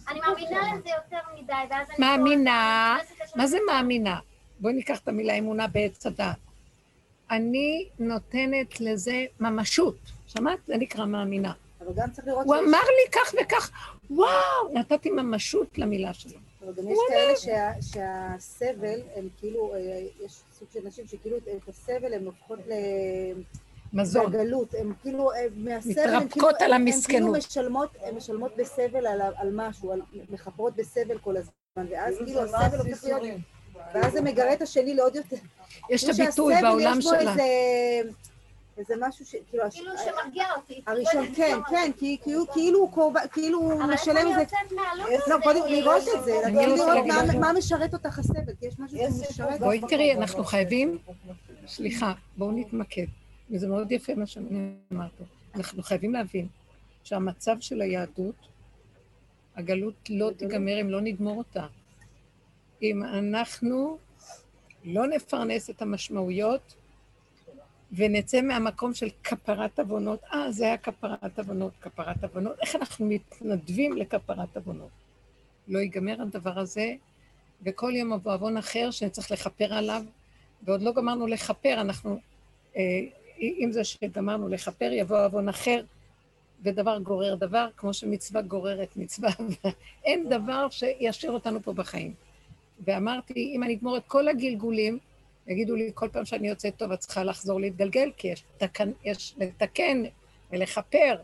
אני 0.08 0.20
מאמינה 0.20 0.74
לזה 0.74 0.88
יותר 0.88 1.18
מדי, 1.34 1.52
ואז 1.70 1.90
אני... 1.90 1.96
מאמינה? 1.98 2.98
מה 3.34 3.46
זה 3.46 3.58
מאמינה? 3.66 4.18
בואי 4.60 4.74
ניקח 4.74 4.98
את 4.98 5.08
המילה 5.08 5.32
אמונה 5.32 5.66
בעץ 5.66 6.06
הדת. 6.06 6.36
אני 7.30 7.88
נותנת 7.98 8.80
לזה 8.80 9.24
ממשות. 9.40 9.96
שמעת? 10.26 10.58
זה 10.66 10.76
נקרא 10.76 11.04
מאמינה. 11.04 11.52
אבל 11.80 11.92
גם 11.96 12.10
צריך 12.10 12.26
לראות 12.26 12.46
הוא 12.46 12.56
אמר 12.56 12.78
לי 12.78 13.12
כך 13.12 13.34
וכך, 13.42 13.70
וואו, 14.10 14.72
נתתי 14.72 15.10
ממשות 15.10 15.78
למילה 15.78 16.14
שלו. 16.14 16.38
אבל 16.64 16.72
גם 16.72 16.88
יש 16.88 16.98
כאלה 17.08 17.36
שה- 17.36 17.82
שהסבל, 17.82 19.00
הם 19.16 19.28
כאילו, 19.38 19.74
אה, 19.74 19.78
יש 20.24 20.40
סוג 20.58 20.68
של 20.72 20.80
נשים 20.84 21.06
שכאילו 21.06 21.36
את- 21.36 21.68
הסבל 21.68 22.14
הן 22.14 22.24
הופכות 22.26 22.58
מזון. 23.92 24.26
לגלות, 24.32 24.74
הן 24.74 24.92
כאילו, 25.02 25.32
אה, 25.32 25.46
מהסבל, 25.56 25.90
הן 25.90 26.08
כאילו, 26.08 26.20
מתרפקות 26.20 26.54
על 26.62 26.72
הן- 26.72 26.80
הן 26.80 26.86
המסכנות. 26.88 27.08
כאילו 27.08 27.32
משלמות, 27.32 27.90
הן 28.02 28.14
משלמות 28.14 28.56
בסבל 28.56 29.06
על, 29.06 29.20
על 29.36 29.50
משהו, 29.52 29.92
על, 29.92 30.00
מכפרות 30.30 30.76
בסבל 30.76 31.18
כל 31.18 31.36
הזמן, 31.36 31.52
ואז 31.90 32.14
כאילו 32.16 32.46
זה 32.46 32.56
הסבל 32.56 32.78
הופך 32.78 33.04
להיות. 33.04 33.22
ואז 33.94 34.12
זה 34.12 34.20
מגרה 34.20 34.52
את 34.52 34.62
השני 34.62 34.94
לעוד 34.94 35.16
יותר. 35.16 35.36
יש 35.90 36.04
את 36.04 36.10
כאילו 36.10 36.24
הביטוי 36.26 36.54
בעולם 36.62 37.00
שלה. 37.00 37.34
איזה, 38.78 38.94
משהו 39.00 39.26
ש... 39.26 39.34
כאילו, 39.50 39.64
כאילו 39.70 39.90
שמרגיע 40.04 40.44
אותי. 40.56 40.82
הראשון, 40.86 41.34
כן, 41.34 41.56
כן, 41.70 41.90
כי 41.98 42.16
כאילו, 42.22 42.46
כאילו 42.52 42.78
הוא 42.78 42.92
קורבן, 42.92 43.20
כאילו 43.32 43.58
הוא 43.58 43.72
אבל 43.82 43.92
איך 43.92 44.00
משלם 44.00 44.16
אני 44.16 44.30
איזה... 44.30 44.56
מהלופ 44.70 45.28
לא? 45.28 45.36
קודם 45.42 45.60
כאילו? 45.62 45.80
לראות 45.80 46.02
את 46.18 46.24
זה, 46.24 46.40
לראות 46.52 47.34
מה- 47.40 47.52
משרת 47.52 47.94
אותך 47.94 48.18
הסבל, 48.18 48.54
כי 48.60 48.66
יש 48.66 48.74
משהו 48.78 48.98
שמשרת 49.28 49.60
בואי 49.60 49.80
תראי, 49.88 50.14
אנחנו 50.14 50.44
חייבים-. 50.44 50.98
סליחה, 51.66 52.12
בואו 52.36 52.52
נתמקד. 52.52 53.06
וזה 53.50 53.68
מאוד 53.68 53.92
יפה 53.92 54.14
מה 54.14 54.26
שאמרת. 54.26 55.10
אנחנו 55.54 55.82
חייבים 55.82 56.12
להבין 56.12 56.48
שהמצב 57.04 57.56
של 57.60 57.80
היהדות, 57.80 58.34
הגלות 59.56 59.94
לא 60.10 60.30
תיגמר 60.36 60.80
אם 60.80 60.90
לא 60.90 61.00
נגמור 61.00 61.38
אותה. 61.38 61.66
אם 62.82 63.02
אנחנו 63.02 63.98
לא 64.84 65.06
נפרנס 65.06 65.70
את 65.70 65.82
המשמעויות 65.82 66.74
ונצא 67.92 68.40
מהמקום 68.40 68.94
של 68.94 69.08
כפרת 69.24 69.78
עוונות, 69.78 70.20
אה, 70.32 70.52
זה 70.52 70.64
היה 70.64 70.76
כפרת 70.76 71.38
עוונות, 71.38 71.72
כפרת 71.80 72.24
עוונות, 72.24 72.56
איך 72.62 72.76
אנחנו 72.76 73.06
מתנדבים 73.06 73.96
לכפרת 73.96 74.56
עוונות? 74.56 74.90
לא 75.68 75.78
ייגמר 75.78 76.22
הדבר 76.22 76.58
הזה, 76.58 76.94
וכל 77.62 77.92
יום 77.96 78.12
יבוא 78.12 78.32
עוון 78.32 78.56
אחר 78.56 78.90
שצריך 78.90 79.30
לכפר 79.30 79.74
עליו, 79.74 80.02
ועוד 80.62 80.82
לא 80.82 80.92
גמרנו 80.92 81.26
לכפר, 81.26 81.80
אנחנו, 81.80 82.18
אה, 82.76 82.82
עם 83.38 83.72
זה 83.72 83.84
שגמרנו 83.84 84.48
לכפר, 84.48 84.92
יבוא 84.92 85.24
עוון 85.24 85.48
אחר, 85.48 85.84
ודבר 86.62 86.98
גורר 86.98 87.34
דבר, 87.34 87.68
כמו 87.76 87.94
שמצווה 87.94 88.42
גוררת 88.42 88.96
מצווה, 88.96 89.30
אין 90.04 90.28
דבר 90.28 90.68
שישאיר 90.70 91.32
אותנו 91.32 91.62
פה 91.62 91.72
בחיים. 91.72 92.14
ואמרתי, 92.84 93.52
אם 93.54 93.62
אני 93.62 93.74
אגמור 93.74 93.96
את 93.96 94.02
כל 94.06 94.28
הגלגולים, 94.28 94.98
יגידו 95.46 95.76
לי 95.76 95.90
כל 95.94 96.08
פעם 96.12 96.24
שאני 96.24 96.48
יוצאת 96.48 96.76
טוב, 96.76 96.92
את 96.92 96.98
צריכה 96.98 97.24
לחזור 97.24 97.60
להתגלגל, 97.60 98.10
כי 98.16 98.28
יש, 98.28 98.44
תקן, 98.58 98.90
יש 99.04 99.34
לתקן 99.38 100.02
ולכפר. 100.50 101.22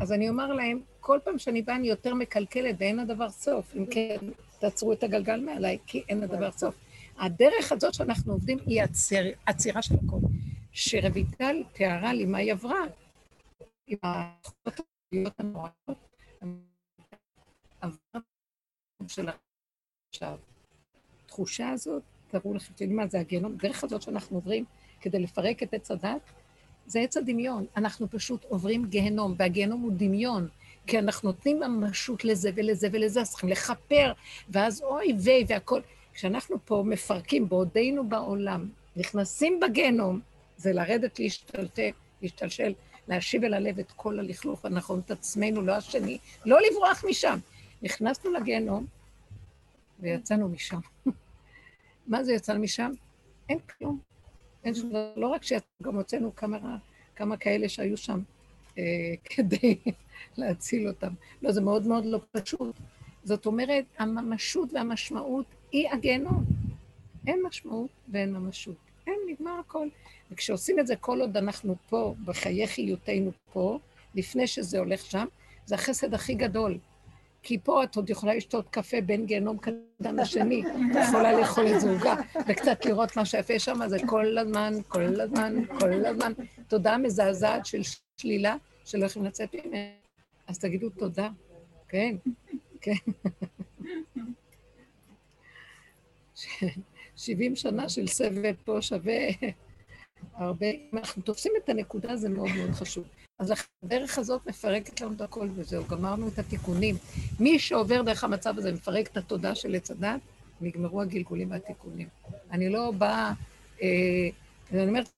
אז 0.00 0.12
אני 0.12 0.28
אומר 0.28 0.52
להם, 0.52 0.80
כל 1.00 1.18
פעם 1.24 1.38
שאני 1.38 1.62
באה 1.62 1.76
אני 1.76 1.88
יותר 1.88 2.14
מקלקלת 2.14 2.76
ואין 2.78 2.96
לדבר 2.96 3.30
סוף. 3.30 3.74
אם 3.76 3.86
כן, 3.86 4.16
תעצרו 4.58 4.92
את 4.92 5.02
הגלגל 5.02 5.40
מעליי, 5.40 5.78
כי 5.86 6.02
אין 6.08 6.20
לדבר 6.20 6.50
סוף. 6.50 6.74
הדרך 7.18 7.72
הזאת 7.72 7.94
שאנחנו 7.94 8.32
עובדים 8.32 8.58
היא 8.66 8.82
הציר, 8.82 9.34
עצירה 9.46 9.82
של 9.82 9.94
הכול. 9.94 10.20
שרויטל 10.72 11.62
תיארה 11.72 12.12
לי 12.12 12.24
מה 12.24 12.38
היא 12.38 12.52
עברה, 12.52 12.80
עם 13.86 13.98
החובות 14.02 14.80
הפרטיות 14.80 15.40
הנוראות, 15.40 16.16
עברה 17.80 18.20
של 19.08 19.28
עכשיו. 20.08 20.38
התחושה 21.24 21.68
הזאת, 21.68 22.02
תראו 22.40 22.54
לכם, 22.54 22.72
אתם 22.74 22.84
יודעים 22.84 22.96
מה 22.96 23.06
זה 23.06 23.20
הגיהנום? 23.20 23.52
הדרך 23.52 23.84
הזאת 23.84 24.02
שאנחנו 24.02 24.36
עוברים 24.36 24.64
כדי 25.00 25.18
לפרק 25.18 25.62
את 25.62 25.74
עץ 25.74 25.90
הדת, 25.90 26.20
זה 26.86 27.00
עץ 27.00 27.16
הדמיון. 27.16 27.66
אנחנו 27.76 28.10
פשוט 28.10 28.44
עוברים 28.48 28.84
גיהנום, 28.84 29.34
והגיהנום 29.38 29.80
הוא 29.80 29.92
דמיון, 29.96 30.48
כי 30.86 30.98
אנחנו 30.98 31.28
נותנים 31.28 31.60
ממשות 31.60 32.24
לזה 32.24 32.50
ולזה 32.54 32.88
ולזה, 32.92 33.20
אז 33.20 33.30
צריכים 33.30 33.48
לכפר, 33.48 34.12
ואז 34.48 34.82
אוי 34.82 35.12
ויי 35.18 35.44
והכול. 35.48 35.82
כשאנחנו 36.14 36.56
פה 36.64 36.82
מפרקים 36.86 37.48
בעודנו 37.48 38.08
בעולם, 38.08 38.68
נכנסים 38.96 39.60
בגיהנום, 39.60 40.20
זה 40.56 40.72
לרדת 40.72 41.18
להשתלטל, 41.18 41.90
להשתלשל, 42.22 42.74
להשיב 43.08 43.44
אל 43.44 43.54
הלב 43.54 43.78
את 43.78 43.92
כל 43.96 44.18
הלכלוך 44.18 44.64
הנכון, 44.64 45.00
את 45.04 45.10
עצמנו, 45.10 45.62
לא 45.62 45.72
השני, 45.72 46.18
לא 46.44 46.58
לברוח 46.70 47.04
משם. 47.08 47.38
נכנסנו 47.82 48.32
לגיהנום 48.32 48.86
ויצאנו 50.00 50.48
משם. 50.48 50.78
מה 52.06 52.24
זה 52.24 52.32
יצאנו 52.32 52.60
משם? 52.60 52.90
אין 53.48 53.58
כלום. 53.58 53.98
אין 54.64 54.74
שום 54.74 54.90
דבר. 54.90 55.12
לא 55.16 55.26
רק 55.26 55.42
שיצאנו, 55.42 55.82
גם 55.82 55.96
הוצאנו 55.96 56.36
כמה, 56.36 56.76
כמה 57.16 57.36
כאלה 57.36 57.68
שהיו 57.68 57.96
שם 57.96 58.20
אה, 58.78 59.14
כדי 59.30 59.78
להציל 60.36 60.88
אותם. 60.88 61.12
לא, 61.42 61.52
זה 61.52 61.60
מאוד 61.60 61.86
מאוד 61.86 62.04
לא 62.04 62.20
פשוט. 62.32 62.76
זאת 63.24 63.46
אומרת, 63.46 63.84
הממשות 63.98 64.72
והמשמעות 64.72 65.46
היא 65.72 65.90
הגיהנום. 65.90 66.44
אין 67.26 67.42
משמעות 67.46 67.90
ואין 68.08 68.32
ממשות. 68.32 68.76
אין, 69.06 69.16
נגמר 69.28 69.58
הכל. 69.60 69.88
וכשעושים 70.30 70.78
את 70.80 70.86
זה 70.86 70.96
כל 70.96 71.20
עוד 71.20 71.36
אנחנו 71.36 71.76
פה, 71.88 72.14
בחיי 72.24 72.66
חיותנו 72.66 73.30
פה, 73.52 73.78
לפני 74.14 74.46
שזה 74.46 74.78
הולך 74.78 75.04
שם, 75.04 75.26
זה 75.66 75.74
החסד 75.74 76.14
הכי 76.14 76.34
גדול. 76.34 76.78
כי 77.44 77.58
פה 77.58 77.84
את 77.84 77.96
עוד 77.96 78.10
יכולה 78.10 78.34
לשתות 78.34 78.68
קפה 78.68 79.00
בין 79.00 79.26
גיהנום 79.26 79.58
קטן 79.58 80.16
לשני, 80.16 80.62
את 80.66 80.96
יכולה 81.08 81.40
לאכול 81.40 81.66
איזה 81.66 81.90
עוגה, 81.90 82.14
וקצת 82.48 82.84
לראות 82.84 83.16
מה 83.16 83.24
שיפה 83.24 83.58
שם, 83.58 83.88
זה 83.88 83.98
כל 84.06 84.38
הזמן, 84.38 84.74
כל 84.88 85.20
הזמן, 85.20 85.54
כל 85.78 86.06
הזמן. 86.06 86.32
תודעה 86.68 86.98
מזעזעת 86.98 87.66
של 87.66 87.80
שלילה, 88.20 88.56
שלא 88.84 89.06
יכולים 89.06 89.28
לצאת 89.28 89.54
ממנה. 89.54 89.78
אז 90.46 90.58
תגידו 90.58 90.90
תודה. 90.90 91.28
כן, 91.88 92.16
כן. 92.80 92.92
70 97.16 97.56
שנה 97.56 97.88
של 97.88 98.06
סבל 98.06 98.52
פה 98.64 98.82
שווה 98.82 99.28
הרבה. 100.34 100.66
אם 100.66 100.98
אנחנו 100.98 101.22
תופסים 101.22 101.52
את 101.64 101.68
הנקודה, 101.68 102.16
זה 102.16 102.28
מאוד 102.28 102.48
מאוד 102.56 102.70
חשוב. 102.70 103.04
אז 103.38 103.52
הדרך 103.84 104.18
הזאת 104.18 104.46
מפרקת 104.46 105.00
לנו 105.00 105.12
את 105.16 105.20
הכל 105.20 105.48
וזהו, 105.54 105.84
גמרנו 105.84 106.28
את 106.28 106.38
התיקונים. 106.38 106.96
מי 107.40 107.58
שעובר 107.58 108.02
דרך 108.02 108.24
המצב 108.24 108.58
הזה 108.58 108.72
מפרק 108.72 109.06
את 109.06 109.16
התודעה 109.16 109.54
של 109.54 109.74
עץ 109.74 109.90
הדת, 109.90 110.20
נגמרו 110.60 111.02
הגלגולים 111.02 111.50
והתיקונים. 111.50 112.08
אני 112.50 112.68
לא 112.68 112.90
באה, 112.90 113.32
אה, 113.82 114.28
אני 114.72 114.88
אומרת, 114.88 115.08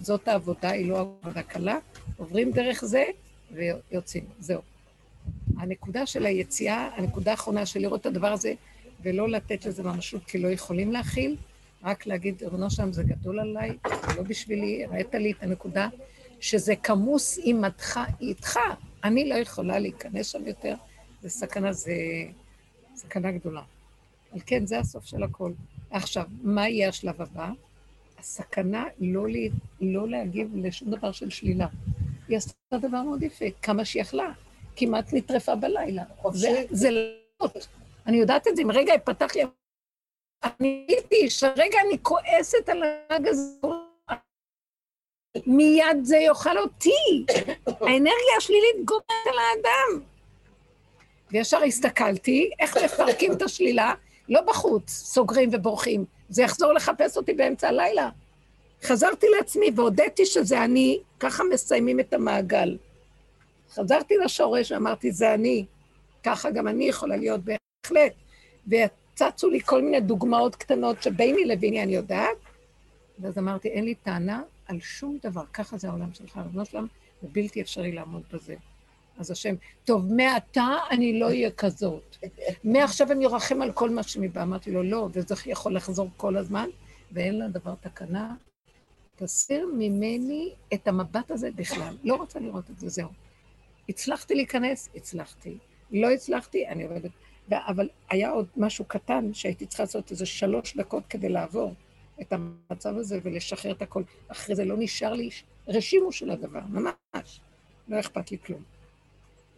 זאת 0.00 0.28
העבודה, 0.28 0.70
היא 0.70 0.88
לא 0.88 1.00
עבודה 1.00 1.42
קלה, 1.42 1.78
עוברים 2.16 2.52
דרך 2.52 2.84
זה 2.84 3.04
ויוצאים, 3.52 4.24
זהו. 4.38 4.60
הנקודה 5.58 6.06
של 6.06 6.26
היציאה, 6.26 6.88
הנקודה 6.96 7.30
האחרונה 7.30 7.66
של 7.66 7.80
לראות 7.80 8.00
את 8.00 8.06
הדבר 8.06 8.32
הזה, 8.32 8.54
ולא 9.02 9.28
לתת 9.28 9.66
לזה 9.66 9.82
ממשות 9.82 10.24
כי 10.24 10.38
לא 10.38 10.48
יכולים 10.48 10.92
להכיל, 10.92 11.36
רק 11.82 12.06
להגיד, 12.06 12.42
ריבונו 12.42 12.70
שלם, 12.70 12.92
זה 12.92 13.02
גדול 13.04 13.40
עליי, 13.40 13.76
זה 13.88 14.16
לא 14.16 14.22
בשבילי, 14.22 14.84
הראית 14.84 15.14
לי 15.14 15.32
את 15.32 15.42
הנקודה, 15.42 15.88
שזה 16.40 16.76
כמוס 16.76 17.38
עימתך, 17.38 18.00
איתך. 18.20 18.58
אני 19.04 19.28
לא 19.28 19.34
יכולה 19.34 19.78
להיכנס 19.78 20.26
שם 20.26 20.46
יותר, 20.46 20.74
זה 21.22 21.28
סכנה, 21.28 21.72
זה 21.72 21.94
סכנה 22.94 23.32
גדולה. 23.32 23.62
אבל 24.32 24.40
כן, 24.46 24.66
זה 24.66 24.78
הסוף 24.78 25.04
של 25.04 25.22
הכל. 25.22 25.52
עכשיו, 25.90 26.24
מה 26.42 26.68
יהיה 26.68 26.88
השלב 26.88 27.22
הבא? 27.22 27.50
הסכנה 28.18 28.84
לא, 29.00 29.28
לי, 29.28 29.50
לא 29.80 30.08
להגיב 30.08 30.50
לשום 30.54 30.90
דבר 30.90 31.12
של 31.12 31.30
שלילה. 31.30 31.66
היא 32.28 32.36
עשתה 32.36 32.78
דבר 32.78 33.02
מאוד 33.02 33.22
יפה, 33.22 33.44
כמה 33.62 33.84
שהיא 33.84 34.02
יכלה. 34.02 34.32
כמעט 34.76 35.12
נטרפה 35.12 35.54
בלילה. 35.54 36.02
זה, 36.32 36.64
זה 36.70 36.90
לא... 36.90 37.48
אני 38.06 38.16
יודעת 38.16 38.48
את 38.48 38.56
זה, 38.56 38.62
אם 38.62 38.70
רגע 38.70 38.92
יפתח 38.94 39.36
לי... 39.36 39.42
אני 40.46 40.86
הייתי 40.88 41.30
שרגע 41.30 41.78
אני 41.86 41.98
כועסת 42.02 42.68
על 42.68 42.82
הנהג 42.82 43.28
הזה, 43.28 43.66
מיד 45.46 45.96
זה 46.02 46.16
יאכל 46.16 46.58
אותי. 46.58 47.24
האנרגיה 47.66 48.36
השלילית 48.38 48.84
גומרת 48.84 49.26
על 49.32 49.38
האדם. 49.38 50.04
וישר 51.30 51.62
הסתכלתי, 51.62 52.50
איך 52.60 52.76
מפרקים 52.84 53.32
את 53.32 53.42
השלילה? 53.42 53.94
לא 54.28 54.40
בחוץ, 54.40 54.90
סוגרים 54.90 55.50
ובורחים. 55.52 56.04
זה 56.28 56.42
יחזור 56.42 56.72
לחפש 56.72 57.16
אותי 57.16 57.32
באמצע 57.32 57.68
הלילה. 57.68 58.10
חזרתי 58.82 59.26
לעצמי 59.36 59.70
והודיתי 59.76 60.26
שזה 60.26 60.64
אני, 60.64 61.00
ככה 61.20 61.44
מסיימים 61.44 62.00
את 62.00 62.12
המעגל. 62.12 62.76
חזרתי 63.74 64.14
לשורש 64.24 64.72
ואמרתי, 64.72 65.12
זה 65.12 65.34
אני. 65.34 65.64
ככה 66.22 66.50
גם 66.50 66.68
אני 66.68 66.84
יכולה 66.84 67.16
להיות 67.16 67.40
בהחלט. 67.40 68.12
וצצו 69.16 69.50
לי 69.50 69.60
כל 69.60 69.82
מיני 69.82 70.00
דוגמאות 70.00 70.56
קטנות 70.56 71.02
שביני 71.02 71.44
לביני 71.44 71.82
אני 71.82 71.94
יודעת, 71.94 72.36
ואז 73.18 73.38
אמרתי, 73.38 73.68
אין 73.68 73.84
לי 73.84 73.94
טענה 73.94 74.42
על 74.66 74.80
שום 74.80 75.18
דבר, 75.22 75.44
ככה 75.52 75.76
זה 75.76 75.88
העולם 75.88 76.14
שלך, 76.14 76.36
ריבונו 76.36 76.64
שלם, 76.64 76.86
זה 77.22 77.28
בלתי 77.32 77.60
אפשרי 77.60 77.92
לעמוד 77.92 78.22
בזה. 78.32 78.54
אז 79.18 79.30
השם, 79.30 79.54
טוב, 79.84 80.12
מעתה 80.12 80.66
אני 80.90 81.20
לא 81.20 81.26
אהיה 81.26 81.50
כזאת. 81.50 82.16
מעכשיו 82.64 83.12
אני 83.12 83.26
ארחם 83.26 83.62
על 83.62 83.72
כל 83.72 83.90
מה 83.90 84.02
שמבא. 84.02 84.42
אמרתי 84.42 84.70
לו, 84.70 84.82
לא, 84.82 85.08
וזה 85.12 85.34
יכול 85.46 85.76
לחזור 85.76 86.08
כל 86.16 86.36
הזמן, 86.36 86.68
ואין 87.12 87.38
לדבר 87.38 87.74
תקנה. 87.80 88.34
תסיר 89.16 89.68
ממני 89.78 90.52
את 90.74 90.88
המבט 90.88 91.30
הזה 91.30 91.50
בכלל. 91.56 91.96
לא 92.04 92.14
רוצה 92.14 92.40
לראות 92.40 92.70
את 92.70 92.78
זה, 92.78 92.88
זהו. 92.88 93.08
הצלחתי 93.88 94.34
להיכנס? 94.34 94.88
הצלחתי. 94.94 95.58
לא 95.90 96.10
הצלחתי? 96.10 96.66
אני 96.68 96.84
עובדת. 96.84 97.10
אבל 97.50 97.88
היה 98.10 98.30
עוד 98.30 98.46
משהו 98.56 98.84
קטן 98.84 99.34
שהייתי 99.34 99.66
צריכה 99.66 99.82
לעשות 99.82 100.10
איזה 100.10 100.26
שלוש 100.26 100.76
דקות 100.76 101.06
כדי 101.06 101.28
לעבור 101.28 101.74
את 102.20 102.32
המצב 102.32 102.96
הזה 102.96 103.18
ולשחרר 103.22 103.72
את 103.72 103.82
הכל. 103.82 104.02
אחרי 104.28 104.54
זה 104.54 104.64
לא 104.64 104.74
נשאר 104.78 105.12
לי 105.12 105.30
רשימו 105.68 106.12
של 106.12 106.30
הדבר, 106.30 106.60
ממש. 106.68 107.40
לא 107.88 108.00
אכפת 108.00 108.30
לי 108.30 108.38
כלום. 108.38 108.62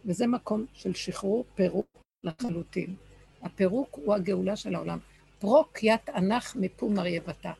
וזה 0.05 0.27
מקום 0.27 0.65
של 0.73 0.93
שחרור, 0.93 1.45
פירוק 1.55 1.87
לחלוטין. 2.23 2.95
הפירוק 3.41 3.99
הוא 4.03 4.13
הגאולה 4.13 4.55
של 4.55 4.75
העולם. 4.75 4.99
פרוק 5.39 5.83
ית 5.83 6.09
אנח 6.09 6.55
מפום 6.59 6.93
מרייבתה. 6.93 7.51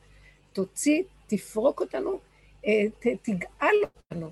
תוציא, 0.53 1.03
תפרוק 1.27 1.82
אותנו, 1.82 2.19
אה, 2.65 2.86
ת, 2.99 3.07
תגאל 3.21 3.75
אותנו 3.84 4.32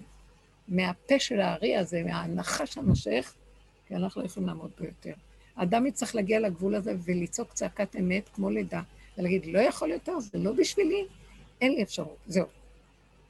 מהפה 0.67 1.19
של 1.19 1.39
הארי 1.39 1.75
הזה, 1.75 2.03
מהנחש 2.03 2.77
הנושך, 2.77 3.33
כי 3.87 3.95
אנחנו 3.95 4.21
לא 4.21 4.25
יכולים 4.25 4.47
לעמוד 4.47 4.71
בו 4.79 4.85
יותר. 4.85 5.13
האדם 5.57 5.85
יצטרך 5.85 6.15
להגיע 6.15 6.39
לגבול 6.39 6.75
הזה 6.75 6.93
ולצעוק 7.05 7.53
צעקת 7.53 7.95
אמת 7.95 8.29
כמו 8.33 8.49
לידה, 8.49 8.81
ולהגיד, 9.17 9.45
לא 9.45 9.59
יכול 9.59 9.91
יותר, 9.91 10.19
זה 10.19 10.37
לא 10.37 10.51
בשבילי, 10.51 11.05
אין 11.61 11.71
לי 11.71 11.83
אפשרות, 11.83 12.17
זהו. 12.27 12.45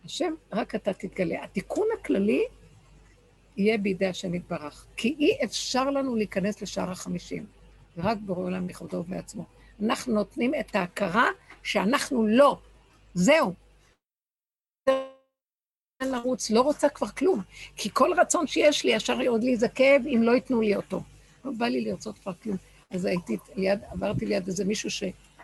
השם, 0.05 0.33
רק 0.53 0.75
אתה 0.75 0.93
תתגלה. 0.93 1.43
התיקון 1.43 1.87
הכללי 1.99 2.43
יהיה 3.57 3.77
בידי 3.77 4.05
השם 4.05 4.33
יתברך, 4.33 4.85
כי 4.97 5.15
אי 5.19 5.37
אפשר 5.43 5.89
לנו 5.89 6.15
להיכנס 6.15 6.61
לשער 6.61 6.91
החמישים, 6.91 7.45
ורק 7.97 8.17
בורא 8.25 8.43
עולם 8.43 8.69
לכבודו 8.69 8.97
ובעצמו. 8.97 9.45
אנחנו 9.83 10.13
נותנים 10.13 10.55
את 10.55 10.75
ההכרה 10.75 11.27
שאנחנו 11.63 12.27
לא, 12.27 12.57
זהו. 13.13 13.53
לרוץ, 16.03 16.51
לא 16.51 16.61
רוצה 16.61 16.89
כבר 16.89 17.07
כלום, 17.07 17.41
כי 17.75 17.89
כל 17.93 18.11
רצון 18.17 18.47
שיש 18.47 18.85
לי, 18.85 18.91
ישר 18.91 19.21
יורד 19.21 19.43
לי 19.43 19.51
איזה 19.51 19.69
כאב 19.69 20.01
אם 20.07 20.23
לא 20.23 20.31
ייתנו 20.31 20.61
לי 20.61 20.75
אותו. 20.75 21.01
לא 21.47 21.53
בא 21.57 21.65
לי 21.65 21.81
לרצות 21.81 22.17
כבר 22.17 22.33
כלום. 22.33 22.57
אז 22.89 23.05
הייתי 23.05 23.37
ליד, 23.55 23.79
עברתי 23.91 24.25
ליד 24.25 24.47
איזה 24.47 24.65
מישהו 24.65 24.91
ש, 24.91 25.03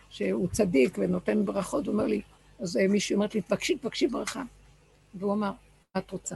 שהוא 0.09 0.47
צדיק 0.47 0.97
ונותן 0.97 1.45
ברכות, 1.45 1.85
הוא 1.85 1.93
אומר 1.93 2.07
לי, 2.07 2.21
אז 2.59 2.75
מישהי 2.89 3.15
אומרת 3.15 3.35
לי, 3.35 3.41
תבקשי, 3.41 3.77
תבקשי 3.77 4.07
ברכה. 4.07 4.43
והוא 5.13 5.33
אמר, 5.33 5.51
מה 5.95 6.01
את 6.01 6.11
רוצה? 6.11 6.35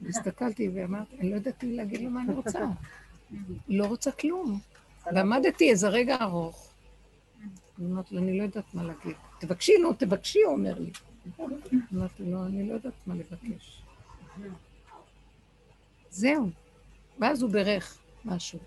והסתכלתי 0.00 0.68
ואמרתי, 0.74 1.16
אני 1.20 1.30
לא 1.30 1.36
ידעתי 1.36 1.72
להגיד 1.76 2.00
לו 2.00 2.10
מה 2.10 2.22
אני 2.22 2.34
רוצה. 2.34 2.60
לא 3.68 3.86
רוצה 3.86 4.12
כלום. 4.12 4.60
ועמדתי 5.14 5.70
איזה 5.70 5.88
רגע 5.88 6.16
ארוך. 6.20 6.72
אמרתי 7.80 8.14
לו, 8.14 8.20
אני 8.20 8.38
לא 8.38 8.42
יודעת 8.42 8.74
מה 8.74 8.82
להגיד. 8.82 9.16
תבקשי, 9.38 9.72
נו, 9.82 9.92
תבקשי, 9.92 10.42
הוא 10.42 10.52
אומר 10.52 10.78
לי. 10.78 10.90
אמרתי 11.94 12.22
לו, 12.24 12.46
אני 12.46 12.68
לא 12.68 12.74
יודעת 12.74 13.06
מה 13.06 13.14
לבקש. 13.14 13.82
זהו. 16.10 16.50
ואז 17.18 17.42
הוא 17.42 17.50
בירך 17.50 17.98
משהו. 18.24 18.58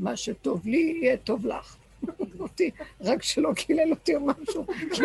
מה 0.00 0.16
שטוב 0.16 0.66
לי, 0.66 0.98
יהיה 1.02 1.16
טוב 1.16 1.46
לך. 1.46 1.76
אותי, 2.40 2.70
רק 3.00 3.22
שלא 3.22 3.52
קילל 3.56 3.90
אותי 3.90 4.14
או 4.14 4.20
משהו, 4.20 4.66
כי 4.94 5.02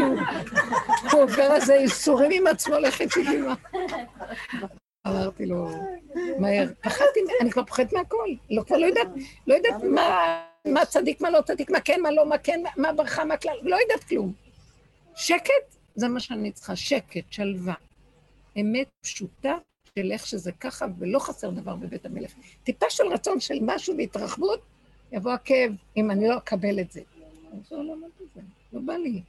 הוא 1.12 1.22
עובר 1.22 1.56
איזה 1.56 1.74
ייסורים 1.74 2.32
עם 2.34 2.48
עצמו 2.48 2.80
לחצי 2.80 3.24
גימה. 3.24 3.56
אמרתי 5.08 5.46
לו, 5.46 5.70
מהר, 6.40 6.68
פחדתי, 6.82 7.20
אני 7.42 7.52
כבר 7.52 7.64
פוחדת 7.64 7.94
מהכל, 7.94 8.30
לא, 8.50 8.64
כבר 8.64 8.78
לא 8.78 8.86
יודעת, 8.86 9.08
לא 9.48 9.54
יודעת 9.54 9.84
מה 10.66 10.86
צדיק, 10.86 11.22
מה 11.22 11.30
לא 11.30 11.42
צדיק, 11.42 11.70
מה 11.70 11.80
כן, 11.80 12.02
מה 12.02 12.12
לא, 12.12 12.30
מה 12.30 12.38
כן, 12.38 12.64
מה 12.78 12.94
ברכה, 12.94 13.26
מה 13.26 13.38
כלל, 13.38 13.58
לא 13.62 13.76
יודעת 13.76 14.04
כלום. 14.04 14.34
שקט, 15.16 15.76
זה 15.96 16.08
מה 16.08 16.20
שאני 16.20 16.52
צריכה, 16.52 16.76
שקט, 16.76 17.32
שלווה. 17.32 17.74
אמת 18.62 18.88
פשוטה 19.02 19.58
של 20.00 20.12
איך 20.12 20.28
שזה 20.28 20.52
ככה, 20.52 20.86
ולא 21.00 21.20
חסר 21.20 21.50
דבר 21.50 21.76
בבית 21.76 22.06
המלך. 22.06 22.32
טיפה 22.64 22.90
של 22.90 23.04
רצון 23.08 23.40
של 23.40 23.58
משהו 23.62 23.98
והתרחבות, 23.98 24.62
יבוא 25.12 25.32
הכאב, 25.32 25.72
אם 25.98 26.12
אני 26.12 26.28
לא 26.28 26.38
אקבל 26.38 26.80
את 26.80 26.92
זה. 26.92 27.02
לא, 27.72 27.84
לא, 27.84 27.96
לא, 28.02 28.08
לא 28.74 28.82
בא 28.86 28.94
לי. 28.94 29.22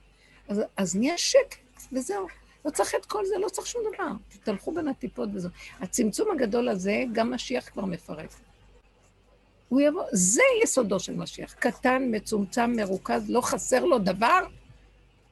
אז, 0.49 0.61
אז 0.77 0.97
נהיה 0.97 1.19
שקט, 1.19 1.59
וזהו. 1.93 2.27
לא 2.65 2.71
צריך 2.71 2.95
את 2.95 3.07
כל 3.07 3.27
זה, 3.27 3.35
לא 3.39 3.49
צריך 3.49 3.67
שום 3.67 3.83
דבר. 3.95 4.09
תתהלכו 4.29 4.75
בין 4.75 4.89
הטיפות 4.89 5.29
וזהו. 5.35 5.51
הצמצום 5.81 6.31
הגדול 6.31 6.69
הזה, 6.69 7.05
גם 7.13 7.35
משיח 7.35 7.69
כבר 7.69 7.85
מפרק. 7.85 8.31
הוא 9.69 9.81
יבוא, 9.81 10.05
זה 10.13 10.43
יסודו 10.63 11.01
של 11.01 11.17
משיח. 11.17 11.55
קטן, 11.55 12.03
מצומצם, 12.11 12.73
מרוכז, 12.77 13.31
לא 13.31 13.41
חסר 13.41 13.85
לו 13.85 13.99
דבר, 13.99 14.41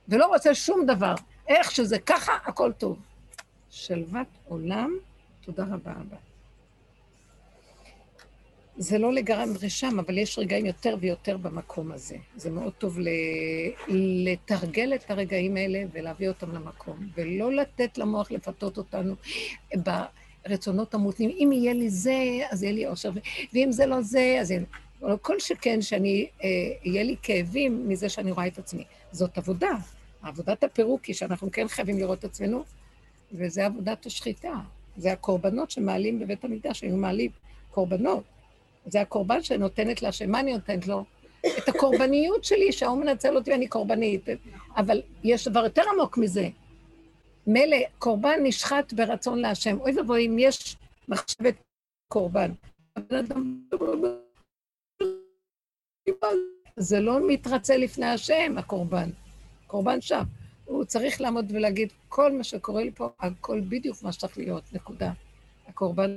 ולא 0.09 0.27
רוצה 0.27 0.55
שום 0.55 0.87
דבר. 0.87 1.15
איך 1.49 1.71
שזה 1.71 1.99
ככה, 1.99 2.33
הכל 2.45 2.73
טוב. 2.73 2.99
שלוות 3.71 4.27
עולם, 4.49 4.95
תודה 5.41 5.63
רבה 5.63 5.93
אבא. 5.93 6.34
זה 8.77 8.99
לא 8.99 9.13
לגמרי 9.13 9.71
שם, 9.71 9.99
אבל 9.99 10.19
יש 10.19 10.39
רגעים 10.39 10.67
יותר 10.67 10.97
ויותר 11.01 11.37
במקום 11.37 11.93
הזה. 11.93 12.17
זה 12.37 12.51
מאוד 12.51 12.73
טוב 12.73 12.99
ל... 12.99 13.09
לתרגל 14.29 14.95
את 14.95 15.11
הרגעים 15.11 15.57
האלה 15.57 15.85
ולהביא 15.93 16.29
אותם 16.29 16.53
למקום, 16.53 16.97
ולא 17.17 17.53
לתת 17.53 17.99
למוח 17.99 18.31
לפתות 18.31 18.79
אותנו 18.79 19.15
ברצונות 19.75 20.95
המותנים. 20.95 21.31
אם 21.31 21.53
יהיה 21.53 21.73
לי 21.73 21.91
זה, 21.91 22.41
אז 22.51 22.63
יהיה 22.63 22.73
לי 22.73 22.87
אושר, 22.87 23.11
ואם 23.53 23.73
זה 23.73 23.87
לא 23.87 24.03
זה, 24.03 24.37
אז 24.41 24.51
יהיה 24.51 24.61
לי... 24.61 24.67
כל 25.23 25.41
שכן 25.41 25.83
שאני, 25.83 26.29
אה, 26.45 26.49
יהיה 26.85 27.03
לי 27.03 27.17
כאבים 27.23 27.89
מזה 27.89 28.09
שאני 28.09 28.31
רואה 28.31 28.47
את 28.47 28.59
עצמי. 28.59 28.85
זאת 29.13 29.39
עבודה. 29.39 29.73
עבודת 30.23 30.65
הפירוק 30.65 31.05
היא 31.05 31.15
שאנחנו 31.15 31.51
כן 31.53 31.69
חייבים 31.69 31.99
לראות 31.99 32.19
את 32.19 32.25
עצמנו, 32.25 32.65
וזה 33.33 33.67
עבודת 33.67 34.07
השחיטה. 34.07 34.55
זה 34.97 35.13
הקורבנות 35.13 35.71
שמעלים 35.71 36.19
בבית 36.19 36.45
המקדש, 36.45 36.83
היו 36.83 36.97
מעלים 36.97 37.31
קורבנות. 37.71 38.25
זה 38.87 39.01
הקורבן 39.01 39.43
שנותנת 39.43 40.03
להשם. 40.03 40.31
מה 40.31 40.41
אני 40.41 40.53
נותנת 40.53 40.87
לו? 40.87 41.05
את 41.59 41.69
הקורבניות 41.69 42.45
שלי, 42.45 42.73
שההוא 42.73 42.99
מנצל 42.99 43.37
אותי 43.37 43.51
ואני 43.51 43.69
קורבנית. 43.69 44.25
אבל 44.77 45.03
יש 45.25 45.49
דבר 45.49 45.65
יותר 45.65 45.83
עמוק 45.95 46.19
מזה. 46.19 46.49
מילא, 47.47 47.77
קורבן 47.99 48.41
נשחט 48.43 48.93
ברצון 48.93 49.39
להשם. 49.39 49.81
אוי 49.81 49.99
ואבוי 49.99 50.27
אם 50.27 50.37
יש 50.39 50.77
מחשבת 51.09 51.55
קורבן. 52.13 52.51
זה 56.77 57.01
לא 57.01 57.29
מתרצה 57.29 57.77
לפני 57.77 58.07
השם, 58.07 58.55
הקורבן. 58.59 59.11
קורבן 59.67 60.01
שם. 60.01 60.23
הוא 60.65 60.85
צריך 60.85 61.21
לעמוד 61.21 61.53
ולהגיד, 61.55 61.93
כל 62.09 62.33
מה 62.33 62.45
שקורה 62.45 62.85
לי 62.85 62.91
פה, 62.91 63.09
הכל 63.21 63.61
בדיוק 63.61 64.03
מה 64.03 64.13
שצריך 64.13 64.39
להיות, 64.39 64.73
נקודה. 64.73 65.13
הקורבן, 65.67 66.17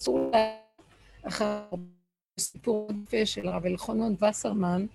אסור 0.00 0.30
לה... 0.32 0.68
אחר 1.22 1.60
סיפור 2.38 2.88
יפה 3.02 3.26
של 3.26 3.48
הרב 3.48 3.66
אלחונון 3.66 4.16
וסרמן, 4.24 4.86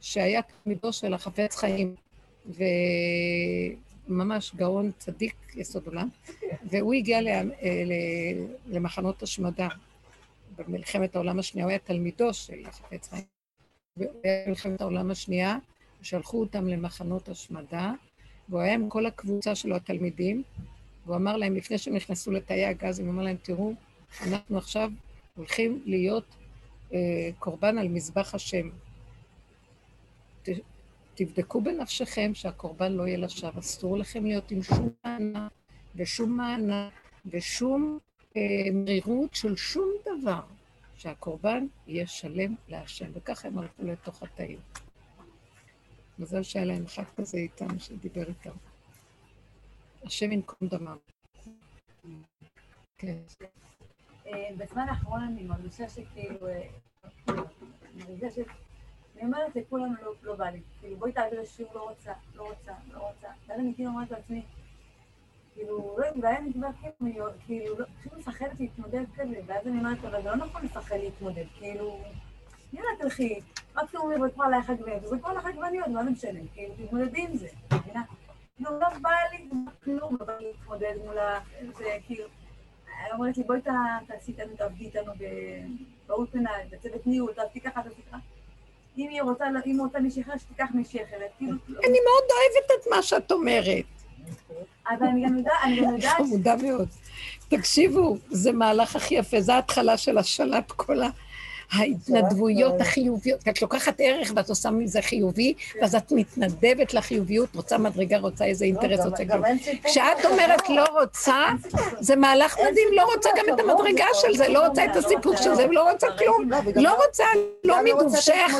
שהיה 0.00 0.40
תלמידו 0.42 0.92
של 0.92 1.14
החפץ 1.14 1.56
חיים, 1.56 1.94
וממש 4.08 4.54
גאון 4.56 4.90
צדיק 4.98 5.34
יסוד 5.54 5.86
עולם, 5.86 6.08
והוא 6.70 6.94
הגיע 6.94 7.18
למחנות 8.66 9.22
השמדה 9.22 9.68
במלחמת 10.56 11.16
העולם 11.16 11.38
השנייה, 11.38 11.64
הוא 11.64 11.70
היה 11.70 11.78
תלמידו 11.78 12.34
של 12.34 12.66
החפץ 12.66 13.08
חיים. 13.08 13.24
במלחמת 13.96 14.80
העולם 14.80 15.10
השנייה, 15.10 15.58
שלחו 16.02 16.40
אותם 16.40 16.68
למחנות 16.68 17.28
השמדה, 17.28 17.92
והוא 18.48 18.60
היה 18.60 18.74
עם 18.74 18.88
כל 18.88 19.06
הקבוצה 19.06 19.54
שלו, 19.54 19.76
התלמידים, 19.76 20.42
והוא 21.06 21.16
אמר 21.16 21.36
להם, 21.36 21.54
לפני 21.54 21.78
שהם 21.78 21.94
נכנסו 21.94 22.30
לתאי 22.30 22.64
הגז, 22.64 23.00
הוא 23.00 23.08
אמר 23.08 23.22
להם, 23.22 23.36
תראו, 23.42 23.72
אנחנו 24.26 24.58
עכשיו 24.58 24.90
הולכים 25.36 25.82
להיות 25.86 26.24
קורבן 27.38 27.78
על 27.78 27.88
מזבח 27.88 28.34
השם. 28.34 28.68
ת, 30.42 30.48
תבדקו 31.14 31.60
בנפשכם 31.60 32.30
שהקורבן 32.34 32.92
לא 32.92 33.06
יהיה 33.06 33.18
לשווא. 33.18 33.58
אסור 33.58 33.98
לכם 33.98 34.24
להיות 34.24 34.50
עם 34.50 34.62
שום 34.62 34.88
מענה 35.04 35.48
ושום 35.96 36.36
מענה 36.36 36.88
ושום 37.26 37.98
אה, 38.36 38.42
מרירות 38.72 39.34
של 39.34 39.56
שום 39.56 39.90
דבר, 40.04 40.42
שהקורבן 40.96 41.66
יהיה 41.86 42.06
שלם 42.06 42.54
להשם. 42.68 43.10
וככה 43.12 43.48
הם 43.48 43.58
הלכו 43.58 43.82
לתוך 43.82 44.22
התאים. 44.22 44.58
מזל 46.18 46.42
שהיה 46.42 46.64
להם 46.64 46.84
אחד 46.84 47.04
כזה 47.16 47.38
איתם, 47.38 47.78
שדיבר 47.78 48.28
איתם. 48.28 48.56
השם 50.02 50.32
ינקום 50.32 50.68
דמם. 50.68 50.96
כן. 52.98 53.16
אה, 54.34 54.48
בזמן 54.56 54.88
האחרון 54.88 55.22
אני 55.22 55.42
מרגישה 55.42 55.88
שכאילו, 55.88 56.48
אה, 56.48 56.68
אני 57.28 58.30
ש... 58.30 58.38
אני 59.16 59.24
אומרת 59.24 59.56
לכולם 59.56 59.94
לא, 60.02 60.12
לא 60.22 60.34
בא 60.34 60.50
לי, 60.50 60.60
כאילו 60.80 60.96
בואי 60.96 61.12
תעביר 61.12 61.44
שיעור, 61.44 61.74
לא 61.74 61.88
רוצה, 61.88 62.12
לא 62.34 62.42
רוצה, 62.42 62.72
לא 62.92 62.98
רוצה. 62.98 63.28
ואז 63.46 63.60
אני 63.60 63.74
כאילו 63.74 63.90
אומרת 63.90 64.10
לעצמי, 64.10 64.42
כאילו, 65.54 65.96
לא 65.98 66.04
יודעת, 66.04 66.22
בעיה 66.22 66.40
נקבע 66.40 66.68
כאילו, 66.98 67.26
כאילו, 67.46 67.76
פשוט 67.98 68.12
מפחדת 68.12 68.60
להתמודד 68.60 69.04
כזה, 69.14 69.40
ואז 69.46 69.66
אני 69.66 69.78
אומרת, 69.78 70.04
אבל 70.04 70.22
זה 70.22 70.28
לא 70.28 70.36
נכון 70.36 70.64
לפחד 70.64 70.96
להתמודד, 70.96 71.44
כאילו, 71.58 72.00
יאללה 72.72 72.88
תלכי, 72.98 73.40
מקסימום 73.76 74.12
יבקרו 74.12 74.42
עלייך 74.42 74.70
עגבניות, 74.70 75.02
יבקרו 75.02 75.30
עלייך 75.30 75.46
עגבניות, 75.46 75.88
מה 75.88 76.04
זה 76.04 76.10
משנה, 76.10 76.40
כאילו, 76.54 76.74
תתמודדי 76.74 77.20
עם 77.20 77.36
זה, 77.36 77.48
מבינה? 77.74 78.02
כאילו, 78.56 78.78
לא 78.78 78.88
בא 79.02 79.10
לי 79.32 79.48
כלום, 79.84 80.16
בא 80.18 80.36
לי 80.36 80.44
להתמודד 80.44 80.94
מול 81.04 81.18
ה... 81.18 81.40
זה 81.78 81.98
כאילו... 82.06 82.24
אומרת 83.12 83.36
לי, 83.38 83.42
בואי 83.44 83.60
תעשי 84.06 84.32
איתנו, 84.32 84.56
תעבדי 84.56 84.84
איתנו 84.84 85.12
באולפנה, 86.08 86.50
בצוות 86.70 87.06
ניהול, 87.06 87.32
תעשי 87.32 87.60
ככה, 87.60 87.82
תעשי 87.82 88.00
ככה. 88.08 88.18
אם 88.98 89.08
היא 89.10 89.22
רוצה, 89.22 89.44
אם 89.66 89.76
רוצה 89.80 89.98
מישהי 90.00 90.22
אחר, 90.22 90.32
שתיקח 90.38 90.66
מישהי 90.74 91.00
אחרת. 91.04 91.30
כאילו, 91.38 91.52
אני 91.68 91.98
מאוד 92.04 92.24
אוהבת 92.30 92.80
את 92.80 92.86
מה 92.90 93.02
שאת 93.02 93.32
אומרת. 93.32 93.84
אבל 94.88 95.06
אני 95.06 95.26
גם 95.26 95.38
יודעת, 95.38 95.52
אני 95.64 95.80
גם 95.80 95.94
יודעת, 95.96 96.16
חמודה 96.16 96.56
מאוד. 96.56 96.88
תקשיבו, 97.48 98.16
זה 98.30 98.52
מהלך 98.52 98.96
הכי 98.96 99.14
יפה, 99.14 99.40
זה 99.40 99.54
ההתחלה 99.54 99.96
של 99.96 100.18
השלט 100.18 100.72
כל 100.72 101.02
ה- 101.02 101.08
ההתנדבויות 101.72 102.80
החיוביות. 102.80 103.40
את 103.48 103.62
לוקחת 103.62 103.94
ערך 103.98 104.32
ואת 104.36 104.48
עושה 104.48 104.70
מזה 104.70 105.02
חיובי, 105.02 105.54
ואז 105.80 105.94
את 105.94 106.12
מתנדבת 106.12 106.94
לחיוביות, 106.94 107.48
רוצה 107.56 107.78
מדרגה, 107.78 108.18
רוצה 108.18 108.44
איזה 108.44 108.64
אינטרס, 108.64 108.98
לא, 108.98 109.04
גם- 109.04 109.10
רוצה 109.10 109.24
גם 109.24 109.42
כלום. 109.42 109.56
כשאת. 109.84 110.24
אומרת 110.24 110.68
לא 110.68 110.84
רוצה, 111.00 111.46
זה 112.00 112.16
מהלך 112.16 112.56
מדהים, 112.58 112.88
לא 112.92 113.02
רוצה 113.14 113.30
גם 113.38 113.54
את 113.54 113.60
המדרגה 113.60 114.04
של 114.14 114.36
זה, 114.36 114.48
לא 114.48 114.66
רוצה 114.66 114.84
את 114.84 114.96
הסיפור 114.96 115.36
של 115.36 115.54
זה, 115.54 115.66
לא 115.70 115.90
רוצה 115.92 116.06
כלום. 116.18 116.50
לא, 116.50 116.58
לא 116.76 117.04
רוצה, 117.06 117.24
לא 117.64 117.76
מדובשך, 117.84 118.50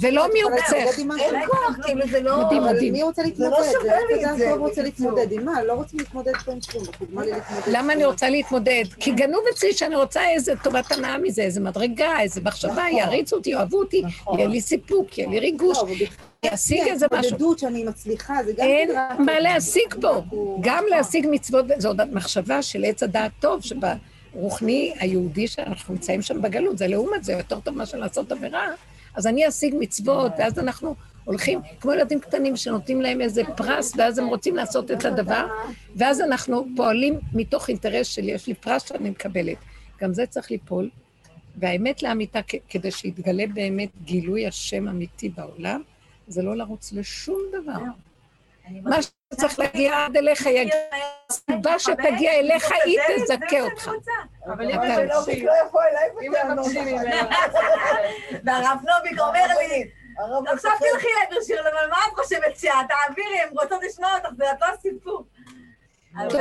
ולא 0.00 0.26
מיוקצך. 0.32 0.98
אין 1.20 1.46
כוח, 1.46 1.76
כאילו 1.86 2.02
זה 2.10 2.20
לא... 2.20 2.44
מדהים, 2.44 2.62
מדהים. 2.64 2.92
מי 2.92 3.02
רוצה 3.02 3.22
להתמודד? 3.22 3.50
לא 3.50 3.64
שווה 3.64 3.82
זה 3.82 4.14
לי 4.16 4.24
את 4.32 4.38
זה, 4.38 4.52
רוצה. 4.52 4.82
להתמודד 4.82 5.32
עם 5.32 5.44
מה? 5.44 5.62
לא 5.62 5.72
רוצים 5.72 5.98
להתמודד 5.98 6.36
פה 6.44 6.52
עם 6.52 6.58
כלום. 6.60 6.84
מה 7.10 7.24
לי 7.24 7.30
להתמודד? 7.32 7.62
למה 7.66 7.92
אני 7.92 8.04
רוצה 8.04 8.28
להתמודד? 8.30 8.84
כי 9.00 9.10
גנוב 9.10 9.40
אצלי 9.54 9.72
שאני 9.72 9.96
רוצה 9.96 10.20
איזה 10.30 10.52
טובת 10.62 10.92
הנאה 10.92 11.18
מזה, 11.18 11.42
איזה 11.42 11.60
מדרגה, 11.60 12.20
איזה 12.20 12.39
מחשבה, 12.44 12.82
יעריצו 12.92 13.36
אותי, 13.36 13.50
יאהבו 13.50 13.78
אותי, 13.78 14.02
נכון. 14.02 14.38
יהיה 14.38 14.48
לי 14.48 14.60
סיפוק, 14.60 15.18
יהיה 15.18 15.30
לי 15.30 15.38
ריגוש, 15.40 15.76
לא, 15.76 15.82
אבל 15.82 15.92
ישיג 16.44 16.82
איזה 16.86 17.06
משהו. 17.12 17.24
ההתמודדות 17.24 17.58
שאני 17.58 17.84
מצליחה, 17.84 18.34
זה 18.44 18.52
גם 18.52 18.66
אין 18.66 18.88
כן 18.88 19.22
מה 19.22 19.40
להשיג 19.40 19.94
פה. 20.00 20.22
גם 20.60 20.84
להשיג 20.90 21.26
מצוות, 21.30 21.66
זו 21.78 21.88
עוד 21.88 22.14
מחשבה 22.14 22.62
של 22.62 22.84
עץ 22.84 23.02
הדעת 23.02 23.32
טוב, 23.40 23.62
שברוחני 23.62 24.92
היהודי 24.98 25.48
שאנחנו 25.48 25.94
נמצאים 25.94 26.22
שם 26.22 26.42
בגלות, 26.42 26.78
זה 26.78 26.86
לעומת 26.86 27.24
זה 27.24 27.32
יותר 27.32 27.60
טוב 27.60 27.76
מאשר 27.76 27.98
לעשות 27.98 28.32
עבירה, 28.32 28.66
אז 29.14 29.26
אני 29.26 29.48
אשיג 29.48 29.74
מצוות, 29.78 30.32
ואז 30.38 30.58
אנחנו 30.58 30.94
הולכים, 31.24 31.60
כמו 31.80 31.92
ילדים 31.92 32.20
קטנים 32.20 32.56
שנותנים 32.56 33.00
להם 33.00 33.20
איזה 33.20 33.42
פרס, 33.56 33.92
ואז 33.96 34.18
הם 34.18 34.26
רוצים 34.26 34.56
לעשות 34.56 34.90
את 34.90 35.04
הדבר, 35.04 35.46
ואז 35.96 36.20
אנחנו 36.20 36.66
פועלים 36.76 37.18
מתוך 37.32 37.68
אינטרס 37.68 38.06
שלי, 38.06 38.32
יש 38.32 38.46
לי 38.46 38.54
פרס 38.54 38.88
שאני 38.88 39.10
מקבלת. 39.10 39.56
גם 40.02 40.14
זה 40.14 40.26
צריך 40.26 40.50
ליפול, 40.50 40.90
והאמת 41.60 42.02
לאמיתה, 42.02 42.40
כדי 42.68 42.90
שיתגלה 42.90 43.44
באמת 43.54 43.88
גילוי 44.04 44.46
השם 44.46 44.88
אמיתי 44.88 45.28
בעולם, 45.28 45.82
זה 46.26 46.42
לא 46.42 46.56
לרוץ 46.56 46.92
לשום 46.92 47.40
דבר. 47.52 47.80
אני 48.66 48.80
מה 48.80 48.96
שצריך 49.02 49.58
להגיע 49.58 50.04
עד 50.04 50.16
אליך, 50.16 50.46
יגיע. 50.46 50.74
הסיבה 51.30 51.78
שתגיע 51.78 52.32
אליך, 52.32 52.70
היא 52.84 52.98
תזכה 53.16 53.60
אותך. 53.60 53.90
אבל 54.46 54.70
אם 54.70 54.80
שלא 54.94 55.34
לא 55.44 55.52
יבוא 55.66 55.80
אליי 55.82 56.30
בטענות. 56.30 56.66
והרב 58.44 58.78
נוביק 58.84 59.20
אומר 59.20 59.46
לי, 59.58 59.90
הרב 60.18 60.48
עכשיו. 60.48 60.70
תלכי 60.78 61.06
לעבר 61.20 61.42
שיר, 61.42 61.60
אבל 61.60 61.90
מה 61.90 61.96
את 62.08 62.18
חושבת 62.18 62.56
שאת? 62.56 62.72
תעבירי, 62.88 63.40
הם 63.40 63.48
רוצות 63.50 63.82
לשמוע 63.82 64.14
אותך, 64.14 64.28
זה 64.36 64.52
את 64.52 64.60
לא 64.60 64.66
הסיפור. 64.66 65.26
אבל 66.16 66.40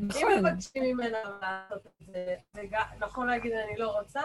אם 0.00 0.06
נכון. 0.06 0.38
מבקשים 0.38 0.82
ממנה 0.82 1.18
לעשות 1.42 1.86
את 1.86 2.06
זה, 2.06 2.34
נכון 3.00 3.26
להגיד 3.26 3.52
אני 3.52 3.76
לא 3.76 3.88
רוצה, 3.98 4.20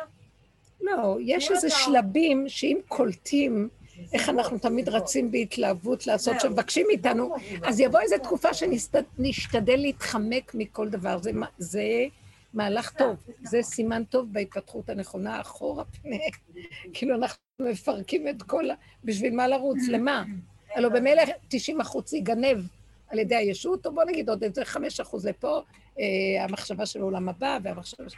לא, 0.81 1.17
יש 1.21 1.51
איזה 1.51 1.69
שלבים 1.69 2.45
שאם 2.47 2.77
קולטים 2.87 3.69
איך 4.13 4.29
אנחנו 4.29 4.57
תמיד 4.57 4.89
רצים 4.89 5.31
בהתלהבות 5.31 6.07
לעשות, 6.07 6.33
זהו. 6.39 6.49
שמבקשים 6.49 6.85
מאיתנו, 6.87 7.35
אז 7.63 7.79
יבוא 7.79 7.99
איזו 7.99 8.15
תקופה 8.23 8.53
שנשתדל 8.53 9.75
להתחמק 9.77 10.51
מכל 10.55 10.89
דבר. 10.89 11.17
זה, 11.17 11.31
זה 11.57 11.83
מהלך 12.53 12.89
טוב, 12.89 13.15
זה 13.43 13.61
סימן 13.61 14.03
טוב 14.03 14.33
בהתפתחות 14.33 14.89
הנכונה, 14.89 15.41
אחורה 15.41 15.83
פנה. 15.85 16.15
כאילו 16.93 17.15
אנחנו 17.15 17.37
מפרקים 17.59 18.27
את 18.27 18.43
כל 18.43 18.69
ה... 18.69 18.73
בשביל 19.03 19.35
מה 19.35 19.47
לרוץ? 19.47 19.77
למה? 19.93 20.23
הלוא 20.75 20.89
במילא 20.89 21.23
90 21.47 21.81
אחוז 21.81 22.13
ייגנב 22.13 22.57
על 23.07 23.19
ידי 23.19 23.35
הישות, 23.35 23.85
או 23.85 23.93
בוא 23.93 24.03
נגיד 24.03 24.29
עוד 24.29 24.43
איזה 24.43 24.65
5 24.65 24.99
אחוז 24.99 25.25
לפה, 25.25 25.61
אה, 25.99 26.43
המחשבה 26.43 26.85
של 26.85 27.01
העולם 27.01 27.29
הבא 27.29 27.57
והמחשבה 27.63 28.09
של... 28.09 28.17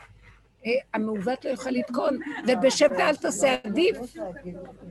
המעוות 0.94 1.46
לא 1.46 1.50
יוכל 1.50 1.70
לתקון, 1.70 2.20
ובשב 2.48 2.90
ואל 2.98 3.16
תעשה 3.16 3.56
עדיף, 3.64 3.98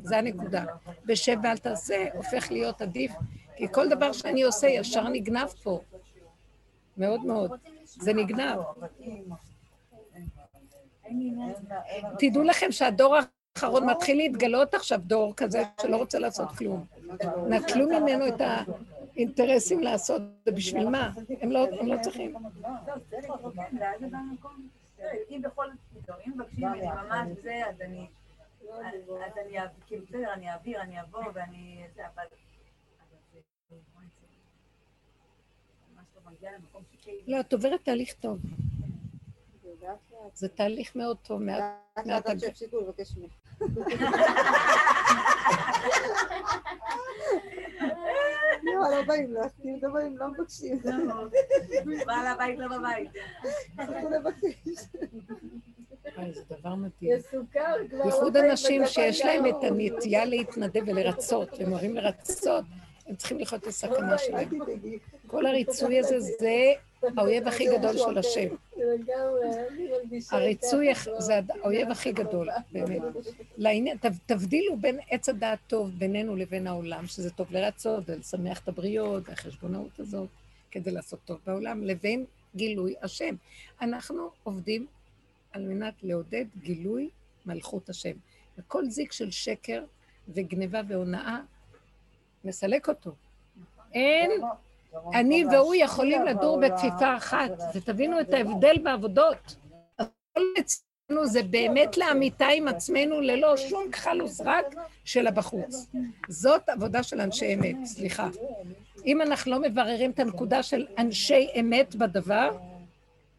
זה 0.03 0.19
הנקודה. 0.19 0.65
בשב 1.07 1.37
ואל 1.43 1.59
תעשה 1.59 2.07
הופך 2.15 2.51
להיות 2.51 2.83
עדיף, 2.83 3.13
כי 3.57 3.67
כל 3.73 3.89
דבר 3.89 4.13
שאני 4.13 4.43
עושה 4.43 4.67
ישר 4.67 5.09
נגנב 5.09 5.49
פה. 5.49 5.81
מאוד 6.97 7.25
מאוד. 7.25 7.51
זה 7.85 8.13
נגנב. 8.13 8.59
תדעו 12.19 12.43
לכם 12.43 12.73
שהדור 12.73 13.17
האחרון 13.57 13.91
מתחיל 13.91 14.17
להתגלות 14.17 14.75
עכשיו, 14.75 14.99
דור 15.03 15.35
כזה 15.37 15.63
שלא 15.83 15.97
רוצה 15.97 16.19
לעשות 16.19 16.49
כלום. 16.49 16.85
נטלו 17.49 17.87
ממנו 17.89 18.29
את 18.29 18.41
האינטרסים 18.41 19.81
לעשות, 19.81 20.23
ובשביל 20.49 20.89
מה? 20.89 21.11
הם 21.41 21.53
לא, 21.53 21.67
הם 21.81 21.87
לא 21.87 21.97
צריכים. 22.03 22.35
כן, 25.13 25.35
אם 25.35 25.43
בכל 25.43 25.67
זאת, 26.07 26.11
אם 26.27 26.33
מבקשים 26.35 26.69
ממני 26.69 26.87
ממש 26.87 27.29
זה, 27.43 27.63
אז 27.69 27.81
אני, 27.81 28.07
אז 29.27 29.39
אני, 29.47 29.59
אעב- 29.61 29.83
כאילו, 29.87 30.07
בסדר, 30.07 30.33
אני 30.33 30.51
אעביר, 30.51 30.81
אני 30.83 31.01
אבוא, 31.01 31.23
ואני, 31.35 31.85
אבל... 31.97 32.23
לא. 37.27 37.37
לא, 37.37 37.41
את 37.41 37.53
עוברת 37.53 37.85
תהליך 37.85 38.13
טוב. 38.21 38.39
זה 40.35 40.49
תהליך 40.49 40.97
מאוד 40.97 41.17
טוב. 41.23 41.43
מעט- 41.43 41.61
לאט 41.97 42.07
לאט 42.07 42.27
עד 42.27 42.39
שיפסיקו 42.39 42.81
לבקש 42.81 43.15
ממך. 43.17 43.33
לא, 48.63 48.97
לא 48.97 49.03
באים 49.07 49.35
לך, 49.35 49.47
כאילו 49.63 49.79
לא 49.83 49.95
באים, 49.95 50.17
לא 50.19 50.29
מבקשים. 50.29 50.79
בעל 52.07 52.27
הבית 52.27 52.59
לא 52.59 52.79
בבית. 52.79 53.11
תפסיקו 53.77 54.09
לבקש. 54.11 54.85
וואי, 56.17 56.33
זה 56.33 56.43
דבר 56.61 56.75
מדהים. 56.75 57.17
יש 57.19 57.23
סוכר 57.23 57.75
כבר. 57.91 58.03
בייחוד 58.03 58.25
לא 58.25 58.31
באים 58.31 58.51
אנשים 58.51 58.87
שיש 58.87 59.25
להם 59.25 59.47
את 59.47 59.51
ירוק. 59.63 59.65
הנטייה 59.65 60.25
להתנדב 60.25 60.83
ולרצות, 60.87 61.49
והם 61.59 61.73
אוהבים 61.73 61.95
לרצות, 61.97 62.65
הם 63.07 63.17
צריכים 63.17 63.39
לחיות 63.39 63.63
את 63.63 63.67
הסכנה 63.67 64.19
שלהם. 64.19 64.49
כל 65.27 65.47
הריצוי 65.47 65.99
הזה 65.99 66.21
זה 66.21 66.73
האויב 67.17 67.49
הכי 67.49 67.79
גדול 67.79 67.97
של 67.99 68.19
השם. 68.19 68.49
הריצוי. 70.31 70.93
זה 71.19 71.41
האויב 71.63 71.91
הכי 71.91 72.13
גדול, 72.13 72.49
באמת. 72.73 73.03
לעניין, 73.57 73.97
תבדילו 74.27 74.77
בין 74.77 74.99
עץ 75.11 75.29
הדעת 75.29 75.59
טוב 75.67 75.91
בינינו 75.99 76.37
לבין 76.37 76.67
העולם, 76.67 77.07
שזה 77.07 77.31
טוב 77.31 77.53
לרצות 77.53 78.05
ולשמח 78.07 78.61
את 78.61 78.69
הבריות, 78.69 79.29
והחשבונאות 79.29 80.01
הזאת, 80.01 80.29
כדי 80.71 80.91
לעשות 80.91 81.21
טוב 81.25 81.39
בעולם, 81.47 81.85
לבין 81.85 82.25
גילוי 82.57 82.95
השם. 83.03 83.35
אנחנו 83.81 84.31
עובדים 84.43 84.87
על 85.53 85.63
מנת 85.63 85.95
לעודד 86.03 86.45
גילוי 86.63 87.09
מלכות 87.47 87.89
השם. 87.89 88.13
וכל 88.59 88.89
זיק 88.89 89.13
של 89.13 89.31
שקר 89.31 89.85
וגניבה 90.29 90.81
והונאה, 90.89 91.41
מסלק 92.45 92.89
אותו. 92.89 93.15
אין 93.95 94.31
אני 95.15 95.45
והוא 95.45 95.75
יכולים 95.75 96.25
לדור 96.25 96.61
בכפיפה 96.61 97.17
אחת, 97.17 97.51
ותבינו 97.75 98.21
את 98.21 98.35
ההבדל 98.35 98.79
בעבודות. 98.83 99.57
הכל 99.99 100.41
אצלנו 100.59 101.27
זה 101.27 101.43
באמת 101.43 101.97
לאמיתה 101.97 102.47
עם 102.47 102.69
עצמנו 102.69 103.21
ללא 103.21 103.57
שום 103.57 103.91
כחל 103.91 104.23
וסרק 104.23 104.75
של 105.05 105.27
הבחוץ. 105.27 105.87
זאת 106.29 106.69
עבודה 106.69 107.03
של 107.03 107.21
אנשי 107.21 107.55
אמת, 107.55 107.77
סליחה. 107.85 108.29
אם 109.07 109.23
אנחנו 109.23 109.51
לא 109.51 109.61
מבררים 109.61 110.11
את 110.11 110.19
הנקודה 110.19 110.63
של 110.63 110.87
אנשי 110.99 111.49
אמת 111.61 111.95
בדבר, 111.95 112.59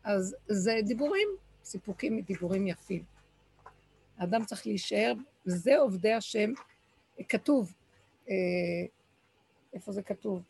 אז 0.04 0.36
זה 0.48 0.80
דיבורים, 0.84 1.28
סיפוקים 1.64 2.18
מדיבורים 2.18 2.68
יפים. 2.68 3.04
האדם 4.18 4.46
צריך 4.46 4.68
להישאר, 4.68 5.14
זה 5.46 5.78
עובדי 5.78 6.14
השם. 6.14 6.54
כתוב, 7.30 7.74
אה, 8.30 8.36
איפה 9.74 9.92
זה 9.92 10.02
כתוב? 10.02 10.42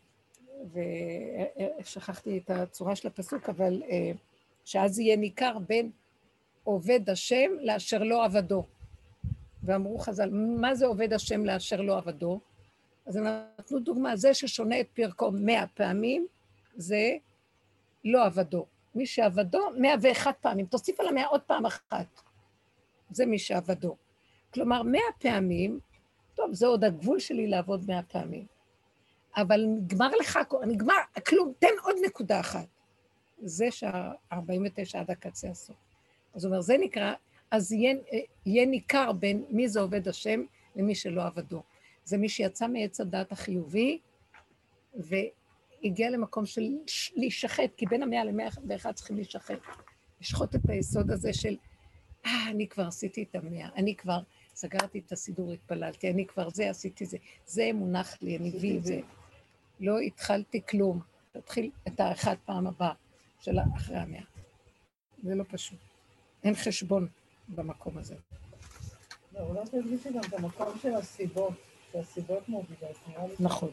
ושכחתי 1.82 2.38
את 2.38 2.49
הצורה 2.49 2.95
של 2.95 3.07
הפסוק, 3.07 3.49
אבל 3.49 3.84
אה, 3.89 4.11
שאז 4.66 4.99
יהיה 4.99 5.16
ניכר 5.16 5.57
בין 5.68 5.91
עובד 6.64 7.09
השם 7.09 7.51
לאשר 7.61 8.03
לא 8.03 8.26
עבדו. 8.26 8.64
ואמרו 9.64 9.97
חז"ל, 9.97 10.30
מה 10.32 10.76
זה 10.76 10.86
עובד 10.86 11.14
השם 11.14 11.45
לאשר 11.45 11.82
לא 11.82 11.97
עבדו? 11.97 12.39
אז 13.05 13.16
הם 13.16 13.24
נתנו 13.59 13.80
דוגמה, 13.80 14.16
זה 14.16 14.34
ששונה 14.34 14.80
את 14.80 14.88
פרקו 14.93 15.32
מאה 15.32 15.68
פעמים, 15.68 16.28
זה 16.76 17.18
לא 18.05 18.26
עבדו. 18.26 18.66
מי 18.95 19.05
שעבדו, 19.05 19.59
מאה 19.78 19.95
ואחת 20.01 20.36
פעמים. 20.41 20.66
תוסיף 20.66 20.99
על 20.99 21.07
המאה 21.07 21.26
עוד 21.26 21.41
פעם 21.41 21.66
אחת. 21.66 22.22
זה 23.09 23.26
מי 23.26 23.39
שעבדו. 23.39 23.95
כלומר, 24.53 24.84
מאה 24.84 25.01
פעמים, 25.20 25.80
טוב, 26.36 26.53
זה 26.53 26.68
עוד 26.68 26.84
הגבול 26.84 27.20
שלי 27.20 27.47
לעבוד 27.47 27.84
מאה 27.88 28.03
פעמים. 28.03 28.45
אבל 29.38 29.66
נגמר 29.68 30.10
לך, 30.20 30.40
נגמר, 30.68 30.94
כלום, 31.28 31.54
תן 31.60 31.68
עוד 31.84 31.96
נקודה 32.06 32.40
אחת. 32.40 32.68
זה 33.42 33.72
שה-49 33.72 34.98
עד 34.98 35.12
הקצה 35.12 35.50
הסוף. 35.50 35.76
אז 36.34 36.46
הוא 36.46 36.52
אומר, 36.52 36.62
זה 36.62 36.76
נקרא, 36.80 37.14
אז 37.52 37.72
יהיה, 37.72 37.96
יהיה 38.46 38.66
ניכר 38.66 39.12
בין 39.12 39.44
מי 39.50 39.68
זה 39.70 39.80
עובד 39.80 40.08
השם 40.08 40.44
למי 40.76 40.96
שלא 40.96 41.26
עבדו. 41.26 41.64
זה 42.06 42.18
מי 42.18 42.30
שיצא 42.30 42.68
מעץ 42.68 43.02
הדת 43.02 43.32
החיובי, 43.32 44.00
והגיע 44.94 46.10
למקום 46.10 46.46
של 46.46 46.62
להישחט, 47.16 47.76
כי 47.78 47.86
בין 47.86 48.04
המאה 48.04 48.24
למאה 48.24 48.48
ואחד 48.68 48.92
צריכים 48.92 49.16
להישחט. 49.16 49.60
לשחוט 50.22 50.56
את 50.56 50.70
היסוד 50.70 51.12
הזה 51.12 51.34
של, 51.34 51.56
אה, 52.26 52.50
אני 52.50 52.68
כבר 52.68 52.88
עשיתי 52.88 53.24
את 53.24 53.36
המאה, 53.36 53.70
אני 53.76 53.96
כבר 53.96 54.20
סגרתי 54.56 55.00
את 55.00 55.12
הסידור, 55.12 55.52
התפללתי, 55.52 56.10
אני 56.10 56.26
כבר 56.26 56.50
זה, 56.50 56.70
עשיתי 56.70 57.06
זה, 57.06 57.18
זה 57.46 57.70
מונח 57.74 58.18
לי, 58.22 58.38
אני 58.38 58.50
מביא 58.50 58.78
את 58.78 58.84
זה. 58.84 59.00
לא 59.84 60.00
התחלתי 60.00 60.62
כלום. 60.70 61.00
תתחיל 61.32 61.70
את 61.88 62.00
האחד 62.00 62.36
פעם 62.46 62.68
הבאה 62.68 62.94
של 63.42 63.58
אחרי 63.78 63.98
המאה. 63.98 64.22
זה 65.24 65.36
לא 65.36 65.44
פשוט. 65.48 65.80
אין 66.44 66.56
חשבון 66.56 67.08
במקום 67.48 67.98
הזה. 67.98 68.16
לא, 69.34 69.40
אולי 69.40 69.62
תדגישי 69.66 70.10
גם 70.14 70.22
את 70.28 70.34
המקום 70.34 70.68
של 70.82 70.96
הסיבות, 70.96 71.54
שהסיבות 71.92 72.50
מובילות. 72.50 72.98
נכון. 73.40 73.70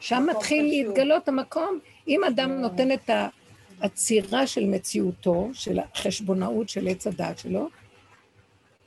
שם 0.00 0.26
מתחיל. 0.30 0.64
להתגלות 0.64 1.28
המקום, 1.28 1.78
אם 2.08 2.24
אדם 2.24 2.50
אה. 2.50 2.56
נותן 2.56 2.92
את 2.92 3.10
העצירה 3.80 4.46
של 4.46 4.66
מציאותו, 4.66 5.50
של 5.52 5.78
החשבונאות 5.78 6.68
של 6.68 6.88
עץ 6.88 7.06
הדעת 7.06 7.38
שלו, 7.38 7.68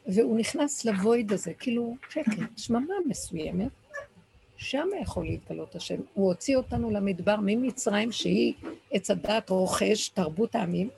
והוא 0.07 0.37
נכנס 0.37 0.85
לוויד 0.85 1.33
הזה, 1.33 1.53
כאילו 1.53 1.95
שקט, 2.09 2.57
שממה 2.57 2.93
מסוימת, 3.07 3.71
שם 4.61 4.87
יכול 5.01 5.25
להתגלות 5.25 5.75
השם. 5.75 5.95
הוא 6.13 6.27
הוציא 6.27 6.57
אותנו 6.57 6.91
למדבר 6.91 7.35
ממצרים, 7.41 8.11
שהיא 8.11 8.53
עץ 8.91 9.11
הדעת 9.11 9.49
רוכש, 9.49 10.09
תרבות 10.09 10.55
העמים, 10.55 10.89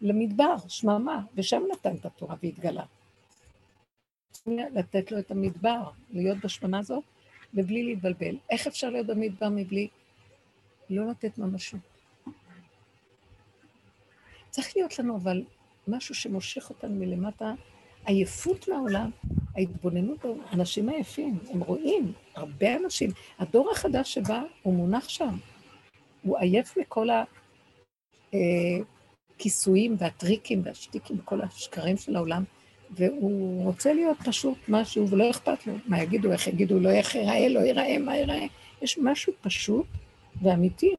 למדבר, 0.00 0.54
שממה, 0.68 1.22
ושם 1.34 1.62
נתן 1.72 1.94
את 1.96 2.06
התורה 2.06 2.36
והתגלה. 2.42 2.84
לתת 4.46 5.12
לו 5.12 5.18
את 5.18 5.30
המדבר, 5.30 5.90
להיות 6.10 6.38
בשממה 6.44 6.78
הזאת, 6.78 7.04
ובלי 7.54 7.82
להתבלבל. 7.82 8.36
איך 8.50 8.66
אפשר 8.66 8.90
להיות 8.90 9.06
במדבר 9.06 9.48
מבלי 9.48 9.88
לא 10.90 11.10
לתת 11.10 11.38
ממשות? 11.38 11.80
צריך 14.50 14.76
להיות 14.76 14.98
לנו 14.98 15.16
אבל 15.16 15.42
משהו 15.88 16.14
שמושך 16.14 16.70
אותנו 16.70 16.94
מלמטה, 16.94 17.54
עייפות 18.06 18.68
מהעולם, 18.68 19.10
ההתבוננות, 19.56 20.24
האנשים 20.50 20.88
עייפים, 20.88 21.38
הם 21.50 21.60
רואים, 21.60 22.12
הרבה 22.34 22.76
אנשים. 22.76 23.10
הדור 23.38 23.70
החדש 23.70 24.14
שבא, 24.14 24.42
הוא 24.62 24.74
מונח 24.74 25.08
שם. 25.08 25.36
הוא 26.22 26.38
עייף 26.38 26.76
מכל 26.76 27.08
הכיסויים 29.36 29.96
והטריקים 29.98 30.62
והשטיקים 30.64 31.18
וכל 31.18 31.40
השקרים 31.40 31.96
של 31.96 32.16
העולם, 32.16 32.44
והוא 32.90 33.64
רוצה 33.64 33.92
להיות 33.92 34.16
פשוט 34.24 34.58
משהו, 34.68 35.08
ולא 35.08 35.30
אכפת 35.30 35.66
לו. 35.66 35.74
מה 35.86 36.02
יגידו, 36.02 36.32
איך 36.32 36.46
יגידו, 36.46 36.80
לא 36.80 36.90
איך 36.90 37.14
ייראה, 37.14 37.48
לא 37.48 37.60
ייראה, 37.60 37.98
מה 37.98 38.16
ייראה. 38.16 38.46
יש 38.82 38.98
משהו 38.98 39.32
פשוט 39.40 39.86
ואמיתי. 40.42 40.94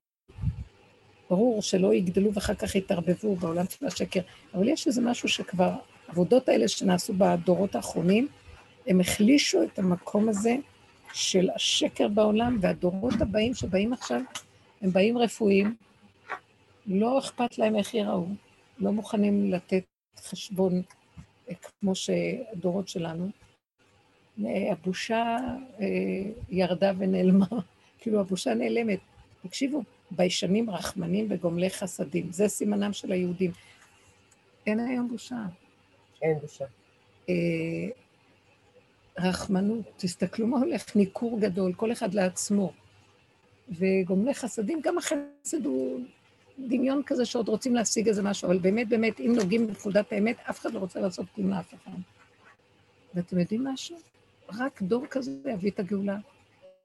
ברור 1.30 1.62
שלא 1.62 1.94
יגדלו 1.94 2.34
ואחר 2.34 2.54
כך 2.54 2.76
יתערבבו 2.76 3.36
בעולם 3.36 3.66
של 3.70 3.86
השקר, 3.86 4.20
אבל 4.54 4.68
יש 4.68 4.88
איזה 4.88 5.02
משהו 5.02 5.30
שכבר, 5.30 5.72
העבודות 6.08 6.50
האלה 6.50 6.68
שנעשו 6.68 7.14
בדורות 7.18 7.76
האחרונים, 7.76 8.28
הם 8.88 9.00
החלישו 9.00 9.64
את 9.64 9.80
המקום 9.80 10.30
הזה 10.30 10.56
של 11.14 11.50
השקר 11.56 12.08
בעולם, 12.08 12.58
והדורות 12.62 13.14
הבאים 13.22 13.54
שבאים 13.54 13.94
עכשיו, 13.94 14.22
הם 14.82 14.92
באים 14.92 15.18
רפואיים, 15.18 15.76
לא 16.88 17.20
אכפת 17.20 17.58
להם 17.58 17.76
איך 17.76 17.94
ייראו, 17.94 18.28
לא 18.80 18.92
מוכנים 18.92 19.52
לתת 19.52 19.84
חשבון 20.18 20.82
אה, 21.50 21.54
כמו 21.82 21.96
שהדורות 21.96 22.88
שלנו. 22.88 23.30
אה, 24.46 24.72
הבושה 24.72 25.38
אה, 25.80 25.86
ירדה 26.50 26.92
ונעלמה, 26.98 27.46
כאילו 28.00 28.20
הבושה 28.20 28.54
נעלמת. 28.54 29.00
תקשיבו, 29.44 29.84
ביישנים 30.12 30.70
רחמנים 30.70 31.28
וגומלי 31.30 31.70
חסדים, 31.70 32.32
זה 32.32 32.48
סימנם 32.48 32.94
של 32.94 33.12
היהודים. 33.12 33.52
אין 34.68 34.80
היום 34.80 35.08
בושה. 35.08 35.36
אין 36.22 36.40
בושה. 36.40 36.66
אה, 37.30 37.36
רחמנות, 39.20 39.86
תסתכלו 39.98 40.48
מה 40.48 40.58
הולך, 40.58 40.96
ניכור 40.96 41.40
גדול, 41.40 41.74
כל 41.74 41.92
אחד 41.92 42.14
לעצמו. 42.14 42.74
וגומלי 43.70 44.34
חסדים, 44.34 44.82
גם 44.84 44.98
החסד 44.98 45.66
הוא 45.66 46.02
דמיון 46.60 47.02
כזה 47.06 47.26
שעוד 47.26 47.48
רוצים 47.48 47.76
להשיג 47.76 48.08
איזה 48.08 48.24
משהו, 48.24 48.48
אבל 48.48 48.58
באמת, 48.58 48.90
באמת, 48.90 49.20
אם 49.20 49.34
נוגעים 49.36 49.68
בנקודת 49.68 50.12
האמת, 50.12 50.38
אף 50.50 50.60
אחד 50.60 50.74
לא 50.74 50.80
רוצה 50.80 51.00
לעשות 51.00 51.26
כלום 51.36 51.50
לאף 51.50 51.74
אחד. 51.74 51.98
ואתם 53.14 53.40
יודעים 53.40 53.64
משהו? 53.64 53.98
רק 54.50 54.82
דור 54.82 55.06
כזה 55.06 55.32
יביא 55.46 55.72
את 55.72 55.80
הגאולה. 55.80 56.18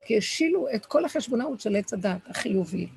כי 0.05 0.19
השילו 0.19 0.67
את 0.75 0.87
כל 0.87 1.05
החשבונאות 1.05 1.61
של 1.61 1.77
עץ 1.77 1.93
הדת 1.93 2.21
החיובי, 2.27 2.89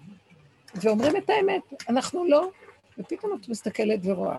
ואומרים 0.75 1.17
את 1.17 1.29
האמת, 1.29 1.61
אנחנו 1.89 2.25
לא, 2.25 2.49
ופתאום 2.97 3.39
את 3.41 3.49
מסתכלת 3.49 3.99
ורואה. 4.03 4.37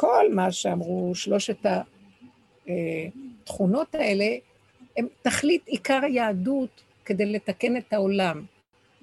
כל 0.00 0.34
מה 0.34 0.52
שאמרו 0.52 1.14
שלושת 1.14 1.66
התכונות 2.66 3.94
האלה, 3.94 4.36
הם 4.96 5.06
תכלית 5.22 5.66
עיקר 5.66 6.00
היהדות 6.02 6.82
כדי 7.04 7.26
לתקן 7.26 7.76
את 7.76 7.92
העולם, 7.92 8.44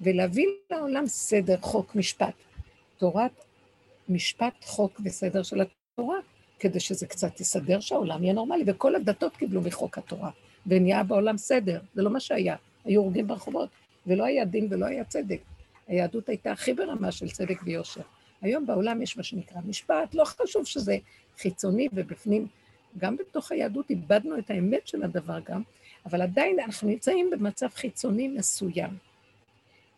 ולהביא 0.00 0.46
לעולם 0.70 1.06
סדר, 1.06 1.56
חוק, 1.60 1.94
משפט. 1.94 2.34
תורת 2.98 3.30
משפט, 4.08 4.64
חוק 4.64 5.00
וסדר 5.04 5.42
של 5.42 5.60
התורה, 5.60 6.18
כדי 6.58 6.80
שזה 6.80 7.06
קצת 7.06 7.40
יסדר 7.40 7.80
שהעולם 7.80 8.22
יהיה 8.22 8.34
נורמלי, 8.34 8.64
וכל 8.66 8.94
הדתות 8.94 9.36
קיבלו 9.36 9.60
מחוק 9.60 9.98
התורה, 9.98 10.30
ונהיה 10.66 11.02
בעולם 11.02 11.38
סדר, 11.38 11.80
זה 11.94 12.02
לא 12.02 12.10
מה 12.10 12.20
שהיה. 12.20 12.56
היו 12.84 13.00
הורגים 13.00 13.26
ברחובות, 13.26 13.68
ולא 14.06 14.24
היה 14.24 14.44
דין 14.44 14.68
ולא 14.70 14.86
היה 14.86 15.04
צדק. 15.04 15.40
היהדות 15.86 16.28
הייתה 16.28 16.52
הכי 16.52 16.74
ברמה 16.74 17.12
של 17.12 17.30
צדק 17.30 17.62
ויושר. 17.64 18.02
היום 18.42 18.66
בעולם 18.66 19.02
יש 19.02 19.16
מה 19.16 19.22
שנקרא 19.22 19.60
משפט, 19.64 20.14
לא 20.14 20.24
חשוב 20.24 20.66
שזה 20.66 20.96
חיצוני 21.38 21.88
ובפנים. 21.92 22.46
גם 22.98 23.16
בתוך 23.16 23.52
היהדות 23.52 23.90
איבדנו 23.90 24.38
את 24.38 24.50
האמת 24.50 24.86
של 24.86 25.02
הדבר 25.02 25.38
גם, 25.40 25.62
אבל 26.06 26.22
עדיין 26.22 26.60
אנחנו 26.60 26.88
נמצאים 26.88 27.30
במצב 27.30 27.68
חיצוני 27.68 28.28
מסוים. 28.28 28.90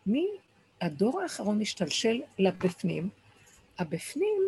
מהדור 0.05 1.21
האחרון 1.21 1.61
השתלשל 1.61 2.21
לבפנים, 2.39 3.09
הבפנים 3.79 4.41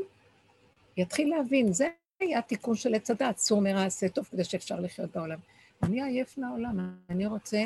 יתחיל 0.98 1.30
להבין, 1.30 1.74
זה 1.74 1.88
היה 2.20 2.40
התיקון 2.40 2.76
של 2.76 2.95
עץ 2.95 3.11
הדת, 3.11 3.38
סור 3.38 3.61
מרע 3.61 3.86
עשה 3.86 4.10
טוב 4.10 4.26
כדי 4.32 4.44
שאפשר 4.44 4.80
לחיות 4.80 5.11
בעולם. 5.16 5.40
אני 5.84 6.03
עייף 6.03 6.38
מהעולם, 6.38 6.95
אני 7.10 7.26
רוצה 7.26 7.66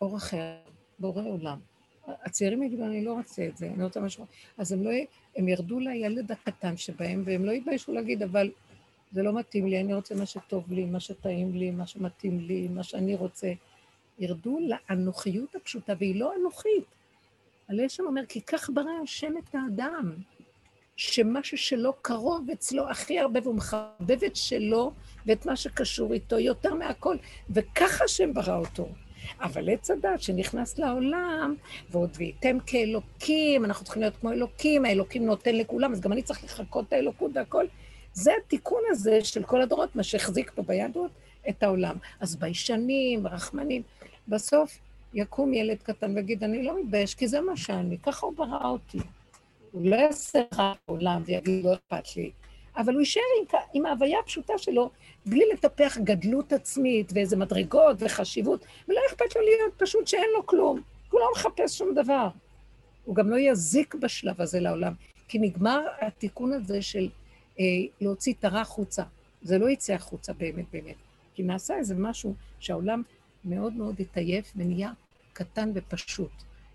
אור 0.00 0.16
אחר, 0.16 0.56
בורא 0.98 1.22
עולם. 1.22 1.58
הצעירים 2.06 2.62
יגידו, 2.62 2.84
אני 2.84 3.04
לא 3.04 3.12
רוצה 3.12 3.46
את 3.46 3.56
זה, 3.56 3.66
אני 3.66 3.84
רוצה 3.84 4.00
משהו. 4.00 4.26
אז 4.58 4.72
הם, 4.72 4.84
לא, 4.84 4.90
הם 5.36 5.48
ירדו 5.48 5.80
לילד 5.80 6.32
הקטן 6.32 6.76
שבהם, 6.76 7.22
והם 7.26 7.44
לא 7.44 7.52
יתביישו 7.52 7.92
להגיד, 7.92 8.22
אבל 8.22 8.50
זה 9.12 9.22
לא 9.22 9.32
מתאים 9.32 9.66
לי, 9.66 9.80
אני 9.80 9.94
רוצה 9.94 10.14
מה 10.14 10.26
שטוב 10.26 10.72
לי, 10.72 10.84
מה 10.84 11.00
שטעים 11.00 11.54
לי, 11.54 11.70
מה 11.70 11.86
שמתאים 11.86 12.40
לי, 12.40 12.68
מה 12.68 12.82
שאני 12.82 13.14
רוצה. 13.14 13.52
ירדו 14.18 14.58
לאנוכיות 14.60 15.54
הפשוטה, 15.54 15.92
והיא 15.98 16.20
לא 16.20 16.32
אנוכית. 16.40 16.84
הלב 17.68 17.88
שם 17.88 18.04
אומר, 18.06 18.26
כי 18.28 18.40
כך 18.40 18.70
ברא 18.74 18.90
השם 19.02 19.32
את 19.38 19.54
האדם, 19.54 20.12
שמשהו 20.96 21.58
שלא 21.58 21.94
קרוב 22.02 22.50
אצלו 22.50 22.90
הכי 22.90 23.18
הרבה, 23.18 23.40
והוא 23.42 23.54
מחבב 23.54 24.24
את 24.26 24.36
שלו 24.36 24.92
ואת 25.26 25.46
מה 25.46 25.56
שקשור 25.56 26.12
איתו 26.12 26.38
יותר 26.38 26.74
מהכל, 26.74 27.16
וככה 27.50 28.04
השם 28.04 28.34
ברא 28.34 28.56
אותו. 28.56 28.88
אבל 29.40 29.70
עץ 29.70 29.90
הדת 29.90 30.22
שנכנס 30.22 30.78
לעולם, 30.78 31.54
ועוד 31.90 32.10
וייתם 32.16 32.56
כאלוקים, 32.66 33.64
אנחנו 33.64 33.84
צריכים 33.84 34.02
להיות 34.02 34.16
כמו 34.20 34.32
אלוקים, 34.32 34.84
האלוקים 34.84 35.26
נותן 35.26 35.56
לכולם, 35.56 35.92
אז 35.92 36.00
גם 36.00 36.12
אני 36.12 36.22
צריך 36.22 36.44
לחכות 36.44 36.88
את 36.88 36.92
האלוקות 36.92 37.30
והכל. 37.34 37.64
זה 38.12 38.32
התיקון 38.44 38.82
הזה 38.90 39.24
של 39.24 39.42
כל 39.42 39.62
הדורות, 39.62 39.96
מה 39.96 40.02
שהחזיק 40.02 40.52
פה 40.54 40.62
ביהדות 40.62 41.10
את 41.48 41.62
העולם. 41.62 41.96
אז 42.20 42.36
ביישנים, 42.36 43.26
רחמנים, 43.26 43.82
בסוף 44.28 44.78
יקום 45.14 45.54
ילד 45.54 45.76
קטן 45.82 46.16
ויגיד, 46.16 46.44
אני 46.44 46.62
לא 46.62 46.80
מתבייש, 46.80 47.14
כי 47.14 47.28
זה 47.28 47.40
מה 47.40 47.56
שאני, 47.56 47.98
ככה 47.98 48.26
הוא 48.26 48.34
ברא 48.36 48.68
אותי. 48.68 48.98
הוא 49.72 49.90
לא 49.90 49.96
יעשה 49.96 50.42
רע 50.54 50.72
בעולם 50.88 51.22
ויגיד, 51.26 51.64
לא 51.64 51.74
אכפת 51.74 52.16
לי, 52.16 52.30
אבל 52.76 52.92
הוא 52.92 53.00
יישאר 53.00 53.22
עם, 53.40 53.58
עם 53.74 53.86
ההוויה 53.86 54.18
הפשוטה 54.18 54.58
שלו, 54.58 54.90
בלי 55.26 55.44
לטפח 55.52 55.98
גדלות 55.98 56.52
עצמית 56.52 57.12
ואיזה 57.14 57.36
מדרגות 57.36 57.96
וחשיבות, 58.00 58.66
ולא 58.88 59.00
אכפת 59.08 59.36
לו 59.36 59.42
להיות 59.42 59.74
פשוט 59.76 60.06
שאין 60.06 60.30
לו 60.36 60.46
כלום. 60.46 60.80
הוא 61.10 61.20
לא 61.20 61.26
מחפש 61.36 61.78
שום 61.78 61.94
דבר. 61.94 62.28
הוא 63.04 63.14
גם 63.14 63.30
לא 63.30 63.36
יזיק 63.36 63.94
בשלב 63.94 64.40
הזה 64.40 64.60
לעולם, 64.60 64.92
כי 65.28 65.38
נגמר 65.38 65.80
התיקון 66.00 66.52
הזה 66.52 66.82
של 66.82 67.08
אה, 67.60 67.64
להוציא 68.00 68.32
את 68.38 68.44
הרע 68.44 68.60
החוצה. 68.60 69.02
זה 69.42 69.58
לא 69.58 69.68
יצא 69.68 69.92
החוצה 69.92 70.32
באמת 70.32 70.64
באמת, 70.72 70.96
כי 71.34 71.42
נעשה 71.42 71.76
איזה 71.76 71.94
משהו 71.94 72.34
שהעולם 72.60 73.02
מאוד 73.44 73.72
מאוד 73.72 74.00
התעייף 74.00 74.52
ונהיה 74.56 74.92
קטן 75.32 75.70
ופשוט. 75.74 76.30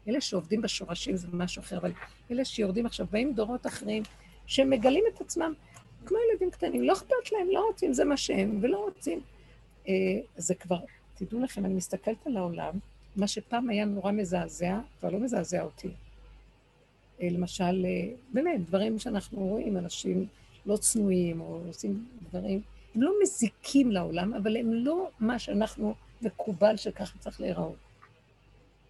אלה 0.07 0.21
שעובדים 0.21 0.61
בשורשים 0.61 1.15
זה 1.15 1.27
משהו 1.33 1.59
אחר, 1.59 1.77
אבל 1.77 1.91
אלה 2.31 2.45
שיורדים 2.45 2.85
עכשיו, 2.85 3.07
באים 3.11 3.33
דורות 3.33 3.67
אחרים, 3.67 4.03
שמגלים 4.47 5.03
את 5.15 5.21
עצמם 5.21 5.53
כמו 6.09 6.17
ילדים 6.31 6.51
קטנים, 6.51 6.83
לא 6.83 6.93
אכפת 6.93 7.31
להם, 7.31 7.47
לא 7.51 7.65
רוצים, 7.67 7.93
זה 7.93 8.05
מה 8.05 8.17
שהם, 8.17 8.59
ולא 8.61 8.77
רוצים. 8.77 9.21
אה, 9.87 9.93
זה 10.37 10.55
כבר, 10.55 10.79
תדעו 11.15 11.39
לכם, 11.39 11.65
אני 11.65 11.73
מסתכלת 11.73 12.27
על 12.27 12.37
העולם, 12.37 12.73
מה 13.15 13.27
שפעם 13.27 13.69
היה 13.69 13.85
נורא 13.85 14.11
מזעזע, 14.11 14.79
כבר 14.99 15.09
לא 15.09 15.19
מזעזע 15.19 15.63
אותי. 15.63 15.87
אה, 17.21 17.27
למשל, 17.31 17.85
אה, 17.85 18.13
באמת, 18.33 18.65
דברים 18.65 18.99
שאנחנו 18.99 19.39
רואים, 19.39 19.77
אנשים 19.77 20.27
לא 20.65 20.77
צנועים, 20.77 21.41
או 21.41 21.61
עושים 21.67 22.05
דברים, 22.29 22.61
הם 22.95 23.01
לא 23.01 23.13
מזיקים 23.23 23.91
לעולם, 23.91 24.33
אבל 24.33 24.57
הם 24.57 24.73
לא 24.73 25.09
מה 25.19 25.39
שאנחנו 25.39 25.93
מקובל 26.21 26.77
שככה 26.77 27.17
צריך 27.19 27.41
להיראות. 27.41 27.77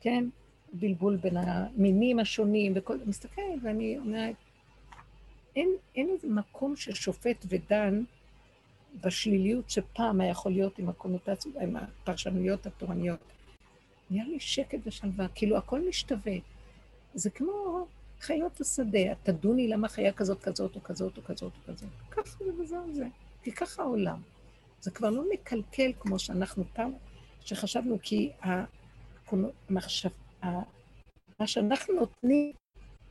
כן? 0.02 0.26
בלבול 0.74 1.16
בין 1.16 1.38
המינים 1.38 2.20
השונים 2.20 2.74
וכל... 2.76 2.98
מסתכלת 3.06 3.60
ואני 3.64 3.98
אומרת, 3.98 4.36
אין, 5.56 5.70
אין 5.96 6.10
איזה 6.10 6.28
מקום 6.28 6.76
ששופט 6.76 7.46
ודן 7.50 8.04
בשליליות 9.02 9.70
שפעם 9.70 10.22
היה 10.22 10.32
יכול 10.32 10.52
להיות 10.52 10.80
עם 10.80 10.90
הקונוטציות, 10.90 11.56
עם 11.56 11.76
הפרשנויות 11.76 12.66
התורניות. 12.66 13.20
נהיה 14.10 14.24
לי 14.24 14.40
שקט 14.40 14.80
ושלווה, 14.86 15.28
כאילו 15.36 15.58
הכל 15.58 15.88
משתווה. 15.90 16.34
זה 17.14 17.30
כמו 17.30 17.88
חיות 18.20 18.62
השדה, 18.62 19.16
תדוני 19.24 19.68
למה 19.68 19.88
חיה 19.88 20.14
כזאת, 20.14 20.42
כזאת 20.42 20.76
או 20.76 20.84
כזאת 20.84 21.18
או 21.18 21.24
כזאת 21.24 21.52
או 21.58 21.74
כזאת. 21.74 21.90
ככה 22.12 22.44
זה 22.44 22.54
וזהו 22.60 22.94
זה. 22.94 23.08
כי 23.44 23.52
ככה 23.52 23.82
העולם. 23.82 24.22
זה 24.82 24.92
כבר 24.92 25.10
לא 25.10 25.24
מקלקל 25.34 25.92
כמו 26.00 26.20
שאנחנו 26.20 26.64
פעם, 26.74 26.92
שחשבנו 27.42 27.98
כי 28.02 28.32
המחשב, 29.70 30.10
מה 31.40 31.48
שאנחנו 31.48 31.94
נותנים 31.94 32.52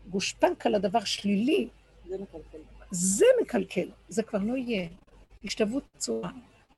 גושפנקה 0.08 0.68
לדבר 0.68 1.04
שלילי, 1.04 1.68
זה 2.08 2.16
מקלקל. 2.18 2.58
זה 2.90 3.24
מקלקל, 3.42 3.90
זה 4.08 4.22
כבר 4.22 4.38
לא 4.38 4.56
יהיה. 4.56 4.88
השתוות 5.44 5.84
צורה. 5.98 6.30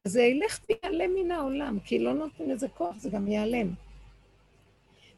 זה 0.04 0.22
ילך 0.22 0.60
ויעלם 0.68 1.10
מן 1.14 1.30
העולם, 1.30 1.78
כי 1.84 1.98
לא 1.98 2.14
נותן 2.14 2.44
לזה 2.44 2.68
כוח, 2.68 2.96
זה 2.98 3.10
גם 3.10 3.28
ייעלם. 3.28 3.74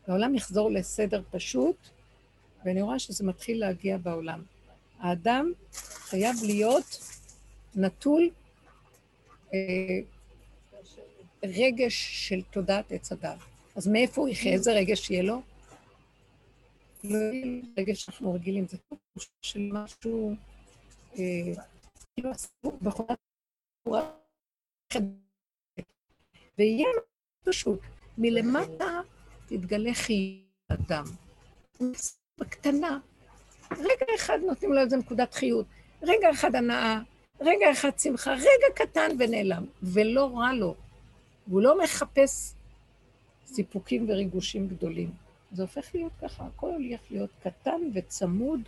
העולם 0.06 0.34
יחזור 0.34 0.70
לסדר 0.70 1.22
פשוט, 1.30 1.76
ואני 2.64 2.82
רואה 2.82 2.98
שזה 2.98 3.24
מתחיל 3.24 3.60
להגיע 3.60 3.98
בעולם. 3.98 4.43
האדם 4.98 5.52
חייב 5.72 6.36
להיות 6.47 6.98
נטול 7.74 8.30
אה, 9.55 9.59
רגש 11.44 12.28
של 12.28 12.43
תודעת 12.51 12.93
עץ 12.93 13.12
הדת. 13.12 13.39
אז 13.76 13.89
מאיפה 13.89 14.20
הוא 14.20 14.28
יחיה? 14.28 14.52
איזה 14.52 14.72
רגש 14.72 15.10
יהיה 15.10 15.22
לו? 15.22 15.43
רגש 17.78 18.04
שאנחנו 18.04 18.34
רגילים, 18.34 18.66
זה 18.68 18.76
כמו 18.88 18.98
של 19.42 19.68
משהו, 19.72 20.34
אה, 21.18 21.62
כאילו 22.14 22.30
הסיפור 22.30 22.78
בחורת 22.82 23.18
ויהיה 26.58 26.88
פשוט, 27.44 27.80
מלמטה 28.18 29.00
תתגלה 29.46 29.94
חיי 29.94 30.42
אדם. 30.68 31.04
בקטנה, 32.40 32.98
רגע 33.70 34.06
אחד 34.16 34.38
נותנים 34.46 34.72
לו 34.72 34.80
איזה 34.80 34.96
נקודת 34.96 35.34
חיות, 35.34 35.66
רגע 36.02 36.30
אחד 36.30 36.54
הנאה, 36.54 37.00
רגע 37.40 37.72
אחד 37.72 37.98
שמחה, 37.98 38.32
רגע 38.32 38.74
קטן 38.74 39.08
ונעלם, 39.18 39.66
ולא 39.82 40.38
רע 40.38 40.52
לו. 40.52 40.74
והוא 41.46 41.62
לא 41.62 41.82
מחפש 41.82 42.54
סיפוקים 43.46 44.10
וריגושים 44.10 44.68
גדולים. 44.68 45.21
זה 45.52 45.62
הופך 45.62 45.94
להיות 45.94 46.12
ככה, 46.22 46.46
הכל 46.46 46.70
הולך 46.70 47.00
להיות 47.10 47.30
קטן 47.42 47.80
וצמוד 47.94 48.60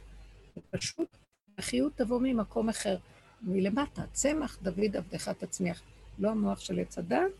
ופשוט, 0.57 1.17
החיות 1.59 1.93
תבוא 1.97 2.21
ממקום 2.23 2.69
אחר. 2.69 2.97
מלמטה, 3.43 4.03
צמח 4.13 4.59
דוד 4.63 4.97
עבדך 4.97 5.29
תצמיח. 5.29 5.83
לא 6.19 6.31
המוח 6.31 6.61
של 6.61 6.81
עץ 6.81 6.99
הדת, 6.99 7.33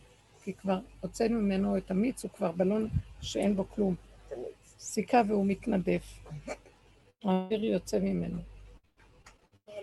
כי 0.43 0.53
כבר 0.53 0.79
הוצאנו 1.01 1.39
ממנו 1.39 1.77
את 1.77 1.91
המיץ, 1.91 2.23
הוא 2.23 2.31
כבר 2.31 2.51
בלון 2.51 2.89
שאין 3.21 3.55
בו 3.55 3.69
כלום. 3.69 3.95
סיכה 4.77 5.21
והוא 5.27 5.45
מתנדף. 5.45 6.19
האוויר 7.23 7.65
יוצא 7.65 7.99
ממנו. 7.99 8.39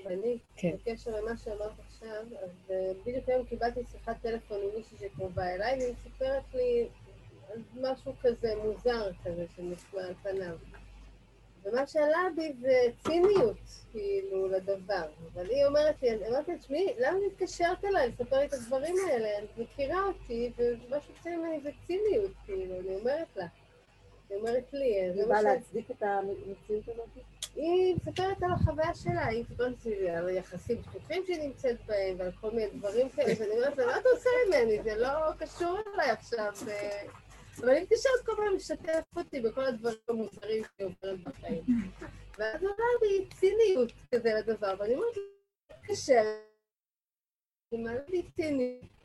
אני, 0.07 0.39
כן. 0.57 0.71
בקשר 0.77 1.11
למה 1.11 1.37
שאמרת 1.37 1.81
עכשיו, 1.87 2.25
אז 2.43 2.71
אה, 2.71 2.93
בדיוק 3.07 3.29
היום 3.29 3.47
קיבלתי 3.47 3.81
שיחת 3.93 4.17
טלפון 4.23 4.57
עם 4.63 4.77
מישהי 4.77 4.97
שקרובה 4.99 5.55
אליי, 5.55 5.79
והיא 5.79 5.95
סיפרת 6.05 6.55
לי 6.55 6.89
משהו 7.81 8.13
כזה 8.23 8.55
מוזר 8.65 9.11
כזה 9.25 9.47
שנשמע 9.57 10.03
על 10.03 10.15
פניו. 10.23 10.57
ומה 11.65 11.87
שעלה 11.87 12.19
בי 12.37 12.53
זה 12.61 12.87
ציניות, 13.05 13.57
כאילו, 13.93 14.49
לדבר. 14.49 15.07
אבל 15.35 15.51
היא 15.51 15.67
אומרת 15.67 16.03
לי, 16.03 16.11
אני 16.11 16.29
אמרתי 16.29 16.53
לה, 16.53 16.59
תשמעי, 16.59 16.87
למה 16.99 17.19
את 17.19 17.33
מתקשרת 17.33 17.85
אליי 17.85 18.09
לספר 18.09 18.39
לי 18.39 18.47
את 18.47 18.53
הדברים 18.53 18.95
האלה? 19.07 19.29
את 19.39 19.59
מכירה 19.59 20.07
אותי, 20.07 20.53
ומה 20.57 20.97
שיוצא 21.01 21.31
ממני 21.31 21.61
זה 21.61 21.71
ציניות, 21.87 22.31
כאילו, 22.47 22.81
אני 22.81 22.97
אומרת 22.97 23.37
לה. 23.37 23.47
היא 24.31 24.39
אומרת 24.39 24.73
לי, 24.73 25.13
זה 25.15 25.21
היא 25.21 25.29
באה. 25.29 25.43
להצדיק 25.43 25.91
את 25.91 26.03
המציאות 26.03 26.89
הזאת? 26.89 27.09
היא 27.57 27.97
מספרת 27.97 28.43
על 28.43 28.53
החוויה 28.53 28.95
שלה, 28.95 29.27
היא 29.27 29.45
מספרת 29.51 29.87
לי 29.87 30.11
על 30.11 30.29
היחסים 30.29 30.83
פתוחים 30.83 31.23
שהיא 31.27 31.43
נמצאת 31.43 31.77
בהם 31.87 32.15
ועל 32.19 32.33
כל 32.41 32.51
מיני 32.51 32.71
דברים 32.71 33.09
כאלה, 33.09 33.33
ואני 33.39 33.51
אומרת 33.51 33.79
לה, 33.79 33.87
מה 33.87 33.99
אתה 33.99 34.09
עושה 34.15 34.31
ממני? 34.49 34.83
זה 34.83 34.97
לא 34.97 35.33
קשור 35.39 35.79
אליי 35.95 36.11
עכשיו. 36.11 36.53
אה." 37.59 37.65
אבל 37.65 37.69
היא 37.69 37.83
מתקשרת 37.83 38.27
כל 38.27 38.33
פעם 38.37 38.55
לשתף 38.57 39.05
אותי 39.17 39.41
בכל 39.41 39.65
הדברים 39.65 39.99
המוזרים 40.09 40.63
שהיא 40.65 40.87
עוברת 40.87 41.21
בחיים. 41.25 41.63
ואז 42.39 42.63
לי 43.03 43.29
ציניות 43.41 43.93
כזה 44.15 44.31
לדבר, 44.39 44.75
ואני 44.79 44.95
אומרת 44.95 45.17
לה, 45.17 45.77
קשה, 45.87 46.39
היא 47.71 47.85
מעלה 47.85 48.01
לי 48.09 48.23
ציניות. 48.37 49.02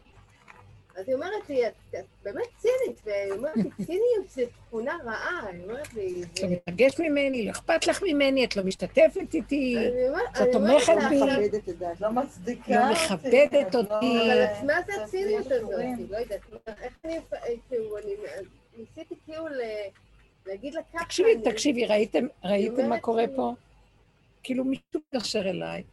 אז 0.98 1.03
היא 1.07 1.15
אומרת 1.15 1.49
לי, 1.49 1.68
את 1.68 1.74
את 1.90 2.06
באמת 2.24 2.48
צינית, 2.57 3.02
והיא 3.06 3.32
אומרת 3.32 3.56
לי, 3.56 3.86
ציניות 3.86 4.30
זה 4.30 4.44
תכונה 4.68 4.98
רעה, 5.06 5.48
היא 5.52 5.64
אומרת 5.64 5.94
לי, 5.94 6.24
את. 6.24 6.40
לא 6.44 6.49
מתרגש 6.49 6.99
ממני, 6.99 7.45
לא 7.45 7.52
אכפת 7.52 7.88
לך 7.88 8.03
ממני, 8.03 8.45
את 8.45 8.56
לא 8.56 8.64
משתתפת 8.64 9.34
איתי, 9.34 9.76
את 10.41 10.48
תומכת 10.52 10.94
בי. 11.10 11.22
את. 11.57 12.02
לא 12.02 12.11
מצדיקה 12.11 12.72
לא 12.72 12.91
מכבדת 12.91 13.53
את 13.68 13.76
לא- 13.76 13.80
אותי. 13.80 14.22
אבל 14.22 14.41
אז 14.41 14.64
מה 14.64 14.74
זה 14.88 15.03
הציניות 15.03 15.52
הזאת? 15.52 15.72
לא 16.10 16.18
יודעת, 16.18 16.41
איך 16.82 16.94
אני, 17.06 17.19
כאילו, 17.69 17.98
אני 17.98 18.14
ניסיתי 18.78 19.15
כאילו 19.26 19.48
ל- 19.48 19.61
להגיד 20.45 20.74
לה 20.74 20.82
ככה. 20.94 21.03
תקשיבי, 21.06 21.30
תקשיבי, 21.44 21.86
ראיתם, 21.86 22.26
ראיתם 22.44 22.90
מה 22.90 22.99
קורה 22.99 23.26
פה? 23.36 23.53
כאילו 24.44 24.64
מישהו 24.64 24.84
מתקשר 25.14 25.49
אליי, 25.49 25.84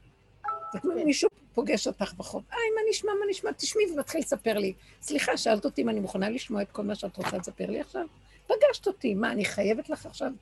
כן. 0.83 1.05
מישהו 1.05 1.29
פוגש 1.55 1.87
אותך 1.87 2.15
בחוב, 2.15 2.43
היי, 2.51 2.71
מה 2.75 2.81
נשמע, 2.91 3.13
מה 3.21 3.27
נשמע, 3.31 3.53
תשמעי 3.53 3.85
ומתחיל 3.93 4.21
לספר 4.21 4.59
לי. 4.59 4.73
סליחה, 5.03 5.37
שאלת 5.37 5.65
אותי 5.65 5.83
אם 5.83 5.89
אני 5.89 6.01
מוכנה 6.01 6.31
לשמוע 6.31 6.63
את 6.63 6.73
כל 6.73 6.83
מה 6.83 6.95
שאת 6.95 7.17
רוצה 7.17 7.37
לספר 7.37 7.71
לי 7.71 7.81
עכשיו? 7.81 8.07
פגשת 8.47 8.87
אותי, 8.87 9.15
מה, 9.15 9.33
אני 9.33 9.45
חייבת 9.45 9.89
לך 9.89 10.07
עכשיו 10.07 10.33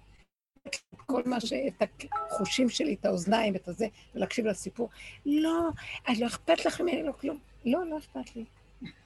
כל 1.07 1.23
מה 1.27 1.41
ש... 1.41 1.53
את 1.53 2.05
החושים 2.31 2.69
שלי, 2.69 2.95
את 3.01 3.05
האוזניים, 3.05 3.57
את 3.57 3.69
הזה, 3.69 3.87
ולהקשיב 4.15 4.47
לסיפור? 4.47 4.89
לא, 5.27 5.69
אז 6.07 6.21
לא 6.21 6.27
אכפת 6.27 6.65
לך 6.65 6.81
ממני, 6.81 7.03
לא 7.03 7.13
כלום. 7.13 7.39
לא, 7.65 7.87
לא 7.87 7.99
אכפת 7.99 8.37
לי. 8.37 8.45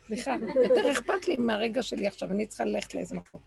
סליחה, 0.06 0.36
יותר 0.68 0.92
אכפת 0.92 1.28
לי 1.28 1.36
מהרגע 1.36 1.82
שלי 1.82 2.06
עכשיו, 2.06 2.30
אני 2.30 2.46
צריכה 2.46 2.64
ללכת 2.64 2.94
לאיזה 2.94 3.16
מקום. 3.16 3.40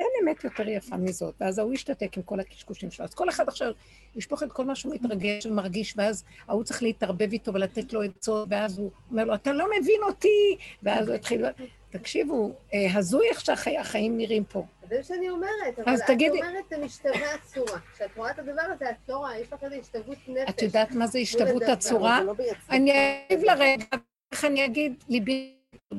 אין 0.00 0.08
אמת 0.22 0.44
יותר 0.44 0.68
יפה 0.68 0.96
מזאת, 0.96 1.34
ואז 1.40 1.58
ההוא 1.58 1.72
ישתתק 1.74 2.16
עם 2.16 2.22
כל 2.22 2.40
הקשקושים 2.40 2.90
שלו. 2.90 3.04
אז 3.04 3.14
כל 3.14 3.28
אחד 3.28 3.48
עכשיו 3.48 3.72
ישפוך 4.16 4.42
את 4.42 4.52
כל 4.52 4.64
מה 4.64 4.74
שהוא 4.74 4.94
מתרגש 4.94 5.46
ומרגיש, 5.46 5.94
ואז 5.96 6.24
ההוא 6.48 6.64
צריך 6.64 6.82
להתערבב 6.82 7.32
איתו 7.32 7.54
ולתת 7.54 7.92
לו 7.92 8.02
עצות, 8.02 8.48
ואז 8.50 8.78
הוא 8.78 8.90
אומר 9.10 9.24
לו, 9.24 9.34
אתה 9.34 9.52
לא 9.52 9.66
מבין 9.80 10.00
אותי, 10.02 10.56
ואז 10.82 11.08
הוא 11.08 11.16
יתחיל... 11.16 11.44
תקשיבו, 11.92 12.52
אה, 12.74 12.86
הזוי 12.94 13.28
איך 13.28 13.40
שהחיים 13.40 14.16
נראים 14.16 14.44
פה. 14.44 14.64
זה 14.88 14.96
מה 14.96 15.02
שאני 15.02 15.30
אומרת, 15.30 15.78
אבל 15.78 15.92
אז 15.92 16.00
את 16.00 16.06
תגידי- 16.06 16.38
אומרת 16.42 16.64
זה 16.70 16.78
משתווה 16.78 17.34
הצורה. 17.34 17.78
כשאת 17.94 18.16
רואה 18.16 18.30
את 18.30 18.38
הדבר 18.38 18.62
הזה, 18.74 18.90
את 18.90 19.08
לא 19.08 19.16
רואה, 19.16 19.38
יש 19.38 19.52
לך 19.52 19.62
איזו 19.64 19.74
השתוות 19.74 20.18
נפש. 20.28 20.48
את 20.50 20.62
יודעת 20.62 20.90
מה 20.92 21.06
זה 21.06 21.18
השתוות 21.18 21.62
הצורה? 21.62 22.22
לא. 22.24 22.34
אני 22.70 22.92
אגיב 23.26 23.44
לרגע, 23.44 23.84
איך 24.32 24.44
אני 24.44 24.64
אגיד, 24.64 25.04
ליבי, 25.08 25.54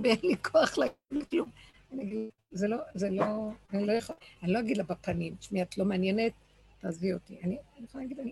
אין 0.06 0.18
לי 0.24 0.36
כוח 0.52 0.78
להגיד 0.78 1.28
כלום. 1.32 1.50
אני 1.94 2.04
אגיד, 2.04 2.30
זה 2.52 2.68
לא, 2.68 2.78
זה 2.96 3.10
לא, 3.10 3.50
אני 3.74 3.88
לא 3.88 3.92
יכול, 3.92 4.16
אני 4.44 4.54
לא 4.54 4.60
אגיד 4.60 4.78
לה 4.78 4.84
בפנים, 4.84 5.36
תשמעי, 5.36 5.62
את 5.62 5.78
לא 5.78 5.86
מעניינת, 5.86 6.32
תעזבי 6.82 7.14
אותי. 7.14 7.38
אני 7.44 7.58
אני 7.78 7.86
יכולה 7.86 8.04
להגיד, 8.04 8.20
אני, 8.20 8.32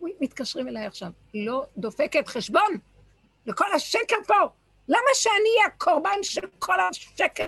אוי, 0.00 0.12
מתקשרים 0.20 0.68
אליי 0.68 0.86
עכשיו, 0.86 1.10
לא 1.34 1.66
דופקת 1.78 2.28
חשבון 2.28 2.78
לכל 3.46 3.72
השקר 3.76 4.16
פה. 4.26 4.34
למה 4.88 5.10
שאני 5.14 5.48
אהיה 5.56 5.66
הקורבן 5.66 6.22
של 6.22 6.46
כל 6.58 6.80
השקר? 6.80 7.46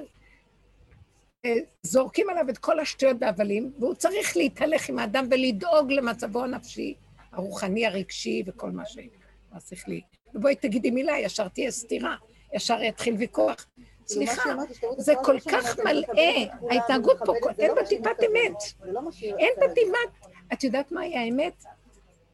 אה, 1.44 1.55
זורקים 1.82 2.31
עליו 2.31 2.51
את 2.51 2.59
כל 2.59 2.81
השטויות 2.81 3.16
והבלים, 3.20 3.72
והוא 3.78 3.94
צריך 3.94 4.36
להתהלך 4.36 4.89
עם 4.89 4.98
האדם 4.98 5.28
ולדאוג 5.31 5.93
למצבו 5.93 6.44
הנפשי, 6.44 6.94
הרוחני, 7.32 7.86
הרגשי 7.86 8.43
וכל 8.47 8.70
מה 8.70 8.82
שהשכלי. 8.86 10.01
ובואי 10.35 10.55
תגידי 10.55 10.90
מילה, 10.90 11.18
ישר 11.18 11.48
תהיה 11.48 11.70
סתירה, 11.70 12.16
ישר 12.55 12.82
יתחיל 12.82 13.14
ויכוח. 13.14 13.66
כאילו, 14.11 14.27
סליחה, 14.27 14.55
זה 14.97 15.12
כל 15.24 15.41
כך 15.41 15.78
מלאה, 15.78 16.43
את 16.43 16.51
כולם, 16.61 16.73
ההתנהגות 16.73 17.19
פה, 17.27 17.32
זה 17.57 17.62
אין 17.62 17.70
לא 17.70 17.74
בה 17.74 17.85
טיפת. 17.89 18.16
אמת. 18.20 18.57
לא 18.82 19.01
אין 19.39 19.53
בה. 19.61 19.74
טיפת... 19.74 20.28
את 20.53 20.65
יודעת 20.65 20.93
מהי 20.93 21.16
האמת? 21.19 21.65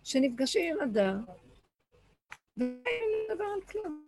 שנפגשים 0.05 0.77
עם 0.77 0.83
אדם, 0.83 1.25
ואין 2.57 3.11
דבר 3.35 3.45
על 3.45 3.61
כלום. 3.61 4.07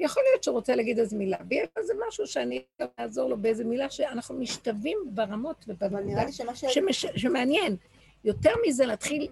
יכול 0.00 0.22
להיות 0.30 0.44
שהוא 0.44 0.54
רוצה 0.54 0.74
להגיד 0.74 0.98
איזה 0.98 1.16
מילה, 1.16 1.36
ויש 1.50 1.68
איזה 1.76 1.94
משהו 2.08 2.26
שאני 2.26 2.64
אעזור 3.00 3.30
לו 3.30 3.36
באיזה 3.36 3.64
מילה 3.64 3.90
שאנחנו 3.90 4.34
משתווים 4.34 4.98
ברמות 5.06 5.64
ובנקודה. 5.68 6.22
שמעניין. 7.16 7.76
יותר 8.24 8.52
מזה 8.66 8.86
להתחיל 8.86 9.28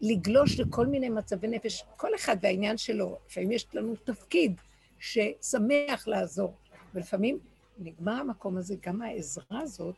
לגלוש 0.00 0.60
לכל 0.60 0.86
מיני 0.86 1.08
מצבי 1.08 1.48
נפש, 1.48 1.84
כל 1.96 2.14
אחד 2.14 2.36
והעניין 2.42 2.76
שלו. 2.76 3.18
לפעמים 3.26 3.52
יש 3.52 3.66
לנו 3.74 3.96
תפקיד 3.96 4.60
ששמח 4.98 6.08
לעזור, 6.08 6.56
ולפעמים 6.94 7.38
נגמר 7.78 8.12
המקום 8.12 8.56
הזה, 8.56 8.74
גם 8.86 9.02
העזרה 9.02 9.60
הזאת, 9.60 9.94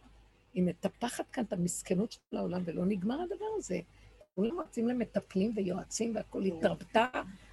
היא 0.54 0.62
מטפחת 0.62 1.24
כאן 1.32 1.44
את 1.44 1.52
המסכנות 1.52 2.12
של 2.12 2.36
העולם, 2.36 2.62
ולא 2.64 2.86
נגמר 2.86 3.20
הדבר 3.20 3.46
הזה. 3.56 3.80
כולם 4.34 4.60
רוצים 4.60 4.88
למטפלים 4.88 5.52
ויועצים, 5.56 6.16
והכול 6.16 6.44
התרבתה 6.44 7.06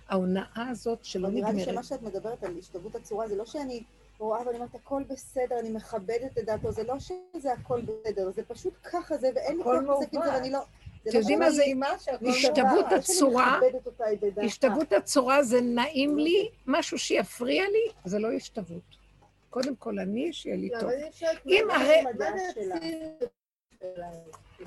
ההונאה 0.07 0.70
הזאת 0.70 1.06
שלא 1.06 1.28
אבל 1.28 1.36
נראה 1.36 1.52
לי 1.52 1.57
נגמרת. 1.57 1.74
שמה 1.74 1.84
שאת 1.84 2.02
מדברת 2.02 2.44
על 2.44 2.57
השתלבות 2.57 2.95
הצורה, 2.95 3.28
זה 3.28 3.36
לא 3.36 3.45
שאני 3.45 3.84
רואה 4.20 4.48
ואני 4.48 4.56
אומרת, 4.56 4.76
הכל 4.76 5.03
בסדר, 5.10 5.60
אני 5.60 5.70
מכבדת 5.70 6.38
את 6.38 6.45
דעתו, 6.45 6.72
זה 6.72 6.84
לא 6.84 6.99
שזה 6.99 7.53
הכל 7.53 7.82
בסדר, 7.82 8.32
זה 8.32 8.44
פשוט 8.44 8.74
ככה 8.84 9.18
זה, 9.18 9.30
ואין 9.36 9.57
לי 9.57 9.64
כוח 9.64 9.74
להתעסק 9.74 10.14
עם 10.14 10.22
זה. 10.24 10.30
ואני 10.30 10.52
לא... 10.52 10.60
אתם 11.03 11.11
לא 11.14 11.20
יודעים 11.20 11.40
מה 11.40 11.52
זה 11.52 11.64
השתוות 12.30 12.91
הצורה? 12.91 13.60
השתוות 14.38 14.94
הצורה 14.94 15.44
זה 15.44 15.61
נעים 15.61 16.18
לי, 16.18 16.49
משהו 16.68 16.99
שיפריע 16.99 17.64
לי, 17.64 17.91
זה 18.06 18.20
לא 18.20 18.32
השתוות. 18.32 19.03
קודם 19.54 19.76
כל 19.76 20.00
אני, 20.00 20.34
שיהיה 20.34 20.56
לי 20.56 20.70
לא, 20.70 20.80
טוב. 20.80 20.90
אם 21.48 21.68
הרי- 21.72 22.04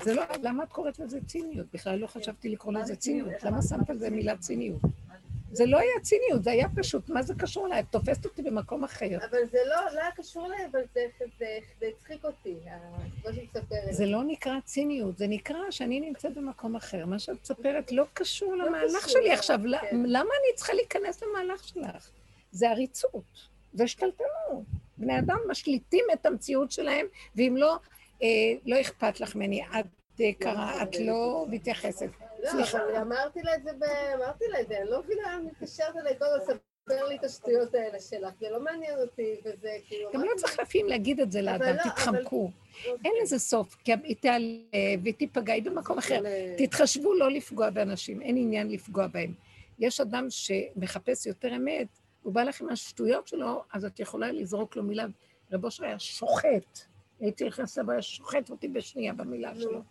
זה- 0.03 0.13
לא, 0.13 0.23
למה 0.43 0.63
את 0.63 0.69
קוראת 0.71 0.99
לזה 0.99 1.19
ציניות? 1.25 1.67
בכלל 1.73 1.99
לא 1.99 2.07
חשבתי 2.07 2.49
לקרוא 2.49 2.73
לזה 2.73 2.85
זה 2.85 2.95
ציניות? 2.95 3.43
למה? 3.43 3.61
שמת 3.61 3.89
על 3.89 3.97
זה 3.99 4.09
מילה 4.09 4.37
ציניות? 4.37 4.81
זה 5.51 5.65
לא 5.65 5.77
היה 5.77 5.99
ציניות, 6.01 6.43
זה 6.43 6.51
היה 6.51 6.67
פשוט, 6.75 7.09
מה 7.09 7.21
זה 7.23 7.33
קשור 7.39 7.67
אליי? 7.67 7.79
את 7.79 7.85
תופסת 7.91 8.25
אותי 8.25 8.41
במקום 8.41 8.83
אחר. 8.83 9.17
אבל 9.29 9.37
זה 9.51 9.57
לא, 9.65 9.75
לא 9.95 9.99
היה 10.01 10.11
קשור 10.11 10.45
אליי, 10.45 10.65
אבל 10.71 10.79
זה 10.93 11.05
הצחיק 11.87 12.25
אותי, 12.25 12.55
מה 13.25 13.33
שהיא 13.33 13.47
מספרת. 13.55 13.93
זה 13.93 14.05
לא 14.05 14.23
נקרא 14.23 14.59
ציניות, 14.65 15.17
זה 15.17 15.27
נקרא 15.27 15.59
שאני 15.71 15.99
נמצאת 15.99 16.33
במקום 16.33 16.75
אחר. 16.75 17.05
מה 17.05 17.19
שאת 17.19 17.41
מספרת 17.41 17.91
לא 17.91 18.05
קשור 18.13 18.55
למהלך 18.55 18.97
קשור, 19.05 19.09
שלי 19.21 19.31
עכשיו. 19.31 19.59
כן. 19.81 19.95
למה 20.05 20.19
אני 20.41 20.55
צריכה 20.55 20.73
להיכנס 20.73 21.23
למהלך 21.23 21.67
שלך? 21.67 22.09
זה 22.51 22.69
עריצות, 22.69 23.23
זה 23.73 23.87
שתלטנות. 23.87 24.63
בני 24.97 25.19
אדם 25.19 25.37
משליטים 25.49 26.05
את 26.13 26.25
המציאות 26.25 26.71
שלהם, 26.71 27.05
ואם 27.35 27.55
לא, 27.57 27.77
אה, 28.23 28.27
לא 28.65 28.81
אכפת 28.81 29.19
לך 29.19 29.35
ממני, 29.35 29.61
את 29.65 30.21
אה, 30.21 30.29
קרה, 30.39 30.83
את 30.83 30.95
לא 30.99 31.45
מתייחסת. 31.49 32.09
לא, 32.43 32.49
סליחה. 32.49 32.77
אבל 32.77 32.95
אמרתי 32.95 33.41
לה 33.41 33.55
את 33.55 33.63
זה, 33.63 33.71
אמרתי 34.15 34.45
לה 34.51 34.61
את 34.61 34.67
זה, 34.67 34.77
אני 34.77 34.89
לא 34.89 35.01
מבינה, 35.03 35.39
מתקשרת 35.45 35.95
אליי 35.97 36.19
כל 36.19 36.25
הזמן, 36.25 36.55
ספר 36.89 37.07
לי 37.07 37.15
את 37.15 37.23
השטויות 37.23 37.75
האלה 37.75 37.99
שלך, 37.99 38.33
זה 38.39 38.49
לא 38.51 38.63
מעניין 38.63 38.99
אותי, 38.99 39.35
וזה 39.45 39.69
כאילו... 39.87 40.09
גם 40.13 40.23
לא 40.23 40.31
צריך 40.37 40.59
לפעמים 40.59 40.87
להגיד 40.87 41.19
את 41.19 41.31
זה 41.31 41.41
לאדם, 41.41 41.75
לא, 41.75 41.83
תתחמקו. 41.83 42.51
אין 42.85 43.13
לזה 43.21 43.39
סוף, 43.39 43.75
כי 43.83 43.91
היא 44.03 44.15
תעלה 44.19 44.57
והיא 45.03 45.13
תיפגע, 45.13 45.53
היא 45.53 45.63
במקום 45.63 45.97
אחר. 45.97 46.21
תתחשבו 46.57 47.13
לא 47.13 47.31
לפגוע 47.31 47.69
באנשים, 47.69 48.21
אין 48.21 48.37
עניין 48.37 48.69
לפגוע 48.69 49.07
בהם. 49.07 49.33
יש 49.79 50.01
אדם 50.01 50.27
שמחפש 50.29 51.25
יותר 51.25 51.55
אמת, 51.55 51.87
הוא 52.27 52.33
בא 52.33 52.43
לך 52.43 52.61
עם 52.61 52.69
השטויות 52.69 53.27
שלו, 53.27 53.63
אז 53.73 53.85
את 53.85 53.99
יכולה 53.99 54.31
לזרוק 54.31 54.75
לו 54.75 54.83
מילה. 54.83 55.05
רב 55.51 55.65
אושר 55.65 55.85
היה 55.85 55.99
שוחט. 55.99 56.79
הייתי 57.19 57.45
נכנסת 57.45 57.77
לבוא, 57.77 57.93
היה 57.93 58.01
שוחט 58.01 58.49
אותי 58.49 58.67
בשנייה 58.67 59.13
במילה 59.13 59.55
שלו. 59.55 59.81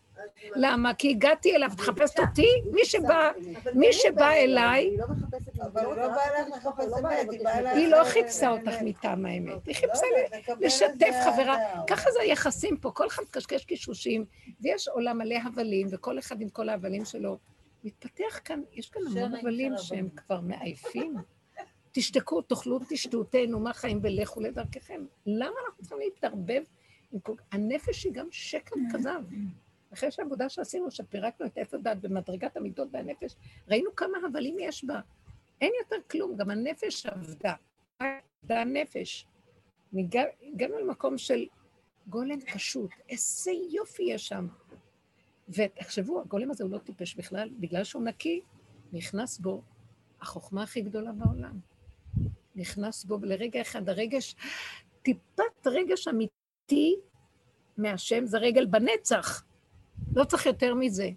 למה? 0.57 0.95
כי 0.95 1.11
הגעתי 1.11 1.57
אליו, 1.57 1.71
את 1.75 1.81
מחפשת 1.81 2.19
אותי? 2.21 2.47
מי 2.73 2.85
שבא, 2.85 3.31
מי 3.75 3.93
שבא. 3.93 4.31
אליי, 4.33 4.85
היא 4.85 4.99
לא 4.99 5.05
מחפשת... 5.09 5.61
אבל 5.61 5.83
לא 5.83 5.91
היא 5.91 5.97
לא 5.97 6.07
רוצה 6.07 6.17
באה 6.17 6.43
רק 6.43 6.49
לך 6.49 6.67
לבקש 6.67 6.67
לחפש 6.67 6.87
לא 6.91 7.01
באה 7.01 7.23
אמת, 7.23 7.31
היא 7.31 7.39
לבקש 7.41 7.45
באה 7.45 7.61
אמת. 7.61 7.65
לך- 7.73 7.77
היא 7.77 7.89
לא 7.89 8.05
חיפשה 8.05 8.51
אותך 8.51 8.75
מטעם 8.85 9.27
האמת, 9.27 9.67
היא 9.67 9.75
לא 9.75 9.75
חיפשה 9.75 10.07
את 10.53 10.59
לשתף 10.61 11.15
חברה. 11.25 11.57
ככה 11.87 12.11
זה 12.11 12.21
היחסים 12.21 12.77
פה, 12.77 12.91
כל 12.91 13.07
אחד 13.07 13.23
מקשקש 13.23 13.65
קישושים, 13.65 14.25
ויש 14.61 14.89
עולם 14.89 15.19
מלא 15.19 15.37
הבלים, 15.45 15.87
וכל 15.91 16.19
אחד 16.19 16.41
עם 16.41 16.49
כל 16.49 16.69
ההבלים 16.69 17.05
שלו. 17.05 17.39
מתפתח 17.85 18.41
כאן, 18.45 18.61
יש 18.73 18.89
כאן 18.91 19.03
המון 19.11 19.35
הבלים 19.35 19.73
שהם. 19.79 20.09
כבר 20.17 20.41
מעייפים. 20.41 21.15
תשתקו, 21.97 22.43
תאכלו, 22.43 22.79
תשתו, 22.89 23.25
תהנו 23.25 23.61
מהחיים 23.61 24.01
ולכו 24.03 24.41
לדרככם. 24.41 25.05
למה 25.27 25.55
אנחנו 25.67 25.83
צריכים 25.83 25.99
להתערבב? 25.99 26.63
עם 27.13 27.21
כל... 27.21 27.35
הנפש 27.53 28.05
היא 28.05 28.13
גם 28.13 28.27
שקר 28.31 28.75
כזב. 28.93 29.23
אחרי 29.93 30.11
שהעבודה 30.11 30.49
שעשינו, 30.49 30.91
שפירקנו 30.91 31.47
את 31.47 31.59
עץ 31.59 31.75
הדת 31.75 31.97
במדרגת 31.97 32.57
המידות 32.57 32.89
והנפש, 32.93 33.37
ראינו 33.69 33.97
כמה 33.97 34.19
הבלים 34.27 34.57
יש 34.61 34.85
בה. 34.85 35.01
אין 35.61 35.73
יותר 35.83 35.97
כלום, 36.11 36.37
גם 36.37 36.51
הנפש 36.51 37.07
עבדה. 37.07 37.55
עבדה 37.99 38.61
הנפש. 38.61 39.27
הגענו 39.95 40.79
למקום 40.79 41.19
של 41.19 41.47
גולם 42.07 42.41
פשוט, 42.41 42.91
איזה 43.09 43.51
יופי 43.71 44.03
יש 44.03 44.29
שם. 44.29 44.47
ותחשבו, 45.49 46.21
הגולם 46.21 46.51
הזה 46.51 46.65
הוא 46.65 46.73
לא 46.73 46.79
טיפש 46.79 47.15
בכלל, 47.15 47.51
בגלל 47.61 47.85
שהוא 47.85 48.03
נקי, 48.03 48.41
נכנס 48.93 49.39
בו 49.39 49.63
החוכמה 50.21 50.63
הכי 50.63 50.81
גדולה 50.81 51.13
בעולם. 51.13 51.76
נכנס 52.57 53.05
בו 53.05 53.19
לרגע 53.23 53.61
אחד, 53.61 53.89
הרגש, 53.89 54.37
טיפת 55.03 55.67
רגש 55.67 56.09
אמיתי 56.09 56.97
מהשם 57.77 58.27
זה 58.27 58.39
רגל 58.39 58.67
בנצח. 58.67 59.45
לא 60.15 60.25
צריך 60.25 60.47
יותר 60.47 60.75
מזה. 60.75 61.11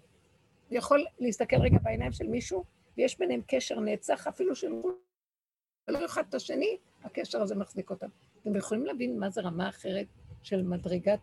הוא 0.68 0.78
יכול 0.78 1.06
להסתכל 1.18 1.56
רגע 1.56 1.78
בעיניים 1.82 2.12
של 2.12 2.26
מישהו, 2.26 2.64
ויש 2.96 3.18
ביניהם 3.18 3.40
קשר 3.46 3.80
נצח, 3.80 4.26
אפילו 4.26 4.56
שהם 4.56 4.82
לא 5.88 6.04
אחד 6.04 6.22
את 6.28 6.34
השני, 6.34 6.76
הקשר 7.04 7.42
הזה 7.42 7.54
מחזיק 7.54 7.90
אותם. 7.90 8.08
אתם 8.42 8.56
יכולים 8.56 8.86
להבין 8.86 9.18
מה 9.18 9.30
זה 9.30 9.40
רמה 9.40 9.68
אחרת 9.68 10.06
של 10.42 10.62
מדרגת 10.62 11.20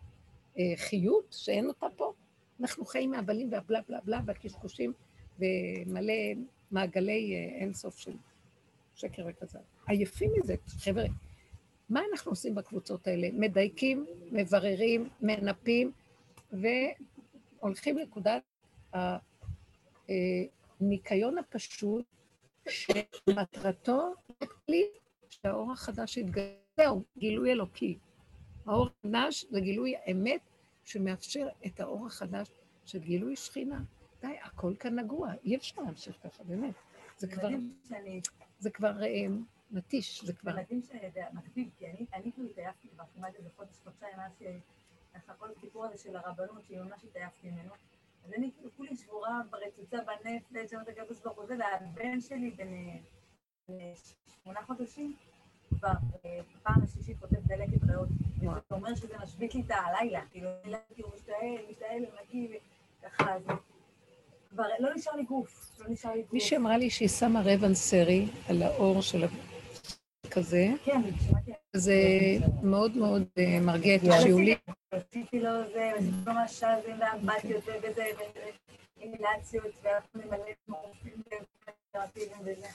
אה, 0.58 0.62
חיות, 0.76 1.36
שאין 1.38 1.68
אותה 1.68 1.86
פה? 1.96 2.12
אנחנו 2.60 2.84
חיים 2.84 3.10
מהבלים 3.10 3.52
והבלה 3.52 3.80
בלה 3.88 4.00
בלה 4.04 4.20
והקשקושים 4.26 4.92
ומלא 5.38 6.14
מעגלי 6.70 7.34
אה, 7.34 7.60
אינסוף 7.60 7.98
של 7.98 8.12
שקר 8.94 9.26
וכזב. 9.28 9.58
עייפים 9.88 10.30
מזה, 10.38 10.54
חבר'ה. 10.66 11.04
מה 11.88 12.00
אנחנו 12.12 12.32
עושים 12.32 12.54
בקבוצות 12.54 13.06
האלה? 13.06 13.28
מדייקים, 13.32 14.06
מבררים, 14.32 15.08
מנפים, 15.20 15.92
והולכים 16.52 17.98
לנקודת 17.98 18.42
הניקיון 20.80 21.38
הפשוט, 21.38 22.04
שמטרתו 22.68 24.14
לי 24.68 24.86
שהאור 25.30 25.72
החדש 25.72 26.16
יתגלה, 26.16 26.52
זהו, 26.76 27.02
גילוי 27.18 27.52
אלוקי. 27.52 27.98
האור 28.66 28.88
החדש 29.04 29.44
זה 29.50 29.60
גילוי 29.60 29.96
האמת 29.96 30.40
שמאפשר 30.84 31.48
את 31.66 31.80
האור 31.80 32.06
החדש 32.06 32.48
של 32.84 32.98
גילוי 32.98 33.36
שכינה. 33.36 33.80
די, 34.22 34.36
הכל 34.42 34.74
כאן 34.78 34.98
נגוע, 34.98 35.32
אי 35.44 35.56
אפשר 35.56 35.82
להמשיך 35.82 36.16
ככה, 36.22 36.44
באמת. 36.44 36.74
זה 37.18 37.26
כבר, 37.26 37.48
זה 38.58 38.70
כבר 38.70 39.02
אה, 39.02 39.26
מתיש, 39.70 40.24
זה 40.24 40.32
כבר... 40.32 40.52
יודע, 41.02 41.26
מקביל, 41.32 41.68
כי 41.78 41.86
אני, 41.86 42.32
כאילו 42.32 42.48
התעייפתי 42.48 42.88
כבר 42.88 43.04
כמעט 43.14 43.34
איזה 43.34 43.48
חודש, 43.56 43.78
חודשיים, 43.84 44.16
מאז 44.16 44.32
שככה 44.38 45.34
כל 45.34 45.48
הסיפור 45.56 45.84
הזה 45.84 45.98
של 45.98 46.16
הרבנות, 46.16 46.64
שממש 46.68 47.04
התעייפתי 47.04 47.50
ממנו. 47.50 47.72
אז 48.24 48.32
אני 48.32 48.50
כאילו 48.56 48.70
כולי 48.76 48.96
שבורה 48.96 49.40
ברצוצה 49.50 49.96
בנפש, 49.96 50.70
שם 50.70 50.78
את 50.80 50.88
הקדוש 50.88 51.20
ברוך 51.20 51.36
הוא 51.38 51.46
זה, 51.46 51.56
והבן 51.58 52.20
שלי 52.20 52.50
בן 52.50 52.72
אה, 53.70 53.92
שמונה 54.42 54.60
חודשים, 54.66 55.16
כבר 55.68 55.88
אה, 56.24 56.40
בפעם 56.54 56.82
השלישית 56.82 57.18
כותב 57.20 57.46
דלקת 57.46 57.84
ריאות. 57.88 58.08
זה 58.40 58.46
אומר 58.70 58.94
שזה 58.94 59.18
משבית 59.22 59.54
לי 59.54 59.60
את 59.60 59.70
הלילה, 59.70 60.20
כאילו, 60.30 60.48
הלילה 60.62 60.78
כאילו 60.94 61.08
משתעל, 61.14 61.70
משתעל 61.70 62.04
ומגיע, 62.04 62.58
וככה, 63.00 63.34
אז 63.34 63.42
כבר 64.50 64.64
לא 64.78 64.94
נשאר 64.94 65.16
לי 65.16 65.24
גוף, 65.24 65.80
לא 65.80 65.88
נשאר 65.88 66.14
לי 66.14 66.22
גוף. 66.22 66.32
מישהי 66.32 66.56
אמרה 66.56 66.78
לי 66.78 66.90
שהיא 66.90 67.08
שמה 67.08 67.42
רבן 67.44 67.74
סרי 67.74 68.26
על 68.48 68.62
האור 68.62 69.02
של. 69.02 69.24
כזה, 70.30 70.66
כן, 70.84 71.00
זה 71.76 71.94
מאוד 72.62 72.96
מאוד 72.96 73.24
אה, 73.38 73.60
מרגיע 73.60 73.96
את 73.96 74.00
השיעולים. 74.04 74.56
עשיתי 74.90 75.40
לו 75.40 75.50
זה, 75.72 75.90
לו 76.26 76.32
משאזים 76.44 76.96
ואמבטיות 77.00 77.62
וזה, 77.82 78.04
ואינהלציות, 78.96 79.72
והלכנו 79.82 80.20
למלא 80.24 80.52
מורפים 80.68 81.22
ותרפיבים 81.26 82.38
וזה. 82.40 82.66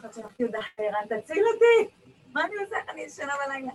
אחת 0.00 0.14
שלחתי 0.14 0.42
הודעה 0.42 0.62
לערן, 0.78 1.20
תציל 1.20 1.42
אותי! 1.54 1.94
מה 2.32 2.44
אני 2.44 2.54
עושה? 2.64 2.76
אני 2.92 3.00
ישנה 3.00 3.32
בלילה. 3.46 3.72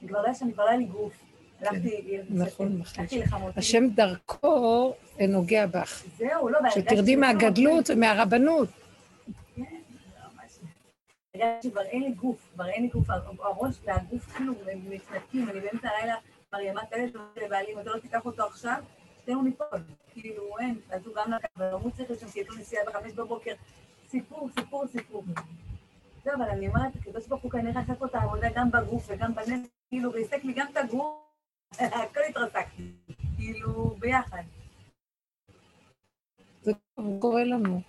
אני 0.00 0.08
כבר 0.08 0.22
לא 0.22 0.28
ישנה, 0.28 0.52
כבר 0.52 0.64
לא 0.64 0.68
היה 0.68 0.78
לי 0.78 0.84
גוף. 0.84 1.12
הלכתי, 1.60 2.18
נכון, 2.30 2.78
נכון. 2.78 3.04
לחמותי. 3.12 3.58
השם 3.58 3.88
דרכו 3.88 4.94
נוגע 5.28 5.66
בך, 5.66 6.04
זהו, 6.18 6.48
לא, 6.48 6.58
שתרדי. 6.70 7.16
מהגדלות 7.16 7.90
ומהרבנות. 7.90 8.68
כן. 11.32 11.40
הרגשתי 11.40 11.68
שכבר 11.68 11.82
אין 11.82 12.02
לי 12.02 12.12
גוף, 12.12 12.48
כבר 12.54 12.68
אין 12.68 12.82
לי 12.82 12.88
גוף, 12.88 13.10
הראש 13.38 13.74
והגוף 13.84 14.32
כאילו 14.36 14.54
מתנתקים, 14.66 15.48
אני 15.48 15.60
באמצע 15.60 15.88
הלילה 15.88 16.14
מרימה 16.52 16.86
טלפון 16.86 17.22
לבעלי, 17.36 17.72
אם 17.74 17.78
אתה 17.80 17.90
לא 17.90 17.98
תיקח 17.98 18.26
אותו 18.26 18.42
עכשיו, 18.46 18.82
שתינו 19.22 19.42
ניפול. 19.42 19.66
כאילו, 20.12 20.58
אין, 20.58 20.80
אז 20.90 21.06
הוא 21.06 21.14
גם 21.14 21.32
לקח, 21.32 21.48
והוא 21.56 21.90
צריך 21.90 22.10
לשם, 22.10 22.26
לו 22.48 22.56
נסיעה 22.58 22.84
בחמש 22.86 23.12
בבוקר. 23.12 23.54
סיפור, 24.06 24.48
סיפור, 24.58 24.86
סיפור. 24.86 25.24
זהו, 26.24 26.34
אבל 26.36 26.48
אני 26.48 26.68
אומרת, 26.68 26.96
הקדוש 26.96 27.26
ברוך 27.26 27.42
הוא 27.42 27.50
כנראה 27.50 27.80
עשה 27.80 27.94
פה 27.94 28.06
את 28.06 28.14
העבודה 28.14 28.48
גם 28.54 28.70
בגוף 28.70 29.06
וגם 29.08 29.34
בנפש, 29.34 29.68
כאילו, 29.88 30.12
והעסק 30.12 30.44
לי 30.44 30.52
גם 30.52 30.66
את 30.72 30.76
הגוף, 30.76 31.14
הכל 31.78 32.20
התרסקתי, 32.28 32.92
כאילו, 33.36 33.96
ביחד. 33.98 34.42
זה 36.62 36.72
קורה 37.20 37.44
לנו. 37.44 37.80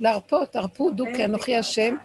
להרפות, 0.00 0.56
הרפו 0.56 0.90
דו 0.90 1.04
כי 1.16 1.24
אנוכי 1.24 1.56
השם, 1.56 1.96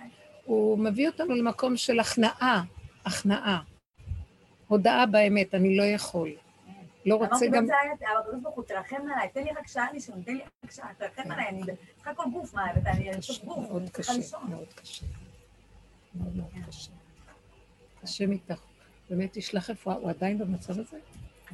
הוא 0.45 0.79
מביא 0.79 1.07
אותנו 1.07 1.35
למקום 1.35 1.77
של 1.77 1.99
הכנעה, 1.99 2.63
הכנעה. 3.05 3.61
הודאה 4.67 5.05
באמת, 5.05 5.55
אני 5.55 5.77
לא 5.77 5.83
יכול. 5.83 6.29
לא 7.05 7.15
רוצה 7.15 7.45
גם... 7.51 7.65
אמרתי, 7.65 8.05
אבל 8.05 8.21
הקדוש 8.21 8.41
ברוך 8.41 8.55
הוא, 8.55 8.63
תרחם 8.63 8.95
עליי, 8.95 9.29
תן 9.29 9.43
לי 9.43 9.51
רק 9.51 9.67
שעה 9.67 9.91
לישון, 9.93 10.21
תן 10.21 10.33
לי 10.33 10.43
רק 10.65 10.71
שעה, 10.71 10.89
תרחם 10.97 11.31
עליי, 11.31 11.49
אני 11.49 11.61
צריכה 11.95 12.13
כל 12.13 12.23
גוף, 12.33 12.53
מה, 12.53 12.71
אני 12.71 13.21
צריך 13.21 13.43
גוף, 13.43 13.57
מאוד 13.57 13.89
קשה. 13.89 14.13
מאוד 14.49 14.73
קשה. 14.75 15.05
מאוד 16.15 16.35
מאוד 16.35 16.49
קשה. 16.67 16.91
השם 18.03 18.31
איתך. 18.31 18.61
באמת 19.09 19.29
תשלח 19.33 19.69
רפואה, 19.69 19.95
הוא 19.95 20.09
עדיין 20.09 20.37
במצב 20.37 20.79
הזה? 20.79 20.97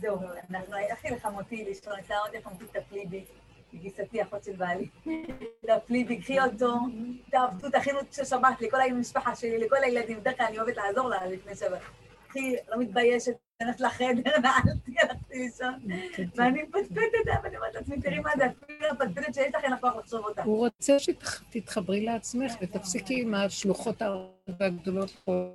זהו, 0.01 0.17
אנחנו 0.49 0.75
הלכתי 0.75 1.09
לחמותי 1.09 1.65
לישון, 1.65 1.93
אצלה 1.99 2.17
עוד 2.17 2.35
לחמותי 2.35 2.65
תפלי 2.65 3.05
בי, 3.05 3.25
לגיסתי 3.73 4.21
אחות 4.21 4.43
של 4.43 4.55
בעלי. 4.55 4.87
תפלי 5.61 6.03
בי, 6.03 6.21
קחי 6.21 6.39
אותו, 6.39 6.75
תעבדו, 7.31 7.69
תכינו 7.69 7.99
של 8.11 8.25
שבת 8.25 8.61
לכל 8.61 8.81
המשפחה 8.81 9.35
שלי, 9.35 9.57
לכל 9.57 9.83
הילדים, 9.83 10.19
בדרך 10.19 10.37
כלל 10.37 10.45
אני 10.45 10.59
אוהבת 10.59 10.77
לעזור 10.77 11.09
לה 11.09 11.25
לפני 11.25 11.55
שבת. 11.55 11.81
קחי, 12.27 12.55
לא 12.69 12.79
מתביישת, 12.79 13.33
הלכת 13.61 13.81
לחדר, 13.81 14.39
נעלתי, 14.43 14.95
הלכתי 15.01 15.37
לישון, 15.37 15.73
ואני 16.35 16.63
מפטפטת, 16.63 17.43
ואני 17.43 17.57
אומרת 17.57 17.73
לעצמי, 17.73 18.01
תראי 18.01 18.19
מה 18.19 18.29
זה, 18.37 18.45
אפילו 18.45 18.87
הפטפטת 18.91 19.33
שיש 19.33 19.55
לך, 19.55 19.63
אין 19.63 19.71
לך 19.71 19.79
כוח 19.81 19.95
לחשוב 19.95 20.25
אותה. 20.25 20.43
הוא 20.43 20.57
רוצה 20.57 20.99
שתתחברי 20.99 22.01
לעצמך 22.01 22.53
ותפסיקי 22.61 23.21
עם 23.21 23.33
השלוחות 23.33 24.01
הגדולות 24.59 25.09
פה, 25.09 25.49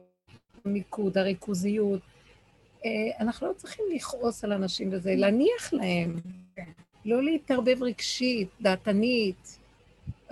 המיקוד, 0.64 1.18
הריכוזיות. 1.18 2.00
אה, 2.84 2.90
אנחנו 3.20 3.46
לא 3.46 3.52
צריכים 3.52 3.84
לכעוס 3.94 4.44
על 4.44 4.52
אנשים 4.52 4.88
וזה, 4.92 5.14
להניח 5.16 5.72
להם. 5.72 6.16
לא 7.04 7.22
להתערבב 7.22 7.82
רגשית, 7.82 8.48
דעתנית, 8.60 9.58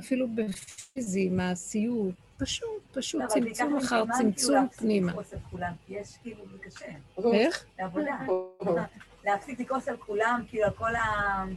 אפילו 0.01 0.27
בפיזי, 0.35 1.29
מעשיות. 1.29 2.15
פשוט, 2.39 2.69
פשוט 2.93 3.21
לא, 3.21 3.29
זה 3.29 3.35
צמצום 3.35 3.77
אחר 3.77 4.05
צמצום 4.19 4.55
להפסיק 4.55 4.81
פנימה. 4.81 5.13
לכעוס 5.13 5.33
על 5.33 5.39
כולם, 5.51 5.73
כי 5.87 5.95
יש 5.95 6.09
כאילו, 6.23 6.37
זה 6.53 6.59
קשה, 6.59 6.85
איך? 7.33 7.65
לעבודה. 7.79 8.85
להפסיק 9.25 9.61
לכעוס 9.61 9.89
על 9.89 9.97
כולם, 9.97 10.43
כאילו, 10.49 10.65
על 10.65 10.71
כל 10.71 10.95
ה... 10.95 11.01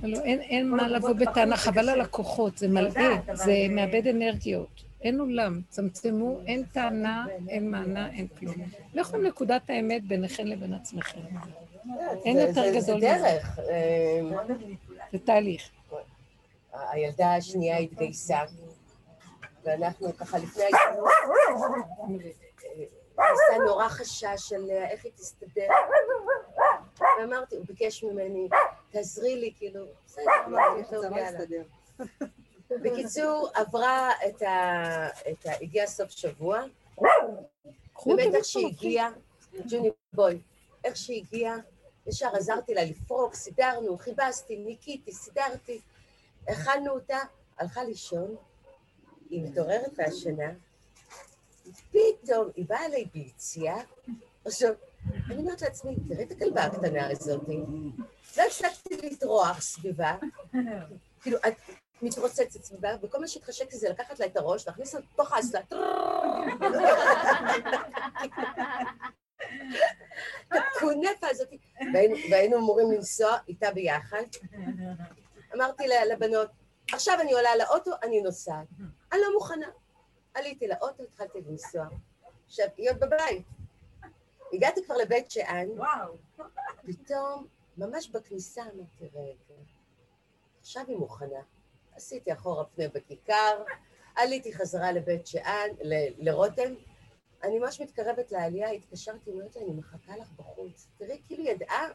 לא, 0.03 0.19
אין, 0.23 0.69
מה 0.69 0.87
לבוא 0.87 1.13
בטענה, 1.13 1.55
זה 1.55 1.61
חבל. 1.61 1.89
על 1.89 2.01
הכוחות, 2.01 2.57
זה 2.57 2.65
אני 2.65 2.73
מלאה, 2.73 2.91
זה 3.33 3.51
אה, 3.51 3.67
מאבד 3.69 4.07
אנרגיות. 4.07 4.67
אין 5.01 5.19
עולם, 5.19 5.61
צמצמו, 5.69 6.39
אין 6.47 6.63
טענה, 6.71 7.25
אין 7.49 7.71
מענה, 7.71 8.09
אין 8.11 8.27
כלום. 8.27 8.55
לכו 8.93 9.17
לנקודת 9.17 9.69
האמת 9.69 10.03
ביניכם 10.03 10.45
לבין 10.45 10.73
עצמכם. 10.73 11.19
אין 12.25 12.35
זה- 12.37 12.41
יותר 12.41 12.61
זה- 12.61 12.69
גדול 12.69 12.81
זה 12.83 12.95
מזה. 12.95 13.05
דרך. 13.17 13.59
אה. 15.15 15.19
זה 15.19 15.25
תהליך. 15.25 15.69
הילדה 16.73 17.35
השנייה 17.35 17.77
התגייסה, 17.77 18.39
ואנחנו 19.63 20.17
ככה 20.17 20.37
לפני 20.37 20.63
ההתגייסות, 20.63 21.05
ניסה 23.17 23.63
נורא 23.65 23.89
חשש 23.89 24.35
של 24.37 24.69
אה, 24.69 24.89
איך 24.89 25.05
היא 25.05 25.11
תסתדר. 25.15 25.67
ואמרתי, 27.19 27.55
הוא 27.55 27.65
ביקש 27.65 28.03
ממני, 28.03 28.49
תעזרי 28.91 29.35
לי, 29.35 29.53
כאילו, 29.57 29.85
בסדר, 30.05 30.23
אמרתי, 30.45 30.83
טוב, 30.89 31.03
יאללה. 31.03 31.63
בקיצור, 32.69 33.49
עברה 33.53 34.11
את 34.27 34.41
ה... 34.41 35.07
את 35.31 35.45
ה... 35.45 35.51
הגיע 35.61 35.87
סוף 35.87 36.09
שבוע, 36.09 36.61
באמת 38.05 38.35
איך 38.35 38.45
הגיעה, 38.65 39.09
ג'וני 39.69 39.89
בואי, 40.13 40.39
איך 40.83 40.97
שהיא 40.97 41.23
הגיעה, 41.27 41.55
ישר 42.07 42.35
עזרתי 42.35 42.73
לה 42.73 42.83
לפרוק, 42.83 43.33
סידרנו, 43.33 43.97
חיבסתי, 43.97 44.57
ניקיתי, 44.57 45.11
סידרתי, 45.11 45.81
אכלנו 46.49 46.91
אותה, 46.91 47.17
הלכה 47.57 47.83
לישון, 47.83 48.35
היא 49.29 49.43
מתעוררת 49.43 49.99
מהשינה, 49.99 50.51
פתאום 51.91 52.49
היא 52.55 52.65
באה 52.67 52.85
אליי 52.85 53.05
ביציאה, 53.13 53.77
עכשיו, 54.45 54.73
אני 55.29 55.37
אומרת 55.37 55.61
לעצמי, 55.61 55.95
תראי 56.07 56.23
את 56.23 56.31
הכלבה 56.31 56.63
הקטנה 56.63 57.09
הזאת, 57.11 57.41
לא 58.37 58.43
הפסקתי 58.43 59.09
לטרוח 59.09 59.61
סביבה, 59.61 60.17
כאילו, 61.21 61.37
את 61.47 61.53
מתרוצצת 62.01 62.63
סביבה, 62.63 62.89
וכל 63.01 63.19
מה 63.19 63.27
שהתחשק 63.27 63.73
לי 63.73 63.79
זה 63.79 63.89
לקחת 63.89 64.19
לה 64.19 64.25
את 64.25 64.37
הראש, 64.37 64.67
להכניס 64.67 64.95
אותה 64.95 65.07
לתוך 65.13 65.33
האסלה, 65.33 65.61
הקונפה 70.51 71.27
הזאת, 71.29 71.49
והיינו- 72.31 72.57
אמורים 72.57 72.91
לנסוע 72.91 73.37
איתה 73.47 73.71
ביחד. 73.71 74.23
אמרתי 75.55 75.83
לבנות, 76.11 76.49
עכשיו 76.93 77.17
אני 77.21 77.33
עולה 77.33 77.55
לאוטו, 77.55 77.91
אני 78.03 78.21
נוסעת. 78.21 78.67
אני 79.11 79.19
לא 79.21 79.33
מוכנה. 79.33 79.67
עליתי 80.33 80.67
לאוטו, 80.67 81.03
התחלתי 81.03 81.39
לנסוע. 81.49 81.85
עכשיו, 82.45 82.65
היא 82.77 82.89
עוד 82.89 82.99
בבית. 82.99 83.45
הגעתי 84.53 84.83
כבר 84.85 84.95
לבית 84.97 85.31
שאן. 85.31 85.67
פתאום, 86.85 87.47
ממש 87.77 88.09
בכניסה, 88.09 88.61
אמרתי, 88.61 89.17
רגע, 89.19 89.61
עכשיו 90.61 90.83
היא 90.87 90.97
מוכנה. 90.97 91.39
עשיתי 91.95 92.33
אחורה 92.33 92.65
פנה 92.65 92.85
בכיכר, 92.93 93.63
עליתי 94.15 94.53
חזרה 94.53 94.91
לבית 94.91 95.27
שאן, 95.27 95.67
לרותם. 96.17 96.73
אני 97.45 97.59
ממש 97.59 97.81
מתקרבת 97.81 98.31
לעלייה, 98.31 98.69
התקשרתי, 98.71 99.29
אומרת 99.31 99.55
לה, 99.55 99.61
אני 99.61 99.71
מחכה 99.71 100.17
לך 100.17 100.27
בחוץ. 100.37 100.87
תראי, 100.97 101.21
כאילו 101.27 101.43
ידעה, 101.43 101.87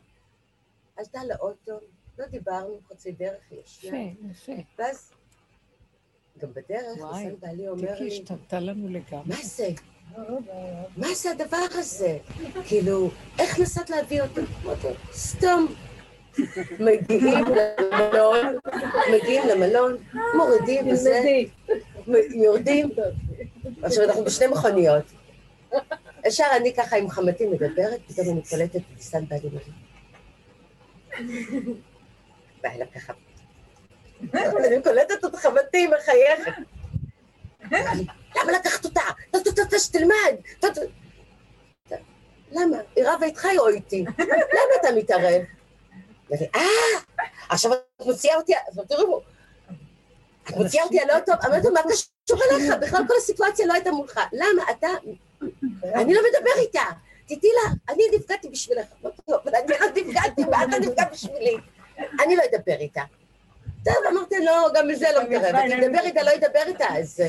עלתה 0.96 1.20
לאוטו, 1.24 1.72
לא 2.18 2.26
דיברנו, 2.26 2.80
חצי 2.88 3.12
דרך 3.12 3.40
היא 3.50 3.58
ישנה. 3.64 3.98
יפה, 3.98 4.52
יפה. 4.52 4.62
ואז, 4.78 5.10
גם 6.38 6.48
בדרך, 6.52 6.98
וואי, 6.98 7.24
ניסן 7.24 7.40
בעלי 7.40 7.68
אומר 7.68 8.00
לי, 8.00 8.08
השתנתה 8.08 8.60
לנו 8.60 8.88
לגמרי. 8.88 9.28
מה 9.28 9.42
זה? 9.42 9.68
מה 10.96 11.14
זה 11.14 11.30
הדבר 11.30 11.66
הזה? 11.70 12.18
כאילו, 12.64 13.10
איך 13.38 13.60
נסעת 13.60 13.90
להביא 13.90 14.22
אותו? 14.22 14.40
סתום. 15.12 15.74
מגיעים 16.80 17.44
למלון, 17.44 18.58
מגיעים 19.14 19.42
למלון, 19.48 19.96
מורידים 20.36 20.88
וזה, 20.92 21.20
יורדים. 22.34 22.90
עכשיו 23.82 24.04
אנחנו 24.04 24.24
בשני 24.24 24.46
מכוניות. 24.46 25.04
ישר 26.26 26.44
אני 26.56 26.74
ככה 26.74 26.96
עם 26.96 27.10
חמתי 27.10 27.46
מדברת, 27.46 28.00
פתאום 28.08 28.28
אני 28.30 28.42
קולטת 28.50 28.80
בעלי 29.28 29.48
אומר 29.48 29.60
לי. 29.66 29.72
בא 32.62 32.68
אליו 32.68 32.86
ככה. 32.94 33.12
אני 34.66 34.82
קולטת 34.82 35.24
את 35.24 35.36
חמתי 35.36 35.86
מחייכת. 35.86 36.52
למה 38.36 38.52
לקחת 38.52 38.84
אותה? 38.84 39.00
שתלמד. 39.78 40.36
למה? 42.52 42.76
היא 42.96 43.04
רבה 43.06 43.26
איתך 43.26 43.46
או 43.58 43.68
איתי? 43.68 44.04
למה 44.18 44.74
אתה 44.80 44.88
מתערב? 44.96 45.42
אמרתי, 46.30 46.44
אה, 46.54 46.62
עכשיו 47.48 47.72
את 47.72 48.06
מוציאה 48.06 48.36
אותי, 48.36 48.52
עכשיו 48.68 48.84
תראו, 48.84 49.22
את 50.50 50.56
מוציאה 50.56 50.84
אותי 50.84 51.00
על 51.00 51.10
אוטו, 51.10 51.32
אמרתי 51.46 51.66
לו, 51.66 51.74
מה 51.74 51.80
קשור 51.82 52.38
אליך? 52.50 52.74
בכלל 52.80 53.02
כל 53.08 53.14
הסיטואציה 53.18 53.66
לא 53.66 53.72
הייתה 53.72 53.90
מולך. 53.90 54.20
למה? 54.32 54.70
אתה, 54.70 54.88
אני 55.94 56.14
לא 56.14 56.20
מדבר 56.28 56.60
איתה. 56.60 56.84
תדעי 57.26 57.50
לה, 57.50 57.70
אני 57.88 58.02
נפגעתי 58.16 58.48
בשבילך. 58.48 58.86
לו, 59.02 59.10
אבל 59.28 59.52
אני 59.54 59.74
רק 59.74 59.96
נפגעתי, 59.96 60.44
מה 60.44 60.64
אתה 60.64 60.78
נפגע 60.78 61.04
בשבילי? 61.12 61.56
אני 62.20 62.36
לא 62.36 62.42
אדבר 62.50 62.76
איתה. 62.80 63.02
טוב, 63.84 63.94
אמרתי 64.12 64.34
לו, 64.44 64.52
גם 64.74 64.88
בזה 64.88 65.06
לא 65.14 65.22
מתערב. 65.28 65.54
אני 65.54 65.86
אדבר 65.86 66.00
איתה, 66.00 66.22
לא 66.22 66.30
אדבר 66.34 66.62
איתה. 66.66 66.86
אז 66.98 67.20
אה, 67.20 67.28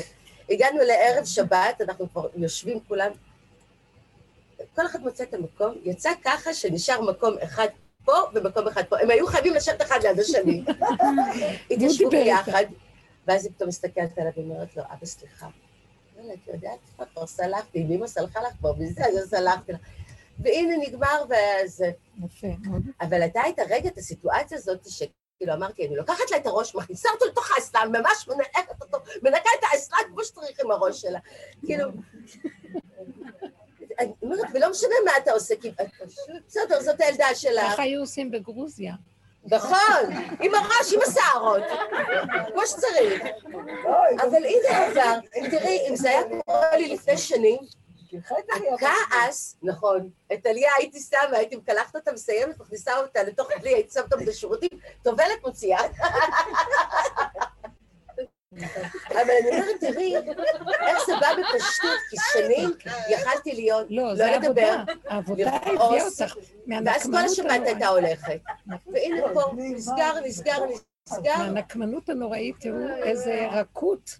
הגענו 0.50 0.78
לערב 0.78 1.24
שבת, 1.24 1.80
אנחנו 1.80 2.08
כבר 2.12 2.28
יושבים 2.36 2.80
כולם. 2.88 3.10
כל 4.74 4.86
אחד 4.86 5.00
מוצא 5.00 5.24
את 5.24 5.34
המקום, 5.34 5.74
יצא 5.84 6.10
ככה 6.24 6.54
שנשאר 6.54 7.00
מקום 7.00 7.36
אחד 7.42 7.66
פה 8.04 8.12
ומקום 8.34 8.68
אחד 8.68 8.82
פה. 8.88 8.98
הם 9.00 9.10
היו 9.10 9.26
חייבים 9.26 9.54
לשבת 9.54 9.82
אחד 9.82 9.98
ליד 10.02 10.20
השני. 10.20 10.64
התיישבו. 11.70 12.10
ביחד, 12.10 12.64
ואז 13.26 13.44
היא 13.44 13.52
פתאום 13.52 13.68
מסתכלת 13.68 14.18
עליו 14.18 14.32
ואומרת 14.36 14.76
לו, 14.76 14.82
אבא, 14.82 15.06
סליחה. 15.06 15.46
יאללה, 16.22 16.34
את 16.34 16.48
יודעת 16.54 16.78
מה, 16.98 17.06
כבר 17.06 17.26
סלחתי, 17.26 17.78
אם 17.78 17.90
אמא 17.90 18.06
סלחה 18.06 18.40
לך 18.42 18.52
כבר 18.58 18.72
מזה, 18.78 19.04
אז 19.06 19.30
סלחתי 19.30 19.72
לך. 19.72 19.80
והנה 20.38 20.76
נגמר, 20.76 21.24
ואז... 21.28 21.84
יפה. 22.24 22.46
אבל 23.00 23.22
הייתה 23.22 23.40
את 23.48 23.58
הרגע, 23.58 23.88
את 23.88 23.98
הסיטואציה 23.98 24.58
הזאת, 24.58 24.88
שכאילו 24.88 25.54
אמרתי, 25.54 25.86
אני 25.86 25.96
לוקחת 25.96 26.30
לה 26.30 26.36
את 26.36 26.46
הראש, 26.46 26.74
מכניסה 26.74 27.08
אותו 27.14 27.24
לתוך 27.26 27.50
האסלה, 27.56 27.84
ממש 27.84 28.28
מנעקת 28.28 28.82
אותו, 28.82 28.98
מנקה 29.22 29.50
את 29.58 29.64
האסלה 29.72 29.98
כמו 30.08 30.24
שצריך 30.24 30.60
עם 30.64 30.70
הראש 30.70 31.00
שלה. 31.00 31.18
כאילו, 31.66 31.84
אומרת, 34.22 34.46
ולא 34.54 34.70
משנה 34.70 34.94
מה 35.04 35.10
אתה 35.22 35.32
עושה, 35.32 35.54
כי 35.60 35.70
בסדר, 36.46 36.82
זאת 36.82 37.00
הילדה 37.00 37.34
שלך. 37.34 37.72
ככה 37.72 37.82
היו 37.82 38.00
עושים 38.00 38.30
בגרוזיה. 38.30 38.94
נכון, 39.44 40.02
עם 40.40 40.54
הראש, 40.54 40.92
עם 40.92 41.00
השערות, 41.08 41.62
כמו 42.52 42.66
שצריך. 42.66 43.22
אבל 44.22 44.44
הנה 44.44 44.86
עבר, 44.86 45.18
תראי, 45.50 45.88
אם 45.88 45.96
זה 45.96 46.08
היה 46.08 46.22
קורה 46.46 46.76
לי 46.76 46.94
לפני 46.94 47.18
שנים, 47.18 47.58
הכעס, 48.74 49.56
נכון, 49.62 50.10
את 50.32 50.46
עליה 50.46 50.70
הייתי 50.78 51.00
שמה, 51.00 51.36
הייתי 51.36 51.56
מקלחת 51.56 51.96
אותה, 51.96 52.12
מסיימת, 52.12 52.60
מכניסה 52.60 52.98
אותה 52.98 53.22
לתוך 53.22 53.48
בלי, 53.60 53.74
הייתי 53.74 53.92
שמה 53.94 54.02
אותה 54.02 54.16
בשירותים, 54.16 54.70
טובלת 55.02 55.42
מוציאה. 55.44 55.80
אבל 59.08 59.30
אני 59.40 59.50
אומרת, 59.50 59.80
תראי, 59.80 60.14
בפשטות, 61.54 61.98
כי 62.10 62.16
שנים 62.32 62.70
יכלתי 63.10 63.54
להיות, 63.54 63.86
לא, 63.90 64.14
לא 64.14 64.26
לדבר, 64.26 64.82
אותך 65.10 66.36
ואז 66.84 67.10
כל 67.10 67.16
השבת 67.16 67.66
הייתה. 67.66 67.88
הולכת. 67.88 68.40
והנה 68.66 69.22
פה, 69.34 69.40
נסגר, 69.56 70.12
נסגר, 70.24 70.58
נסגר. 71.08 71.38
מהנקמנות 71.38 72.08
הנוראית, 72.08 72.56
תראו 72.60 72.88
איזה 73.02 73.48
רכות. 73.52 74.18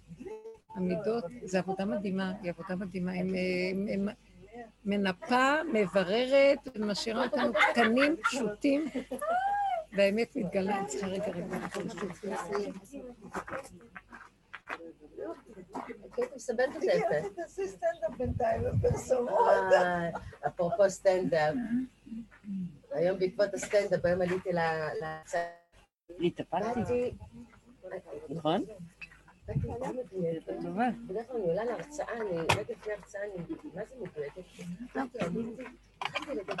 המידות, 0.75 1.23
זו 1.43 1.57
עבודה 1.57 1.85
מדהימה, 1.85 2.33
היא 2.41 2.51
עבודה 2.51 2.75
מדהימה. 2.75 3.11
הם, 3.11 3.27
הם, 3.73 3.87
הם 3.93 4.07
מנפה, 4.85 5.53
מבררת, 5.73 6.59
ומשאירה 6.75 7.23
אותנו 7.25 7.53
קטנים, 7.53 8.15
פשוטים, 8.23 8.85
והאמת 9.97 10.35
מתגלה. 10.35 10.79
אני 10.79 10.87
צריכה 10.87 11.07
רגע 11.07 11.27
רגע. 11.27 11.57
הייתי 16.17 16.35
מסבנת 16.35 16.75
את 16.75 16.81
זה. 16.81 17.29
תעשי 17.35 17.67
סטנדאפ 17.67 18.17
בינתיים 18.17 18.61
בפרסומות. 18.63 19.39
אה, 19.73 20.09
אפרופו 20.47 20.89
סטנדאפ, 20.89 21.55
היום 22.91 23.19
בעקבות 23.19 23.53
הסטנדאפ, 23.53 24.05
היום 24.05 24.21
עליתי 24.21 24.49
להצעה. 24.99 25.41
התאפלתי, 26.21 27.13
נכון? 28.29 28.65
בדרך 31.07 31.27
כלל 31.27 31.35
אני 31.35 31.45
עולה 31.49 31.63
להרצאה, 31.65 32.13
אני 32.13 32.37
רגע 32.37 32.73
לפני 32.73 32.93
הרצאה, 32.93 33.21
אני 33.23 33.55
מה 33.75 33.85
זה 33.85 33.95
לדבר. 36.33 36.55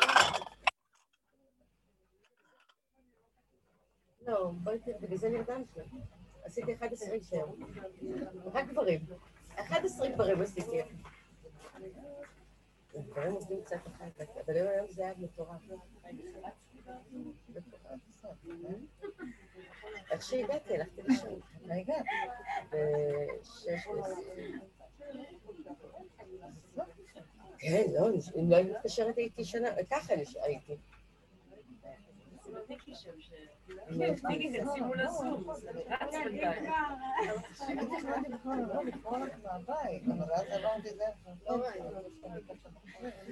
לא, 4.27 4.51
בואי 4.63 4.79
תראי, 4.79 4.95
בגלל 5.01 5.17
זה 5.17 5.29
נרדמתי. 5.29 5.79
עשיתי 6.43 6.73
11 6.73 7.13
אישר. 7.13 7.45
רק 8.53 8.67
גברים. 8.67 8.99
11 9.55 10.09
גברים 10.09 10.41
עשיתי. 10.41 10.81
גברים 12.95 13.33
עובדים 13.33 13.63
קצת 13.63 13.75
אחר 13.87 14.05
אבל 14.45 14.57
היום 14.67 14.87
זה 14.91 15.03
היה 15.03 15.13
מטורף. 15.17 15.61
איך 20.11 20.23
שהגעתי, 20.23 20.75
הלכתי 20.75 21.01
לישון. 21.07 21.39
רגע. 21.65 21.95
ועשרים. 22.71 24.03
כן, 27.57 27.83
לא, 27.93 28.09
אם 28.39 28.49
לא 28.49 28.55
היית 28.55 28.77
מתקשרת 28.77 29.17
הייתי 29.17 29.45
שנה, 29.45 29.69
ככה 29.89 30.13
הייתי. 30.41 30.77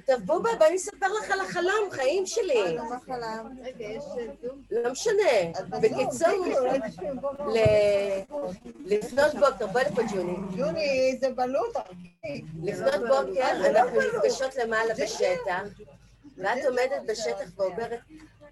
טוב, 0.06 0.20
בובה, 0.26 0.50
בואי 0.58 0.74
נספר 0.74 1.08
לך 1.20 1.32
על 1.32 1.40
החלום, 1.40 1.92
חיים 1.92 2.26
שלי. 2.26 2.78
יש 3.80 4.04
זום? 4.42 4.62
לא 4.72 4.92
משנה. 4.92 5.24
בקיצור, 5.70 6.46
לפנות 8.86 9.34
בוקר, 9.34 9.68
בואי 9.68 9.84
לפה 9.86 10.02
ג'וני. 10.14 10.36
ג'וני, 10.58 11.18
זה 11.20 11.34
בלוט, 11.34 11.76
לפנות 12.64 13.02
בוקר 13.08 13.52
אנחנו 13.52 13.98
נפגשות 14.02 14.56
למעלה 14.56 14.94
בשטח, 14.94 15.64
ואת 16.38 16.66
עומדת 16.66 17.02
בשטח 17.08 17.50
ואומרת, 17.58 18.00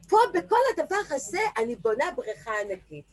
פה 0.09 0.17
בכל 0.33 0.59
הדבר 0.73 1.15
הזה 1.15 1.39
אני 1.57 1.75
בונה 1.75 2.05
בריכה 2.15 2.51
ענקית. 2.61 3.05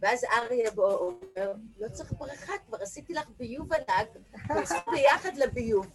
ואז 0.00 0.24
אריה 0.24 0.70
בו 0.70 0.92
אומר, 0.92 1.52
לא 1.78 1.88
צריך 1.88 2.12
בריכה, 2.12 2.52
כבר 2.66 2.78
עשיתי 2.82 3.14
לך 3.14 3.28
ביוב 3.38 3.72
ענק, 3.72 4.08
ונצא 4.50 4.78
ביחד 4.92 5.36
לביוב. 5.36 5.86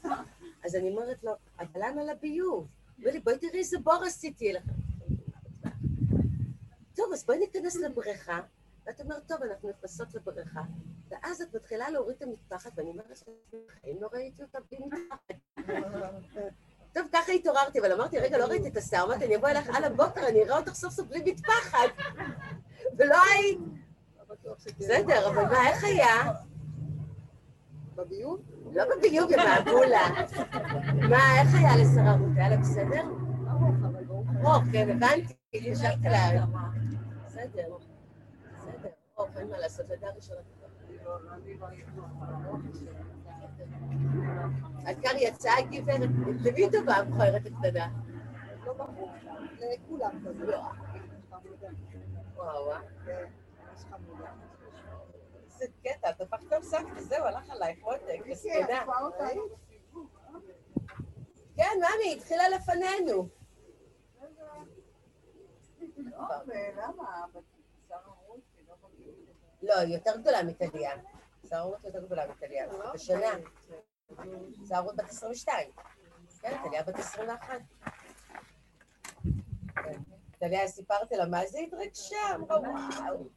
אז 0.65 0.75
אני 0.75 0.89
אומרת 0.89 1.23
לו, 1.23 1.31
אבל 1.59 1.81
למה 1.83 2.03
לביוב? 2.03 2.67
אומר 2.99 3.11
לי, 3.11 3.19
בואי 3.19 3.37
תראי 3.37 3.59
איזה 3.59 3.79
בור 3.79 4.03
עשיתי 4.03 4.53
לך. 4.53 4.63
טוב, 6.95 7.13
אז 7.13 7.25
בואי 7.25 7.37
ניכנס 7.37 7.75
לבריכה. 7.75 8.39
ואת 8.85 9.01
אומרת, 9.01 9.27
טוב, 9.27 9.43
אנחנו 9.43 9.69
נכנסות 9.69 10.13
לבריכה, 10.13 10.61
ואז 11.09 11.41
את 11.41 11.55
מתחילה 11.55 11.89
להוריד 11.89 12.15
את 12.15 12.21
המטפחת, 12.21 12.71
ואני 12.75 12.89
אומרת, 12.89 13.23
בחיים 13.49 14.01
לא 14.01 14.09
ראיתי 14.13 14.43
אותה 14.43 14.59
בלי 14.71 14.79
מטפחת. 14.79 15.35
טוב, 16.93 17.07
ככה 17.13 17.31
התעוררתי, 17.31 17.79
אבל 17.79 17.91
אמרתי, 17.91 18.19
רגע, 18.19 18.37
לא 18.37 18.45
ראיתי 18.45 18.67
את 18.67 18.77
השיער, 18.77 19.05
אמרתי, 19.05 19.25
אני 19.25 19.35
אבוא 19.35 19.47
אליך 19.47 19.69
על 19.75 19.83
הבוקר, 19.83 20.27
אני 20.27 20.43
אראה 20.43 20.57
אותך 20.57 20.73
סוף 20.73 20.93
סוף 20.93 21.07
בלי 21.07 21.31
מטפחת. 21.31 21.89
ולא 22.97 23.15
היית. 23.33 23.59
בסדר, 24.79 25.27
אבל 25.27 25.43
מה, 25.45 25.67
איך 25.67 25.83
היה? 25.83 26.33
בביוב? 27.95 28.41
לא 28.73 28.83
בביוב, 28.97 29.31
עם 29.33 29.39
העבולה. 29.39 30.07
מה, 31.09 31.41
איך 31.41 31.55
היה 31.55 31.77
לשרה 31.77 32.15
רות? 32.15 32.29
היה 32.35 32.49
לה 32.49 32.57
בסדר? 32.57 33.03
ארוך, 34.43 34.63
כן, 34.71 34.89
הבנתי, 34.89 35.33
התקשרתי 35.53 36.09
לה. 36.09 36.45
בסדר, 37.25 37.77
בסדר, 38.57 38.89
ארוך, 39.19 39.29
אין 39.37 39.49
מה 39.49 39.57
לעשות, 39.57 39.85
לידה 39.89 40.07
ראשונה. 40.15 40.39
העיקר 44.85 45.17
יצאה 45.17 45.53
גברת, 45.71 46.09
למי 46.45 46.71
טובה 46.71 46.95
המכוערת 46.95 47.41
הקטנה? 47.45 47.87
לא 48.65 48.73
ברור. 48.73 49.11
לכולם 49.59 50.11
כזה. 50.25 50.57
וואו, 52.35 52.65
וואו. 52.65 52.77
ממש 53.05 53.83
חמודה. 53.89 54.31
איזה 55.45 55.65
קטע, 55.83 56.09
הפכת 56.09 56.47
גם 56.49 56.61
שק 56.63 56.85
וזהו, 56.95 57.25
הלך 57.25 57.49
עלייך 57.49 57.79
מותק, 57.79 58.25
מסכנה. 58.25 58.85
כן, 61.55 61.77
ממי, 61.77 62.13
התחילה 62.15 62.49
לפנינו. 62.49 63.27
לא. 65.95 66.27
לא, 69.61 69.73
היא 69.79 69.93
יותר 69.95 70.17
גדולה 70.17 70.43
מטליה. 70.43 70.91
שרה 71.49 71.61
רות 71.61 71.83
יותר 71.83 72.05
גדולה 72.05 72.27
מטליה, 72.27 72.67
בשנה. 72.93 73.27
שרה 74.67 74.79
רות 74.79 74.95
בת 74.95 75.09
22. 75.09 75.71
כן, 76.41 76.57
טליה 76.63 76.83
בת 76.83 76.95
21. 76.95 77.61
כן. 79.75 80.01
טליה, 80.39 80.67
סיפרתי 80.67 81.15
לה 81.15 81.25
מה 81.25 81.45
זה 81.45 81.59
התרגשה, 81.59 82.35
אמרה 82.35 82.59
וואו. 82.59 83.29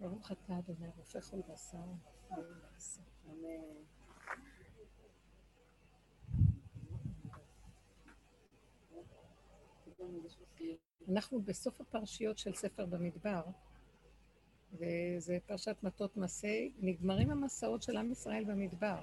ברוך 0.00 0.32
אתה, 0.32 0.58
אדוני, 0.58 0.88
רופא 0.96 1.20
כל 1.20 1.40
בשר. 1.52 1.78
אנחנו 11.08 11.42
בסוף 11.42 11.80
הפרשיות 11.80 12.38
של 12.38 12.54
ספר 12.54 12.86
במדבר, 12.86 13.42
וזה 14.72 15.38
פרשת 15.46 15.76
מטות 15.82 16.16
מסי, 16.16 16.72
נגמרים 16.80 17.30
המסעות 17.30 17.82
של 17.82 17.96
עם 17.96 18.12
ישראל 18.12 18.44
במדבר. 18.44 18.98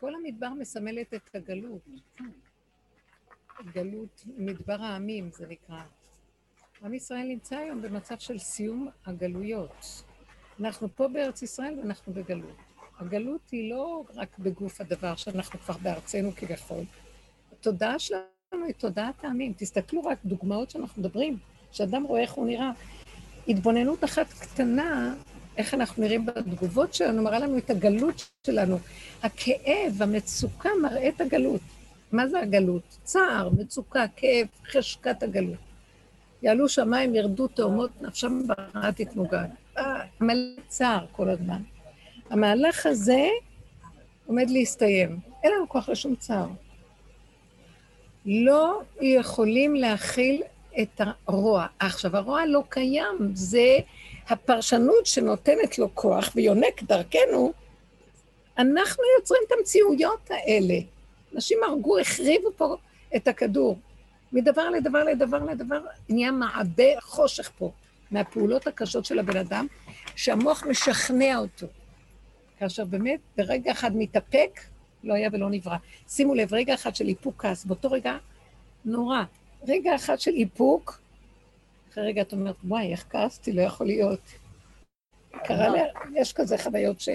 כל 0.00 0.14
המדבר 0.14 0.48
מסמלת 0.48 1.14
את 1.14 1.34
הגלות. 1.34 1.82
גלות, 3.72 4.24
מדבר 4.36 4.82
העמים 4.82 5.30
זה 5.30 5.46
נקרא. 5.46 5.82
עם 6.82 6.94
ישראל 6.94 7.26
נמצא 7.26 7.56
היום 7.56 7.82
במצב 7.82 8.18
של 8.18 8.38
סיום 8.38 8.88
הגלויות. 9.06 10.02
אנחנו 10.60 10.88
פה 10.94 11.08
בארץ 11.08 11.42
ישראל 11.42 11.78
ואנחנו 11.78 12.12
בגלות. 12.12 12.56
הגלות 12.98 13.50
היא 13.50 13.70
לא 13.70 14.04
רק 14.14 14.38
בגוף 14.38 14.80
הדבר 14.80 15.16
שאנחנו 15.16 15.58
כבר 15.58 15.76
בארצנו 15.82 16.32
כביכול. 16.36 16.84
התודעה 17.52 17.98
שלנו 17.98 18.24
היא 18.66 18.74
תודעת 18.74 19.24
העמים. 19.24 19.52
תסתכלו 19.56 20.04
רק 20.04 20.18
דוגמאות 20.24 20.70
שאנחנו 20.70 21.02
מדברים, 21.02 21.38
שאדם 21.72 22.02
רואה 22.02 22.20
איך 22.20 22.32
הוא 22.32 22.46
נראה. 22.46 22.70
התבוננות 23.48 24.04
אחת 24.04 24.26
קטנה, 24.32 25.14
איך 25.56 25.74
אנחנו 25.74 26.02
נראים 26.02 26.26
בתגובות 26.26 26.94
שלנו, 26.94 27.22
מראה 27.22 27.38
לנו 27.38 27.58
את 27.58 27.70
הגלות 27.70 28.30
שלנו. 28.46 28.78
הכאב, 29.22 30.02
המצוקה 30.02 30.68
מראה 30.82 31.08
את 31.08 31.20
הגלות. 31.20 31.60
מה 32.12 32.28
זה 32.28 32.40
הגלות? 32.40 32.98
צער, 33.02 33.48
מצוקה, 33.58 34.04
כאב, 34.16 34.46
חשקת 34.72 35.22
הגלות. 35.22 35.58
יעלו 36.42 36.68
שמיים, 36.68 37.14
ירדו 37.14 37.48
תאומות, 37.48 37.90
נפשם 38.02 38.40
ברעה 38.46 38.92
תתמוגג. 38.92 39.46
אה, 39.78 40.00
מלא 40.20 40.60
צער 40.68 41.06
כל 41.12 41.30
הזמן. 41.30 41.62
המהלך 42.30 42.86
הזה 42.86 43.28
עומד 44.26 44.50
להסתיים. 44.50 45.18
אין 45.44 45.52
לנו 45.52 45.68
כוח 45.68 45.88
לשום 45.88 46.16
צער. 46.16 46.48
לא 48.26 48.82
יכולים 49.00 49.74
להכיל 49.74 50.42
את 50.82 51.00
הרוע. 51.26 51.66
עכשיו, 51.78 52.16
הרוע 52.16 52.46
לא 52.46 52.62
קיים, 52.68 53.30
זה 53.34 53.78
הפרשנות 54.28 55.06
שנותנת 55.06 55.78
לו 55.78 55.94
כוח 55.94 56.32
ויונק 56.34 56.82
דרכנו. 56.82 57.52
אנחנו 58.58 59.02
יוצרים 59.18 59.40
את 59.46 59.52
המציאויות 59.58 60.30
האלה. 60.30 60.74
אנשים 61.34 61.58
הרגו, 61.66 61.98
החריבו 61.98 62.48
פה 62.56 62.76
את 63.16 63.28
הכדור. 63.28 63.78
מדבר 64.32 64.70
לדבר 64.70 65.04
לדבר 65.04 65.44
לדבר, 65.44 65.80
נהיה 66.08 66.32
מעבה 66.32 67.00
חושך 67.00 67.50
פה, 67.58 67.70
מהפעולות 68.10 68.66
הקשות 68.66 69.04
של 69.04 69.18
הבן 69.18 69.36
אדם, 69.36 69.66
שהמוח 70.16 70.66
משכנע 70.66 71.38
אותו. 71.38 71.66
כאשר 72.58 72.84
באמת 72.84 73.20
ברגע 73.36 73.72
אחד 73.72 73.96
מתאפק, 73.96 74.60
לא 75.04 75.14
היה 75.14 75.28
ולא 75.32 75.50
נברא. 75.50 75.76
שימו 76.08 76.34
לב, 76.34 76.54
רגע 76.54 76.74
אחד 76.74 76.96
של 76.96 77.08
איפוק 77.08 77.42
כעס, 77.42 77.64
באותו 77.64 77.90
רגע 77.90 78.16
נורא. 78.84 79.22
רגע 79.68 79.94
אחד 79.94 80.20
של 80.20 80.30
איפוק, 80.34 81.00
אחרי 81.92 82.06
רגע 82.06 82.22
את 82.22 82.32
אומרת, 82.32 82.56
וואי, 82.64 82.92
איך 82.92 83.04
כעסתי, 83.10 83.52
לא 83.52 83.62
יכול 83.62 83.86
להיות. 83.86 84.20
קרה 85.44 85.68
לי, 85.68 85.80
יש 86.14 86.32
כזה 86.32 86.58
חוויות 86.58 87.00
ש... 87.00 87.08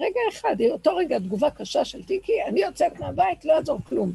רגע 0.00 0.20
אחד, 0.32 0.56
אותו 0.70 0.96
רגע 0.96 1.18
תגובה 1.18 1.50
קשה 1.50 1.84
של 1.84 2.04
טיקי, 2.04 2.32
אני 2.48 2.60
יוצאת 2.60 3.00
מהבית, 3.00 3.44
לא 3.44 3.52
יעזור 3.52 3.80
כלום. 3.88 4.12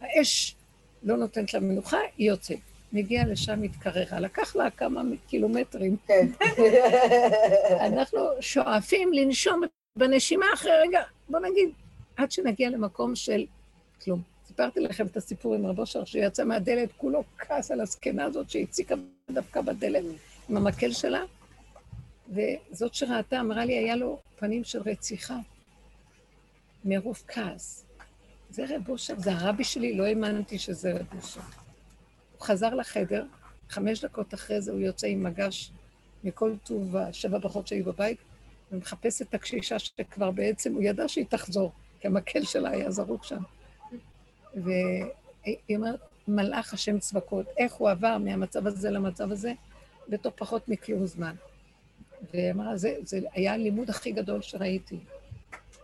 האש 0.00 0.54
לא 1.02 1.16
נותנת 1.16 1.54
לה 1.54 1.60
מנוחה, 1.60 1.98
היא 2.18 2.28
יוצאת. 2.28 2.58
מגיעה 2.92 3.26
לשם, 3.26 3.62
מתקררה. 3.62 4.20
לקח 4.20 4.56
לה 4.56 4.70
כמה 4.70 5.02
קילומטרים. 5.28 5.96
כן. 6.06 6.26
אנחנו 7.86 8.20
שואפים 8.40 9.12
לנשום 9.12 9.60
בנשימה 9.98 10.46
אחרי 10.54 10.72
רגע, 10.82 11.00
בוא 11.28 11.40
נגיד, 11.40 11.70
עד 12.16 12.32
שנגיע 12.32 12.70
למקום 12.70 13.14
של 13.14 13.46
כלום. 14.04 14.31
סיפרתי 14.52 14.80
לכם 14.80 15.06
את 15.06 15.16
הסיפור 15.16 15.54
עם 15.54 15.66
רב 15.66 15.78
אושר, 15.78 16.04
שיצא 16.04 16.44
מהדלת, 16.44 16.92
כולו 16.96 17.24
כעס 17.38 17.70
על 17.70 17.80
הזקנה 17.80 18.24
הזאת 18.24 18.50
שהציקה 18.50 18.94
דווקא 19.30 19.60
בדלת 19.60 20.04
עם 20.48 20.56
המקל 20.56 20.92
שלה, 20.92 21.22
וזאת 22.28 22.94
שראתה, 22.94 23.40
אמרה 23.40 23.64
לי, 23.64 23.78
היה 23.78 23.96
לו 23.96 24.20
פנים 24.38 24.64
של 24.64 24.80
רציחה, 24.86 25.36
מרוב 26.84 27.22
כעס. 27.28 27.84
זה 28.50 28.64
רב 28.68 28.88
אושר, 28.88 29.14
זה 29.18 29.32
הרבי 29.32 29.64
שלי, 29.64 29.94
לא 29.94 30.04
האמנתי 30.04 30.58
שזה 30.58 30.92
רב 30.92 31.06
אושר. 31.16 31.40
הוא 32.32 32.46
חזר 32.46 32.74
לחדר, 32.74 33.26
חמש 33.68 34.04
דקות 34.04 34.34
אחרי 34.34 34.60
זה 34.60 34.72
הוא 34.72 34.80
יוצא 34.80 35.06
עם 35.06 35.22
מגש 35.22 35.72
מכל 36.24 36.52
טוב 36.64 36.96
השבע 36.96 37.38
ברכות 37.38 37.66
שהיו 37.66 37.84
בבית, 37.84 38.18
ומחפש 38.72 39.22
את 39.22 39.34
הקשישה 39.34 39.78
שכבר 39.78 40.30
בעצם, 40.30 40.74
הוא 40.74 40.82
ידע 40.82 41.08
שהיא 41.08 41.26
תחזור, 41.28 41.72
כי 42.00 42.06
המקל 42.06 42.44
שלה 42.44 42.70
היה 42.70 42.90
זרוק 42.90 43.24
שם. 43.24 43.42
והיא 44.54 45.76
אומרת, 45.76 46.00
מלאך 46.28 46.74
השם 46.74 46.98
צבקות, 46.98 47.46
איך 47.56 47.72
הוא 47.72 47.90
עבר 47.90 48.18
מהמצב 48.18 48.66
הזה 48.66 48.90
למצב 48.90 49.32
הזה, 49.32 49.52
בתוך 50.08 50.34
פחות 50.36 50.68
מכלום 50.68 51.06
זמן. 51.06 51.34
והיא 52.32 52.50
אמרה, 52.50 52.76
זה, 52.76 52.94
זה 53.04 53.20
היה 53.32 53.54
הלימוד 53.54 53.90
הכי 53.90 54.12
גדול 54.12 54.42
שראיתי, 54.42 54.98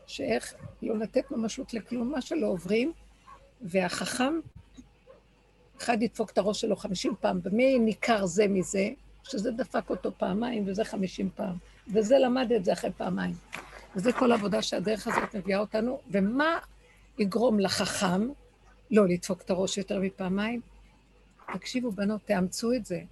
שאיך 0.06 0.54
לא 0.82 0.98
לתת 0.98 1.30
ממשות 1.30 1.74
לכלום, 1.74 2.12
מה 2.12 2.20
שלא 2.20 2.46
עוברים, 2.46 2.92
והחכם, 3.62 4.40
אחד 5.78 6.02
ידפוק 6.02 6.30
את 6.30 6.38
הראש 6.38 6.60
שלו 6.60 6.76
חמישים 6.76 7.14
פעם, 7.20 7.40
במי 7.42 7.78
ניכר 7.78 8.26
זה 8.26 8.48
מזה, 8.48 8.90
שזה 9.22 9.50
דפק 9.50 9.90
אותו 9.90 10.12
פעמיים 10.18 10.64
וזה 10.66 10.84
חמישים 10.84 11.30
פעם, 11.34 11.56
וזה 11.92 12.18
למד 12.18 12.52
את 12.52 12.64
זה 12.64 12.72
אחרי 12.72 12.90
פעמיים. 12.96 13.34
וזה 13.96 14.12
כל 14.12 14.32
העבודה 14.32 14.62
שהדרך 14.62 15.06
הזאת 15.06 15.34
מביאה 15.34 15.58
אותנו, 15.58 16.00
ומה 16.10 16.58
יגרום 17.18 17.60
לחכם 17.60 18.28
לא 18.90 19.08
לדפוק 19.08 19.42
את 19.42 19.50
הראש 19.50 19.78
יותר 19.78 20.00
מפעמיים? 20.00 20.60
תקשיבו, 21.52 21.92
בנות, 21.92 22.20
תאמצו 22.24 22.72
את 22.72 22.86
זה. 22.86 23.02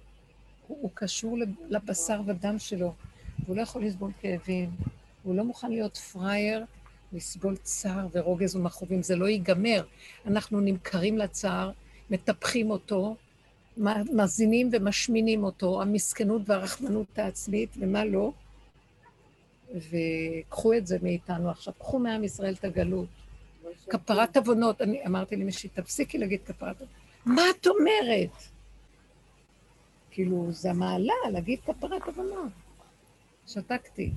הוא, 0.67 0.77
הוא 0.81 0.91
קשור 0.93 1.37
לבשר 1.69 2.21
ודם 2.25 2.59
שלו, 2.59 2.93
והוא 3.45 3.55
לא 3.55 3.61
יכול 3.61 3.85
לסבול 3.85 4.11
כאבים, 4.21 4.69
הוא 5.23 5.35
לא 5.35 5.43
מוכן 5.43 5.71
להיות 5.71 5.97
פראייר, 5.97 6.65
לסבול 7.13 7.55
צער 7.55 8.07
ורוגז 8.11 8.55
ומכאובים, 8.55 9.03
זה 9.03 9.15
לא 9.15 9.27
ייגמר. 9.27 9.83
אנחנו 10.25 10.59
נמכרים 10.59 11.17
לצער, 11.17 11.71
מטפחים 12.09 12.71
אותו, 12.71 13.15
מזינים 14.13 14.69
ומשמינים 14.71 15.43
אותו, 15.43 15.81
המסכנות 15.81 16.41
והרחמנות 16.45 17.19
העצמית, 17.19 17.69
ומה 17.79 18.05
לא. 18.05 18.31
וקחו 19.75 20.73
את 20.73 20.87
זה 20.87 20.97
מאיתנו 21.01 21.49
עכשיו, 21.49 21.73
קחו 21.79 21.99
מעם 21.99 22.23
ישראל 22.23 22.53
את 22.53 22.63
הגלות. 22.63 23.07
כפרת 23.89 24.37
עוונות, 24.37 24.81
אני 24.81 25.05
אמרתי 25.05 25.35
למישהי, 25.35 25.69
תפסיקי 25.69 26.17
להגיד 26.17 26.39
כפרת 26.45 26.81
עוונות. 26.81 26.95
מה 27.25 27.41
את 27.49 27.67
אומרת? 27.67 28.43
כאילו, 30.11 30.47
זה 30.51 30.69
המעלה, 30.69 31.13
להגיד 31.31 31.59
כפרת 31.65 32.07
עוונות. 32.07 32.51
שתקתי, 33.47 34.11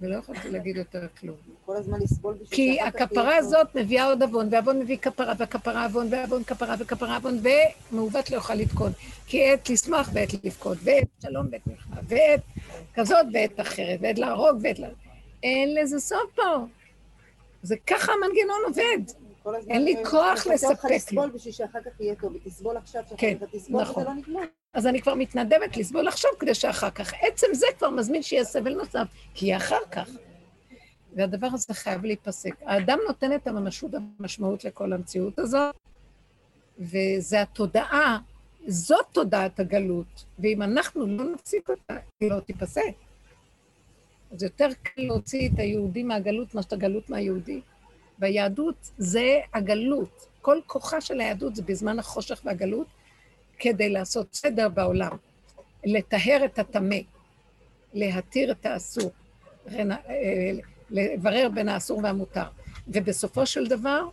ולא 0.00 0.16
יכולתי 0.16 0.50
להגיד 0.50 0.76
יותר 0.76 1.06
כלום. 1.20 1.36
כל 1.66 1.76
הזמן 1.76 2.00
לסבול 2.00 2.34
בשביל 2.34 2.48
כי 2.50 2.80
הכפרה 2.80 3.36
הזאת 3.36 3.74
מביאה 3.74 4.06
עוד 4.06 4.22
עוון, 4.22 4.48
ועוון 4.50 4.78
מביא 4.78 4.96
כפרה, 4.96 5.32
והכפרה 5.38 5.84
עוון, 5.84 6.06
ועוון 6.10 6.44
כפרה, 6.44 6.74
וכפרה 6.78 7.16
עוון, 7.16 7.40
ומעוות 7.92 8.30
לא 8.30 8.36
יוכל 8.36 8.54
לתקון. 8.54 8.92
כי 9.26 9.52
עת 9.52 9.70
לשמוח 9.70 10.10
ועת 10.12 10.44
לבכות, 10.44 10.78
ועת 10.82 11.08
שלום 11.22 11.46
ועת 11.52 11.66
מלחמה, 11.66 11.96
ועת 12.08 12.40
כזאת 12.94 13.26
ועת 13.32 13.60
אחרת, 13.60 13.98
ועת 14.02 14.18
להרוג 14.18 14.58
ועת 14.62 14.78
ל... 14.78 14.84
אין 15.42 15.74
לזה 15.74 16.00
סוף 16.00 16.34
פה. 16.34 16.66
זה 17.62 17.76
ככה 17.86 18.12
המנגנון 18.12 18.60
עובד. 18.66 19.12
אין 19.68 19.84
לי 19.84 19.96
כוח 20.10 20.46
לספק 20.46 20.90
לסבול 20.90 21.30
בשביל 21.30 21.52
שאחר 21.54 21.78
כך 21.80 22.00
יהיה 22.00 22.14
טוב, 22.14 22.34
ותסבול 22.34 22.76
עכשיו, 22.76 23.02
שאחר 23.02 23.16
כן, 23.18 23.36
כך 23.40 23.46
תסבול, 23.52 23.82
נכון. 23.82 24.02
וזה 24.02 24.10
לא 24.10 24.16
נגמר. 24.16 24.42
אז 24.74 24.86
אני 24.86 25.02
כבר 25.02 25.14
מתנדבת 25.14 25.76
לסבול 25.76 26.08
עכשיו 26.08 26.30
כדי 26.38 26.54
שאחר 26.54 26.90
כך. 26.90 27.12
עצם 27.20 27.46
זה 27.52 27.66
כבר 27.78 27.90
מזמין 27.90 28.22
שיהיה 28.22 28.44
סבל 28.44 28.74
נוסף, 28.74 29.06
כי 29.34 29.46
יהיה 29.46 29.56
אחר 29.56 29.80
כך. 29.90 30.10
והדבר 31.16 31.48
הזה 31.52 31.74
חייב 31.74 32.04
להיפסק. 32.04 32.54
האדם 32.60 32.98
נותן 33.08 33.34
את 33.34 33.46
הממשות 33.46 33.90
המשמעות 33.94 34.64
לכל 34.64 34.92
המציאות 34.92 35.38
הזאת, 35.38 35.74
וזה 36.78 37.42
התודעה, 37.42 38.18
זאת 38.66 39.06
תודעת 39.12 39.60
הגלות, 39.60 40.24
ואם 40.38 40.62
אנחנו 40.62 41.06
לא 41.06 41.24
נפסיק 41.24 41.70
אותה, 41.70 41.96
היא 42.20 42.30
לא 42.30 42.40
תיפסק. 42.40 42.94
אז 44.32 44.42
יותר 44.42 44.68
קל 44.82 45.02
להוציא 45.02 45.48
את 45.48 45.58
היהודי 45.58 46.02
מהגלות 46.02 46.54
מאשר 46.54 46.68
הגלות 46.72 47.10
מהיהודי. 47.10 47.60
והיהדות 48.18 48.90
זה 48.98 49.40
הגלות. 49.54 50.26
כל 50.42 50.58
כוחה 50.66 51.00
של 51.00 51.20
היהדות 51.20 51.56
זה 51.56 51.62
בזמן 51.62 51.98
החושך 51.98 52.40
והגלות, 52.44 52.86
כדי 53.58 53.88
לעשות 53.88 54.34
סדר 54.34 54.68
בעולם, 54.68 55.16
לטהר 55.84 56.44
את 56.44 56.58
הטמא, 56.58 56.96
להתיר 57.94 58.52
את 58.52 58.66
האסור, 58.66 59.10
אה, 59.68 60.52
לברר 60.90 61.48
בין 61.54 61.68
האסור 61.68 62.00
והמותר. 62.02 62.44
ובסופו 62.88 63.46
של 63.46 63.66
דבר, 63.66 64.08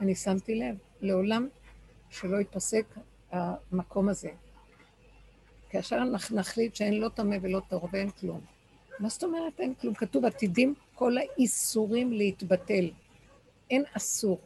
אני 0.00 0.14
שמתי 0.14 0.54
לב, 0.54 0.76
לעולם 1.00 1.48
שלא 2.10 2.36
ייפסק 2.36 2.86
המקום 3.32 4.08
הזה. 4.08 4.30
כאשר 5.74 5.96
אנחנו 5.96 6.36
נחליט 6.36 6.74
שאין 6.74 7.00
לא 7.00 7.08
טמא 7.08 7.36
ולא 7.42 7.60
טהור 7.68 7.88
ואין 7.92 8.10
כלום. 8.10 8.40
מה 8.98 9.08
זאת 9.08 9.24
אומרת 9.24 9.60
אין 9.60 9.74
כלום? 9.74 9.94
כתוב 9.94 10.24
עתידים 10.24 10.74
כל 10.94 11.18
האיסורים 11.18 12.12
להתבטל. 12.12 12.90
אין 13.70 13.84
אסור. 13.92 14.40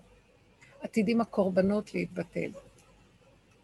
עתידים 0.81 1.21
הקורבנות 1.21 1.95
להתבטל. 1.95 2.51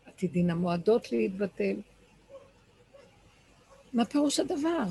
עתידין 0.07 0.51
המועדות 0.51 1.12
להתבטל. 1.12 1.77
מה 3.93 4.05
פירוש 4.05 4.41
הדבר? 4.41 4.85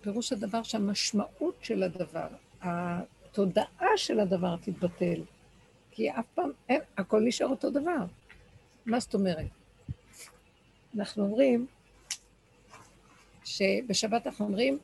פירוש 0.00 0.32
הדבר 0.32 0.62
שהמשמעות 0.62 1.54
של 1.62 1.82
הדבר, 1.82 2.28
התודעה 2.62 3.96
של 3.96 4.20
הדבר 4.20 4.56
תתבטל. 4.56 5.22
כי 5.90 6.10
אף 6.10 6.26
פעם 6.34 6.50
אין, 6.68 6.80
הכל 6.96 7.20
נשאר 7.20 7.46
אותו 7.46 7.70
דבר. 7.70 8.04
מה 8.86 9.00
זאת 9.00 9.14
אומרת? 9.14 9.50
אנחנו 10.96 11.24
אומרים, 11.24 11.66
שבשבת 13.44 14.26
אנחנו 14.26 14.44
אומרים, 14.44 14.78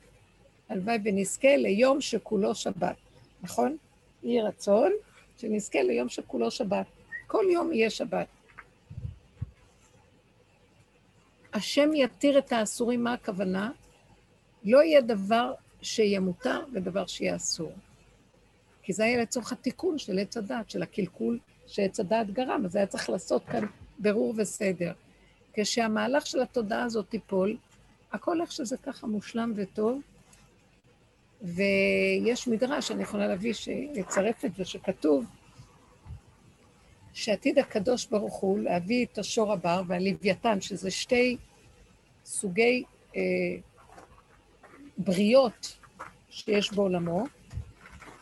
הלוואי 0.69 0.99
ונזכה 1.05 1.57
ליום 1.57 2.01
שכולו 2.01 2.55
שבת, 2.55 2.97
נכון? 3.43 3.77
יהי 4.23 4.43
רצון 4.43 4.93
שנזכה 5.39 5.83
ליום 5.83 6.09
שכולו 6.09 6.51
שבת. 6.51 6.87
כל 7.27 7.45
יום 7.53 7.73
יהיה 7.73 7.91
שבת. 7.91 8.27
השם 11.53 11.91
יתיר 11.95 12.39
את 12.39 12.53
האסורים, 12.53 13.05
מה 13.05 13.13
הכוונה? 13.13 13.71
לא 14.65 14.83
יהיה 14.83 15.01
דבר 15.01 15.55
שיהיה 15.83 16.21
מותר 16.21 16.61
ודבר 16.73 17.07
שיהיה 17.07 17.37
אסור. 17.37 17.73
כי 18.83 18.93
זה 18.93 19.05
היה 19.05 19.23
לצורך 19.23 19.53
התיקון 19.53 19.99
של 19.99 20.19
עץ 20.19 20.37
הדת, 20.37 20.71
של 20.71 20.83
הקלקול 20.83 21.39
שעץ 21.67 22.01
הדת 22.01 22.27
גרם, 22.31 22.65
אז 22.65 22.77
היה 22.77 22.87
צריך 22.87 23.11
לעשות 23.11 23.45
כאן 23.45 23.67
ברור 23.99 24.35
וסדר. 24.37 24.93
כשהמהלך 25.53 26.27
של 26.27 26.41
התודעה 26.41 26.85
הזאת 26.85 27.09
תיפול, 27.09 27.57
הכל 28.17 28.41
איך 28.41 28.53
שזה 28.53 28.77
ככה 28.77 29.07
מושלם 29.07 29.53
וטוב, 29.57 30.01
ויש 31.43 32.49
מדרש, 32.49 32.91
אני 32.91 33.03
יכולה 33.03 33.27
להביא, 33.27 33.53
לצרף 33.95 34.45
את 34.45 34.55
זה, 34.55 34.65
שכתוב 34.65 35.25
שעתיד 37.13 37.59
הקדוש 37.59 38.07
ברוך 38.07 38.35
הוא 38.35 38.59
להביא 38.59 39.07
את 39.07 39.19
השור 39.19 39.53
הבר 39.53 39.83
והלוויתן, 39.87 40.61
שזה 40.61 40.91
שתי 40.91 41.37
סוגי 42.25 42.85
אה, 43.17 43.23
בריות 44.99 45.79
שיש 46.31 46.73
בעולמו, 46.73 47.25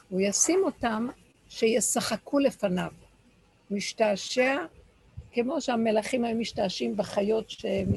הוא 0.09 0.21
ישים 0.21 0.61
אותם 0.65 1.09
שישחקו 1.49 2.39
לפניו. 2.39 2.91
משתעשע, 3.71 4.57
כמו 5.33 5.61
שהמלכים 5.61 6.25
היו 6.25 6.37
משתעשים 6.37 6.97
בחיות 6.97 7.51
שהם, 7.51 7.89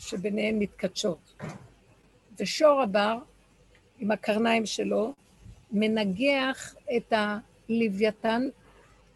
שביניהן 0.00 0.58
מתקדשות. 0.58 1.34
ושור 2.38 2.82
הבר, 2.82 3.18
עם 3.98 4.10
הקרניים 4.10 4.66
שלו, 4.66 5.14
מנגח 5.72 6.74
את 6.96 7.12
הלוויתן 7.12 8.48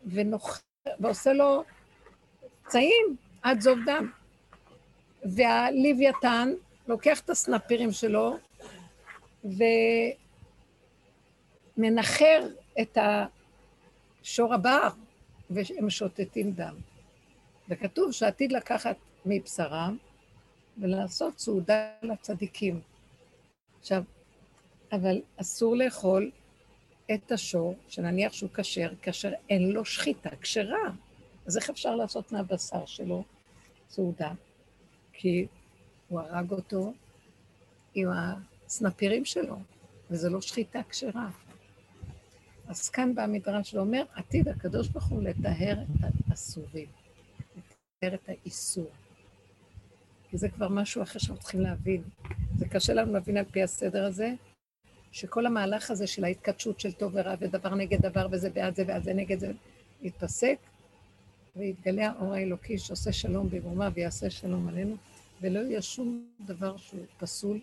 ונוח... 0.06 0.62
ועושה 1.00 1.32
לו 1.32 1.64
פצעים 2.64 3.16
עד 3.42 3.60
זוב 3.60 3.78
דם. 3.86 4.10
והלוויתן 5.24 6.52
לוקח 6.88 7.20
את 7.20 7.30
הסנפירים 7.30 7.92
שלו 7.92 8.36
ומנחר 11.78 12.48
את 12.80 12.98
השור 14.22 14.54
הבר, 14.54 14.88
והם 15.50 15.90
שוטטים 15.90 16.52
דם. 16.52 16.74
וכתוב 17.68 18.12
שעתיד 18.12 18.52
לקחת 18.52 18.96
מבשרם 19.26 19.96
ולעשות 20.78 21.38
סעודה 21.38 21.88
לצדיקים. 22.02 22.80
עכשיו, 23.80 24.02
אבל 24.92 25.20
אסור 25.36 25.76
לאכול 25.76 26.30
את 27.14 27.32
השור, 27.32 27.74
שנניח 27.88 28.32
שהוא 28.32 28.50
כשר, 28.54 28.92
כאשר 29.02 29.32
אין 29.50 29.70
לו 29.70 29.84
שחיטה 29.84 30.30
כשרה. 30.40 30.90
אז 31.46 31.56
איך 31.56 31.70
אפשר 31.70 31.96
לעשות 31.96 32.32
מהבשר 32.32 32.86
שלו 32.86 33.24
סעודה? 33.88 34.32
כי 35.12 35.46
הוא 36.08 36.20
הרג 36.20 36.50
אותו 36.50 36.92
עם 37.94 38.08
הסנפירים 38.12 39.24
שלו, 39.24 39.56
וזה 40.10 40.30
לא 40.30 40.40
שחיטה 40.40 40.80
כשרה. 40.88 41.30
אז 42.68 42.88
כאן 42.88 43.14
בא 43.14 43.22
המדרש 43.22 43.74
ואומר, 43.74 44.04
עתיד 44.14 44.48
הקדוש 44.48 44.88
ברוך 44.88 45.04
הוא 45.04 45.22
לטהר 45.22 45.82
את 45.82 46.10
האסורים, 46.30 46.88
לטהר 47.56 48.14
את 48.14 48.28
האיסור. 48.28 48.90
כי 50.34 50.38
זה 50.38 50.48
כבר 50.48 50.68
משהו 50.68 51.02
אחר 51.02 51.18
שאנחנו 51.18 51.42
צריכים 51.42 51.60
להבין. 51.60 52.02
זה 52.58 52.68
קשה 52.68 52.94
לנו 52.94 53.12
להבין 53.12 53.36
על 53.36 53.44
פי 53.44 53.62
הסדר 53.62 54.04
הזה, 54.04 54.34
שכל 55.12 55.46
המהלך 55.46 55.90
הזה 55.90 56.06
של 56.06 56.24
ההתכתשות 56.24 56.80
של 56.80 56.92
טוב 56.92 57.12
ורע 57.14 57.34
ודבר 57.40 57.74
נגד 57.74 58.00
דבר 58.00 58.26
וזה 58.30 58.50
בעד 58.50 58.74
זה 58.74 58.84
ועד 58.86 59.04
זה 59.04 59.14
נגד 59.14 59.38
זה, 59.38 59.52
יתפסק, 60.02 60.56
ויתגלה 61.56 62.10
האור 62.10 62.34
האלוקי 62.34 62.78
שעושה 62.78 63.12
שלום 63.12 63.50
במרומה 63.50 63.88
ויעשה 63.94 64.30
שלום 64.30 64.68
עלינו, 64.68 64.96
ולא 65.40 65.58
יהיה 65.58 65.82
שום 65.82 66.26
דבר 66.46 66.76
שהוא 66.76 67.04
פסול 67.18 67.60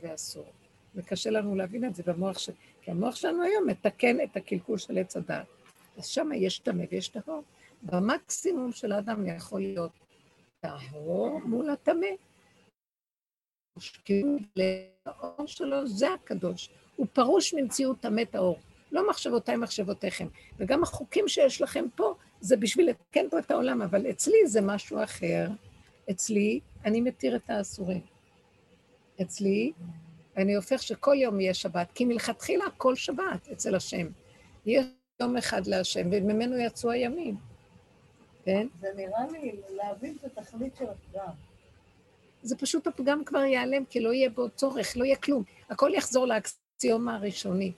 ואסור. 0.00 0.52
וקשה 0.94 1.30
לנו 1.30 1.54
להבין 1.54 1.84
את 1.84 1.94
זה 1.94 2.02
במוח 2.06 2.38
של... 2.38 2.52
כי 2.82 2.90
המוח 2.90 3.16
שלנו 3.16 3.42
היום 3.42 3.66
מתקן 3.66 4.16
את 4.20 4.36
הקלקול 4.36 4.78
של 4.78 4.98
עץ 4.98 5.16
הדעת. 5.16 5.46
אז 5.98 6.06
שם 6.06 6.30
יש 6.34 6.58
טמא 6.58 6.84
ויש 6.90 7.08
טהור. 7.08 7.42
במקסימום 7.82 8.72
של 8.72 8.92
האדם 8.92 9.26
יכול 9.26 9.60
להיות 9.60 10.05
טהור 10.66 11.40
מול 11.44 11.70
הטמא. 11.70 12.06
כאילו 14.04 14.36
לאור 15.06 15.46
שלו 15.46 15.86
זה 15.86 16.14
הקדוש. 16.14 16.70
הוא 16.96 17.06
פרוש 17.12 17.54
ממציאות 17.54 18.00
טמא 18.00 18.24
טהור. 18.24 18.58
לא 18.92 19.10
מחשבותיי 19.10 19.56
מחשבותיכם. 19.56 20.26
וגם 20.58 20.82
החוקים 20.82 21.28
שיש 21.28 21.62
לכם 21.62 21.84
פה, 21.96 22.14
זה 22.40 22.56
בשביל 22.56 22.88
לתקן 22.88 23.30
פה 23.30 23.38
את 23.38 23.50
העולם, 23.50 23.82
אבל 23.82 24.10
אצלי 24.10 24.46
זה 24.46 24.60
משהו 24.60 25.04
אחר. 25.04 25.48
אצלי, 26.10 26.60
אני 26.84 27.00
מתיר 27.00 27.36
את 27.36 27.50
האסורים. 27.50 28.00
אצלי, 29.22 29.72
אני 30.36 30.56
הופך 30.56 30.82
שכל 30.82 31.14
יום 31.18 31.40
יהיה 31.40 31.54
שבת, 31.54 31.92
כי 31.92 32.04
מלכתחילה 32.04 32.64
כל 32.76 32.94
שבת 32.94 33.48
אצל 33.52 33.74
השם. 33.74 34.06
יש 34.66 34.86
יום 35.20 35.36
אחד 35.36 35.66
להשם, 35.66 36.08
וממנו 36.12 36.58
יצאו 36.58 36.90
הימים. 36.90 37.36
כן? 38.46 38.66
זה 38.80 38.88
נראה 38.96 39.26
לי 39.32 39.52
להבין 39.70 40.16
את 40.26 40.38
התכלית 40.38 40.76
של 40.76 40.84
הפגם. 40.84 41.32
זה 42.42 42.56
פשוט 42.56 42.86
הפגם 42.86 43.24
כבר 43.24 43.38
ייעלם, 43.38 43.84
כי 43.84 44.00
לא 44.00 44.12
יהיה 44.12 44.30
בו 44.30 44.50
צורך, 44.50 44.96
לא 44.96 45.04
יהיה 45.04 45.16
כלום. 45.16 45.42
הכל 45.70 45.90
יחזור 45.94 46.26
לאקסיומה 46.26 47.16
הראשוני. 47.16 47.72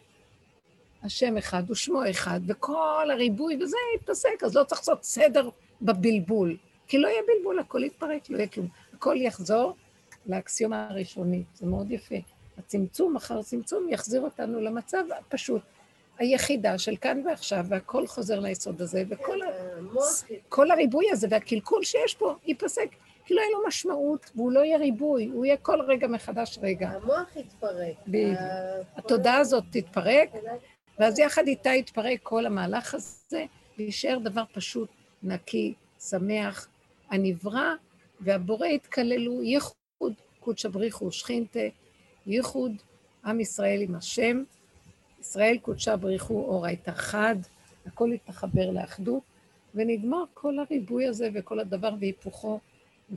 השם 1.02 1.36
אחד 1.36 1.70
ושמו 1.70 2.10
אחד, 2.10 2.40
וכל 2.46 3.08
הריבוי, 3.12 3.62
וזה 3.62 3.76
יתפסק, 3.96 4.44
אז 4.44 4.56
לא 4.56 4.64
צריך 4.64 4.80
לעשות 4.80 5.04
סדר 5.04 5.48
בבלבול. 5.82 6.56
כי 6.86 6.98
לא 6.98 7.08
יהיה 7.08 7.22
בלבול, 7.26 7.58
הכל 7.58 7.84
יתפרק, 7.84 8.30
לא 8.30 8.36
יהיה 8.36 8.48
כלום. 8.48 8.68
הכל 8.92 9.16
יחזור 9.18 9.76
לאקסיומה 10.26 10.88
הראשונית, 10.90 11.46
זה 11.54 11.66
מאוד 11.66 11.90
יפה. 11.90 12.16
הצמצום 12.58 13.16
אחר 13.16 13.42
צמצום 13.42 13.88
יחזיר 13.88 14.20
אותנו 14.20 14.60
למצב 14.60 15.04
הפשוט, 15.18 15.62
היחידה 16.18 16.78
של 16.78 16.96
כאן 16.96 17.22
ועכשיו, 17.26 17.64
והכל 17.68 18.06
חוזר 18.06 18.40
ליסוד 18.40 18.82
הזה, 18.82 19.02
וכל. 19.08 19.38
כל 20.48 20.70
הריבוי 20.70 21.10
הזה 21.10 21.26
והקלקול 21.30 21.84
שיש 21.84 22.14
פה 22.14 22.34
ייפסק. 22.46 22.88
כי 23.24 23.34
לא 23.34 23.40
יהיה 23.40 23.50
לו 23.50 23.66
משמעות, 23.68 24.30
והוא 24.34 24.52
לא 24.52 24.60
יהיה 24.60 24.78
ריבוי, 24.78 25.30
הוא 25.34 25.44
יהיה 25.44 25.56
כל 25.56 25.80
רגע 25.80 26.06
מחדש 26.06 26.58
רגע. 26.62 26.88
המוח 26.88 27.36
יתפרק. 27.36 27.94
בדיוק. 28.06 28.38
התודעה 28.96 29.36
הזאת 29.36 29.64
תתפרק, 29.70 30.30
ואז 30.98 31.18
יחד 31.18 31.46
איתה 31.46 31.70
יתפרק 31.70 32.18
כל 32.22 32.46
המהלך 32.46 32.94
הזה, 32.94 33.44
ויישאר 33.78 34.18
דבר 34.18 34.42
פשוט, 34.52 34.88
נקי, 35.22 35.74
שמח. 36.00 36.68
הנברא 37.10 37.74
והבורא 38.20 38.66
יתקללו 38.66 39.42
ייחוד 39.42 40.12
קודשא 40.40 40.68
בריחו 40.68 41.12
שכינתה, 41.12 41.60
ייחוד 42.26 42.72
עם 43.24 43.40
ישראל 43.40 43.80
עם 43.80 43.94
השם, 43.94 44.42
ישראל 45.20 45.58
קודשא 45.62 45.96
בריחו 45.96 46.34
אור 46.34 46.66
הייתה 46.66 46.92
חד, 46.92 47.36
הכל 47.86 48.10
יתחבר 48.14 48.70
לאחדות, 48.70 49.22
ונגמר 49.74 50.24
כל 50.34 50.58
הריבוי 50.58 51.06
הזה 51.06 51.28
וכל 51.34 51.60
הדבר 51.60 51.94
והיפוכו, 52.00 52.60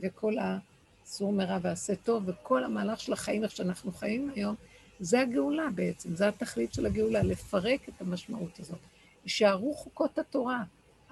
וכל 0.00 0.34
הסור 0.40 1.32
מרע 1.32 1.58
ועשה 1.62 1.96
טוב, 1.96 2.22
וכל 2.26 2.64
המהלך 2.64 3.00
של 3.00 3.12
החיים, 3.12 3.44
איך 3.44 3.50
שאנחנו 3.50 3.92
חיים 3.92 4.30
היום, 4.34 4.54
זה 5.00 5.20
הגאולה 5.20 5.70
בעצם, 5.74 6.16
זה 6.16 6.28
התכלית 6.28 6.72
של 6.72 6.86
הגאולה, 6.86 7.22
לפרק 7.22 7.88
את 7.88 8.00
המשמעות 8.00 8.60
הזאת. 8.60 8.78
יישארו 9.24 9.74
חוקות 9.74 10.18
התורה, 10.18 10.62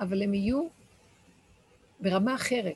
אבל 0.01 0.23
הם 0.23 0.35
יהיו 0.35 0.67
ברמה 2.01 2.35
אחרת. 2.35 2.75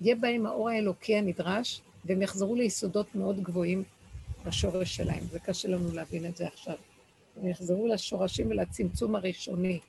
יהיה 0.00 0.16
בהם 0.16 0.46
האור 0.46 0.68
האלוקי 0.68 1.16
הנדרש, 1.16 1.80
והם 2.04 2.22
יחזרו 2.22 2.54
ליסודות 2.54 3.14
מאוד 3.14 3.42
גבוהים 3.42 3.84
בשורש 4.46 4.96
שלהם. 4.96 5.24
זה 5.30 5.38
קשה 5.38 5.68
לנו 5.68 5.92
להבין 5.92 6.26
את 6.26 6.36
זה 6.36 6.46
עכשיו. 6.46 6.76
הם 7.36 7.48
יחזרו 7.48 7.86
לשורשים 7.86 8.50
ולצמצום 8.50 9.16
הראשוני, 9.16 9.80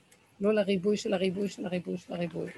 לא 0.42 0.54
לריבוי 0.54 0.98
של 0.98 1.14
הריבוי 1.14 1.50
של 1.50 1.66
הריבוי 1.66 1.98
של 1.98 2.14
הריבוי. 2.14 2.50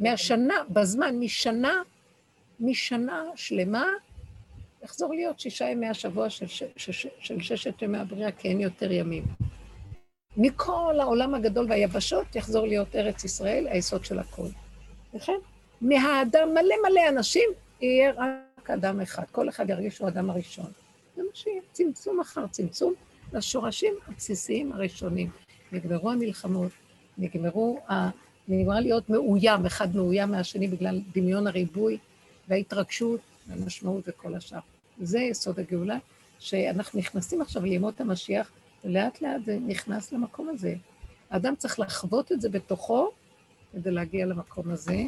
מהשנה, 0.00 0.54
בזמן, 0.70 1.16
משנה, 1.18 1.82
משנה 2.60 3.22
שלמה, 3.36 3.86
יחזור 4.84 5.14
להיות 5.14 5.40
שישה 5.40 5.64
ימי 5.64 5.88
השבוע 5.88 6.30
של, 6.30 6.46
ש, 6.46 6.62
ש, 6.76 6.90
ש, 6.90 7.06
של 7.18 7.40
ששת 7.40 7.82
ימי 7.82 7.98
הבריאה, 7.98 8.32
כי 8.32 8.48
אין 8.48 8.60
יותר 8.60 8.92
ימים. 8.92 9.24
מכל 10.36 10.94
העולם 11.00 11.34
הגדול 11.34 11.66
והיבשות 11.68 12.36
יחזור 12.36 12.66
להיות 12.66 12.96
ארץ 12.96 13.24
ישראל, 13.24 13.66
היסוד 13.66 14.04
של 14.04 14.18
הכול. 14.18 14.48
לכן, 15.14 15.38
מהאדם 15.80 16.48
מלא 16.50 16.74
מלא 16.88 17.08
אנשים, 17.08 17.50
יהיה 17.80 18.12
רק 18.16 18.70
אדם 18.70 19.00
אחד. 19.00 19.24
כל 19.32 19.48
אחד 19.48 19.70
ירגיש 19.70 19.94
שהוא 19.94 20.08
האדם 20.08 20.30
הראשון. 20.30 20.70
זה 21.16 21.22
מה 21.22 21.28
שיהיה, 21.34 21.60
צמצום 21.72 22.20
אחר 22.20 22.46
צמצום 22.46 22.94
לשורשים 23.32 23.94
הבסיסיים 24.06 24.72
הראשונים. 24.72 25.30
נגמרו 25.74 26.10
המלחמות, 26.10 26.72
נגמרו, 27.18 27.80
ה... 27.90 28.10
נגמר 28.48 28.80
להיות 28.80 29.10
מאוים, 29.10 29.66
אחד 29.66 29.96
מאוים 29.96 30.30
מהשני 30.30 30.68
בגלל 30.68 31.00
דמיון 31.12 31.46
הריבוי 31.46 31.98
וההתרגשות 32.48 33.20
והמשמעות 33.48 34.04
וכל 34.08 34.34
השאר. 34.34 34.58
זה 35.00 35.18
יסוד 35.18 35.60
הגאולה, 35.60 35.98
שאנחנו 36.38 36.98
נכנסים 36.98 37.40
עכשיו 37.40 37.64
לימות 37.64 38.00
המשיח, 38.00 38.50
ולאט 38.84 39.22
לאט 39.22 39.44
זה 39.44 39.58
נכנס 39.66 40.12
למקום 40.12 40.48
הזה. 40.48 40.74
האדם 41.30 41.54
צריך 41.56 41.80
לחוות 41.80 42.32
את 42.32 42.40
זה 42.40 42.48
בתוכו 42.48 43.10
כדי 43.72 43.90
להגיע 43.90 44.26
למקום 44.26 44.70
הזה, 44.70 45.02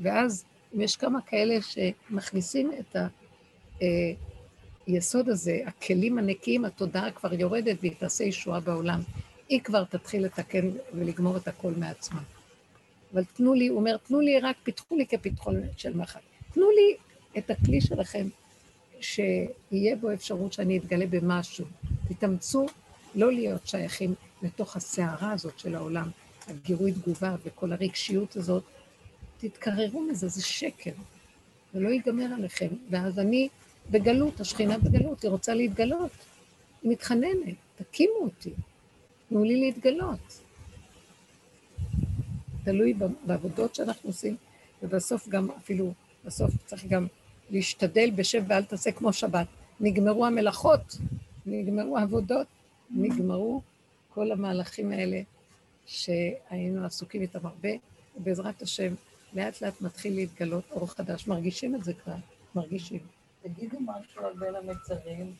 ואז 0.00 0.44
אם 0.74 0.80
יש 0.80 0.96
כמה 0.96 1.18
כאלה 1.22 1.56
שמכניסים 1.62 2.70
את 2.80 2.96
היסוד 4.86 5.28
הזה, 5.28 5.58
הכלים 5.66 6.18
הנקיים, 6.18 6.64
התודעה 6.64 7.10
כבר 7.10 7.34
יורדת 7.34 7.76
והיא 7.80 7.94
תעשה 7.98 8.24
ישועה 8.24 8.60
בעולם. 8.60 9.00
היא 9.50 9.60
כבר 9.60 9.84
תתחיל 9.84 10.24
לתקן 10.24 10.70
ולגמור 10.94 11.36
את 11.36 11.48
הכל 11.48 11.72
מעצמה. 11.76 12.22
אבל 13.12 13.24
תנו 13.24 13.54
לי, 13.54 13.68
הוא 13.68 13.78
אומר, 13.78 13.96
תנו 13.96 14.20
לי 14.20 14.40
רק, 14.40 14.56
פיתחו 14.62 14.96
לי 14.96 15.06
כפתחון 15.06 15.62
של 15.76 15.96
מחט. 15.96 16.20
תנו 16.54 16.70
לי 16.70 16.96
את 17.38 17.50
הכלי 17.50 17.80
שלכם 17.80 18.28
שיהיה 19.00 19.96
בו 19.96 20.12
אפשרות 20.12 20.52
שאני 20.52 20.78
אתגלה 20.78 21.06
במשהו. 21.06 21.64
תתאמצו 22.08 22.66
לא 23.14 23.32
להיות 23.32 23.66
שייכים 23.66 24.14
לתוך 24.42 24.76
הסערה 24.76 25.32
הזאת 25.32 25.58
של 25.58 25.74
העולם, 25.74 26.10
הגירוי 26.48 26.92
תגובה 26.92 27.36
וכל 27.44 27.72
הרגשיות 27.72 28.36
הזאת. 28.36 28.64
תתקררו 29.38 30.00
מזה, 30.00 30.28
זה 30.28 30.42
שקר. 30.42 30.92
זה 31.74 31.80
לא 31.80 31.88
ייגמר 31.88 32.34
עליכם. 32.34 32.68
ואז 32.90 33.18
אני 33.18 33.48
בגלות, 33.90 34.40
השכינה 34.40 34.78
בגלות, 34.78 35.22
היא 35.22 35.30
רוצה 35.30 35.54
להתגלות. 35.54 36.10
היא 36.82 36.90
מתחננת, 36.92 37.54
תקימו 37.76 38.14
אותי, 38.20 38.50
תנו 39.30 39.44
לי 39.44 39.60
להתגלות. 39.60 40.40
תלוי 42.64 42.94
בעבודות 43.26 43.74
שאנחנו 43.74 44.10
עושים, 44.10 44.36
ובסוף 44.82 45.28
גם 45.28 45.50
אפילו, 45.50 45.92
בסוף 46.24 46.50
צריך 46.66 46.86
גם 46.86 47.06
להשתדל 47.50 48.10
בשב 48.10 48.44
ואל 48.48 48.64
תעשה 48.64 48.92
כמו 48.92 49.12
שבת. 49.12 49.46
נגמרו 49.80 50.26
המלאכות, 50.26 50.96
נגמרו 51.46 51.98
העבודות, 51.98 52.46
נגמרו 52.90 53.62
כל 54.08 54.32
המהלכים 54.32 54.92
האלה 54.92 55.22
שהיינו 55.86 56.84
עסוקים 56.84 57.22
איתם 57.22 57.46
הרבה, 57.46 57.70
ובעזרת 58.16 58.62
השם, 58.62 58.94
לאט 59.34 59.62
לאט 59.62 59.80
מתחיל 59.80 60.14
להתגלות 60.14 60.64
אור 60.70 60.86
חדש. 60.86 61.26
מרגישים 61.26 61.74
את 61.74 61.84
זה 61.84 61.92
כבר, 61.94 62.14
מרגישים. 62.54 63.00
תגידו 63.42 63.78
משהו 63.80 64.24
על 64.26 64.34
בין 64.34 64.54
המצרים. 64.54 65.34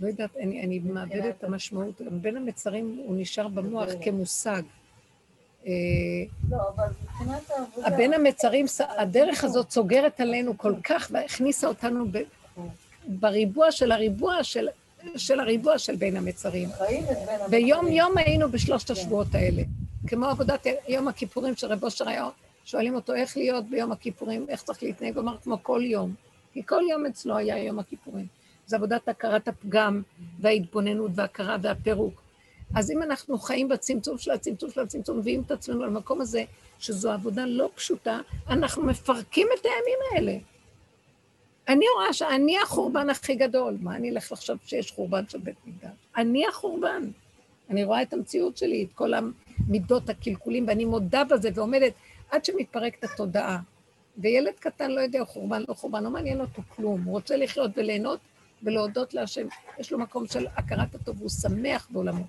לא 0.00 0.08
יודעת, 0.08 0.36
אני, 0.36 0.62
אני 0.62 0.78
מאבדת 0.78 1.34
את 1.38 1.44
המשמעות. 1.44 2.00
בין 2.10 2.36
המצרים 2.36 3.02
הוא 3.06 3.16
נשאר 3.18 3.48
במוח 3.48 3.88
כמושג. 4.00 4.62
אה, 5.66 5.72
לא. 6.50 6.58
הבין 7.84 8.12
המצרים, 8.14 8.66
הדרך 8.98 9.44
הזאת 9.44 9.70
סוגרת 9.70 10.20
עלינו 10.20 10.58
כל 10.58 10.74
כך, 10.84 11.08
והכניסה 11.12 11.66
אותנו 11.66 12.04
ב, 12.10 12.18
בריבוע 13.06 13.72
של 13.72 13.92
הריבוע 13.92 14.44
של, 14.44 14.68
של 15.16 15.40
הריבוע 15.40 15.78
של 15.78 15.96
בין 15.96 16.16
המצרים. 16.16 16.68
בין. 16.88 17.04
ויום 17.50 17.88
יום 17.88 18.18
היינו 18.18 18.50
בשלושת 18.50 18.90
השבועות 18.90 19.34
האלה. 19.34 19.62
כמו 20.06 20.26
עבודת 20.26 20.66
יום 20.88 21.08
הכיפורים 21.08 21.56
של 21.56 21.66
רב 21.66 21.84
אושר 21.84 22.08
היה, 22.08 22.28
שואלים 22.64 22.94
אותו 22.94 23.14
איך 23.14 23.36
להיות 23.36 23.64
ביום 23.70 23.92
הכיפורים, 23.92 24.46
איך 24.48 24.62
צריך 24.62 24.82
להתנהג, 24.82 25.14
הוא 25.14 25.22
אמר 25.22 25.36
כמו 25.38 25.62
כל 25.62 25.80
יום. 25.84 26.14
כי 26.52 26.62
כל 26.66 26.80
יום 26.90 27.06
אצלו 27.06 27.36
היה 27.36 27.64
יום 27.64 27.78
הכיפורים. 27.78 28.26
זה 28.66 28.76
עבודת 28.76 29.08
הכרת 29.08 29.48
הפגם 29.48 30.02
וההתבוננות 30.40 31.10
וההכרה 31.14 31.56
והפירוק. 31.62 32.22
אז 32.74 32.90
אם 32.90 33.02
אנחנו 33.02 33.38
חיים 33.38 33.68
בצמצום 33.68 34.18
של 34.18 34.30
הצמצום 34.30 34.70
של 34.70 34.80
הצמצום, 34.80 35.18
מביאים 35.18 35.42
את 35.46 35.50
עצמנו 35.50 35.84
למקום 35.84 36.20
הזה, 36.20 36.44
שזו 36.78 37.12
עבודה 37.12 37.44
לא 37.46 37.70
פשוטה, 37.74 38.20
אנחנו 38.48 38.82
מפרקים 38.82 39.46
את 39.54 39.64
הימים 39.64 39.98
האלה. 40.12 40.38
אני 41.68 41.84
רואה 41.96 42.12
שאני 42.12 42.58
החורבן 42.62 43.10
הכי 43.10 43.34
גדול. 43.34 43.76
מה 43.80 43.96
אני 43.96 44.10
אלך 44.10 44.32
לחשוב 44.32 44.58
שיש 44.66 44.92
חורבן 44.92 45.28
של 45.28 45.38
בית 45.38 45.56
מקדש? 45.66 45.90
אני 46.16 46.46
החורבן. 46.46 47.10
אני 47.70 47.84
רואה 47.84 48.02
את 48.02 48.12
המציאות 48.12 48.56
שלי, 48.56 48.84
את 48.84 48.92
כל 48.94 49.12
המידות, 49.14 50.10
הקלקולים, 50.10 50.68
ואני 50.68 50.84
מודה 50.84 51.24
בזה 51.24 51.50
ועומדת 51.54 51.92
עד 52.30 52.44
שמתפרקת 52.44 53.04
התודעה. 53.04 53.58
וילד 54.18 54.52
קטן 54.60 54.90
לא 54.90 55.00
יודע 55.00 55.24
חורבן, 55.24 55.62
לא 55.68 55.74
חורבן, 55.74 56.04
לא 56.04 56.10
מעניין 56.10 56.40
אותו 56.40 56.62
כלום. 56.76 57.02
הוא 57.02 57.12
רוצה 57.12 57.36
לחיות 57.36 57.70
וליהנות 57.76 58.20
ולהודות 58.64 59.14
להשם. 59.14 59.46
יש 59.78 59.92
לו 59.92 59.98
מקום 59.98 60.26
של 60.26 60.46
הכרת 60.56 60.94
הטוב, 60.94 61.16
והוא 61.18 61.30
שמח 61.30 61.88
בעולמו. 61.90 62.24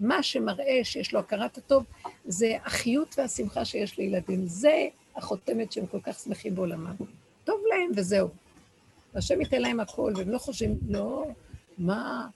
מה 0.00 0.22
שמראה 0.22 0.80
שיש 0.82 1.12
לו 1.12 1.20
הכרת 1.20 1.58
הטוב, 1.58 1.84
זה 2.24 2.56
החיות 2.64 3.14
והשמחה 3.18 3.64
שיש 3.64 3.98
לילדים. 3.98 4.46
זה 4.46 4.88
החותמת 5.16 5.72
שהם 5.72 5.86
כל 5.86 6.00
כך 6.02 6.18
שמחים 6.18 6.54
בעולמם. 6.54 6.94
טוב 7.44 7.60
להם 7.70 7.90
וזהו. 7.96 8.28
והשם 9.14 9.40
ייתן 9.40 9.62
להם 9.62 9.80
הכל, 9.80 10.12
והם 10.16 10.30
לא 10.30 10.38
חושבים, 10.38 10.78
לא, 10.88 11.24
מה, 11.78 12.28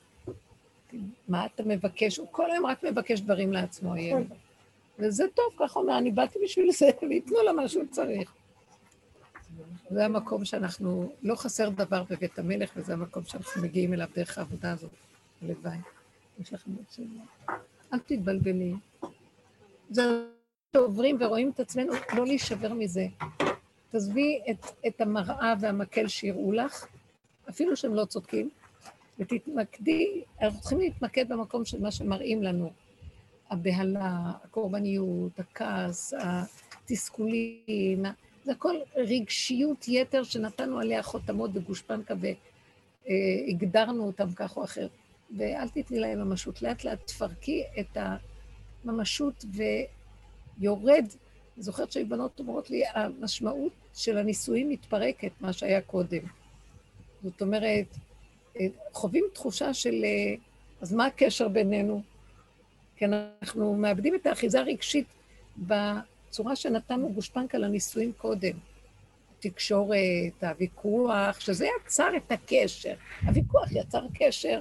מה 1.28 1.46
אתה 1.46 1.62
מבקש? 1.62 2.16
הוא 2.16 2.26
כל 2.30 2.50
היום 2.50 2.66
רק 2.66 2.82
מבקש 2.82 3.20
דברים 3.20 3.52
לעצמו, 3.52 3.94
הילד. 3.94 4.26
וזה 4.98 5.24
טוב, 5.34 5.44
ככה 5.58 5.80
אומר, 5.80 5.98
אני 5.98 6.10
באתי 6.10 6.38
בשביל 6.44 6.72
זה, 6.72 6.90
וייתנו 7.08 7.42
לה 7.42 7.52
מה 7.52 7.68
שהוא 7.68 7.84
צריך. 7.90 8.32
זה 9.94 10.04
המקום 10.04 10.44
שאנחנו, 10.44 11.12
לא 11.22 11.34
חסר 11.34 11.68
דבר 11.68 12.02
בבית 12.10 12.38
המלך, 12.38 12.70
וזה 12.76 12.92
המקום 12.92 13.24
שאנחנו 13.24 13.62
מגיעים 13.62 13.92
אליו 13.92 14.08
דרך 14.14 14.38
העבודה 14.38 14.72
הזאת. 14.72 14.90
הלוואי. 15.42 15.76
יש 16.38 16.52
לכם 16.52 16.70
עוד 16.76 16.84
שאלה? 16.90 17.56
אל 17.92 17.98
תתבלבלי. 17.98 18.74
זה 19.90 20.02
שעוברים 20.72 21.16
ורואים 21.20 21.50
את 21.50 21.60
עצמנו, 21.60 21.92
לא 22.16 22.26
להישבר 22.26 22.74
מזה. 22.74 23.06
תעזבי 23.90 24.40
את, 24.50 24.66
את 24.86 25.00
המראה 25.00 25.54
והמקל 25.60 26.08
שיראו 26.08 26.52
לך, 26.52 26.86
אפילו 27.48 27.76
שהם 27.76 27.94
לא 27.94 28.04
צודקים, 28.04 28.50
ותתמקדי, 29.18 30.22
אנחנו 30.42 30.60
צריכים 30.60 30.78
להתמקד 30.78 31.28
במקום 31.28 31.64
של 31.64 31.80
מה 31.80 31.90
שמראים 31.90 32.42
לנו. 32.42 32.70
הבהלה, 33.50 34.32
הקורבניות, 34.44 35.38
הכעס, 35.38 36.14
התסכולים, 36.84 38.02
זה 38.44 38.52
הכל 38.52 38.76
רגשיות 38.96 39.88
יתר 39.88 40.22
שנתנו 40.22 40.78
עליה 40.78 41.02
חותמות 41.02 41.50
וגושפנקה 41.54 42.14
והגדרנו 43.06 44.06
אותם 44.06 44.32
כך 44.32 44.56
או 44.56 44.64
אחר. 44.64 44.88
ואל 45.36 45.68
תתני 45.68 45.98
להם 45.98 46.18
ממשות. 46.18 46.62
לאט 46.62 46.84
לאט 46.84 47.06
תפרקי 47.06 47.62
את 47.80 47.98
הממשות 48.84 49.44
ויורד. 50.58 51.04
אני 51.56 51.62
זוכרת 51.62 51.92
שהיו 51.92 52.08
בנות 52.08 52.38
אומרות 52.38 52.70
לי, 52.70 52.82
המשמעות 52.94 53.72
של 53.94 54.18
הנישואים 54.18 54.68
מתפרקת, 54.68 55.32
מה 55.40 55.52
שהיה 55.52 55.80
קודם. 55.80 56.22
זאת 57.22 57.42
אומרת, 57.42 57.86
חווים 58.92 59.24
תחושה 59.32 59.74
של, 59.74 60.04
אז 60.80 60.92
מה 60.92 61.06
הקשר 61.06 61.48
בינינו? 61.48 62.02
כי 62.96 63.04
אנחנו 63.04 63.74
מאבדים 63.74 64.14
את 64.14 64.26
האחיזה 64.26 64.60
הרגשית 64.60 65.06
בצורה 66.34 66.56
שנתנו 66.56 67.12
גושפנקה 67.12 67.58
לנישואים 67.58 68.12
קודם. 68.12 68.52
התקשורת, 69.38 70.42
הוויכוח, 70.42 71.40
שזה 71.40 71.66
יצר 71.66 72.08
את 72.16 72.32
הקשר. 72.32 72.94
הוויכוח 73.22 73.72
יצר 73.72 74.06
קשר, 74.14 74.60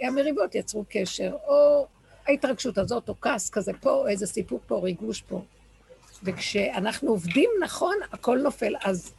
המריבות 0.00 0.54
יצרו 0.54 0.84
קשר, 0.88 1.36
או 1.46 1.86
ההתרגשות 2.26 2.78
הזאת, 2.78 3.08
או 3.08 3.20
כעס 3.20 3.50
כזה 3.50 3.72
פה, 3.80 3.90
או 3.90 4.08
איזה 4.08 4.26
סיפוק 4.26 4.62
פה, 4.66 4.78
ריגוש 4.78 5.22
פה. 5.22 5.42
וכשאנחנו 6.22 7.10
עובדים 7.10 7.50
נכון, 7.62 7.96
הכל 8.12 8.38
נופל. 8.42 8.74
אז, 8.84 9.12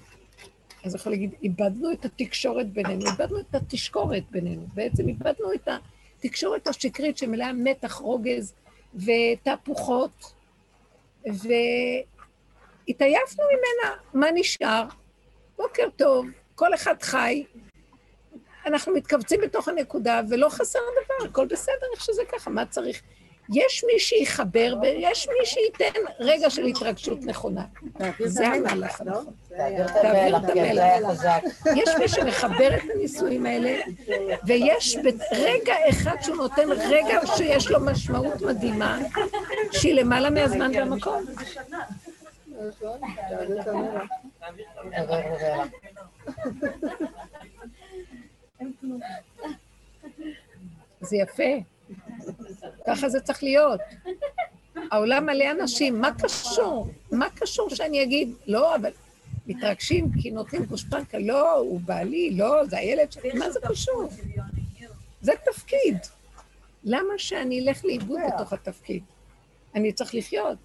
אז 0.83 0.95
יכול 0.95 1.11
להגיד, 1.11 1.33
איבדנו 1.43 1.91
את 1.91 2.05
התקשורת 2.05 2.69
בינינו, 2.73 3.05
איבדנו 3.05 3.39
את 3.39 3.55
התשקורת 3.55 4.23
בינינו. 4.31 4.65
בעצם 4.73 5.07
איבדנו 5.07 5.53
את 5.53 5.67
התקשורת 6.17 6.67
השקרית 6.67 7.17
שמלאה 7.17 7.53
מתח, 7.53 7.93
רוגז 7.93 8.53
ותהפוכות, 8.95 10.38
והתעייפנו 12.87 13.43
ממנה. 13.45 13.95
מה 14.13 14.27
נשאר? 14.33 14.83
בוקר 15.57 15.87
טוב, 15.95 16.27
כל 16.55 16.73
אחד 16.73 17.01
חי, 17.01 17.43
אנחנו 18.65 18.93
מתכווצים 18.93 19.41
בתוך 19.41 19.67
הנקודה, 19.67 20.21
ולא 20.29 20.49
חסר 20.49 20.79
דבר, 20.79 21.29
הכל 21.29 21.45
בסדר, 21.45 21.87
איך 21.93 22.03
שזה 22.03 22.21
ככה, 22.31 22.49
מה 22.49 22.65
צריך? 22.65 23.01
יש 23.53 23.83
מי 23.93 23.99
שיחבר, 23.99 24.73
ויש 24.81 25.27
מי 25.27 25.45
שייתן 25.45 25.99
רגע 26.19 26.49
של 26.49 26.65
התרגשות 26.65 27.19
נכונה. 27.21 27.65
זה 28.25 28.47
המהלך 28.47 29.01
הנכון. 29.01 29.25
תעביר 29.47 30.37
את 30.37 30.43
המלח. 30.49 31.23
יש 31.75 31.89
מי 31.99 32.07
שמחבר 32.07 32.75
את 32.75 32.81
הנישואים 32.93 33.45
האלה, 33.45 33.81
ויש 34.43 34.97
רגע 35.31 35.73
אחד 35.89 36.15
שהוא 36.21 36.35
נותן 36.35 36.71
רגע 36.71 37.19
שיש 37.37 37.71
לו 37.71 37.79
משמעות 37.79 38.41
מדהימה, 38.41 38.99
שהיא 39.71 39.93
למעלה 39.93 40.29
מהזמן 40.29 40.71
והמקום. 40.75 41.25
זה 51.01 51.17
יפה. 51.17 51.78
ככה 52.87 53.09
זה 53.09 53.19
צריך 53.19 53.43
להיות. 53.43 53.79
העולם 54.91 55.25
מלא 55.25 55.51
אנשים, 55.51 56.01
מה 56.01 56.09
קשור? 56.21 56.87
מה 57.11 57.29
קשור 57.35 57.69
שאני 57.69 58.03
אגיד, 58.03 58.33
לא, 58.47 58.75
אבל 58.75 58.91
מתרגשים 59.47 60.11
כי 60.21 60.31
נותנים 60.31 60.65
גושפנקה, 60.65 61.19
לא, 61.19 61.57
הוא 61.57 61.81
בעלי, 61.81 62.31
לא, 62.31 62.65
זה 62.65 62.77
הילד 62.77 63.11
שלי, 63.11 63.33
מה 63.33 63.51
זה 63.51 63.59
קשור? 63.69 64.09
זה 65.21 65.31
תפקיד. 65.45 65.97
למה 66.83 67.13
שאני 67.17 67.59
אלך 67.59 67.85
לאיבוד 67.85 68.19
בתוך 68.33 68.53
התפקיד? 68.53 69.03
אני 69.75 69.91
צריך 69.91 70.15
לחיות 70.15 70.57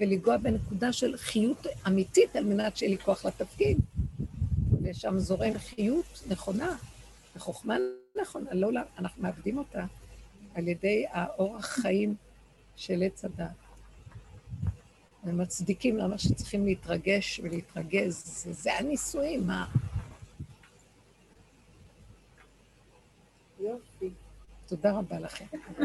ולגוע 0.00 0.36
בנקודה 0.36 0.92
של 0.92 1.16
חיות 1.16 1.66
אמיתית 1.86 2.36
על 2.36 2.44
מנת 2.44 2.76
שיהיה 2.76 2.90
לי 2.90 2.98
כוח 2.98 3.24
לתפקיד. 3.24 3.78
ושם 4.82 5.18
זורם 5.18 5.58
חיות 5.58 6.22
נכונה, 6.28 6.76
וחוכמה 7.36 7.76
נכונה, 8.22 8.54
לא, 8.54 8.68
אנחנו 8.98 9.22
מאבדים 9.22 9.58
אותה. 9.58 9.84
על 10.54 10.68
ידי 10.68 11.04
האורח 11.10 11.66
חיים 11.66 12.14
של 12.76 13.02
עץ 13.02 13.24
הדת. 13.24 13.46
הם 15.22 15.38
מצדיקים 15.38 15.96
למה 15.96 16.18
שצריכים 16.18 16.66
להתרגש 16.66 17.40
ולהתרגז. 17.42 18.22
זה, 18.26 18.52
זה 18.52 18.78
הנישואים, 18.78 19.46
מה? 19.46 19.66
יופי. 23.60 24.10
תודה 24.66 24.92
רבה 24.92 25.18
לכם. 25.18 25.44